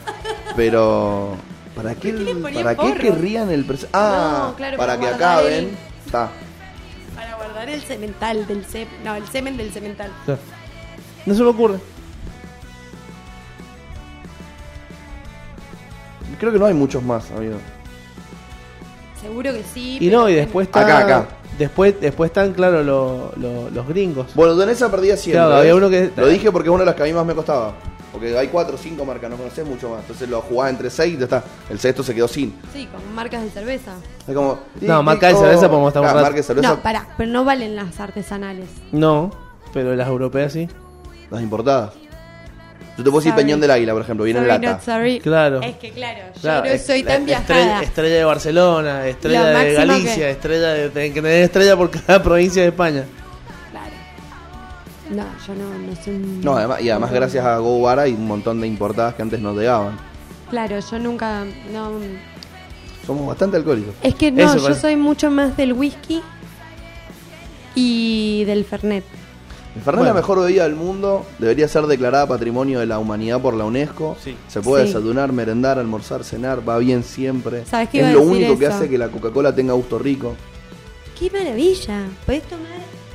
pero 0.56 1.36
¿para 1.76 1.96
qué, 1.96 2.14
para 2.54 2.76
qué 2.78 2.94
querrían 2.96 3.52
el 3.52 3.68
pres- 3.68 3.88
Ah, 3.92 4.48
No, 4.52 4.56
claro, 4.56 4.78
para 4.78 4.96
para 4.98 5.00
que 5.10 5.14
acaben. 5.16 5.54
el- 5.66 5.78
Está. 6.06 6.30
Para 7.14 7.36
guardar 7.36 7.70
el 7.70 7.82
cemental 7.82 8.48
del 8.48 8.64
sem... 8.66 8.88
No, 9.04 9.16
el 9.16 9.28
semen 9.28 9.58
del 9.58 9.72
cemental. 9.74 10.10
Claro. 10.24 10.40
No 11.26 11.34
se 11.34 11.44
me 11.44 11.50
ocurre. 11.50 11.80
Creo 16.40 16.54
que 16.54 16.60
no 16.60 16.66
hay 16.68 16.74
muchos 16.74 17.02
más, 17.04 17.30
amigo. 17.32 17.58
Seguro 19.22 19.52
que 19.54 19.64
sí. 19.74 19.98
Y 20.00 20.08
no, 20.10 20.30
y 20.30 20.36
después 20.36 20.68
está. 20.68 20.82
Acá, 20.82 21.00
acá. 21.00 21.28
Después, 21.58 22.00
después 22.00 22.30
están, 22.30 22.54
claro, 22.54 22.84
lo- 22.84 23.32
lo- 23.38 23.70
los 23.72 23.88
gringos. 23.88 24.28
Bueno, 24.36 24.56
yo 24.56 24.64
en 24.64 24.70
esa 24.70 24.92
perdía 24.92 25.18
siempre. 25.18 25.40
Claro, 25.44 25.56
había 25.56 25.76
uno 25.76 25.90
que- 25.90 26.12
Lo 26.16 26.28
dije 26.28 26.52
porque 26.52 26.70
es 26.70 26.74
una 26.74 26.82
de 26.82 26.86
las 26.88 26.96
que 26.96 27.02
a 27.02 27.06
mí 27.06 27.14
más 27.14 27.26
me 27.26 27.34
costaba. 27.34 27.74
Porque 28.12 28.38
hay 28.38 28.48
cuatro 28.48 28.76
o 28.76 28.78
cinco 28.78 29.06
marcas, 29.06 29.30
no 29.30 29.38
conocés 29.38 29.66
mucho 29.66 29.90
más. 29.90 30.02
Entonces 30.02 30.30
lo 30.30 30.42
jugás 30.42 30.70
entre 30.72 30.90
seis 30.90 31.16
y 31.16 31.18
ya 31.18 31.24
está. 31.26 31.44
El 31.70 31.80
sexto 31.80 32.04
se 32.04 32.14
quedó 32.16 32.28
sin. 32.28 32.56
Sí, 32.74 32.88
con 32.92 33.14
marcas 33.14 33.42
de 33.44 33.50
cerveza. 33.50 33.94
Es 34.28 34.34
como. 34.36 34.60
No, 34.82 35.04
marca 35.04 35.28
de 35.28 35.36
cerveza 35.36 35.68
podemos 35.68 35.90
estar 35.90 36.02
Claro, 36.04 36.16
rato. 36.16 36.26
marca 36.26 36.38
de 36.38 36.44
cerveza. 36.44 36.68
No, 36.70 36.80
pará, 36.82 37.08
pero 37.18 37.30
no 37.32 37.44
valen 37.44 37.76
las 37.76 38.00
artesanales. 38.00 38.70
No, 38.92 39.32
pero 39.74 39.96
las 39.96 40.08
europeas 40.08 40.54
sí. 40.54 40.68
Las 41.30 41.42
importadas. 41.42 41.94
Yo 42.98 43.04
te 43.04 43.12
puedo 43.12 43.18
decir 43.20 43.32
Sorry. 43.34 43.44
Peñón 43.44 43.62
del 43.62 43.70
Águila, 43.72 43.94
por 43.94 44.02
ejemplo, 44.02 44.24
viene 44.26 44.40
en 44.40 44.46
Sorry, 44.48 44.62
lata. 44.66 44.72
not 44.74 44.82
sorry. 44.84 45.20
Claro. 45.20 45.62
Es 45.62 45.76
que 45.78 45.92
claro, 45.92 46.20
Claro, 46.42 46.64
yo 46.66 46.70
no 46.72 46.76
es- 46.76 46.86
soy 46.86 47.04
tan 47.04 47.30
estrella, 47.30 47.44
viajada. 47.64 47.84
estrella 47.84 48.16
de 48.16 48.24
Barcelona, 48.24 49.08
estrella 49.08 49.40
Lo 49.42 49.46
de 49.48 49.54
máximo 49.54 49.78
Galicia, 49.78 50.16
que- 50.16 50.30
estrella 50.32 50.68
de, 50.74 50.90
tenés 50.90 51.14
que 51.14 51.22
tener 51.22 51.44
estrella 51.44 51.78
por 51.78 51.92
cada 51.92 52.24
provincia 52.24 52.62
de 52.64 52.68
España. 52.70 53.04
Claro. 53.72 53.92
No, 55.12 55.26
yo 55.48 55.54
no, 55.54 55.78
no 55.78 55.96
soy 56.04 56.16
un- 56.16 56.42
No, 56.42 56.58
además, 56.58 56.82
y 56.82 56.90
además 56.90 57.12
gracias 57.12 57.46
a 57.46 57.58
Go 57.60 57.82
Bar 57.82 58.00
hay 58.00 58.14
un 58.14 58.26
montón 58.28 58.60
de 58.62 58.68
importadas 58.68 59.14
que 59.14 59.22
antes 59.22 59.40
no 59.40 59.54
llegaban. 59.54 59.96
Claro, 60.50 60.80
yo 60.80 60.98
nunca. 61.00 61.44
No, 61.72 61.92
Somos 63.06 63.28
bastante 63.28 63.58
alcohólicos. 63.58 63.94
es 64.02 64.16
que 64.16 64.32
no, 64.32 64.42
Eso 64.44 64.68
yo 64.70 64.74
soy 64.74 64.96
mucho 64.96 65.30
más 65.30 65.56
del 65.56 65.74
whisky 65.74 66.22
y 67.76 68.44
del 68.46 68.66
Fernet. 68.66 69.04
El 69.78 69.84
Fernet 69.84 70.00
Bueno. 70.00 70.04
es 70.04 70.08
la 70.08 70.14
mejor 70.22 70.40
bebida 70.42 70.64
del 70.64 70.76
mundo, 70.76 71.26
debería 71.38 71.68
ser 71.68 71.86
declarada 71.86 72.28
Patrimonio 72.28 72.80
de 72.80 72.88
la 72.88 72.98
Humanidad 73.00 73.40
por 73.42 73.54
la 73.54 73.64
UNESCO. 73.66 74.18
Sí. 74.24 74.36
Se 74.48 74.62
puede 74.62 74.84
Sí. 74.84 74.94
desayunar, 74.94 75.32
merendar, 75.32 75.78
almorzar, 75.78 76.24
cenar, 76.24 76.68
va 76.68 76.78
bien 76.80 77.04
siempre. 77.04 77.64
¿Sabes 77.66 77.90
qué 77.90 78.02
es 78.02 78.14
lo 78.14 78.22
único 78.24 78.58
que 78.58 78.66
hace 78.68 78.90
que 78.90 78.98
la 78.98 79.10
Coca-Cola 79.10 79.54
tenga 79.54 79.74
gusto 79.74 80.00
rico. 80.00 80.36
¡Qué 81.20 81.30
maravilla! 81.32 82.06
¿Podés 82.26 82.44
tomar 82.44 82.66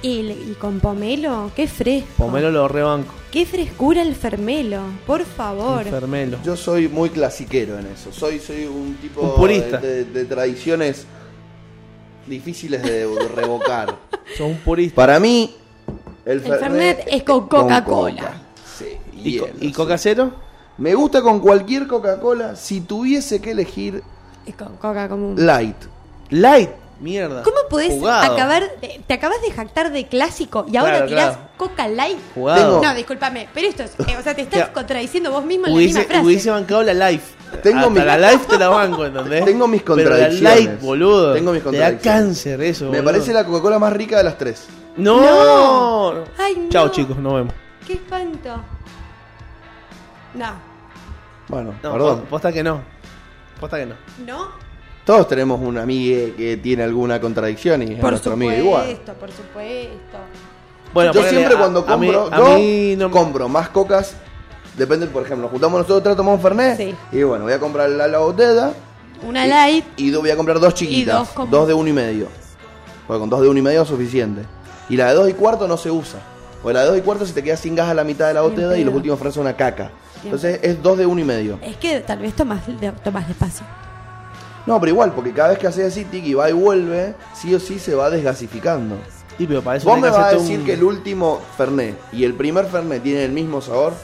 el, 0.02 0.30
y 0.30 0.54
con 0.58 0.78
pomelo? 0.80 1.50
¡Qué 1.56 1.66
fresco! 1.66 2.08
Pomelo 2.16 2.50
lo 2.50 2.68
rebanco. 2.68 3.12
¡Qué 3.32 3.44
frescura 3.46 4.02
el 4.02 4.14
fermelo! 4.14 4.82
Por 5.06 5.24
favor. 5.24 5.84
Fermelo. 5.84 6.38
Yo 6.44 6.56
soy 6.56 6.86
muy 6.88 7.10
clasiquero 7.10 7.78
en 7.78 7.86
eso. 7.86 8.12
Soy, 8.12 8.38
soy 8.38 8.66
un 8.66 8.96
tipo 9.02 9.20
Un 9.22 9.34
purista. 9.34 9.78
De, 9.78 10.04
de- 10.04 10.12
de 10.12 10.24
tradiciones 10.26 11.06
difíciles 12.26 12.82
de 12.82 13.06
revocar. 13.34 13.96
Sos 14.36 14.46
un 14.48 14.56
purista. 14.58 14.94
Para 14.96 15.18
mí, 15.20 15.54
el 16.24 16.32
El 16.38 16.40
Fernet, 16.42 16.60
Fernet 16.60 17.04
es 17.10 17.22
con 17.24 17.48
Coca-Cola. 17.48 18.16
Coca. 18.22 18.32
Sí, 18.78 18.86
¿Y, 19.24 19.38
co- 19.38 19.48
y. 19.60 19.72
Coca 19.72 19.98
Cero? 19.98 20.30
Me 20.78 20.94
gusta 20.94 21.22
con 21.22 21.40
cualquier 21.40 21.86
Coca-Cola 21.86 22.56
si 22.56 22.80
tuviese 22.80 23.40
que 23.40 23.50
elegir 23.52 24.02
Es 24.46 24.54
con 24.54 24.76
coca 24.76 25.08
común. 25.08 25.34
light. 25.38 25.76
Light. 26.30 26.70
Mierda. 27.00 27.42
¿Cómo 27.42 27.56
podés 27.68 27.90
Jugado. 27.90 28.32
acabar? 28.32 28.62
te 29.08 29.12
acabas 29.14 29.42
de 29.42 29.50
jactar 29.50 29.90
de 29.92 30.06
clásico 30.06 30.64
y 30.70 30.76
ahora 30.76 30.92
Claro, 30.98 31.06
tirás 31.08 31.36
claro. 31.36 31.48
Coca 31.56 31.88
Light. 31.88 32.16
Jugado. 32.32 32.80
No, 32.80 32.94
discúlpame, 32.94 33.48
pero 33.52 33.66
esto 33.66 33.82
es. 33.82 33.90
eh, 34.06 34.16
o 34.18 34.22
sea, 34.22 34.34
te 34.36 34.42
estás 34.42 34.68
contradiciendo 34.74 35.32
vos 35.32 35.44
mismo 35.44 35.66
en 35.66 35.72
la 35.72 35.76
Hubiese, 35.78 35.98
misma 35.98 36.08
frase. 36.12 36.26
hubiese 36.26 36.50
bancado 36.50 36.82
la 36.84 37.10
Life. 37.10 37.34
Tengo 37.62 37.78
Hasta 37.80 37.90
mi- 37.90 38.00
la 38.00 38.18
Life 38.30 38.46
te 38.48 38.56
la 38.58 38.68
banco, 38.68 39.04
¿entendés? 39.04 39.44
Tengo 39.44 39.66
mis 39.66 39.82
Pero 39.82 39.96
la 39.96 40.04
contradicciones. 40.04 40.64
Light, 40.64 40.80
boludo. 40.80 41.34
Tengo 41.34 41.52
mis 41.52 41.60
Te 41.62 41.64
da 41.70 41.70
contradicciones. 41.72 42.22
cáncer 42.22 42.62
eso, 42.62 42.90
Me 42.90 43.02
parece 43.02 43.32
la 43.32 43.44
Coca-Cola 43.44 43.78
más 43.80 43.92
rica 43.92 44.16
de 44.18 44.24
las 44.24 44.38
tres. 44.38 44.66
¡No! 44.96 46.10
Ay, 46.38 46.54
no. 46.58 46.68
Chao, 46.70 46.88
chicos, 46.88 47.16
nos 47.18 47.34
vemos. 47.34 47.54
¡Qué 47.86 47.94
espanto! 47.94 48.56
No. 50.34 50.46
Bueno, 51.48 51.74
No, 51.82 51.92
perdón. 51.92 52.20
po- 52.20 52.24
posta 52.26 52.52
que 52.52 52.62
no. 52.62 52.80
Posta 53.60 53.78
que 53.78 53.86
no. 53.86 53.94
¿No? 54.26 54.48
Todos 55.04 55.26
tenemos 55.28 55.60
un 55.60 55.78
amigo 55.78 56.36
que 56.36 56.56
tiene 56.58 56.84
alguna 56.84 57.20
contradicción 57.20 57.82
y 57.82 57.94
es 57.94 58.00
Por 58.00 58.10
nuestro 58.10 58.34
amigo 58.34 58.52
supuesto, 58.52 58.92
igual. 59.02 59.16
por 59.18 59.32
supuesto. 59.32 60.18
Bueno, 60.94 61.12
yo 61.12 61.22
siempre 61.24 61.54
a- 61.54 61.58
cuando 61.58 61.84
a 61.86 61.96
mí- 61.96 62.06
compro, 62.12 62.28
a 62.34 62.38
yo 62.38 62.58
mí 62.58 62.94
no 62.96 63.08
me- 63.08 63.12
compro 63.12 63.48
más 63.48 63.68
cocas. 63.70 64.14
Depende, 64.76 65.06
por 65.08 65.22
ejemplo, 65.24 65.42
nos 65.42 65.50
juntamos 65.50 65.78
nosotros 65.80 66.02
tres, 66.02 66.16
tomamos 66.16 66.40
Fernet. 66.40 66.76
Sí. 66.76 66.94
Y 67.12 67.22
bueno, 67.24 67.44
voy 67.44 67.52
a 67.52 67.58
comprar 67.58 67.90
la, 67.90 68.06
la 68.06 68.18
botella. 68.18 68.72
Una 69.26 69.44
y, 69.46 69.48
light. 69.48 69.84
Y 69.96 70.10
do- 70.10 70.20
voy 70.20 70.30
a 70.30 70.36
comprar 70.36 70.58
dos 70.60 70.74
chiquitas. 70.74 71.28
dos 71.50 71.66
de 71.68 71.74
uno 71.74 71.88
y 71.88 71.92
medio. 71.92 72.28
Porque 73.06 73.20
con 73.20 73.28
dos 73.28 73.40
de 73.42 73.48
uno 73.48 73.58
y 73.58 73.62
medio 73.62 73.82
es 73.82 73.88
suficiente. 73.88 74.42
Y 74.92 74.96
la 74.98 75.08
de 75.08 75.14
dos 75.14 75.26
y 75.30 75.32
cuarto 75.32 75.66
no 75.66 75.78
se 75.78 75.90
usa. 75.90 76.20
Porque 76.62 76.74
la 76.74 76.82
de 76.82 76.88
dos 76.88 76.98
y 76.98 77.00
cuarto 77.00 77.24
se 77.24 77.32
te 77.32 77.42
queda 77.42 77.56
sin 77.56 77.74
gas 77.74 77.88
a 77.88 77.94
la 77.94 78.04
mitad 78.04 78.28
de 78.28 78.34
la 78.34 78.42
Bien 78.42 78.52
botella 78.54 78.76
y 78.76 78.84
los 78.84 78.94
últimos 78.94 79.18
Fernet 79.18 79.34
son 79.34 79.40
una 79.42 79.56
caca. 79.56 79.90
Entonces 80.22 80.60
es 80.62 80.82
dos 80.82 80.98
de 80.98 81.06
uno 81.06 81.18
y 81.18 81.24
medio. 81.24 81.58
Es 81.62 81.78
que 81.78 82.00
tal 82.00 82.18
vez 82.18 82.34
tomas, 82.34 82.60
tomas 83.02 83.26
despacio. 83.26 83.64
No, 84.66 84.78
pero 84.78 84.90
igual, 84.92 85.12
porque 85.12 85.32
cada 85.32 85.48
vez 85.48 85.58
que 85.58 85.66
haces 85.66 85.86
así, 85.90 86.04
tiki, 86.04 86.34
va 86.34 86.50
y 86.50 86.52
vuelve, 86.52 87.14
sí 87.34 87.54
o 87.54 87.58
sí 87.58 87.78
se 87.78 87.94
va 87.94 88.10
desgasificando. 88.10 88.96
Y 89.38 89.46
pero 89.46 89.62
para 89.62 89.78
eso 89.78 89.88
Vos 89.88 89.98
me 89.98 90.10
vas 90.10 90.18
a 90.18 90.32
decir 90.38 90.58
un- 90.60 90.66
que 90.66 90.74
el 90.74 90.84
último 90.84 91.40
Fernet 91.56 91.96
y 92.12 92.24
el 92.24 92.34
primer 92.34 92.66
Fernet 92.66 93.02
tienen 93.02 93.22
el 93.22 93.32
mismo 93.32 93.62
sabor. 93.62 93.94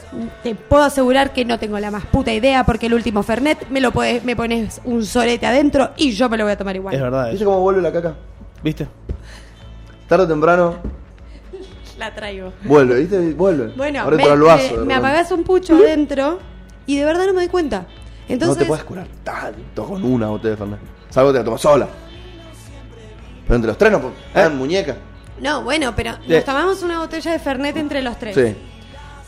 Te 0.41 0.55
puedo 0.55 0.81
asegurar 0.83 1.33
que 1.33 1.45
no 1.45 1.59
tengo 1.59 1.77
la 1.77 1.91
más 1.91 2.03
puta 2.07 2.33
idea 2.33 2.65
porque 2.65 2.87
el 2.87 2.95
último 2.95 3.21
Fernet 3.21 3.69
me 3.69 3.79
lo 3.79 3.91
puedes, 3.91 4.23
me 4.25 4.35
pones 4.35 4.81
un 4.85 5.05
solete 5.05 5.45
adentro 5.45 5.91
y 5.97 6.13
yo 6.13 6.29
me 6.29 6.37
lo 6.37 6.45
voy 6.45 6.53
a 6.53 6.57
tomar 6.57 6.75
igual. 6.75 6.95
Es 6.95 6.99
verdad. 7.01 7.25
¿Viste 7.29 7.43
eso. 7.43 7.45
cómo 7.45 7.61
vuelve 7.61 7.81
la 7.83 7.91
caca? 7.91 8.15
¿Viste? 8.63 8.87
Tarde 10.09 10.25
o 10.25 10.27
temprano, 10.27 10.75
La 11.97 12.13
traigo. 12.13 12.51
vuelve, 12.63 12.99
¿viste? 12.99 13.33
Vuelve. 13.33 13.67
Bueno, 13.77 14.01
Ahora 14.01 14.17
me, 14.17 14.23
el 14.23 14.39
vaso. 14.41 14.77
me- 14.79 14.85
me 14.85 14.93
apagás 14.95 15.31
un 15.31 15.43
pucho 15.43 15.75
adentro 15.75 16.39
y 16.85 16.97
de 16.97 17.05
verdad 17.05 17.25
no 17.27 17.33
me 17.33 17.41
doy 17.41 17.47
cuenta. 17.49 17.85
Entonces, 18.27 18.57
No 18.57 18.61
te 18.63 18.65
puedes 18.67 18.83
curar 18.83 19.07
tanto 19.23 19.85
con 19.85 20.03
una 20.03 20.27
botella 20.27 20.51
de 20.51 20.57
Fernet. 20.57 20.79
Salvo 21.09 21.31
te 21.31 21.37
la 21.39 21.43
tomas 21.45 21.61
sola. 21.61 21.87
Pero 23.45 23.55
entre 23.55 23.67
los 23.69 23.77
tres 23.77 23.91
no, 23.91 23.97
¿Eh? 23.99 24.11
ah, 24.35 24.49
muñeca. 24.49 24.95
no, 25.39 25.63
bueno, 25.63 25.93
pero 25.95 26.17
De- 26.27 26.35
nos 26.35 26.45
tomamos 26.45 26.83
una 26.83 26.99
botella 26.99 27.31
de 27.31 27.39
Fernet 27.39 27.77
entre 27.77 28.01
los 28.01 28.17
tres. 28.17 28.35
Sí. 28.35 28.55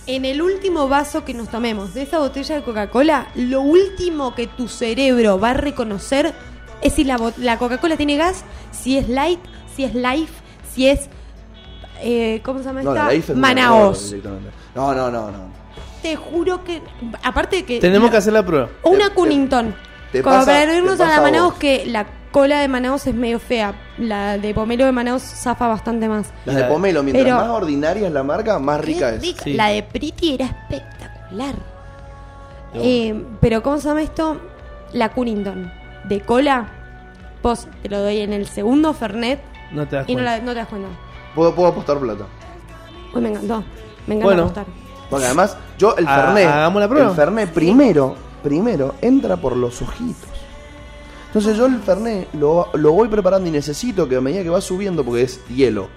En 0.07 0.25
el 0.25 0.41
último 0.41 0.87
vaso 0.87 1.23
que 1.23 1.33
nos 1.35 1.49
tomemos 1.49 1.93
de 1.93 2.03
esa 2.03 2.17
botella 2.19 2.55
de 2.55 2.63
Coca-Cola, 2.63 3.27
lo 3.35 3.61
último 3.61 4.33
que 4.33 4.47
tu 4.47 4.67
cerebro 4.67 5.39
va 5.39 5.51
a 5.51 5.53
reconocer 5.53 6.33
es 6.81 6.93
si 6.93 7.03
la 7.03 7.57
Coca-Cola 7.57 7.97
tiene 7.97 8.17
gas, 8.17 8.43
si 8.71 8.97
es 8.97 9.07
light, 9.09 9.39
si 9.75 9.83
es 9.83 9.93
life, 9.93 10.33
si 10.73 10.87
es... 10.87 11.09
eh, 12.01 12.41
¿Cómo 12.43 12.59
se 12.59 12.65
llama 12.65 12.81
No, 12.83 13.09
esta? 13.09 13.33
la 13.33 13.39
Manaos. 13.39 14.13
No, 14.75 14.93
no, 14.93 15.11
no, 15.11 15.31
no. 15.31 15.51
Te 16.01 16.15
juro 16.15 16.63
que... 16.63 16.81
Aparte 17.23 17.57
de 17.57 17.65
que... 17.65 17.79
Tenemos 17.79 18.07
la- 18.07 18.11
que 18.11 18.17
hacer 18.17 18.33
la 18.33 18.45
prueba. 18.45 18.69
Una 18.83 19.09
Te- 19.09 19.15
Cunnington. 19.15 19.75
te 20.11 20.21
Como 20.23 20.35
pasa- 20.37 20.51
para 20.51 20.75
irnos 20.75 20.99
a 20.99 21.07
la 21.07 21.21
Manaos, 21.21 21.53
que 21.55 21.85
la 21.85 22.07
cola 22.31 22.59
de 22.61 22.67
Manaos 22.67 23.05
es 23.05 23.13
medio 23.13 23.39
fea. 23.39 23.73
La 23.97 24.37
de 24.37 24.53
pomelo 24.53 24.85
de 24.85 24.91
Manaos 24.93 25.21
zafa 25.21 25.67
bastante 25.67 26.07
más. 26.07 26.27
Las 26.45 26.55
de 26.55 26.61
La- 26.61 26.69
pomelo, 26.69 27.03
mientras 27.03 27.25
Pero- 27.25 27.35
más 27.37 27.49
ordinaria 27.49 28.07
es 28.07 28.13
la 28.13 28.23
marca, 28.23 28.57
más 28.57 28.81
rica 28.81 29.09
es. 29.13 29.21
rica. 29.21 29.43
Sí. 29.43 29.53
La 29.53 29.67
de 29.67 29.83
Pretty 29.83 30.33
era 30.35 30.45
espectacular. 30.45 31.55
Eh, 32.73 33.21
pero 33.41 33.61
¿cómo 33.61 33.77
se 33.79 33.89
llama 33.89 34.01
esto? 34.01 34.39
La 34.93 35.09
Cunnington. 35.09 35.71
De 36.05 36.21
cola, 36.21 36.67
vos 37.43 37.67
te 37.83 37.89
lo 37.89 37.99
doy 38.01 38.19
en 38.21 38.33
el 38.33 38.47
segundo 38.47 38.93
Fernet 38.93 39.39
No 39.73 39.87
te 39.87 39.95
das 39.95 40.09
y 40.09 40.13
no, 40.15 40.17
cuenta. 40.21 40.37
la- 40.37 40.43
no 40.43 40.51
te 40.51 40.57
das 40.57 40.67
cuenta. 40.67 40.87
Puedo, 41.35 41.55
puedo 41.55 41.69
apostar 41.69 41.97
plata. 41.99 42.25
Uy, 43.13 43.21
me 43.21 43.29
encantó. 43.29 43.63
Me 44.07 44.15
encanta 44.15 44.25
Bueno. 44.25 44.41
apostar. 44.43 44.65
Porque 45.09 45.25
además, 45.25 45.57
yo 45.77 45.95
el 45.97 46.07
Ha- 46.07 46.15
Fernet. 46.15 46.47
hagamos 46.47 46.81
la 46.81 46.87
prueba. 46.87 47.09
El 47.09 47.15
Fernet 47.15 47.49
primero, 47.51 48.15
primero, 48.43 48.95
entra 49.01 49.37
por 49.37 49.55
los 49.55 49.81
ojitos. 49.81 50.29
Entonces 51.27 51.55
yo 51.57 51.65
el 51.65 51.79
Fernet 51.79 52.27
lo, 52.33 52.67
lo 52.73 52.91
voy 52.91 53.07
preparando 53.07 53.47
y 53.47 53.51
necesito 53.51 54.07
que 54.09 54.17
a 54.17 54.21
medida 54.21 54.43
que 54.43 54.49
va 54.49 54.59
subiendo, 54.61 55.03
porque 55.05 55.23
es 55.23 55.45
hielo, 55.47 55.87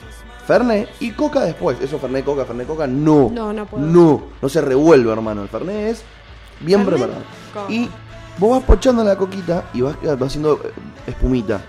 Fernet 0.47 0.89
y 1.01 1.11
Coca 1.13 1.41
después. 1.41 1.81
Eso 1.81 1.99
Fernet, 1.99 2.25
Coca, 2.25 2.45
Fernet, 2.45 2.67
Coca, 2.67 2.87
no. 2.87 3.31
No, 3.33 3.53
no 3.53 3.67
puedo. 3.67 3.85
No, 3.85 4.23
no 4.41 4.49
se 4.49 4.61
revuelve, 4.61 5.13
hermano. 5.13 5.43
El 5.43 5.49
Fernet 5.49 5.77
es 5.93 6.05
bien 6.61 6.85
Fernet, 6.85 6.99
preparado. 7.01 7.25
Coca. 7.53 7.73
Y 7.73 7.89
vos 8.39 8.51
vas 8.59 8.63
pochando 8.63 9.03
la 9.03 9.17
coquita 9.17 9.65
y 9.75 9.81
vas, 9.81 9.97
vas 10.03 10.23
haciendo 10.23 10.61
eh, 10.65 10.71
espumita, 11.09 11.61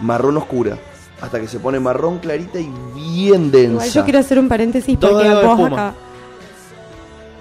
marrón 0.00 0.36
oscura, 0.36 0.76
hasta 1.24 1.40
que 1.40 1.48
se 1.48 1.58
pone 1.58 1.80
marrón 1.80 2.18
clarita 2.18 2.58
y 2.60 2.70
bien 2.94 3.50
densa. 3.50 3.72
Igual 3.72 3.90
yo 3.90 4.04
quiero 4.04 4.18
hacer 4.18 4.38
un 4.38 4.48
paréntesis 4.48 4.98
Todo 4.98 5.12
porque 5.22 5.46
vos 5.46 5.72
acá- 5.72 5.94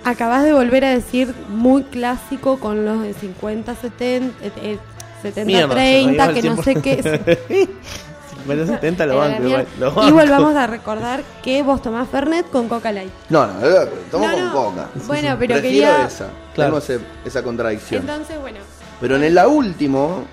acabas 0.06 0.44
de 0.44 0.54
volver 0.54 0.86
a 0.86 0.90
decir 0.92 1.34
muy 1.50 1.84
clásico 1.84 2.60
con 2.60 2.86
los 2.86 3.02
de 3.02 3.14
50, 3.14 3.76
70, 3.76 4.46
eh, 4.46 4.52
eh, 4.58 4.78
70, 5.22 5.46
Mierda, 5.46 5.62
se 5.62 5.68
nos 5.68 5.76
30, 5.76 6.14
iba 6.14 6.26
el 6.26 6.34
que 6.34 6.50
no 6.50 6.64
sé 6.64 6.76
qué. 6.76 7.70
50, 8.44 8.74
70 8.74 9.06
lo 9.06 9.14
Era 9.14 9.22
la 9.22 9.28
banco. 9.30 9.44
mierda. 9.44 9.64
igual, 9.64 9.80
lo 9.80 9.92
y 9.92 9.96
banco. 9.96 10.16
volvamos 10.18 10.56
a 10.56 10.68
recordar 10.68 11.24
que 11.44 11.64
vos 11.64 11.82
tomás 11.82 12.10
Fernet 12.10 12.50
con 12.50 12.68
Coca 12.68 12.92
Light. 12.92 13.12
No, 13.30 13.46
no, 13.48 13.54
eh, 13.66 13.90
tomo 14.12 14.28
No, 14.28 14.34
con 14.34 14.44
no. 14.46 14.54
coca. 14.54 14.90
Bueno, 15.08 15.36
pero 15.40 15.54
Prefiero 15.56 15.62
quería- 15.62 16.06
esa. 16.08 16.28
Claro. 16.54 16.72
Tengo 16.74 16.78
ese- 16.80 17.00
esa 17.26 17.42
contradicción. 17.44 18.02
Entonces, 18.02 18.40
bueno. 18.42 18.60
Pero 19.02 19.16
en 19.16 19.34
la 19.36 19.48
último, 19.48 20.24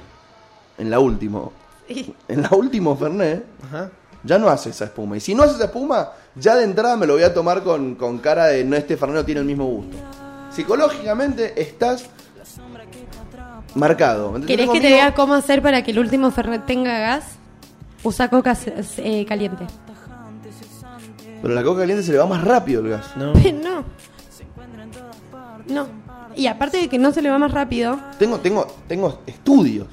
en 0.79 0.91
la 0.91 0.99
último, 1.01 1.53
en 2.29 2.43
la 2.43 2.49
último 2.51 2.97
Fernet, 2.97 3.45
Ajá. 3.67 3.91
ya 4.23 4.39
no 4.39 4.49
hace 4.49 4.71
esa 4.71 4.85
espuma. 4.87 5.17
Y 5.17 5.21
si 5.21 5.35
no 5.35 5.43
hace 5.43 5.55
esa 5.55 5.65
espuma, 5.65 6.11
ya 6.35 6.55
de 6.57 6.65
entrada 6.65 6.97
me 6.97 7.07
lo 7.07 7.15
voy 7.15 7.23
a 7.23 7.35
tomar 7.35 7.63
con, 7.63 7.95
con 7.95 8.19
cara 8.19 8.47
de 8.47 8.65
no 8.65 8.77
este 8.77 8.97
Fernet 8.97 9.17
no 9.17 9.25
tiene 9.25 9.41
el 9.41 9.47
mismo 9.47 9.67
gusto. 9.67 9.97
Psicológicamente 10.51 11.61
estás 11.61 12.07
marcado. 13.75 14.33
¿me 14.33 14.39
entendés 14.39 14.57
¿Querés 14.57 14.71
que 14.71 14.81
te 14.81 14.95
diga 14.95 15.15
cómo 15.15 15.35
hacer 15.35 15.63
para 15.63 15.83
que 15.83 15.91
el 15.93 15.99
último 15.99 16.31
Fernet 16.31 16.67
tenga 16.67 16.99
gas? 16.99 17.25
Usa 18.03 18.29
coca 18.29 18.57
eh, 18.99 19.27
caliente. 19.27 19.67
Pero 21.43 21.55
la 21.55 21.63
coca 21.63 21.81
caliente 21.81 22.03
se 22.03 22.13
le 22.13 22.19
va 22.19 22.27
más 22.27 22.45
rápido 22.45 22.83
el 22.83 22.91
gas. 22.91 23.07
No. 23.17 23.33
no. 23.35 23.85
No. 25.69 25.87
Y 26.35 26.47
aparte 26.47 26.79
de 26.79 26.89
que 26.89 26.99
no 26.99 27.13
se 27.13 27.23
le 27.23 27.31
va 27.31 27.39
más 27.39 27.53
rápido, 27.53 27.99
Tengo, 28.19 28.39
tengo, 28.39 28.67
tengo 28.89 29.21
estudios 29.27 29.87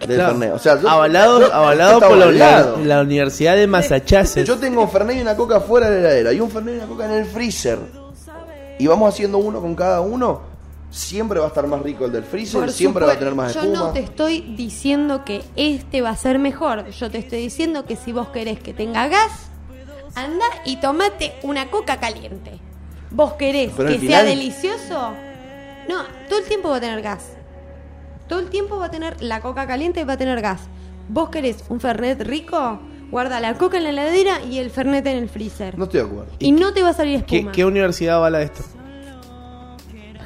del 0.00 0.16
Claro. 0.16 0.30
Fernet. 0.30 0.52
O 0.54 0.58
sea, 0.58 0.80
yo- 0.80 0.88
avalado 0.88 1.40
yo- 1.40 1.52
avalado 1.54 2.00
por 2.00 2.16
la, 2.16 3.00
Universidad 3.00 3.56
de 3.56 3.66
Massachusetts. 3.66 4.46
Yo 4.46 4.56
tengo 4.58 4.82
un 4.82 4.90
Fernet 4.90 5.16
y 5.16 5.20
una 5.20 5.36
coca 5.36 5.60
fuera 5.60 5.88
de 5.90 6.00
la 6.02 6.08
heladera 6.08 6.32
y 6.32 6.40
un 6.40 6.50
Fernet 6.50 6.74
y 6.74 6.78
una 6.78 6.86
coca 6.86 7.04
en 7.06 7.12
el 7.12 7.24
freezer. 7.26 7.78
y 8.78 8.86
vamos 8.86 9.12
haciendo 9.12 9.36
uno 9.38 9.60
con 9.60 9.74
cada 9.74 10.00
uno, 10.00 10.40
siempre 10.90 11.38
va 11.38 11.44
a 11.44 11.48
estar 11.48 11.66
más 11.66 11.82
rico 11.82 12.06
el 12.06 12.12
del 12.12 12.24
freezer, 12.24 12.60
Por 12.60 12.72
siempre 12.72 13.04
va 13.04 13.12
a 13.12 13.18
tener 13.18 13.34
más 13.34 13.52
Yo 13.52 13.60
espuma. 13.60 13.78
no 13.78 13.92
te 13.92 14.00
estoy 14.00 14.40
diciendo 14.56 15.22
que 15.24 15.42
este 15.54 16.00
va 16.00 16.10
a 16.10 16.16
ser 16.16 16.38
mejor. 16.38 16.88
Yo 16.90 17.10
te 17.10 17.18
estoy 17.18 17.40
diciendo 17.42 17.84
que 17.84 17.96
si 17.96 18.12
vos 18.12 18.28
querés 18.28 18.58
que 18.58 18.72
tenga 18.72 19.06
gas, 19.08 19.30
anda 20.14 20.46
y 20.64 20.76
tomate 20.80 21.34
una 21.42 21.70
coca 21.70 22.00
caliente. 22.00 22.58
¿Vos 23.10 23.34
querés 23.34 23.72
Pero 23.76 23.88
que 23.90 23.98
sea 24.00 24.22
delicioso? 24.24 25.12
No, 25.88 26.02
todo 26.28 26.38
el 26.38 26.44
tiempo 26.46 26.70
va 26.70 26.76
a 26.76 26.80
tener 26.80 27.02
gas. 27.02 27.24
Todo 28.30 28.38
el 28.38 28.46
tiempo 28.46 28.78
va 28.78 28.86
a 28.86 28.90
tener 28.90 29.20
la 29.22 29.40
coca 29.42 29.66
caliente 29.66 30.00
y 30.00 30.04
va 30.04 30.12
a 30.14 30.16
tener 30.16 30.40
gas. 30.40 30.60
¿Vos 31.08 31.28
querés 31.30 31.64
un 31.68 31.80
Fernet 31.80 32.22
rico? 32.22 32.78
Guarda 33.10 33.40
la 33.40 33.54
coca 33.54 33.76
en 33.78 33.82
la 33.82 33.90
heladera 33.90 34.40
y 34.42 34.58
el 34.58 34.70
Fernet 34.70 35.04
en 35.08 35.18
el 35.18 35.28
freezer. 35.28 35.76
No 35.76 35.84
estoy 35.84 36.00
de 36.00 36.06
acuerdo. 36.06 36.32
y 36.38 36.52
no 36.52 36.72
te 36.72 36.80
va 36.82 36.90
a 36.90 36.94
salir 36.94 37.24
¿Qué, 37.24 37.38
espuma. 37.38 37.52
qué 37.52 37.64
universidad 37.64 38.16
avala 38.16 38.40
esto? 38.40 38.62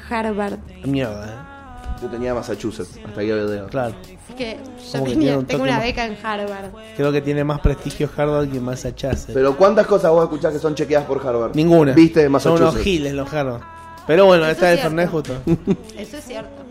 Harvard. 0.09 0.59
Mierda, 0.85 1.25
¿eh? 1.27 1.99
Yo 2.01 2.09
tenía 2.09 2.33
Massachusetts, 2.35 2.99
hasta 3.03 3.21
ahí 3.21 3.31
había 3.31 3.45
llegado. 3.45 3.69
Claro. 3.69 3.95
Es 4.29 4.35
que 4.35 4.57
yo 4.57 4.91
Como 4.91 5.05
que 5.05 5.09
tenía- 5.11 5.19
tiene 5.27 5.37
un 5.37 5.45
tengo 5.45 5.59
toque 5.59 5.69
una 5.69 5.77
más- 5.79 5.83
beca 5.87 6.05
en 6.05 6.17
Harvard. 6.23 6.65
Creo 6.95 7.11
que 7.11 7.21
tiene 7.21 7.43
más 7.43 7.59
prestigio 7.61 8.09
Harvard 8.15 8.49
que 8.51 8.59
Massachusetts. 8.59 9.31
Pero 9.33 9.57
¿cuántas 9.57 9.87
cosas 9.87 10.11
vos 10.11 10.23
escuchás 10.23 10.53
que 10.53 10.59
son 10.59 10.75
chequeadas 10.75 11.07
por 11.07 11.25
Harvard? 11.25 11.55
Ninguna. 11.55 11.93
¿Viste 11.93 12.19
de 12.19 12.25
Son 12.39 12.51
unos 12.51 12.61
Massachusetts? 12.61 12.83
giles 12.83 13.13
los 13.13 13.33
Harvard. 13.33 13.61
Pero 14.05 14.25
bueno, 14.27 14.43
Eso 14.43 14.51
esta 14.51 14.71
es 14.73 14.77
es 14.77 14.83
Fernet 14.83 15.09
cierto. 15.09 15.33
justo. 15.43 15.73
Eso 15.97 16.17
es 16.17 16.23
cierto. 16.23 16.63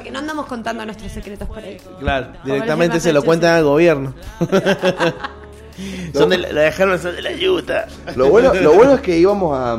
Porque 0.00 0.12
no 0.12 0.18
andamos 0.20 0.46
contando 0.46 0.82
nuestros 0.86 1.12
secretos 1.12 1.46
por 1.46 1.58
ahí. 1.58 1.76
Claro, 1.98 2.28
Como 2.40 2.54
directamente 2.54 3.00
se 3.00 3.12
lo 3.12 3.22
cuentan 3.22 3.56
al 3.56 3.64
gobierno. 3.64 4.14
son 6.14 6.30
de 6.30 6.38
la, 6.38 6.52
la 6.52 6.60
de 6.62 6.68
Harvard 6.68 7.02
son 7.02 7.14
de 7.16 7.20
la 7.20 7.30
Utah. 7.50 7.86
Lo 8.16 8.30
bueno, 8.30 8.54
lo 8.62 8.72
bueno 8.72 8.94
es 8.94 9.02
que 9.02 9.18
íbamos 9.18 9.58
a, 9.58 9.74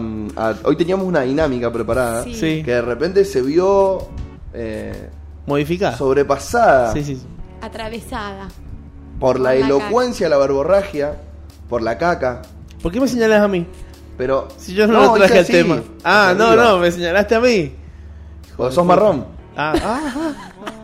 a- 0.49 0.56
Hoy 0.64 0.76
teníamos 0.76 1.07
una 1.07 1.22
dinámica 1.22 1.73
preparada 1.73 2.23
Sí. 2.23 2.61
Que 2.64 2.72
de 2.76 2.81
repente 2.84 3.26
se 3.26 3.41
vio 3.41 4.10
eh, 4.53 5.10
Modificada. 5.48 5.98
sobrepasada 5.98 6.93
Sí, 6.93 7.03
sí. 7.03 7.22
Atravesada. 7.61 8.48
por 9.19 9.39
la 9.39 9.49
Por 9.49 9.60
la 9.60 9.65
elocuencia, 9.65 10.30
la 10.30 10.38
verborragia, 10.38 11.15
por 11.68 11.81
la 11.81 11.98
caca. 11.98 12.43
¿Por 12.84 12.91
qué 12.91 12.99
me 12.99 13.07
señalas 13.07 13.41
a 13.41 13.48
mí? 13.48 13.65
Pero. 14.19 14.49
Si 14.57 14.76
yo 14.76 14.85
no, 14.85 15.02
lo 15.02 15.14
traje 15.15 15.39
al 15.39 15.48
tema. 15.48 15.81
Ah, 16.03 16.35
no, 16.38 16.56
no, 16.56 16.77
me 16.77 16.91
señalaste 16.91 17.34
a 17.34 17.39
mí. 17.39 17.73
Porque 18.56 18.76
sos 18.76 18.85
marrón. 18.85 19.40
Ah, 19.73 20.33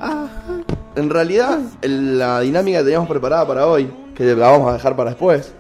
ah, 0.02 0.28
En 0.96 1.10
realidad, 1.10 1.60
el- 1.82 2.18
la 2.20 2.40
dinámica 2.42 2.80
que 2.80 2.84
teníamos 2.86 3.08
preparada 3.10 3.48
para 3.48 3.66
hoy, 3.68 3.90
que 4.16 4.24
la 4.36 4.50
vamos 4.50 4.70
a 4.70 4.74
dejar 4.74 4.96
para 4.96 5.12
después, 5.12 5.54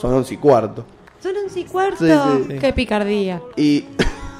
son 0.00 0.14
once 0.14 0.34
y 0.34 0.36
cuarto. 0.36 0.84
Son 1.22 1.32
once 1.36 1.60
y 1.60 1.64
cuarto. 1.64 1.98
Sí, 1.98 2.10
sí, 2.10 2.44
sí. 2.52 2.58
Qué 2.58 2.72
picardía. 2.72 3.42
Y 3.56 3.84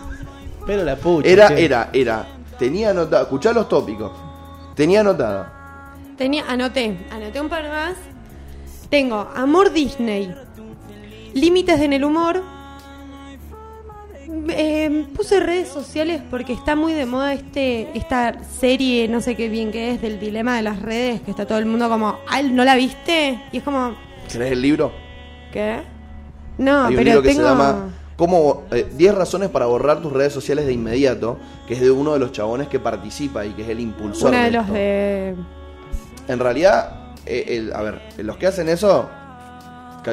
pero 0.67 0.85
la 0.85 0.97
pucha. 0.97 1.29
era, 1.29 1.49
che. 1.49 1.65
era, 1.65 1.91
era. 1.93 2.27
Tenía 2.59 2.91
anotado. 2.91 3.25
Escuchá 3.25 3.53
los 3.53 3.69
tópicos. 3.69 4.11
Tenía 4.75 5.01
anotado. 5.01 5.47
Tenía, 6.17 6.45
anoté, 6.49 7.07
anoté 7.11 7.41
un 7.41 7.49
par 7.49 7.69
más. 7.69 7.95
Tengo 8.91 9.29
Amor 9.37 9.73
Disney. 9.73 10.35
Límites 11.35 11.81
en 11.81 11.93
el 11.93 12.05
humor. 12.05 12.43
Eh, 14.51 15.07
puse 15.17 15.41
redes 15.41 15.69
sociales 15.69 16.21
porque 16.31 16.53
está 16.53 16.77
muy 16.77 16.93
de 16.93 17.07
moda 17.07 17.33
este 17.33 17.89
esta 17.97 18.43
serie, 18.45 19.09
no 19.09 19.21
sé 19.23 19.35
qué 19.37 19.49
bien 19.49 19.71
que 19.73 19.93
es, 19.93 20.03
del 20.03 20.21
dilema 20.21 20.57
de 20.57 20.63
las 20.63 20.83
redes, 20.83 21.23
que 21.23 21.31
está 21.31 21.47
todo 21.47 21.59
el 21.59 21.65
mundo 21.67 21.89
como, 21.89 22.19
"Ay, 22.29 22.51
¿no 22.53 22.63
la 22.65 22.75
viste? 22.77 23.41
Y 23.53 23.59
es 23.59 23.63
como, 23.63 23.95
¿Tenés 24.31 24.53
el 24.53 24.61
libro? 24.61 24.93
¿qué? 25.53 25.81
No, 26.59 26.85
Hay 26.87 26.91
un 26.91 26.97
pero 26.97 27.05
libro 27.05 27.23
que 27.23 27.29
tengo... 27.29 27.43
se 27.43 27.49
llama 27.49 27.89
¿Cómo, 28.17 28.65
eh, 28.73 28.87
10 28.97 29.15
razones 29.15 29.49
para 29.49 29.67
borrar 29.67 30.03
tus 30.03 30.13
redes 30.13 30.33
sociales 30.33 30.67
de 30.67 30.73
inmediato, 30.73 31.39
que 31.69 31.75
es 31.75 31.81
de 31.81 31.91
uno 31.91 32.13
de 32.15 32.19
los 32.19 32.33
chabones 32.33 32.67
que 32.69 32.81
participa 32.81 33.47
y 33.47 33.51
que 33.51 33.63
es 33.63 33.69
el 33.69 33.79
impulsor. 33.81 34.31
Una 34.31 34.39
de 34.41 34.45
de 34.47 34.51
los 34.51 34.63
esto. 34.65 34.75
de... 34.75 35.35
En 36.27 36.39
realidad, 36.41 37.13
eh, 37.25 37.45
el- 37.57 37.73
a 37.73 37.81
ver, 37.81 38.01
los 38.19 38.37
que 38.37 38.49
hacen 38.49 38.69
eso, 38.69 39.09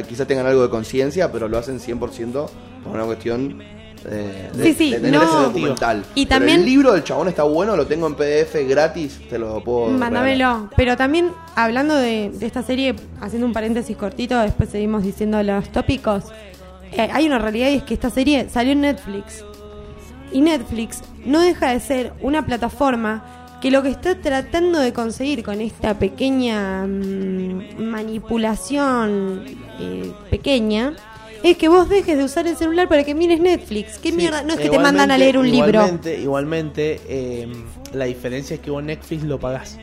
quizás 0.08 0.28
tengan 0.28 0.46
algo 0.46 0.62
de 0.62 0.70
conciencia, 0.70 1.32
pero 1.32 1.48
lo 1.50 1.58
hacen 1.58 1.80
100% 1.80 2.48
por 2.84 2.94
una 2.94 3.06
cuestión 3.06 3.64
eh, 4.08 4.50
de, 4.54 4.64
Sí, 4.64 4.74
sí, 4.74 4.92
de 4.92 5.00
tener 5.00 5.20
no. 5.20 5.24
ese 5.28 5.36
documental. 5.44 6.04
Y 6.16 6.26
Pero 6.26 6.38
también- 6.40 6.60
el 6.60 6.66
libro 6.66 6.94
del 6.94 7.04
chabón 7.04 7.28
está 7.28 7.44
bueno, 7.44 7.76
lo 7.76 7.86
tengo 7.88 8.08
en 8.08 8.16
PDF 8.16 8.64
gratis, 8.68 9.20
te 9.30 9.38
lo 9.40 9.64
puedo. 9.64 9.88
Mándamelo. 9.90 10.70
Pero 10.76 10.96
también, 10.98 11.32
hablando 11.56 11.96
de, 11.96 12.30
de 12.34 12.46
esta 12.46 12.64
serie, 12.64 12.96
haciendo 13.22 13.46
un 13.48 13.54
paréntesis 13.54 13.96
cortito, 13.98 14.38
después 14.40 14.70
seguimos 14.70 15.04
diciendo 15.04 15.42
los 15.44 15.70
tópicos. 15.72 16.26
eh, 16.92 17.10
hay 17.12 17.26
una 17.26 17.40
realidad 17.40 17.70
y 17.70 17.76
es 17.76 17.84
que 17.84 17.94
esta 17.94 18.10
serie 18.10 18.48
salió 18.50 18.72
en 18.72 18.82
Netflix. 18.82 19.44
Y 20.32 20.42
Netflix 20.42 21.02
no 21.26 21.40
deja 21.42 21.72
de 21.72 21.80
ser 21.80 22.14
una 22.22 22.46
plataforma 22.46 23.24
que 23.62 23.72
lo 23.72 23.82
que 23.82 23.90
está 23.90 24.16
tratando 24.16 24.80
de 24.80 24.94
conseguir 24.94 25.42
con 25.44 25.60
esta 25.62 25.98
pequeña 25.98 26.86
mm, 26.86 27.82
manipulación 27.84 29.44
eh, 29.80 30.12
pequeña 30.30 30.94
es 31.44 31.58
que 31.58 31.70
vos 31.70 31.90
dejes 31.90 32.18
de 32.18 32.24
usar 32.24 32.48
el 32.48 32.56
celular 32.56 32.88
para 32.88 33.04
que 33.04 33.14
mires 33.16 33.40
Netflix. 33.40 33.98
¿Qué 33.98 34.12
Sí, 34.12 34.18
mierda? 34.18 34.42
No 34.44 34.54
es 34.54 34.60
que 34.60 34.70
te 34.70 34.80
mandan 34.80 35.12
a 35.12 35.18
leer 35.18 35.38
un 35.38 35.50
libro. 35.50 35.84
Igualmente, 36.20 37.02
eh, 37.08 37.52
la 37.94 38.06
diferencia 38.06 38.56
es 38.56 38.60
que 38.62 38.72
vos 38.72 38.84
Netflix 38.84 39.24
lo 39.24 39.40
pagás. 39.40 39.78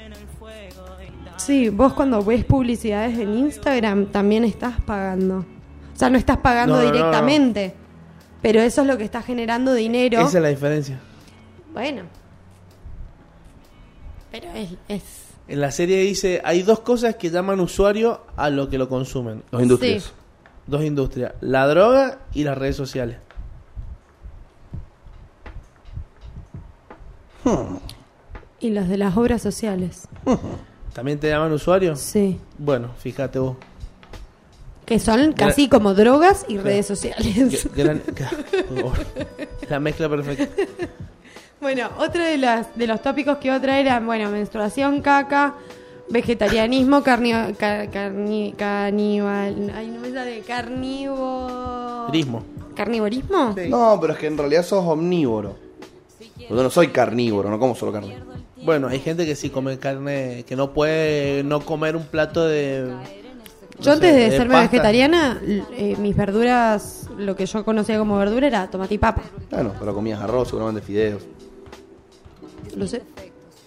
Sí, 1.36 1.70
vos 1.70 1.92
cuando 1.94 2.22
ves 2.22 2.44
publicidades 2.44 3.18
en 3.18 3.34
Instagram 3.36 4.06
también 4.06 4.44
estás 4.44 4.80
pagando. 4.82 5.38
O 5.38 5.98
sea, 5.98 6.08
no 6.08 6.16
estás 6.18 6.38
pagando 6.38 6.76
No, 6.76 6.82
no, 6.82 6.84
no, 6.88 6.92
no. 6.92 6.96
directamente. 6.96 7.74
Pero 8.40 8.60
eso 8.60 8.80
es 8.82 8.86
lo 8.86 8.96
que 8.98 9.04
está 9.04 9.22
generando 9.22 9.72
dinero. 9.74 10.20
Esa 10.20 10.38
es 10.38 10.42
la 10.42 10.48
diferencia. 10.48 11.00
Bueno. 11.72 12.02
Pero 14.30 14.48
es, 14.54 14.70
es... 14.88 15.02
En 15.48 15.60
la 15.60 15.70
serie 15.70 15.98
dice, 15.98 16.40
hay 16.44 16.62
dos 16.62 16.80
cosas 16.80 17.16
que 17.16 17.30
llaman 17.30 17.60
usuario 17.60 18.22
a 18.36 18.48
lo 18.48 18.68
que 18.68 18.78
lo 18.78 18.88
consumen. 18.88 19.42
Los 19.50 19.62
industrias. 19.62 20.04
Sí. 20.04 20.10
Dos 20.66 20.82
industrias, 20.84 21.32
la 21.40 21.66
droga 21.66 22.18
y 22.32 22.44
las 22.44 22.56
redes 22.56 22.76
sociales. 22.76 23.16
Y 28.60 28.70
los 28.70 28.88
de 28.88 28.96
las 28.96 29.16
obras 29.16 29.42
sociales. 29.42 30.06
¿También 30.92 31.18
te 31.18 31.28
llaman 31.28 31.52
usuario? 31.52 31.96
Sí. 31.96 32.38
Bueno, 32.58 32.90
fíjate 32.98 33.38
vos. 33.38 33.56
Que 34.86 34.98
son 34.98 35.32
casi 35.32 35.68
como 35.68 35.94
drogas 35.94 36.44
y 36.48 36.58
redes 36.58 36.86
sociales. 36.86 37.68
Gran- 37.74 38.02
la 39.68 39.80
mezcla 39.80 40.08
perfecta. 40.08 40.46
Bueno, 41.60 41.90
otro 41.98 42.22
de, 42.22 42.38
las, 42.38 42.76
de 42.76 42.86
los 42.86 43.00
tópicos 43.02 43.38
que 43.38 43.48
iba 43.48 43.56
a 43.56 43.60
traer 43.60 43.86
era, 43.86 44.00
bueno, 44.00 44.30
menstruación, 44.30 45.00
caca, 45.00 45.54
vegetarianismo, 46.08 47.02
carni, 47.02 47.32
ca- 47.58 47.86
carni- 47.90 48.54
caníbal, 48.56 49.72
ay, 49.74 49.88
no 49.88 50.00
me 50.00 50.12
sale, 50.12 50.40
carnívoro... 50.40 52.06
¿Carnivorismo? 52.74 53.54
No, 53.68 53.98
pero 54.00 54.14
es 54.14 54.18
que 54.18 54.26
en 54.28 54.38
realidad 54.38 54.62
sos 54.64 54.84
omnívoro. 54.86 55.56
Yo 56.48 56.62
no 56.62 56.70
soy 56.70 56.88
carnívoro, 56.88 57.50
no 57.50 57.58
como 57.58 57.74
solo 57.74 57.92
carne. 57.92 58.16
Bueno, 58.62 58.88
hay 58.88 58.98
gente 59.00 59.26
que 59.26 59.34
sí 59.36 59.50
come 59.50 59.78
carne, 59.78 60.44
que 60.46 60.56
no 60.56 60.72
puede 60.72 61.42
no 61.44 61.60
comer 61.60 61.96
un 61.96 62.04
plato 62.04 62.46
de... 62.46 62.84
no 62.86 63.82
Yo 63.82 63.92
antes 63.92 64.10
sé, 64.10 64.16
de 64.16 64.30
serme 64.30 64.54
pasta. 64.54 64.70
vegetariana, 64.70 65.40
eh, 65.44 65.96
mis 65.98 66.16
verduras, 66.16 67.08
lo 67.18 67.34
que 67.36 67.44
yo 67.46 67.64
conocía 67.64 67.98
como 67.98 68.16
verdura 68.16 68.46
era 68.46 68.70
tomate 68.70 68.94
y 68.94 68.98
papa. 68.98 69.22
Bueno, 69.50 69.72
pero 69.78 69.94
comías 69.94 70.20
arroz, 70.20 70.48
seguramente 70.48 70.80
fideos. 70.80 71.22
Lo 72.76 72.86
sé. 72.86 73.02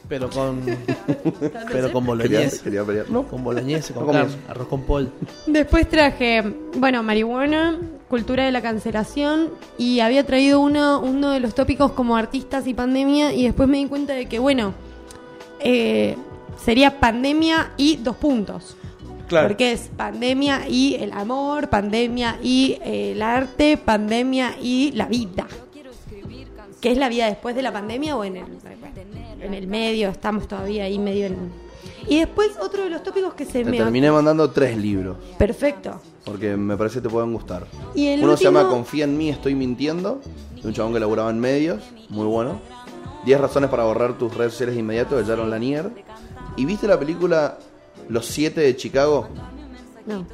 Pero 0.07 0.29
con... 0.29 0.61
pero 1.71 1.91
con 1.91 2.03
Quería, 2.03 2.39
boloñese. 2.39 2.63
quería 2.63 2.83
pelear. 2.83 3.09
No, 3.09 3.23
Con 3.27 3.43
boloñese, 3.43 3.93
con 3.93 4.03
No 4.03 4.07
comías. 4.07 4.27
carne, 4.27 4.41
arroz 4.47 4.67
con 4.67 4.81
pol. 4.83 5.11
Después 5.47 5.89
traje, 5.89 6.43
bueno, 6.77 7.01
marihuana, 7.03 7.79
cultura 8.07 8.45
de 8.45 8.51
la 8.51 8.61
cancelación 8.61 9.49
y 9.77 9.99
había 10.01 10.25
traído 10.25 10.59
uno, 10.59 10.99
uno 10.99 11.31
de 11.31 11.39
los 11.39 11.55
tópicos 11.55 11.91
como 11.93 12.15
artistas 12.17 12.67
y 12.67 12.73
pandemia 12.73 13.33
y 13.33 13.43
después 13.45 13.67
me 13.67 13.77
di 13.77 13.87
cuenta 13.87 14.13
de 14.13 14.27
que, 14.27 14.37
bueno, 14.39 14.73
eh, 15.59 16.15
sería 16.63 16.99
pandemia 16.99 17.71
y 17.77 17.97
dos 17.97 18.15
puntos. 18.17 18.77
Claro. 19.27 19.47
Porque 19.47 19.71
es 19.71 19.89
pandemia 19.97 20.69
y 20.69 20.95
el 20.99 21.11
amor, 21.11 21.67
pandemia 21.69 22.37
y 22.43 22.77
eh, 22.83 23.13
el 23.13 23.23
arte, 23.23 23.75
pandemia 23.75 24.55
y 24.61 24.91
la 24.91 25.07
vida. 25.07 25.47
¿Qué 26.79 26.91
es 26.91 26.99
la 26.99 27.09
vida 27.09 27.25
después 27.25 27.55
de 27.55 27.63
la 27.63 27.73
pandemia 27.73 28.15
o 28.15 28.23
en 28.23 28.37
el, 28.37 28.45
en 29.45 29.53
el 29.53 29.67
medio? 29.67 30.09
Estamos 30.09 30.47
todavía 30.47 30.83
ahí 30.85 30.99
medio 30.99 31.27
en... 31.27 31.51
Y 32.07 32.19
después 32.19 32.51
otro 32.61 32.83
de 32.83 32.89
los 32.89 33.03
tópicos 33.03 33.33
que 33.33 33.45
se 33.45 33.63
te 33.63 33.69
me... 33.71 33.77
terminé 33.77 34.11
mandando 34.11 34.49
tres 34.51 34.77
libros, 34.77 35.17
Perfecto. 35.37 35.99
porque 36.23 36.55
me 36.57 36.75
parece 36.77 36.95
que 36.95 37.03
te 37.03 37.09
pueden 37.09 37.31
gustar. 37.33 37.65
Y 37.95 38.07
el 38.07 38.23
Uno 38.23 38.37
se 38.37 38.43
llama 38.45 38.67
Confía 38.67 39.05
en 39.05 39.17
mí, 39.17 39.29
estoy 39.29 39.55
mintiendo, 39.55 40.19
de 40.61 40.67
un 40.67 40.73
chabón 40.73 40.93
que 40.93 40.99
laburaba 40.99 41.29
en 41.29 41.39
medios, 41.39 41.81
muy 42.09 42.25
bueno. 42.25 42.59
10 43.25 43.41
razones 43.41 43.69
para 43.71 43.83
borrar 43.85 44.17
tus 44.17 44.35
redes 44.35 44.51
sociales 44.53 44.75
de 44.75 44.81
inmediato, 44.81 45.17
de 45.17 45.23
Jaron 45.25 45.49
Lanier. 45.49 45.89
¿Y 46.57 46.65
viste 46.65 46.87
la 46.87 46.99
película 46.99 47.57
Los 48.07 48.27
Siete 48.27 48.61
de 48.61 48.75
Chicago? 48.75 49.27
No. 50.05 50.25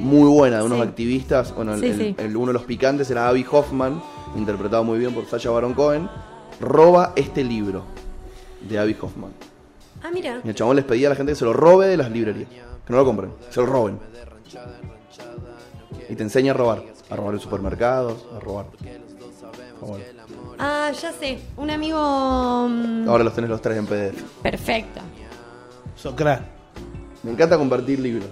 Muy 0.00 0.28
buena, 0.28 0.58
de 0.58 0.64
unos 0.64 0.78
Sí. 0.78 0.84
activistas. 0.88 1.54
Bueno, 1.54 1.74
el- 1.74 1.80
Sí, 1.80 1.86
el- 1.86 1.96
sí. 1.98 2.14
el- 2.18 2.36
uno 2.36 2.48
de 2.48 2.52
los 2.54 2.62
picantes 2.64 3.10
era 3.10 3.28
Abby 3.28 3.46
Hoffman, 3.50 4.02
interpretado 4.36 4.84
muy 4.84 4.98
bien 4.98 5.14
por 5.14 5.24
Sacha 5.26 5.50
Baron 5.50 5.72
Cohen, 5.72 6.08
roba 6.60 7.12
este 7.16 7.44
libro 7.44 7.84
de 8.68 8.78
Abby 8.78 8.96
Hoffman. 9.00 9.32
Ah, 10.02 10.10
mira. 10.12 10.40
Y 10.44 10.48
el 10.48 10.54
chabón 10.54 10.76
les 10.76 10.84
pedía 10.84 11.08
a 11.08 11.10
la 11.10 11.16
gente 11.16 11.32
que 11.32 11.36
se 11.36 11.44
lo 11.44 11.52
robe 11.52 11.86
de 11.88 11.96
las 11.96 12.10
librerías. 12.10 12.48
Que 12.86 12.92
no 12.92 12.98
lo 12.98 13.04
compren, 13.04 13.32
se 13.50 13.60
lo 13.60 13.66
roben. 13.66 13.98
Y 16.08 16.14
te 16.16 16.22
enseña 16.22 16.52
a 16.52 16.54
robar. 16.54 16.82
A 17.10 17.16
robar 17.16 17.34
en 17.34 17.40
supermercados, 17.40 18.26
a 18.36 18.40
robar. 18.40 18.66
Ah, 18.82 19.86
bueno. 19.86 20.04
Ah, 20.58 20.90
ya 20.92 21.12
sé. 21.12 21.38
Un 21.56 21.70
amigo. 21.70 21.98
mm, 22.68 23.08
Ahora 23.08 23.24
los 23.24 23.34
tenés 23.34 23.50
los 23.50 23.60
tres 23.60 23.78
en 23.78 23.86
PDF. 23.86 24.22
Perfecto. 24.42 25.00
Socrat. 25.96 26.42
Me 27.22 27.30
encanta 27.32 27.56
compartir 27.56 28.00
libros. 28.00 28.28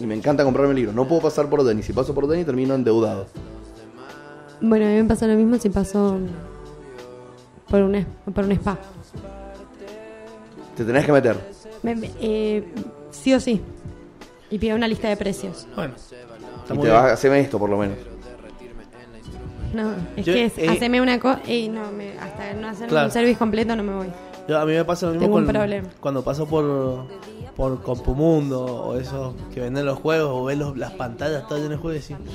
Y 0.00 0.06
me 0.06 0.14
encanta 0.14 0.44
comprarme 0.44 0.74
libros. 0.74 0.94
No 0.94 1.06
puedo 1.06 1.22
pasar 1.22 1.48
por 1.48 1.62
Denny. 1.64 1.82
Si 1.82 1.92
paso 1.92 2.14
por 2.14 2.26
Denny 2.26 2.44
termino 2.44 2.74
endeudado. 2.74 3.26
Bueno, 4.60 4.86
a 4.86 4.88
mí 4.88 4.94
me 5.02 5.04
pasó 5.04 5.26
lo 5.26 5.34
mismo 5.34 5.56
si 5.58 5.68
pasó 5.68 6.18
por 7.68 7.82
un, 7.82 7.94
es- 7.94 8.06
por 8.34 8.44
un 8.44 8.52
spa. 8.52 8.78
Te 10.76 10.84
tenés 10.84 11.04
que 11.06 11.12
meter. 11.12 11.36
Me- 11.82 11.94
me- 11.94 12.10
eh, 12.20 12.64
sí 13.10 13.32
o 13.34 13.40
sí. 13.40 13.60
Y 14.50 14.58
pido 14.58 14.76
una 14.76 14.88
lista 14.88 15.08
de 15.08 15.16
precios. 15.16 15.66
Bueno, 15.74 15.94
está 15.96 16.74
Y 16.74 16.76
muy 16.76 16.84
te 16.86 16.90
bien. 16.90 17.02
vas 17.02 17.10
a 17.10 17.14
hacerme 17.14 17.40
esto 17.40 17.58
por 17.58 17.70
lo 17.70 17.78
menos. 17.78 17.96
No, 19.72 19.92
es 20.16 20.24
Yo, 20.24 20.32
que 20.32 20.44
es, 20.44 20.58
eh, 20.58 20.68
haceme 20.68 21.00
una 21.00 21.18
cosa. 21.18 21.40
Y 21.50 21.68
no, 21.68 21.90
me, 21.90 22.12
hasta 22.18 22.52
no 22.54 22.68
hacer 22.68 22.88
Claro. 22.88 23.06
un 23.06 23.12
service 23.12 23.36
completo 23.38 23.74
no 23.74 23.82
me 23.82 23.94
voy. 23.94 24.06
Yo- 24.48 24.58
a 24.58 24.64
mí 24.66 24.72
me 24.72 24.84
pasa 24.84 25.06
lo 25.06 25.12
mismo 25.12 25.24
Tengo 25.26 25.36
un 25.38 25.44
con- 25.46 25.52
problema. 25.54 25.88
cuando 26.00 26.22
paso 26.22 26.46
por 26.46 27.06
por 27.56 27.80
Compumundo 27.82 28.64
o 28.64 28.98
esos 28.98 29.32
que 29.54 29.60
venden 29.60 29.86
los 29.86 30.00
juegos 30.00 30.28
o 30.32 30.44
ves 30.44 30.58
los- 30.58 30.76
las 30.76 30.90
pantallas 30.94 31.42
todas 31.46 31.62
llenas 31.62 31.78
de 31.78 31.82
juegos 31.82 32.10
y 32.10 32.14
decís, 32.14 32.26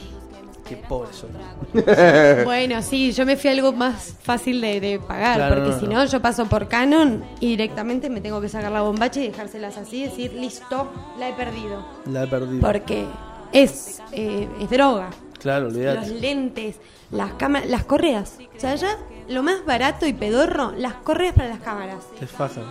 qué 0.70 0.78
pobre 0.78 1.10
soy. 1.12 1.30
Bueno, 2.46 2.82
sí, 2.82 3.12
yo 3.12 3.26
me 3.26 3.36
fui 3.36 3.50
a 3.50 3.54
algo 3.54 3.72
más 3.74 4.16
fácil 4.22 4.62
de, 4.62 4.80
de 4.80 5.00
pagar, 5.00 5.36
Claro, 5.38 5.56
porque 5.56 5.72
no, 5.72 5.80
si 5.80 5.86
no. 5.88 5.94
no, 5.96 6.06
yo 6.06 6.22
paso 6.22 6.46
por 6.46 6.68
Canon 6.68 7.24
y 7.40 7.48
directamente 7.50 8.10
me 8.10 8.22
tengo 8.22 8.40
que 8.40 8.50
sacar 8.50 8.72
la 8.72 8.82
bombacha 8.82 9.20
y 9.20 9.28
dejárselas 9.30 9.78
así 9.78 10.02
y 10.02 10.04
decir, 10.06 10.34
listo, 10.34 10.88
la 11.18 11.30
he 11.30 11.34
perdido. 11.34 11.86
La 12.06 12.24
he 12.24 12.28
perdido. 12.28 12.62
Porque 12.62 13.06
es, 13.52 14.02
eh, 14.12 14.48
es 14.62 14.70
droga. 14.70 15.10
Claro, 15.40 15.66
Los 15.66 15.74
olvídate. 15.76 16.10
lentes, 16.20 16.76
las 17.12 17.34
cámaras, 17.34 17.70
las 17.70 17.86
correas. 17.86 18.38
O 18.56 18.60
sea, 18.60 18.76
ya 18.76 18.98
lo 19.30 19.42
más 19.44 19.66
barato 19.66 20.06
y 20.06 20.14
pedorro, 20.14 20.74
las 20.78 20.96
correas 20.96 21.34
para 21.34 21.50
las 21.50 21.60
cámaras. 21.60 22.04
Te 22.20 22.28
fajan. 22.28 22.66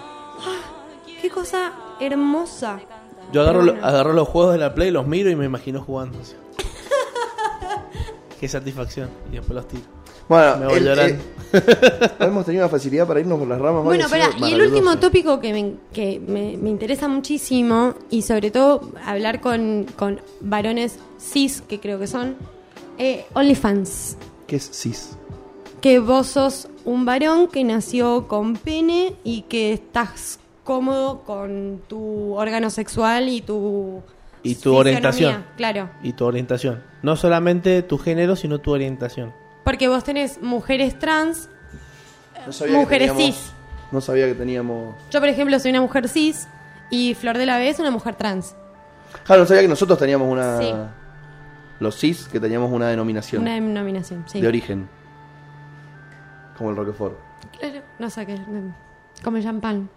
Qué 1.22 1.30
cosa 1.30 1.72
hermosa. 2.00 2.78
Yo 3.32 3.40
agarro, 3.42 3.64
bueno. 3.64 3.84
agarro 3.86 4.12
los 4.12 4.28
juegos 4.28 4.52
de 4.52 4.58
la 4.58 4.74
Play, 4.74 4.90
los 4.90 5.06
miro 5.06 5.30
y 5.30 5.36
me 5.36 5.44
imagino 5.46 5.80
jugando. 5.82 6.18
Qué 8.40 8.48
satisfacción. 8.48 9.08
Y 9.32 9.36
después 9.36 9.54
los 9.54 9.68
tiro. 9.68 9.82
Bueno, 10.28 10.56
Me 10.58 10.66
voy 10.66 10.78
el- 10.78 10.84
llorando. 10.84 11.14
eh, 11.52 11.60
hemos 12.20 12.44
tenido 12.44 12.64
una 12.64 12.70
facilidad 12.70 13.06
para 13.06 13.20
irnos 13.20 13.38
por 13.38 13.48
las 13.48 13.58
ramas. 13.60 13.84
Bueno, 13.84 14.04
espera, 14.04 14.26
ha 14.26 14.32
sido 14.32 14.48
y 14.48 14.52
el 14.52 14.60
último 14.62 14.98
tópico 14.98 15.40
que, 15.40 15.52
me, 15.52 15.74
que 15.92 16.20
me, 16.20 16.56
me 16.58 16.68
interesa 16.70 17.08
muchísimo, 17.08 17.94
y 18.10 18.22
sobre 18.22 18.50
todo 18.50 18.92
hablar 19.04 19.40
con, 19.40 19.86
con 19.96 20.20
varones 20.40 20.98
cis, 21.18 21.62
que 21.62 21.80
creo 21.80 21.98
que 21.98 22.06
son, 22.06 22.36
eh, 22.98 23.24
OnlyFans. 23.34 24.16
¿Qué 24.46 24.56
es 24.56 24.70
cis? 24.72 25.16
Que 25.80 25.98
vos 25.98 26.26
sos 26.26 26.68
un 26.84 27.04
varón 27.06 27.48
que 27.48 27.64
nació 27.64 28.28
con 28.28 28.54
pene 28.56 29.14
y 29.24 29.42
que 29.42 29.72
estás 29.72 30.40
cómodo 30.64 31.22
con 31.22 31.80
tu 31.88 32.34
órgano 32.34 32.68
sexual 32.70 33.28
y 33.30 33.40
tu... 33.40 34.02
Y 34.42 34.54
tu 34.56 34.74
orientación. 34.74 35.44
Claro. 35.56 35.90
Y 36.02 36.12
tu 36.12 36.24
orientación. 36.24 36.82
No 37.02 37.16
solamente 37.16 37.82
tu 37.82 37.98
género, 37.98 38.36
sino 38.36 38.58
tu 38.60 38.72
orientación. 38.72 39.32
Porque 39.64 39.88
vos 39.88 40.04
tenés 40.04 40.40
mujeres 40.40 40.98
trans, 40.98 41.48
No 42.46 42.52
sabía 42.52 42.74
que 42.74 42.78
mujeres 42.80 43.08
teníamos- 43.12 43.36
cis. 43.36 43.52
No 43.90 44.00
sabía 44.00 44.26
que 44.26 44.34
teníamos. 44.34 44.94
Yo, 45.10 45.20
por 45.20 45.28
ejemplo, 45.28 45.58
soy 45.58 45.70
una 45.70 45.80
mujer 45.80 46.08
cis 46.08 46.46
y 46.90 47.14
Flor 47.14 47.36
de 47.38 47.46
la 47.46 47.58
B 47.58 47.68
es 47.68 47.78
una 47.78 47.90
mujer 47.90 48.14
trans. 48.14 48.54
Claro, 49.24 49.42
no 49.42 49.46
sabía 49.48 49.62
que 49.62 49.68
nosotros 49.68 49.98
teníamos 49.98 50.30
una. 50.30 50.58
Sí. 50.58 50.74
Los 51.80 51.96
cis, 51.98 52.28
que 52.28 52.40
teníamos 52.40 52.70
una 52.72 52.88
denominación 52.88 53.42
Una 53.42 53.54
denominación, 53.54 54.24
sí. 54.28 54.40
de 54.40 54.48
origen. 54.48 54.88
Como 56.56 56.70
el 56.70 56.76
Roquefort. 56.76 57.16
Claro, 57.58 57.80
no 57.98 58.10
sé 58.10 58.26
qué. 58.26 58.36
Como 59.22 59.36
el 59.36 59.42
champán. 59.42 59.88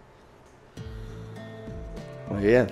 Muy 2.30 2.44
bien. 2.44 2.68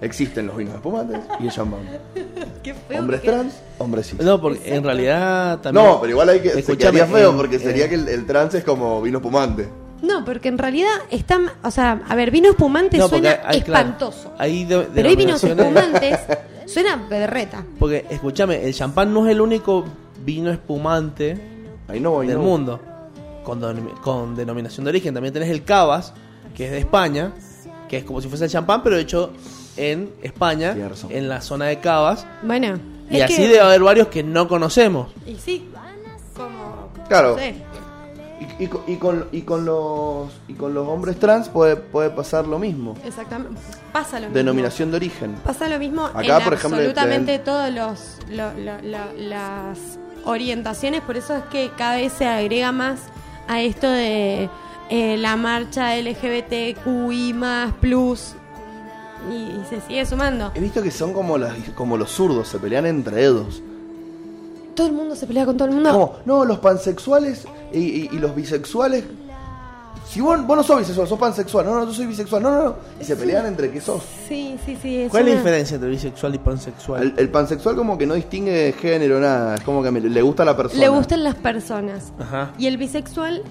Existen 0.00 0.46
los 0.46 0.56
vinos 0.56 0.74
espumantes 0.74 1.18
y 1.40 1.44
el 1.46 1.50
champán. 1.52 1.80
Qué 2.62 2.74
feo. 2.74 3.00
Hombres 3.00 3.20
porque- 3.20 3.30
trans, 3.36 3.54
hombres 3.78 4.06
cis. 4.10 4.20
No, 4.20 4.40
porque 4.40 4.74
en 4.74 4.82
realidad 4.84 5.58
también. 5.60 5.84
No, 5.84 6.00
pero 6.00 6.10
igual 6.12 6.28
hay 6.30 6.40
que. 6.40 6.62
Se 6.62 6.76
quedaría 6.76 7.06
feo 7.06 7.30
en- 7.30 7.36
porque 7.36 7.58
sería 7.58 7.88
que 7.88 7.94
el, 7.96 8.08
el 8.08 8.26
trans 8.26 8.54
es 8.54 8.64
como 8.64 9.00
vino 9.02 9.18
espumante. 9.18 9.68
No, 10.02 10.24
porque 10.24 10.48
en 10.48 10.56
realidad 10.58 10.88
están. 11.10 11.50
O 11.62 11.70
sea, 11.70 12.02
a 12.08 12.14
ver, 12.14 12.30
vino 12.30 12.50
espumante 12.50 12.96
No, 12.96 13.08
suena 13.08 13.40
hay- 13.44 13.60
claro, 13.62 13.88
espantoso. 13.88 14.32
hay 14.38 14.64
de- 14.64 14.88
pero 14.94 15.08
hay 15.08 15.16
vinos 15.16 15.42
espumantes. 15.44 16.18
suena 16.66 16.96
berreta. 17.08 17.64
Porque, 17.78 18.06
escúchame, 18.08 18.64
el 18.64 18.72
champán 18.74 19.12
no 19.12 19.26
es 19.26 19.32
el 19.32 19.40
único 19.40 19.84
vino 20.24 20.50
espumante 20.50 21.36
Ahí 21.88 21.98
no, 22.00 22.20
ahí 22.20 22.28
del 22.28 22.38
mundo 22.38 22.78
con, 23.42 23.60
con 24.02 24.36
denominación 24.36 24.84
de 24.84 24.90
origen. 24.90 25.12
También 25.12 25.34
tenés 25.34 25.48
el 25.50 25.64
Cavas, 25.64 26.12
que 26.54 26.66
es 26.66 26.70
de 26.70 26.78
España, 26.78 27.32
que 27.88 27.96
es 27.98 28.04
como 28.04 28.20
si 28.20 28.28
fuese 28.28 28.44
el 28.44 28.50
champán, 28.50 28.82
pero 28.82 28.96
hecho 28.96 29.32
en 29.76 30.10
España, 30.22 30.76
en 31.08 31.28
la 31.28 31.40
zona 31.40 31.66
de 31.66 31.80
Cavas. 31.80 32.26
Bueno. 32.42 32.78
Y 33.10 33.20
así 33.20 33.36
que- 33.36 33.42
debe 33.48 33.60
haber 33.60 33.82
varios 33.82 34.08
que 34.08 34.22
no 34.22 34.46
conocemos. 34.48 35.08
Y 35.26 35.36
sí. 35.36 35.68
Como. 36.36 36.88
Claro. 37.08 37.30
no 37.32 37.38
sé. 37.38 37.54
Y, 38.58 38.64
y 38.64 38.66
con, 38.68 38.80
y, 38.86 38.96
con, 38.96 39.26
y 39.32 39.40
con 39.42 39.64
los 39.66 40.30
y 40.48 40.54
con 40.54 40.72
los 40.72 40.88
hombres 40.88 41.18
trans 41.18 41.48
puede, 41.50 41.76
puede 41.76 42.08
pasar 42.10 42.46
lo 42.46 42.58
mismo. 42.58 42.94
Exactamente. 43.04 43.60
Pasa 43.92 44.16
lo 44.18 44.26
mismo. 44.26 44.34
Denominación 44.34 44.90
de 44.90 44.96
origen. 44.96 45.34
Pasa 45.44 45.68
lo 45.68 45.78
mismo 45.78 46.06
Acá, 46.06 46.38
en 46.38 46.44
por 46.44 46.54
ejemplo, 46.54 46.78
absolutamente 46.78 47.38
te- 47.38 47.44
todas 47.44 47.70
los, 47.72 48.18
lo- 48.30 48.52
lo- 48.54 48.80
lo- 48.82 49.12
las 49.18 49.78
orientaciones, 50.24 51.00
por 51.02 51.16
eso 51.18 51.36
es 51.36 51.44
que 51.44 51.70
cada 51.76 51.96
vez 51.96 52.12
se 52.12 52.26
agrega 52.26 52.72
más 52.72 53.00
a 53.48 53.60
esto 53.60 53.88
de 53.88 54.48
eh, 54.90 55.16
la 55.18 55.36
marcha 55.36 55.96
LGBTQI 55.96 57.34
plus 57.80 58.34
y, 59.30 59.34
y 59.34 59.64
se 59.68 59.80
sigue 59.80 60.06
sumando. 60.06 60.52
He 60.54 60.60
visto 60.60 60.82
que 60.82 60.90
son 60.90 61.12
como, 61.12 61.36
las, 61.38 61.54
como 61.74 61.96
los 61.96 62.10
zurdos, 62.10 62.48
se 62.48 62.58
pelean 62.58 62.86
entre 62.86 63.16
dedos. 63.16 63.62
Todo 64.74 64.86
el 64.86 64.92
mundo 64.92 65.16
se 65.16 65.26
pelea 65.26 65.44
con 65.44 65.56
todo 65.56 65.68
el 65.68 65.74
mundo. 65.74 65.90
Como, 65.90 66.16
no, 66.24 66.44
los 66.44 66.58
pansexuales 66.58 67.44
y, 67.72 67.78
y- 67.78 68.08
y 68.12 68.18
los 68.18 68.34
bisexuales. 68.34 69.04
Si 70.08 70.20
vos, 70.20 70.44
vos 70.44 70.56
no 70.56 70.62
sos 70.64 70.78
bisexual, 70.78 71.06
sos 71.06 71.18
pansexual. 71.18 71.64
No, 71.66 71.74
no, 71.74 71.86
yo 71.86 71.92
soy 71.92 72.06
bisexual. 72.06 72.42
No, 72.42 72.50
no, 72.50 72.62
no. 72.64 72.74
Y 73.00 73.04
se 73.04 73.14
pelean 73.14 73.46
entre 73.46 73.70
qué 73.70 73.80
sos. 73.80 74.02
Sí, 74.28 74.56
sí, 74.64 74.76
sí. 74.80 75.06
¿Cuál 75.10 75.28
es 75.28 75.34
la 75.34 75.38
diferencia 75.38 75.74
entre 75.76 75.90
bisexual 75.90 76.34
y 76.34 76.38
pansexual? 76.38 77.02
El, 77.02 77.14
el 77.16 77.28
pansexual 77.28 77.76
como 77.76 77.96
que 77.96 78.06
no 78.06 78.14
distingue 78.14 78.74
género, 78.80 79.20
nada. 79.20 79.54
Es 79.56 79.60
como 79.60 79.82
que 79.82 79.90
me- 79.92 80.00
le 80.00 80.22
gusta 80.22 80.42
a 80.42 80.46
la 80.46 80.56
persona. 80.56 80.80
Le 80.80 80.88
gustan 80.88 81.22
las 81.22 81.36
personas. 81.36 82.12
Ajá. 82.18 82.52
Y 82.58 82.66
el 82.66 82.76
bisexual, 82.76 83.42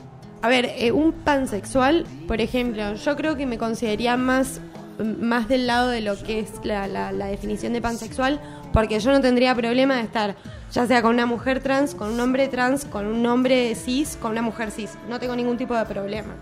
a 0.42 0.50
ver, 0.50 0.66
eh, 0.78 0.92
un 0.92 1.14
pansexual, 1.14 2.06
por 2.28 2.42
ejemplo, 2.42 2.94
yo 2.96 3.16
creo 3.16 3.38
que 3.38 3.46
me 3.46 3.58
consideraría 3.58 4.18
más, 4.18 4.60
más 5.04 5.48
del 5.48 5.68
lado 5.68 5.90
de 5.90 6.02
lo 6.02 6.16
que 6.22 6.40
es 6.40 6.52
la, 6.64 6.88
la- 6.88 7.12
la 7.12 7.28
definición 7.28 7.74
de 7.74 7.82
pansexual, 7.82 8.40
porque 8.74 9.00
yo 9.00 9.12
no 9.12 9.22
tendría 9.22 9.56
problema 9.56 9.96
de 9.96 10.02
estar, 10.02 10.36
ya 10.72 10.86
sea 10.86 11.02
con 11.02 11.14
una 11.14 11.26
mujer 11.26 11.62
trans, 11.62 11.96
con 11.96 12.10
un 12.14 12.20
hombre 12.20 12.48
trans, 12.48 12.86
con 12.86 13.06
un 13.08 13.26
hombre 13.26 13.74
cis, 13.76 14.18
con 14.22 14.32
una 14.32 14.42
mujer 14.42 14.72
cis. 14.72 14.92
No 15.10 15.20
tengo 15.20 15.36
ningún 15.36 15.58
tipo 15.58 15.76
de 15.76 15.86
problema. 15.86 16.34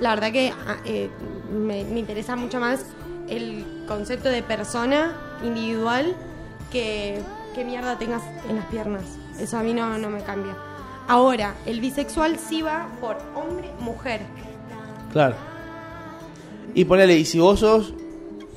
La 0.00 0.10
verdad 0.14 0.32
que 0.32 0.52
ah, 0.66 0.76
eh, 0.84 1.08
me, 1.52 1.84
me 1.84 2.00
interesa 2.00 2.36
mucho 2.36 2.58
más 2.60 2.84
el 3.28 3.64
concepto 3.88 4.28
de 4.28 4.42
persona 4.42 5.12
individual 5.44 6.14
que, 6.72 7.22
que 7.54 7.64
mierda 7.64 7.96
tengas 7.96 8.22
en 8.48 8.56
las 8.56 8.64
piernas. 8.66 9.04
Eso 9.38 9.56
a 9.56 9.62
mí 9.62 9.72
no, 9.72 9.96
no 9.98 10.10
me 10.10 10.20
cambia. 10.22 10.54
Ahora, 11.06 11.54
el 11.64 11.80
bisexual 11.80 12.38
sí 12.38 12.60
va 12.62 12.88
por 13.00 13.16
hombre-mujer. 13.34 14.20
Claro. 15.12 15.36
Y 16.74 16.84
ponele, 16.84 17.16
y 17.16 17.24
si 17.24 17.38
vos 17.38 17.60
sos 17.60 17.94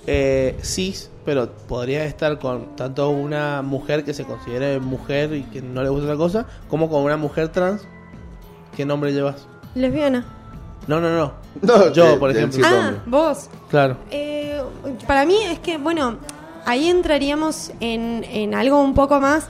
eh, 0.07 0.57
cis, 0.63 1.09
pero 1.25 1.51
podrías 1.67 2.07
estar 2.07 2.39
con 2.39 2.75
tanto 2.75 3.09
una 3.09 3.61
mujer 3.61 4.03
que 4.03 4.13
se 4.13 4.23
considere 4.25 4.79
mujer 4.79 5.33
y 5.33 5.43
que 5.43 5.61
no 5.61 5.83
le 5.83 5.89
gusta 5.89 6.05
otra 6.05 6.17
cosa, 6.17 6.45
como 6.69 6.89
con 6.89 7.03
una 7.03 7.17
mujer 7.17 7.49
trans, 7.49 7.81
¿qué 8.75 8.85
nombre 8.85 9.11
llevas? 9.13 9.47
Lesbiana. 9.75 10.25
No, 10.87 11.01
no, 11.01 11.09
no. 11.15 11.33
No, 11.61 11.91
Yo, 11.93 12.11
de- 12.13 12.17
por 12.17 12.29
del 12.33 12.37
ejemplo. 12.45 12.65
Ah, 12.65 12.93
vos. 13.05 13.49
Claro. 13.69 13.97
Eh, 14.09 14.61
para 15.05 15.25
mí 15.25 15.35
es 15.43 15.59
que, 15.59 15.77
bueno, 15.77 16.17
ahí 16.65 16.87
entraríamos 16.87 17.71
en, 17.81 18.23
en 18.23 18.55
algo 18.55 18.81
un 18.81 18.93
poco 18.93 19.19
más. 19.19 19.47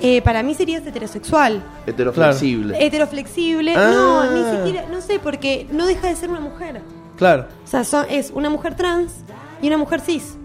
eh, 0.00 0.20
para 0.22 0.42
mí 0.42 0.54
serías 0.54 0.84
heterosexual. 0.84 1.62
Heteroflexible. 1.86 2.84
Heteroflexible. 2.84 3.74
Ah. 3.76 3.90
No, 3.94 4.30
ni 4.32 4.56
siquiera, 4.58 4.88
no 4.90 5.00
sé, 5.00 5.20
porque 5.20 5.66
no 5.70 5.86
deja 5.86 6.08
de 6.08 6.16
ser 6.16 6.28
una 6.30 6.40
mujer. 6.40 6.82
Claro. 7.16 7.46
O 7.64 7.66
sea, 7.66 7.84
son- 7.84 8.06
es 8.10 8.30
una 8.34 8.50
mujer 8.50 8.74
trans 8.76 9.12
y 9.62 9.68
una 9.68 9.78
mujer 9.78 10.00
cis. 10.00 10.36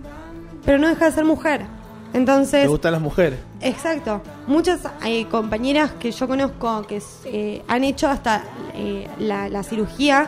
Pero 0.65 0.77
no 0.77 0.87
deja 0.87 1.05
de 1.05 1.11
ser 1.11 1.25
mujer. 1.25 1.65
¿Te 2.11 2.17
Entonces, 2.17 2.67
gustan 2.67 2.93
las 2.93 3.01
mujeres? 3.01 3.39
Exacto. 3.61 4.21
Muchas 4.47 4.81
eh, 5.05 5.25
compañeras 5.27 5.91
que 5.99 6.11
yo 6.11 6.27
conozco 6.27 6.83
que 6.83 7.01
eh, 7.25 7.61
han 7.67 7.83
hecho 7.83 8.07
hasta 8.07 8.43
eh, 8.73 9.07
la, 9.19 9.47
la 9.49 9.63
cirugía 9.63 10.27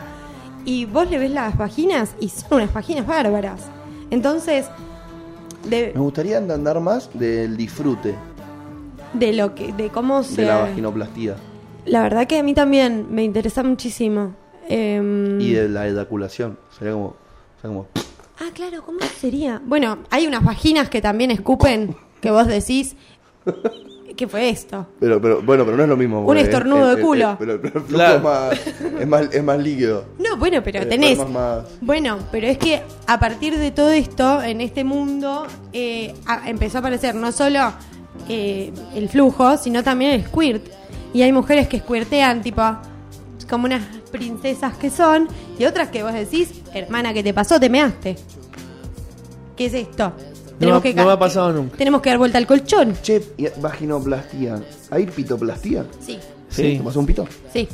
y 0.64 0.84
vos 0.84 1.10
le 1.10 1.18
ves 1.18 1.30
las 1.32 1.56
vaginas 1.58 2.14
y 2.20 2.28
son 2.28 2.54
unas 2.60 2.72
vaginas 2.72 3.06
bárbaras. 3.06 3.62
Entonces, 4.10 4.66
de, 5.68 5.92
Me 5.94 6.00
gustaría 6.00 6.38
entender 6.38 6.78
más 6.80 7.10
del 7.14 7.56
disfrute 7.56 8.14
de 9.12 9.32
lo 9.32 9.54
que, 9.54 9.72
de 9.72 9.90
cómo 9.90 10.22
se, 10.22 10.42
de 10.42 10.48
la 10.48 10.58
vaginoplastía 10.58 11.36
la 11.84 12.02
verdad 12.02 12.26
que 12.26 12.38
a 12.38 12.42
mí 12.42 12.54
también 12.54 13.06
me 13.10 13.24
interesa 13.24 13.62
muchísimo. 13.62 14.34
Em, 14.72 15.40
y 15.40 15.52
de 15.52 15.68
la 15.68 15.86
eyaculación. 15.88 16.58
Sería 16.78 16.94
como. 16.94 17.14
sería 17.60 17.74
como 17.76 17.88
Ah, 18.40 18.50
claro, 18.54 18.82
¿cómo 18.84 18.98
sería? 19.20 19.60
Bueno, 19.64 19.98
hay 20.10 20.26
unas 20.26 20.42
vaginas 20.44 20.88
que 20.88 21.00
también 21.00 21.30
escupen, 21.30 21.94
que 22.20 22.30
vos 22.30 22.46
decís, 22.48 22.96
¿qué 24.16 24.26
fue 24.26 24.48
esto? 24.48 24.86
pero, 24.98 25.20
pero, 25.20 25.42
bueno, 25.42 25.64
pero 25.64 25.76
no 25.76 25.82
es 25.84 25.88
lo 25.88 25.96
mismo. 25.96 26.24
Un 26.26 26.36
estornudo 26.38 26.90
es- 26.90 26.96
de 26.96 27.02
es- 27.02 27.06
culo. 27.06 27.30
es- 27.32 27.36
pero, 27.38 27.60
pero 27.60 27.78
el 27.78 27.84
flujo 27.84 27.94
Claro. 27.94 28.16
es, 28.16 28.22
más, 28.22 28.66
es, 29.00 29.06
más, 29.06 29.34
es 29.34 29.44
más 29.44 29.58
líquido. 29.60 30.04
No, 30.18 30.36
bueno, 30.38 30.60
pero 30.64 30.80
Eh, 30.80 30.86
tenés... 30.86 31.18
más- 31.18 31.30
más- 31.30 31.64
Bueno, 31.80 32.18
pero 32.32 32.46
es 32.48 32.58
que 32.58 32.82
a 33.06 33.20
partir 33.20 33.56
de 33.58 33.70
todo 33.70 33.90
esto, 33.90 34.42
en 34.42 34.60
este 34.60 34.82
mundo, 34.82 35.46
eh, 35.72 36.12
a- 36.26 36.48
empezó 36.50 36.78
a 36.78 36.80
aparecer 36.80 37.14
no 37.14 37.30
solo 37.32 37.60
eh, 38.28 38.72
el 38.94 39.08
flujo, 39.08 39.56
sino 39.56 39.82
también 39.84 40.12
el 40.12 40.24
squirt. 40.24 40.66
Y 41.14 41.22
hay 41.22 41.32
mujeres 41.32 41.68
que 41.68 41.78
squirtean, 41.78 42.42
tipo, 42.42 42.62
como 43.52 43.66
unas 43.66 43.82
princesas 44.10 44.74
que 44.78 44.88
son, 44.88 45.28
y 45.58 45.66
otras 45.66 45.90
que 45.90 46.02
vos 46.02 46.14
decís, 46.14 46.48
hermana, 46.72 47.12
¿qué 47.12 47.22
te 47.22 47.34
pasó? 47.34 47.60
Te 47.60 47.68
measte. 47.68 48.16
¿Qué 49.54 49.66
es 49.66 49.74
esto? 49.74 50.14
No, 50.58 50.80
que 50.80 50.88
me- 50.88 50.94
no 50.94 51.02
ca- 51.02 51.06
me 51.08 51.12
ha 51.12 51.18
pasado 51.18 51.52
nunca. 51.52 51.76
Tenemos 51.76 52.00
que 52.00 52.08
dar 52.08 52.16
vuelta 52.18 52.38
al 52.38 52.46
colchón. 52.46 52.96
Che, 53.02 53.22
y 53.36 53.48
vaginoplastía. 53.60 54.58
¿Hay 54.90 55.04
pitoplastía? 55.04 55.84
Sí, 56.00 56.18
Sí. 56.48 56.78
¿Te 56.78 56.82
pasó 56.82 57.00
un 57.00 57.04
pito? 57.06 57.26
sí, 57.52 57.68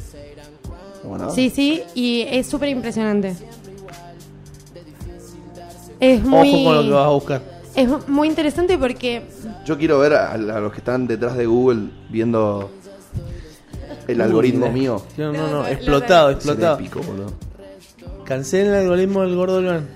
Bueno, 1.05 1.31
sí, 1.31 1.49
sí, 1.49 1.83
y 1.95 2.23
es 2.23 2.49
súper 2.49 2.71
impresionante. 2.71 3.37
Es 6.01 6.23
muy, 6.25 6.55
Ojo 6.55 6.65
con 6.65 6.75
lo 6.77 6.83
que 6.83 6.91
vas 6.91 7.07
a 7.07 7.11
buscar. 7.11 7.43
es 7.77 8.09
muy 8.09 8.27
interesante 8.29 8.77
porque 8.79 9.23
Yo 9.65 9.79
quiero 9.79 9.99
ver 10.01 10.15
a, 10.15 10.33
a 10.33 10.37
los 10.39 10.73
que 10.73 10.79
están 10.79 11.07
detrás 11.07 11.37
de 11.37 11.47
Google 11.47 11.91
viendo 12.11 12.69
el 14.09 14.21
algoritmo 14.21 14.67
Uy, 14.67 14.73
mío. 14.73 15.03
No, 15.17 15.33
no, 15.33 15.49
No, 15.51 15.67
explotado, 15.69 16.31
Es 16.31 16.37
explotado. 16.37 16.79
Cancelen 18.25 18.73
el 18.75 18.81
algoritmo 18.81 19.23
del 19.23 19.35
gordo 19.37 19.63
León. 19.63 19.87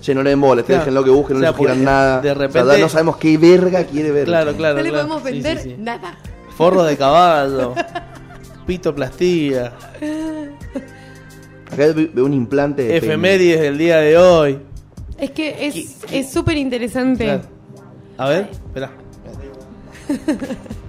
Che, 0.00 0.12
no 0.14 0.22
le 0.24 0.30
den 0.30 0.40
bola, 0.40 0.62
Claro. 0.62 0.80
déjenlo 0.80 1.04
que 1.04 1.10
busquen, 1.10 1.36
no 1.36 1.38
O 1.38 1.42
sea, 1.42 1.50
le 1.50 1.56
sugieran 1.56 1.76
porque 1.78 1.84
nada. 1.84 2.20
de 2.20 2.30
O 2.30 2.34
sea, 2.34 2.42
repente- 2.48 2.80
no 2.80 2.88
sabemos 2.88 3.16
qué 3.18 3.38
verga 3.38 3.84
quiere 3.84 4.10
ver. 4.10 4.24
Claro, 4.24 4.54
claro. 4.56 4.76
no 4.78 4.82
le 4.82 4.88
claro. 4.90 5.06
podemos 5.06 5.22
vender 5.24 5.58
sí, 5.58 5.70
sí. 5.70 5.76
nada. 5.78 6.18
Forro 6.56 6.82
de 6.82 6.96
caballo. 6.96 7.74
Pitoplastía. 8.66 9.72
Acá 11.72 11.86
ve- 11.94 12.10
veo 12.12 12.24
un 12.24 12.34
implante 12.34 12.82
de. 12.82 12.96
Efemérides 12.96 13.60
del 13.60 13.78
día 13.78 13.98
de 13.98 14.18
hoy. 14.18 14.58
Es 15.18 15.30
que 15.30 15.66
es 15.66 15.96
es 16.10 16.32
súper 16.32 16.56
interesante. 16.56 17.24
Claro. 17.24 17.42
A 18.18 18.28
ver, 18.28 18.48
espera. 18.50 18.90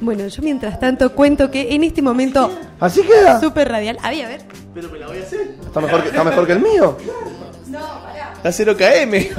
Bueno, 0.00 0.26
yo 0.26 0.42
mientras 0.42 0.78
tanto 0.78 1.12
cuento 1.12 1.50
que 1.50 1.74
en 1.74 1.84
este 1.84 2.02
momento 2.02 2.50
Así 2.80 3.02
queda. 3.02 3.40
súper 3.40 3.68
radial. 3.70 3.98
Había, 4.02 4.26
a 4.26 4.28
ver. 4.28 4.42
Pero 4.74 4.90
me 4.90 4.98
la 4.98 5.06
voy 5.06 5.18
a 5.18 5.22
hacer. 5.22 5.54
Está 5.64 5.80
mejor 5.80 6.02
que, 6.02 6.08
está 6.08 6.24
mejor 6.24 6.46
que 6.46 6.52
el 6.52 6.60
mío. 6.60 6.96
La 8.44 8.50
0KM. 8.50 9.28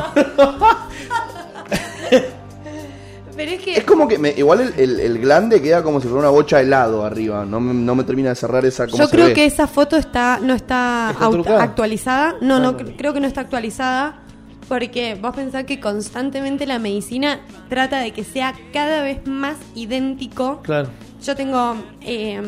Pero 3.36 3.52
es 3.52 3.62
que 3.62 3.78
Es 3.78 3.84
como 3.84 4.08
que 4.08 4.18
me- 4.18 4.34
igual 4.36 4.62
el, 4.62 4.74
el, 4.78 5.00
el 5.00 5.20
glande 5.20 5.62
queda 5.62 5.84
como 5.84 6.02
si 6.02 6.08
fuera 6.08 6.22
una 6.22 6.30
bocha 6.32 6.58
de 6.58 6.64
helado 6.64 7.06
arriba. 7.06 7.46
No 7.46 7.60
me, 7.60 7.72
no 7.72 7.94
me 7.94 8.04
termina 8.04 8.30
de 8.30 8.36
cerrar 8.36 8.66
esa 8.66 8.88
como 8.88 8.98
yo 9.04 9.10
creo 9.12 9.28
ve. 9.28 9.34
que 9.34 9.46
esa 9.46 9.68
foto 9.68 9.96
está 9.96 10.40
no 10.42 10.56
está, 10.56 11.10
¿Está 11.12 11.26
aut- 11.28 11.48
actualizada. 11.62 12.36
No, 12.42 12.60
no, 12.60 12.76
cre- 12.76 12.96
creo 12.98 13.14
que 13.14 13.20
no 13.20 13.28
está 13.28 13.42
actualizada. 13.42 14.22
Porque 14.68 15.16
vos 15.16 15.36
pensás 15.36 15.64
que 15.64 15.80
constantemente 15.80 16.66
la 16.66 16.78
medicina 16.80 17.40
trata 17.70 18.00
de 18.00 18.12
que 18.12 18.24
sea 18.24 18.54
cada 18.74 19.02
vez 19.02 19.26
más 19.26 19.58
idéntico 19.76 20.62
Claro. 20.64 20.90
Yo 21.24 21.36
tengo 21.36 21.76
eh, 22.02 22.42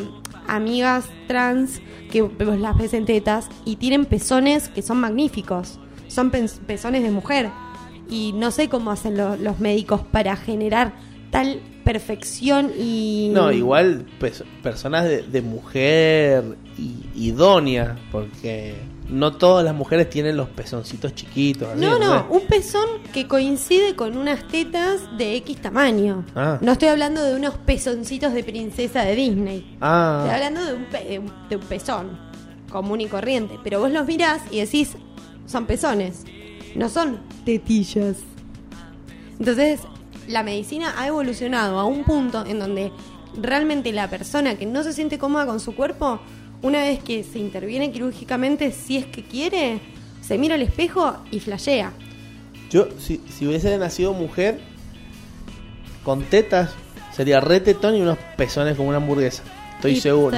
amigas 0.48 1.06
trans 1.28 1.82
que 2.12 2.22
vos 2.24 2.60
las 2.60 2.78
ves 2.78 2.94
en 2.94 3.06
tetas 3.06 3.48
y 3.66 3.78
tienen 3.78 4.06
pezones 4.06 4.68
que 4.70 4.82
son 4.82 5.00
magníficos. 5.00 5.80
Son 6.08 6.32
pens- 6.32 6.60
pezones 6.60 7.04
de 7.04 7.12
mujer. 7.12 7.50
Y 8.10 8.34
no 8.34 8.52
sé 8.52 8.70
cómo 8.70 8.92
hacen 8.92 9.16
lo- 9.18 9.36
los 9.38 9.60
médicos 9.60 10.02
para 10.12 10.36
generar 10.36 10.94
tal 11.32 11.62
perfección 11.84 12.72
y... 12.78 13.30
No, 13.34 13.52
igual 13.52 14.06
pes- 14.20 14.44
personas 14.64 15.06
de, 15.06 15.22
de 15.24 15.42
mujer 15.42 16.44
idónea, 17.16 17.98
porque 18.12 18.76
no 19.10 19.34
todas 19.36 19.66
las 19.66 19.74
mujeres 19.74 20.10
tienen 20.10 20.38
los 20.38 20.50
pezoncitos 20.50 21.16
chiquitos. 21.16 21.76
No, 21.76 21.98
no, 22.00 22.28
un 22.30 22.42
pezón 22.48 22.88
que 23.14 23.28
coincide 23.28 23.96
con 23.96 24.16
unas 24.18 24.48
tetas 24.48 25.02
de 25.18 25.36
X 25.38 25.62
tamaño. 25.62 26.26
Ah. 26.36 26.58
No 26.62 26.72
estoy 26.74 26.90
hablando 26.90 27.24
de 27.24 27.36
unos 27.36 27.56
pezoncitos 27.56 28.34
de 28.34 28.44
princesa 28.44 29.02
de 29.04 29.16
Disney. 29.16 29.58
Estoy 29.60 29.78
Ah, 29.82 30.30
hablando 30.34 30.64
de 30.64 30.74
un, 30.74 30.86
pe- 30.86 31.04
de 31.06 31.20
un- 31.20 31.32
de 31.50 31.56
un 31.56 31.62
pezón 31.64 32.20
común 32.72 33.02
y 33.02 33.08
corriente. 33.08 33.58
Pero 33.64 33.80
vos 33.80 33.92
los 33.92 34.06
mirás 34.06 34.42
y 34.52 34.60
decís, 34.60 34.92
son 35.48 35.66
pezones, 35.66 36.24
no 36.76 36.88
son 36.90 37.20
tetillas. 37.46 38.18
Entonces, 39.40 39.80
la 40.28 40.44
medicina 40.44 40.94
ha 40.98 41.08
evolucionado 41.08 41.80
a 41.80 41.86
un 41.86 42.04
punto 42.04 42.46
en 42.46 42.60
donde 42.60 42.92
realmente 43.42 43.92
la 43.92 44.10
persona 44.10 44.56
que 44.56 44.66
no 44.66 44.84
se 44.84 44.94
siente 44.94 45.18
cómoda 45.18 45.46
con 45.46 45.60
su 45.60 45.74
cuerpo, 45.76 46.20
una 46.62 46.80
vez 46.80 47.02
que 47.04 47.24
se 47.24 47.40
interviene 47.40 47.92
quirúrgicamente, 47.92 48.72
si 48.72 48.98
es 48.98 49.06
que 49.06 49.24
quiere, 49.24 49.80
se 50.22 50.38
mira 50.38 50.56
al 50.56 50.62
espejo 50.62 51.16
y 51.32 51.40
flashea. 51.40 51.94
yo 52.70 52.88
si, 53.00 53.22
si 53.30 53.48
hubiese 53.48 53.78
nacido 53.78 54.14
mujer 54.14 54.60
con 56.04 56.24
tetas, 56.24 56.72
sería 57.16 57.40
re 57.40 57.60
tetón 57.60 57.96
y 57.96 58.02
unos 58.02 58.18
pezones 58.38 58.76
como 58.78 58.90
una 58.90 58.98
hamburguesa. 58.98 59.44
Estoy 59.76 59.94
Y- 59.94 60.02
seguro. 60.02 60.38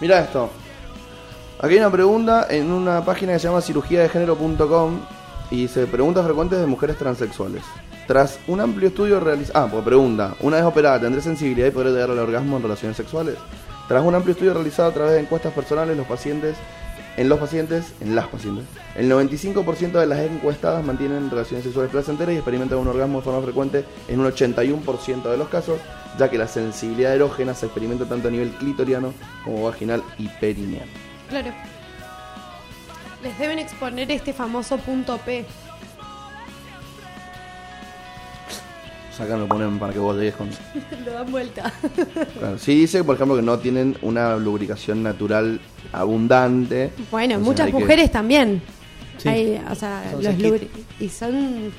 Mira 0.00 0.20
esto. 0.20 0.50
Aquí 1.60 1.74
hay 1.74 1.80
una 1.80 1.90
pregunta 1.90 2.46
en 2.50 2.70
una 2.70 3.04
página 3.04 3.32
que 3.32 3.38
se 3.38 3.48
llama 3.48 3.62
cirugiadegénero.com 3.62 5.00
y 5.50 5.62
dice 5.62 5.86
preguntas 5.86 6.24
frecuentes 6.24 6.58
de 6.60 6.66
mujeres 6.66 6.98
transexuales. 6.98 7.62
Tras 8.06 8.38
un 8.46 8.60
amplio 8.60 8.88
estudio 8.88 9.18
realizado... 9.20 9.66
Ah, 9.66 9.68
pues 9.70 9.82
pregunta. 9.84 10.34
Una 10.40 10.56
vez 10.56 10.64
operada, 10.66 11.00
¿tendré 11.00 11.20
sensibilidad 11.22 11.68
y 11.68 11.70
podré 11.70 11.90
llegar 11.90 12.10
al 12.10 12.18
orgasmo 12.18 12.56
en 12.58 12.62
relaciones 12.62 12.96
sexuales? 12.96 13.36
Tras 13.88 14.04
un 14.04 14.14
amplio 14.14 14.32
estudio 14.32 14.54
realizado 14.54 14.88
a 14.90 14.94
través 14.94 15.14
de 15.14 15.20
encuestas 15.20 15.52
personales, 15.52 15.96
los 15.96 16.06
pacientes... 16.06 16.56
En 17.16 17.30
los 17.30 17.38
pacientes, 17.38 17.94
en 18.02 18.14
las 18.14 18.26
pacientes, 18.26 18.66
el 18.94 19.10
95% 19.10 19.92
de 19.92 20.06
las 20.06 20.18
encuestadas 20.18 20.84
mantienen 20.84 21.30
relaciones 21.30 21.64
sexuales 21.64 21.90
placenteras 21.90 22.34
y 22.34 22.36
experimentan 22.36 22.76
un 22.76 22.88
orgasmo 22.88 23.20
de 23.20 23.24
forma 23.24 23.40
frecuente 23.40 23.86
en 24.06 24.20
un 24.20 24.26
81% 24.26 25.22
de 25.22 25.38
los 25.38 25.48
casos, 25.48 25.80
ya 26.18 26.28
que 26.28 26.36
la 26.36 26.46
sensibilidad 26.46 27.14
erógena 27.14 27.54
se 27.54 27.64
experimenta 27.66 28.04
tanto 28.04 28.28
a 28.28 28.30
nivel 28.30 28.50
clitoriano 28.50 29.14
como 29.44 29.64
vaginal 29.64 30.02
y 30.18 30.28
perineal. 30.28 30.86
Claro. 31.30 31.52
Les 33.22 33.38
deben 33.38 33.60
exponer 33.60 34.10
este 34.10 34.34
famoso 34.34 34.76
punto 34.76 35.16
P. 35.16 35.46
Sacan 39.16 39.40
lo 39.40 39.48
ponen 39.48 39.78
para 39.78 39.92
que 39.94 39.98
vos 39.98 40.14
llegues 40.16 40.34
con... 40.34 40.48
Lo 41.06 41.12
dan 41.12 41.30
vuelta. 41.32 41.72
Claro, 42.38 42.58
Sí 42.58 42.74
dice, 42.80 43.02
por 43.02 43.14
ejemplo, 43.14 43.34
que 43.36 43.42
no 43.42 43.58
tienen 43.58 43.96
una 44.02 44.36
lubricación 44.36 45.02
natural 45.02 45.58
abundante. 45.92 46.90
Bueno, 47.10 47.34
Entonces 47.34 47.46
muchas 47.46 47.66
hay 47.66 47.72
que- 47.72 47.78
mujeres 47.78 48.12
también. 48.12 48.60
Sí. 49.16 49.28
Hay, 49.30 49.62
o 49.70 49.74
sea, 49.74 50.04
Son 50.12 50.22
los 50.22 50.34
lubri- 50.34 50.68
y 51.00 51.08
son 51.08 51.72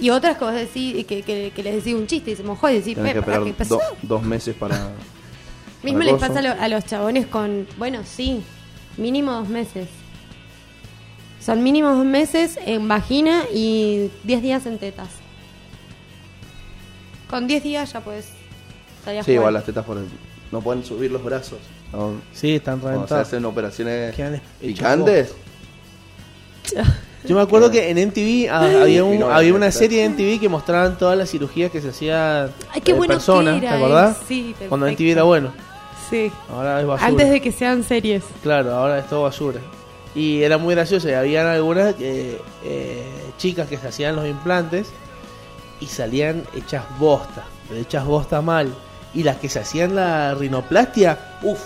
y 0.00 0.10
otras 0.10 0.36
que 0.36 0.44
vos 0.44 0.54
decís 0.54 1.06
que, 1.06 1.22
que, 1.22 1.52
que 1.54 1.62
les 1.62 1.76
decís 1.76 1.94
un 1.94 2.06
chiste 2.08 2.32
y 2.32 2.36
se 2.36 2.42
mojó 2.42 2.68
y 2.68 2.74
decís, 2.74 2.96
Tenés 2.96 3.14
que 3.14 3.20
"Pe, 3.20 3.24
¿para 3.26 3.36
esperar 3.38 3.44
qué 3.56 3.58
pasó? 3.58 3.76
do- 3.76 3.96
dos 4.16 4.22
meses 4.24 4.54
para... 4.56 4.74
Mismo 5.84 6.00
para 6.00 6.10
les 6.12 6.20
pasa 6.20 6.38
a, 6.40 6.42
lo- 6.42 6.60
a 6.60 6.68
los 6.68 6.84
chabones 6.84 7.26
con, 7.28 7.66
bueno, 7.78 8.00
sí, 8.04 8.42
mínimo 8.96 9.30
dos 9.32 9.48
meses. 9.48 9.86
Son 11.40 11.62
mínimo 11.62 11.94
dos 11.94 12.04
meses 12.04 12.58
en 12.66 12.88
vagina 12.88 13.44
y 13.54 14.10
10 14.24 14.42
días 14.42 14.66
en 14.66 14.78
tetas. 14.78 15.08
Con 17.28 17.46
10 17.46 17.62
días 17.62 17.92
ya 17.92 18.00
puedes 18.00 18.26
salir 19.04 19.20
a 19.20 19.22
Sí, 19.24 19.32
jugar. 19.32 19.40
igual 19.40 19.54
las 19.54 19.64
tetas 19.64 19.84
por 19.84 19.98
el- 19.98 20.06
no 20.52 20.60
pueden 20.60 20.84
subir 20.84 21.10
los 21.10 21.22
brazos. 21.24 21.58
¿no? 21.92 22.14
Sí, 22.32 22.56
están 22.56 22.78
Cuando 22.80 23.06
se 23.06 23.14
hacen 23.14 23.44
operaciones 23.44 24.14
Quedan 24.14 24.40
picantes. 24.60 25.32
Yo 27.24 27.34
me 27.34 27.42
acuerdo 27.42 27.70
que 27.70 27.90
en 27.90 27.98
MTV 27.98 28.48
ah, 28.50 28.60
había, 28.82 29.04
un, 29.04 29.22
había 29.22 29.50
no, 29.50 29.56
una 29.56 29.66
no. 29.66 29.72
serie 29.72 30.02
de 30.02 30.08
MTV 30.10 30.40
que 30.40 30.48
mostraban 30.48 30.96
todas 30.98 31.16
las 31.18 31.30
cirugías 31.30 31.70
que 31.70 31.80
se 31.80 31.88
hacía 31.90 32.50
Ay, 32.72 32.80
qué 32.82 32.92
bueno 32.92 33.14
personas, 33.14 33.60
que 33.60 33.66
era, 33.66 33.76
¿te 33.76 33.82
acordás? 33.82 34.16
eh. 34.16 34.24
Sí, 34.28 34.54
Cuando 34.68 34.86
perfecto. 34.86 35.02
MTV 35.04 35.12
era 35.12 35.22
bueno. 35.24 35.52
Sí. 36.10 36.30
Ahora 36.50 36.80
es 36.80 36.86
basura. 36.86 37.08
Antes 37.08 37.30
de 37.30 37.40
que 37.40 37.50
sean 37.50 37.82
series. 37.82 38.22
Claro, 38.42 38.72
ahora 38.74 38.98
es 39.00 39.08
todo 39.08 39.22
basura. 39.24 39.60
Y 40.14 40.42
era 40.42 40.56
muy 40.56 40.74
gracioso. 40.74 41.08
Y 41.08 41.12
habían 41.14 41.46
algunas 41.46 41.94
eh, 42.00 42.40
eh, 42.64 43.04
chicas 43.38 43.68
que 43.68 43.76
se 43.76 43.88
hacían 43.88 44.14
los 44.14 44.26
implantes 44.26 44.86
y 45.80 45.86
salían 45.86 46.42
hechas 46.54 46.84
bosta, 46.98 47.44
pero 47.68 47.80
hechas 47.80 48.04
bosta 48.04 48.40
mal. 48.40 48.74
Y 49.14 49.22
las 49.22 49.36
que 49.36 49.48
se 49.48 49.60
hacían 49.60 49.94
la 49.94 50.34
rinoplastia, 50.34 51.18
uff, 51.42 51.60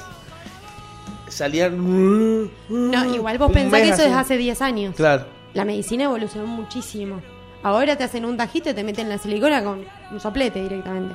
salían... 1.28 2.50
No, 2.68 3.14
igual 3.14 3.38
vos 3.38 3.50
pensás 3.52 3.80
que 3.80 3.88
eso 3.88 4.02
es 4.02 4.12
hace 4.12 4.36
10 4.36 4.62
años. 4.62 4.94
Claro. 4.96 5.26
La 5.54 5.64
medicina 5.64 6.04
evolucionó 6.04 6.46
muchísimo. 6.46 7.20
Ahora 7.62 7.96
te 7.96 8.04
hacen 8.04 8.24
un 8.24 8.36
tajito 8.36 8.70
y 8.70 8.74
te 8.74 8.84
meten 8.84 9.08
la 9.08 9.18
silicona 9.18 9.62
con 9.62 9.84
un 10.10 10.20
soplete 10.20 10.62
directamente. 10.62 11.14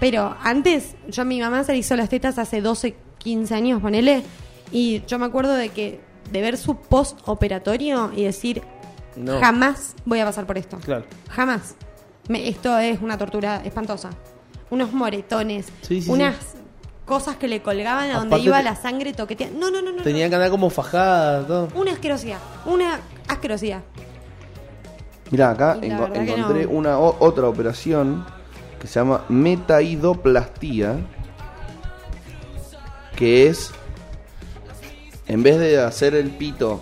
Pero 0.00 0.34
antes, 0.42 0.96
yo 1.08 1.22
a 1.22 1.24
mi 1.24 1.40
mamá 1.40 1.62
se 1.64 1.72
le 1.72 1.78
hizo 1.78 1.94
las 1.96 2.08
tetas 2.08 2.38
hace 2.38 2.60
12, 2.60 2.96
15 3.18 3.54
años, 3.54 3.80
ponele. 3.80 4.22
Y 4.72 5.02
yo 5.06 5.18
me 5.18 5.26
acuerdo 5.26 5.52
de 5.54 5.68
que 5.68 6.00
de 6.30 6.40
ver 6.40 6.56
su 6.56 6.76
post 6.76 7.20
operatorio 7.26 8.10
y 8.16 8.24
decir, 8.24 8.62
No. 9.16 9.38
jamás 9.38 9.94
voy 10.04 10.18
a 10.20 10.24
pasar 10.24 10.46
por 10.46 10.58
esto. 10.58 10.78
Claro. 10.78 11.04
Jamás. 11.30 11.76
Me- 12.28 12.48
esto 12.48 12.76
es 12.78 13.00
una 13.00 13.18
tortura 13.18 13.62
espantosa. 13.64 14.10
Unos 14.70 14.92
moretones, 14.92 15.66
Sí, 15.82 16.00
sí, 16.02 16.10
unas 16.10 16.36
cosas 17.04 17.36
que 17.36 17.48
le 17.48 17.60
colgaban 17.62 18.10
a 18.10 18.14
donde 18.14 18.28
Aparte 18.28 18.46
iba 18.46 18.58
te- 18.58 18.64
la 18.64 18.76
sangre 18.76 19.12
toqueteando. 19.12 19.58
No, 19.58 19.70
no, 19.70 19.82
no, 19.82 19.92
no. 19.96 20.02
Tenían 20.02 20.30
que 20.30 20.36
andar 20.36 20.50
como 20.50 20.70
fajada, 20.70 21.46
todo. 21.46 21.68
no. 21.74 21.80
Una 21.80 21.92
asquerosidad. 21.92 22.38
Una 22.64 23.00
asquerosidad. 23.28 23.82
Mirá, 25.30 25.50
acá 25.50 25.78
Y 25.82 25.88
la 25.88 25.96
enco- 25.96 26.00
verdad 26.10 26.24
que 26.24 26.32
encontré 26.34 26.64
no. 26.64 26.70
una 26.70 26.98
o- 26.98 27.16
otra 27.20 27.48
operación 27.48 28.24
que 28.80 28.86
se 28.86 28.94
llama 29.00 29.24
metaidoplastia, 29.28 30.96
que 33.16 33.46
es, 33.48 33.70
en 35.26 35.42
vez 35.42 35.58
de 35.58 35.80
hacer 35.80 36.14
el 36.14 36.30
pito 36.30 36.80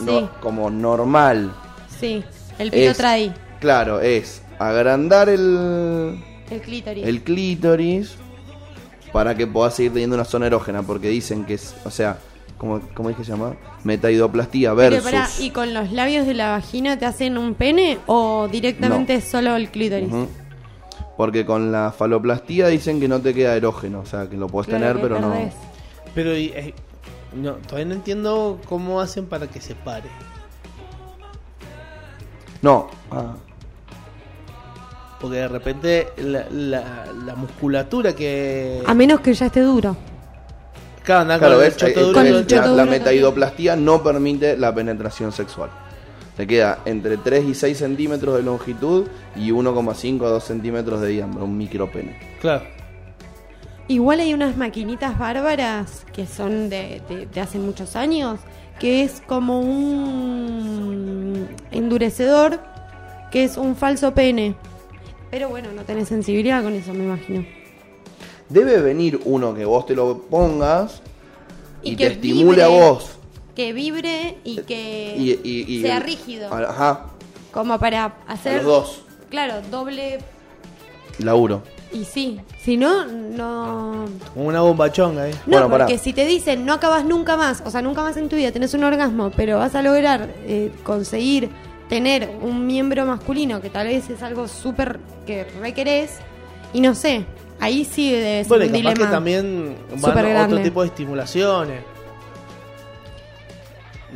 no- 0.00 0.30
como 0.40 0.70
normal, 0.70 1.52
Sí. 1.98 2.24
El 2.58 2.70
pito 2.70 2.90
es, 2.90 2.96
trae 2.96 3.32
claro, 3.60 4.00
es 4.00 4.42
agrandar 4.58 5.28
el, 5.28 6.22
el 6.50 6.60
clítoris. 6.60 7.04
el 7.06 7.22
clítoris 7.22 8.16
para 9.12 9.34
que 9.34 9.46
puedas 9.46 9.74
seguir 9.74 9.92
teniendo 9.92 10.16
una 10.16 10.24
zona 10.24 10.46
erógena, 10.46 10.82
porque 10.82 11.08
dicen 11.08 11.44
que 11.44 11.54
es, 11.54 11.74
o 11.84 11.90
sea, 11.90 12.18
como, 12.58 12.80
¿cómo 12.94 13.10
es 13.10 13.16
que 13.16 13.24
se 13.24 13.32
llama? 13.32 13.54
Metaidoplastia 13.84 14.74
Pero 14.74 14.90
versus... 14.90 15.02
pará, 15.04 15.28
¿Y 15.40 15.50
con 15.50 15.74
los 15.74 15.92
labios 15.92 16.26
de 16.26 16.34
la 16.34 16.50
vagina 16.50 16.98
te 16.98 17.06
hacen 17.06 17.36
un 17.38 17.54
pene 17.54 17.98
o 18.06 18.48
directamente 18.50 19.14
No. 19.16 19.20
solo 19.20 19.56
el 19.56 19.68
clítoris? 19.70 20.10
Porque 21.16 21.46
con 21.46 21.72
la 21.72 21.92
faloplastía 21.96 22.68
dicen 22.68 23.00
que 23.00 23.08
no 23.08 23.20
te 23.20 23.32
queda 23.32 23.56
erógeno, 23.56 24.00
o 24.00 24.06
sea, 24.06 24.28
que 24.28 24.36
lo 24.36 24.48
puedes 24.48 24.68
Claro 24.68 24.84
tener, 24.84 25.02
pero 25.02 25.20
no. 25.20 25.34
Pero 26.14 26.36
y, 26.36 26.46
eh, 26.54 26.74
no, 27.34 27.52
todavía 27.54 27.86
no 27.86 27.94
entiendo 27.94 28.58
cómo 28.68 29.00
hacen 29.00 29.26
para 29.26 29.46
que 29.46 29.60
se 29.60 29.74
pare. 29.74 30.08
No. 32.66 32.88
Ah, 33.12 33.34
Porque 35.20 35.36
de 35.36 35.48
repente 35.48 36.08
la, 36.18 36.46
la, 36.50 37.06
la 37.24 37.34
musculatura 37.36 38.12
que... 38.14 38.82
A 38.86 38.92
menos 38.94 39.20
que 39.20 39.32
ya 39.34 39.46
esté 39.46 39.60
duro. 39.60 39.96
Claro, 41.04 41.38
claro, 41.38 41.58
ves, 41.58 41.76
duro, 41.94 42.20
la, 42.22 42.66
la 42.66 42.84
metaidoplastia 42.84 43.76
no 43.76 44.02
permite 44.02 44.56
la 44.56 44.74
penetración 44.74 45.30
sexual. 45.30 45.70
Te 46.36 46.46
queda 46.46 46.80
entre 46.84 47.16
3 47.16 47.44
y 47.44 47.54
6 47.54 47.78
centímetros 47.78 48.34
de 48.36 48.42
longitud 48.42 49.06
y 49.36 49.50
1,5 49.52 50.24
a 50.26 50.28
2 50.30 50.42
centímetros 50.44 51.00
de 51.00 51.08
diámetro, 51.08 51.44
un 51.44 51.56
micropene. 51.56 52.18
Claro. 52.40 52.64
Igual 53.88 54.18
hay 54.18 54.34
unas 54.34 54.56
maquinitas 54.56 55.16
bárbaras 55.16 56.04
que 56.12 56.26
son 56.26 56.68
de, 56.68 57.00
de- 57.08 57.26
de 57.26 57.40
hace 57.40 57.58
muchos 57.58 57.94
años, 57.94 58.40
que 58.78 59.02
es 59.04 59.22
como 59.26 59.60
un 59.60 61.48
endurecedor, 61.70 62.60
que 63.30 63.44
es 63.44 63.56
un 63.56 63.76
falso 63.76 64.12
pene. 64.14 64.54
Pero 65.30 65.48
bueno, 65.48 65.72
no 65.74 65.82
tenés 65.82 66.08
sensibilidad 66.08 66.62
con 66.62 66.74
eso, 66.74 66.92
me 66.94 67.04
imagino. 67.04 67.44
Debe 68.48 68.80
venir 68.80 69.20
uno 69.24 69.54
que 69.54 69.64
vos 69.64 69.86
te 69.86 69.94
lo 69.94 70.18
pongas 70.22 71.02
y, 71.82 71.92
Y 71.92 71.96
te 71.96 72.06
que 72.06 72.12
estimule 72.14 72.62
a 72.62 72.68
vos. 72.68 73.10
Que 73.54 73.72
vibre 73.72 74.36
y 74.44 74.58
que 74.58 75.14
Y, 75.16 75.30
y- 75.42 75.64
y- 75.78 75.82
sea 75.82 75.98
rígido. 75.98 76.52
Ajá, 76.52 77.06
Como 77.52 77.78
para 77.78 78.04
a 78.04 78.12
hacer... 78.32 78.62
los 78.62 78.64
dos. 78.64 79.02
Claro, 79.30 79.54
doble... 79.70 80.18
Laburo. 81.18 81.62
Y 81.92 82.04
sí, 82.04 82.38
si 82.60 82.76
no, 82.76 83.06
no... 83.06 84.04
Una 84.34 84.60
bomba 84.60 84.90
chonga, 84.92 85.28
¿eh? 85.28 85.32
No, 85.46 85.52
Bueno, 85.52 85.70
pará. 85.70 85.84
porque 85.86 85.98
si 85.98 86.12
te 86.12 86.26
dicen 86.26 86.66
no 86.66 86.74
acabas 86.74 87.04
nunca 87.04 87.36
más, 87.36 87.62
o 87.64 87.70
sea, 87.70 87.80
nunca 87.80 88.02
más 88.02 88.16
en 88.16 88.28
tu 88.28 88.36
vida 88.36 88.52
tenés 88.52 88.74
un 88.74 88.84
orgasmo, 88.84 89.30
pero 89.34 89.58
vas 89.58 89.74
a 89.74 89.82
lograr 89.82 90.28
eh, 90.46 90.72
conseguir 90.82 91.48
tener 91.88 92.28
un 92.42 92.66
miembro 92.66 93.06
masculino 93.06 93.60
que 93.60 93.70
tal 93.70 93.86
vez 93.86 94.10
es 94.10 94.22
algo 94.22 94.48
súper 94.48 94.98
que 95.26 95.44
requerés, 95.60 96.16
y 96.74 96.80
no 96.80 96.94
sé, 96.94 97.24
ahí 97.60 97.84
sí 97.84 98.10
debe 98.12 98.42
ser 98.44 98.48
Bueno, 98.48 98.64
y 98.64 98.66
un 98.68 98.72
capaz 98.74 98.78
dilema. 98.90 99.06
que 99.06 99.12
también 99.14 99.76
van 100.02 100.44
otro 100.52 100.62
tipo 100.62 100.82
de 100.82 100.88
estimulaciones. 100.88 101.82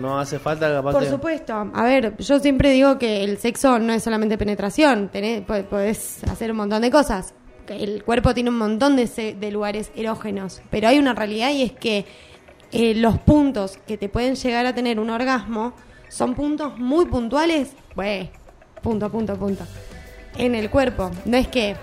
No 0.01 0.19
hace 0.19 0.39
falta 0.39 0.69
capaz 0.73 0.93
Por 0.93 1.03
que... 1.05 1.11
supuesto, 1.11 1.53
a 1.73 1.83
ver, 1.85 2.17
yo 2.19 2.39
siempre 2.41 2.71
digo 2.73 2.99
que 2.99 3.23
el 3.25 3.39
sexo 3.39 3.79
no 3.79 3.93
es 3.93 4.03
solamente 4.03 4.39
penetración, 4.39 5.09
tenés, 5.09 5.43
po- 5.43 5.63
podés 5.65 6.23
hacer 6.25 6.51
un 6.51 6.57
montón 6.59 6.83
de 6.83 6.91
cosas. 6.91 7.35
El 7.69 8.03
cuerpo 8.03 8.35
tiene 8.35 8.51
un 8.51 8.59
montón 8.59 8.97
de, 8.97 9.07
se- 9.07 9.35
de 9.35 9.51
lugares 9.53 9.93
erógenos, 9.95 10.61
pero 10.71 10.89
hay 10.89 10.99
una 10.99 11.15
realidad 11.15 11.51
y 11.51 11.63
es 11.63 11.73
que 11.73 12.05
eh, 12.73 12.95
los 12.95 13.19
puntos 13.19 13.79
que 13.87 13.97
te 13.99 14.09
pueden 14.09 14.35
llegar 14.35 14.67
a 14.67 14.75
tener 14.75 14.99
un 14.99 15.11
orgasmo 15.11 15.73
son 16.09 16.35
puntos 16.35 16.79
muy 16.79 17.07
puntuales, 17.07 17.71
pues, 17.95 18.29
punto, 18.83 19.11
punto, 19.11 19.37
punto, 19.37 19.65
en 20.37 20.55
el 20.57 20.71
cuerpo. 20.71 21.11
No 21.25 21.37
es 21.37 21.47
que, 21.49 21.77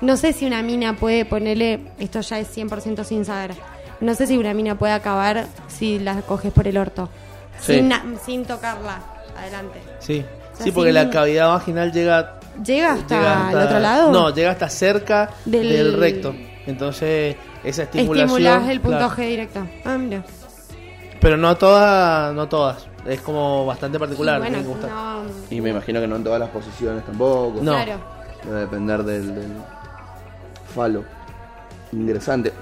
no 0.00 0.16
sé 0.16 0.32
si 0.32 0.46
una 0.46 0.62
mina 0.62 0.96
puede 0.96 1.24
ponerle, 1.24 1.80
esto 1.98 2.20
ya 2.20 2.40
es 2.40 2.56
100% 2.56 3.04
sin 3.04 3.24
saber, 3.24 3.52
no 4.00 4.14
sé 4.16 4.26
si 4.26 4.36
una 4.36 4.52
mina 4.54 4.76
puede 4.76 4.92
acabar 4.92 5.46
si 5.68 6.00
la 6.00 6.22
coges 6.22 6.52
por 6.52 6.66
el 6.66 6.76
orto, 6.78 7.08
Sí. 7.60 7.74
sin, 7.74 7.88
na- 7.88 8.04
sin 8.24 8.44
tocarla, 8.44 9.00
adelante. 9.36 9.80
Sí, 10.00 10.24
O 10.52 10.56
sea, 10.56 10.64
sí 10.64 10.72
porque 10.72 10.88
sin- 10.90 10.94
la 10.94 11.10
cavidad 11.10 11.48
vaginal 11.48 11.92
llega... 11.92 12.38
¿Llega 12.64 12.92
hasta, 12.92 13.16
llega 13.18 13.50
el 13.50 13.58
otro 13.66 13.78
lado? 13.80 14.12
No, 14.12 14.30
llega 14.34 14.50
hasta 14.50 14.68
cerca 14.68 15.30
Del- 15.44 15.68
del, 15.68 15.92
recto. 15.98 16.34
Entonces, 16.66 17.36
esa 17.64 17.84
estimulación... 17.84 18.28
Estimulás 18.28 18.68
el 18.68 18.80
punto 18.80 18.98
claro. 18.98 19.14
G 19.14 19.26
directo. 19.26 19.66
Ah, 19.84 19.96
mira. 19.96 20.22
Pero 21.20 21.36
no 21.36 21.56
todas, 21.56 22.34
no 22.34 22.48
todas. 22.48 22.86
Es 23.06 23.20
como 23.20 23.64
bastante 23.66 23.98
particular. 23.98 24.38
Y 24.38 24.40
bueno, 24.50 24.62
gustar. 24.68 24.90
no, 24.90 25.22
Y 25.50 25.60
me 25.60 25.70
imagino 25.70 26.00
que 26.00 26.06
no 26.06 26.16
en 26.16 26.24
todas 26.24 26.40
las 26.40 26.50
posiciones 26.50 27.04
tampoco. 27.04 27.60
No. 27.62 27.72
Claro. 27.72 28.00
Debe 28.44 28.60
depender 28.60 29.02
del, 29.04 29.34
del 29.34 29.52
falo. 30.74 31.04
Interesante. 31.92 32.52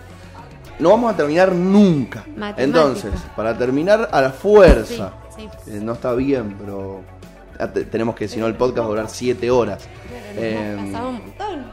No 0.81 0.91
vamos 0.91 1.13
a 1.13 1.17
terminar 1.17 1.53
nunca. 1.53 2.21
Matemática. 2.27 2.63
Entonces, 2.63 3.13
para 3.37 3.57
terminar 3.57 4.09
a 4.11 4.21
la 4.21 4.31
fuerza. 4.31 5.13
Sí, 5.37 5.49
sí. 5.65 5.71
Eh, 5.73 5.81
no 5.83 5.93
está 5.93 6.13
bien, 6.15 6.57
pero 6.59 7.01
tenemos 7.91 8.15
que, 8.15 8.27
si 8.29 8.39
no, 8.41 8.47
el 8.47 8.55
podcast 8.55 8.81
va 8.81 8.85
a 8.85 8.89
durar 8.89 9.09
7 9.11 9.51
horas. 9.51 9.87
Eh, 10.37 10.75
Hemos 10.79 10.87
pasado 10.93 11.09
un 11.11 11.15
montón. 11.19 11.67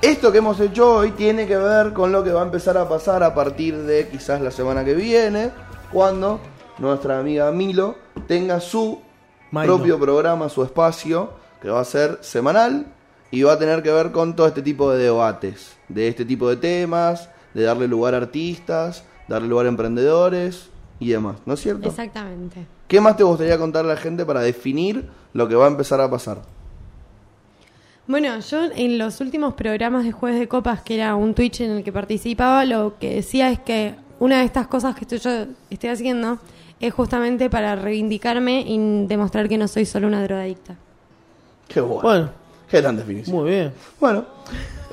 esto 0.00 0.32
que 0.32 0.38
hemos 0.38 0.58
hecho 0.60 0.96
hoy 0.96 1.12
tiene 1.12 1.46
que 1.46 1.56
ver 1.56 1.92
con 1.92 2.10
lo 2.10 2.24
que 2.24 2.32
va 2.32 2.40
a 2.42 2.44
empezar 2.44 2.76
a 2.76 2.88
pasar 2.88 3.22
a 3.22 3.34
partir 3.34 3.76
de 3.82 4.08
quizás 4.08 4.40
la 4.40 4.50
semana 4.50 4.84
que 4.84 4.94
viene, 4.94 5.50
cuando 5.92 6.40
nuestra 6.78 7.18
amiga 7.20 7.52
Milo 7.52 7.96
tenga 8.26 8.58
su 8.60 9.00
Milo. 9.52 9.66
propio 9.76 10.00
programa, 10.00 10.48
su 10.48 10.64
espacio, 10.64 11.30
que 11.60 11.70
va 11.70 11.80
a 11.80 11.84
ser 11.84 12.18
semanal 12.22 12.86
y 13.30 13.42
va 13.44 13.52
a 13.52 13.58
tener 13.58 13.82
que 13.82 13.92
ver 13.92 14.10
con 14.10 14.34
todo 14.34 14.48
este 14.48 14.62
tipo 14.62 14.90
de 14.90 15.04
debates, 15.04 15.76
de 15.88 16.08
este 16.08 16.24
tipo 16.24 16.48
de 16.50 16.56
temas, 16.56 17.28
de 17.54 17.62
darle 17.62 17.88
lugar 17.88 18.14
a 18.14 18.18
artistas, 18.18 19.04
darle 19.28 19.48
lugar 19.48 19.66
a 19.66 19.68
emprendedores 19.70 20.68
y 21.00 21.10
demás, 21.10 21.36
¿no 21.46 21.54
es 21.54 21.60
cierto? 21.60 21.88
Exactamente. 21.88 22.66
¿Qué 22.88 23.00
más 23.00 23.16
te 23.16 23.24
gustaría 23.24 23.58
contarle 23.58 23.92
a 23.92 23.94
la 23.94 24.00
gente 24.00 24.24
para 24.24 24.40
definir 24.40 25.08
lo 25.32 25.48
que 25.48 25.54
va 25.54 25.64
a 25.64 25.68
empezar 25.68 26.00
a 26.00 26.10
pasar? 26.10 26.42
Bueno, 28.06 28.38
yo 28.40 28.64
en 28.74 28.98
los 28.98 29.20
últimos 29.20 29.54
programas 29.54 30.04
de 30.04 30.12
Jueves 30.12 30.40
de 30.40 30.48
Copas, 30.48 30.82
que 30.82 30.96
era 30.96 31.14
un 31.14 31.34
Twitch 31.34 31.60
en 31.60 31.70
el 31.70 31.84
que 31.84 31.92
participaba, 31.92 32.64
lo 32.64 32.98
que 32.98 33.14
decía 33.14 33.50
es 33.50 33.60
que 33.60 33.94
una 34.18 34.40
de 34.40 34.44
estas 34.44 34.66
cosas 34.66 34.94
que 34.94 35.02
estoy, 35.02 35.18
yo 35.18 35.46
estoy 35.70 35.90
haciendo 35.90 36.38
es 36.80 36.92
justamente 36.92 37.48
para 37.48 37.76
reivindicarme 37.76 38.62
y 38.66 39.06
demostrar 39.06 39.48
que 39.48 39.56
no 39.56 39.68
soy 39.68 39.86
solo 39.86 40.08
una 40.08 40.22
drogadicta. 40.22 40.74
Qué 41.68 41.80
bueno. 41.80 42.02
Bueno, 42.02 42.30
Qué 42.68 42.82
tan 42.82 42.96
definición. 42.96 43.36
muy 43.36 43.50
bien. 43.50 43.72
Bueno, 44.00 44.24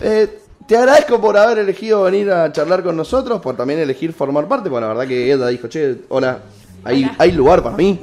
eh, 0.02 0.40
te 0.70 0.78
agradezco 0.78 1.20
por 1.20 1.36
haber 1.36 1.58
elegido 1.58 2.04
venir 2.04 2.32
a 2.32 2.52
charlar 2.52 2.84
con 2.84 2.96
nosotros, 2.96 3.42
por 3.42 3.58
también 3.58 3.80
elegir 3.80 4.14
formar 4.14 4.48
parte, 4.48 4.70
porque 4.70 4.82
la 4.82 4.90
verdad 4.90 5.08
que 5.08 5.32
Edda 5.32 5.48
dijo, 5.48 5.68
che, 5.68 6.02
hola, 6.10 6.42
hay, 6.84 7.06
Hola. 7.06 7.16
hay 7.18 7.32
lugar 7.32 7.64
para 7.64 7.76
mí. 7.76 8.00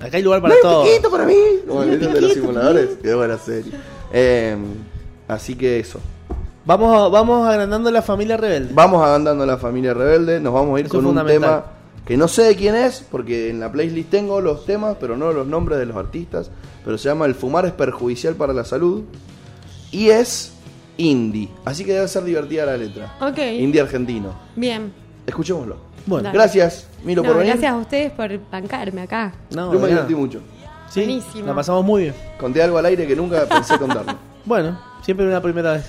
Acá 0.00 0.16
hay 0.16 0.22
lugar 0.22 0.40
No 0.40 0.44
para 0.44 0.54
hay 0.54 0.60
todo. 0.62 0.80
un 0.80 0.86
piquito 0.88 1.10
para 1.10 1.26
mí. 1.26 1.34
Como 1.68 1.82
el 1.82 2.00
de 2.00 2.20
los 2.22 2.32
simuladores. 2.32 2.88
Qué 3.02 3.14
buena 3.14 3.36
serie. 3.36 3.70
Eh, 4.14 4.56
así 5.28 5.56
que 5.56 5.78
eso. 5.78 6.00
Vamos, 6.64 7.12
vamos 7.12 7.46
agrandando 7.46 7.90
la 7.90 8.00
familia 8.00 8.38
rebelde. 8.38 8.72
Vamos 8.72 9.04
agrandando 9.04 9.44
la 9.44 9.58
familia 9.58 9.92
rebelde, 9.92 10.40
nos 10.40 10.54
vamos 10.54 10.78
a 10.78 10.80
ir 10.80 10.86
Eso 10.86 10.96
con 10.96 11.04
un 11.04 11.26
tema 11.26 11.66
que 12.06 12.16
no 12.16 12.28
sé 12.28 12.44
de 12.44 12.56
quién 12.56 12.74
es, 12.74 13.04
porque 13.10 13.50
en 13.50 13.60
la 13.60 13.70
playlist 13.70 14.08
tengo 14.08 14.40
los 14.40 14.64
temas, 14.64 14.96
pero 14.98 15.18
no 15.18 15.34
los 15.34 15.46
nombres 15.46 15.78
de 15.78 15.84
los 15.84 15.98
artistas, 15.98 16.50
pero 16.82 16.96
se 16.96 17.10
llama 17.10 17.26
El 17.26 17.34
fumar 17.34 17.66
es 17.66 17.72
perjudicial 17.72 18.36
para 18.36 18.54
la 18.54 18.64
salud 18.64 19.02
y 19.92 20.08
es 20.08 20.53
indie, 20.96 21.48
así 21.64 21.84
que 21.84 21.92
debe 21.92 22.08
ser 22.08 22.24
divertida 22.24 22.66
la 22.66 22.76
letra. 22.76 23.16
Ok. 23.20 23.38
Indie 23.38 23.80
argentino. 23.80 24.32
Bien. 24.56 24.92
Escuchémoslo. 25.26 25.76
Bueno, 26.06 26.24
Dale. 26.24 26.38
Gracias, 26.38 26.86
Milo, 27.02 27.22
No, 27.22 27.28
por 27.28 27.38
venir. 27.38 27.52
gracias 27.54 27.72
a 27.72 27.76
ustedes 27.78 28.12
por 28.12 28.50
bancarme 28.50 29.02
acá. 29.02 29.32
no, 29.50 29.72
Yo 29.72 29.78
me 29.80 29.86
de 29.86 29.94
nada. 29.94 30.06
divertí 30.06 30.14
mucho. 30.14 30.40
Sí, 30.90 31.00
Buenísimo. 31.00 31.46
la 31.46 31.54
pasamos 31.54 31.84
muy 31.84 32.02
bien. 32.02 32.14
Conté 32.38 32.62
algo 32.62 32.78
al 32.78 32.86
aire 32.86 33.06
que 33.06 33.16
nunca 33.16 33.46
pensé 33.46 33.78
contarlo. 33.78 34.14
Bueno, 34.44 34.78
siempre 35.02 35.26
una 35.26 35.40
primera 35.40 35.72
vez. 35.72 35.86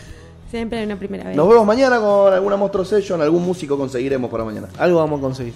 Siempre 0.50 0.80
hay 0.80 0.86
una 0.86 0.98
primera 0.98 1.26
vez. 1.26 1.36
Nos 1.36 1.50
vemos 1.50 1.66
mañana 1.66 2.00
con 2.00 2.34
alguna 2.34 2.56
Monstruo 2.56 2.86
Session, 2.86 3.22
algún 3.22 3.44
músico 3.46 3.78
conseguiremos 3.78 4.32
para 4.32 4.46
mañana. 4.46 4.70
Algo 4.78 5.00
vamos 5.00 5.20
a 5.20 5.22
conseguir. 5.24 5.54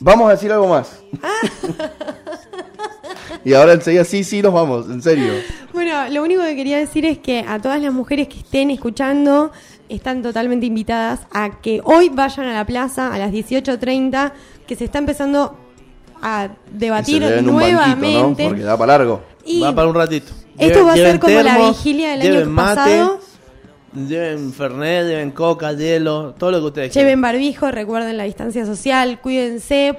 Vamos 0.00 0.28
a 0.28 0.30
decir 0.30 0.50
algo 0.50 0.66
más. 0.68 1.02
y 3.44 3.52
ahora 3.54 3.72
enseguida 3.74 4.04
sí, 4.04 4.24
sí, 4.24 4.42
nos 4.42 4.52
vamos, 4.52 4.86
en 4.90 5.02
serio. 5.02 5.32
Bueno, 5.72 6.08
lo 6.08 6.24
único 6.24 6.42
que 6.42 6.56
quería 6.56 6.78
decir 6.78 7.06
es 7.06 7.18
que 7.18 7.44
a 7.46 7.60
todas 7.60 7.80
las 7.80 7.92
mujeres 7.92 8.26
que 8.26 8.38
estén 8.40 8.72
escuchando 8.72 9.52
están 9.88 10.20
totalmente 10.20 10.66
invitadas 10.66 11.20
a 11.32 11.60
que 11.60 11.80
hoy 11.84 12.08
vayan 12.08 12.46
a 12.46 12.54
la 12.54 12.66
plaza 12.66 13.14
a 13.14 13.18
las 13.18 13.30
18.30, 13.30 14.32
que 14.66 14.74
se 14.74 14.84
está 14.86 14.98
empezando 14.98 15.56
a 16.20 16.48
debatir 16.72 17.22
un 17.22 17.28
banquito, 17.30 17.42
¿no? 17.46 17.52
nuevamente. 17.52 18.48
Porque 18.48 18.62
da 18.62 18.76
para 18.76 18.98
largo. 18.98 19.22
Y 19.44 19.60
Va 19.60 19.72
para 19.72 19.86
un 19.86 19.94
ratito. 19.94 20.32
esto 20.58 20.80
Lleven- 20.80 20.86
va 20.88 20.92
a 20.92 20.96
ser 20.96 21.20
como 21.20 21.40
la 21.40 21.58
vigilia 21.68 22.16
del 22.16 22.36
año 22.38 22.50
mate, 22.50 22.74
pasado. 22.74 23.20
Lleven 23.94 24.52
fernet, 24.52 25.06
lleven 25.06 25.30
coca, 25.30 25.72
hielo, 25.72 26.34
todo 26.36 26.50
lo 26.50 26.58
que 26.60 26.66
ustedes 26.66 26.94
Lleven 26.94 27.20
barbijo, 27.20 27.70
recuerden 27.70 28.16
la 28.16 28.24
distancia 28.24 28.66
social, 28.66 29.20
cuídense 29.20 29.96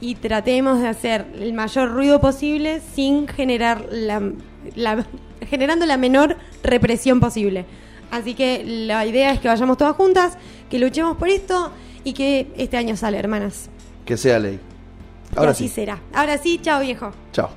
y 0.00 0.16
tratemos 0.16 0.80
de 0.80 0.88
hacer 0.88 1.26
el 1.40 1.52
mayor 1.54 1.90
ruido 1.92 2.20
posible 2.20 2.80
sin 2.94 3.26
generar 3.28 3.86
la, 3.90 4.20
la- 4.74 5.06
generando 5.48 5.86
la 5.86 5.96
menor 5.96 6.36
represión 6.62 7.20
posible. 7.20 7.64
Así 8.10 8.34
que 8.34 8.62
la 8.64 9.06
idea 9.06 9.32
es 9.32 9.40
que 9.40 9.48
vayamos 9.48 9.76
todas 9.76 9.96
juntas, 9.96 10.36
que 10.70 10.78
luchemos 10.78 11.16
por 11.16 11.28
esto 11.28 11.70
y 12.04 12.12
que 12.12 12.52
este 12.56 12.76
año 12.76 12.96
sale, 12.96 13.18
hermanas. 13.18 13.68
Que 14.04 14.16
sea 14.16 14.38
ley. 14.38 14.58
Y 15.34 15.38
Ahora 15.38 15.50
así 15.52 15.68
sí. 15.68 15.74
será. 15.74 16.00
Ahora 16.12 16.38
sí, 16.38 16.58
chao 16.62 16.80
viejo. 16.80 17.12
Chao. 17.32 17.50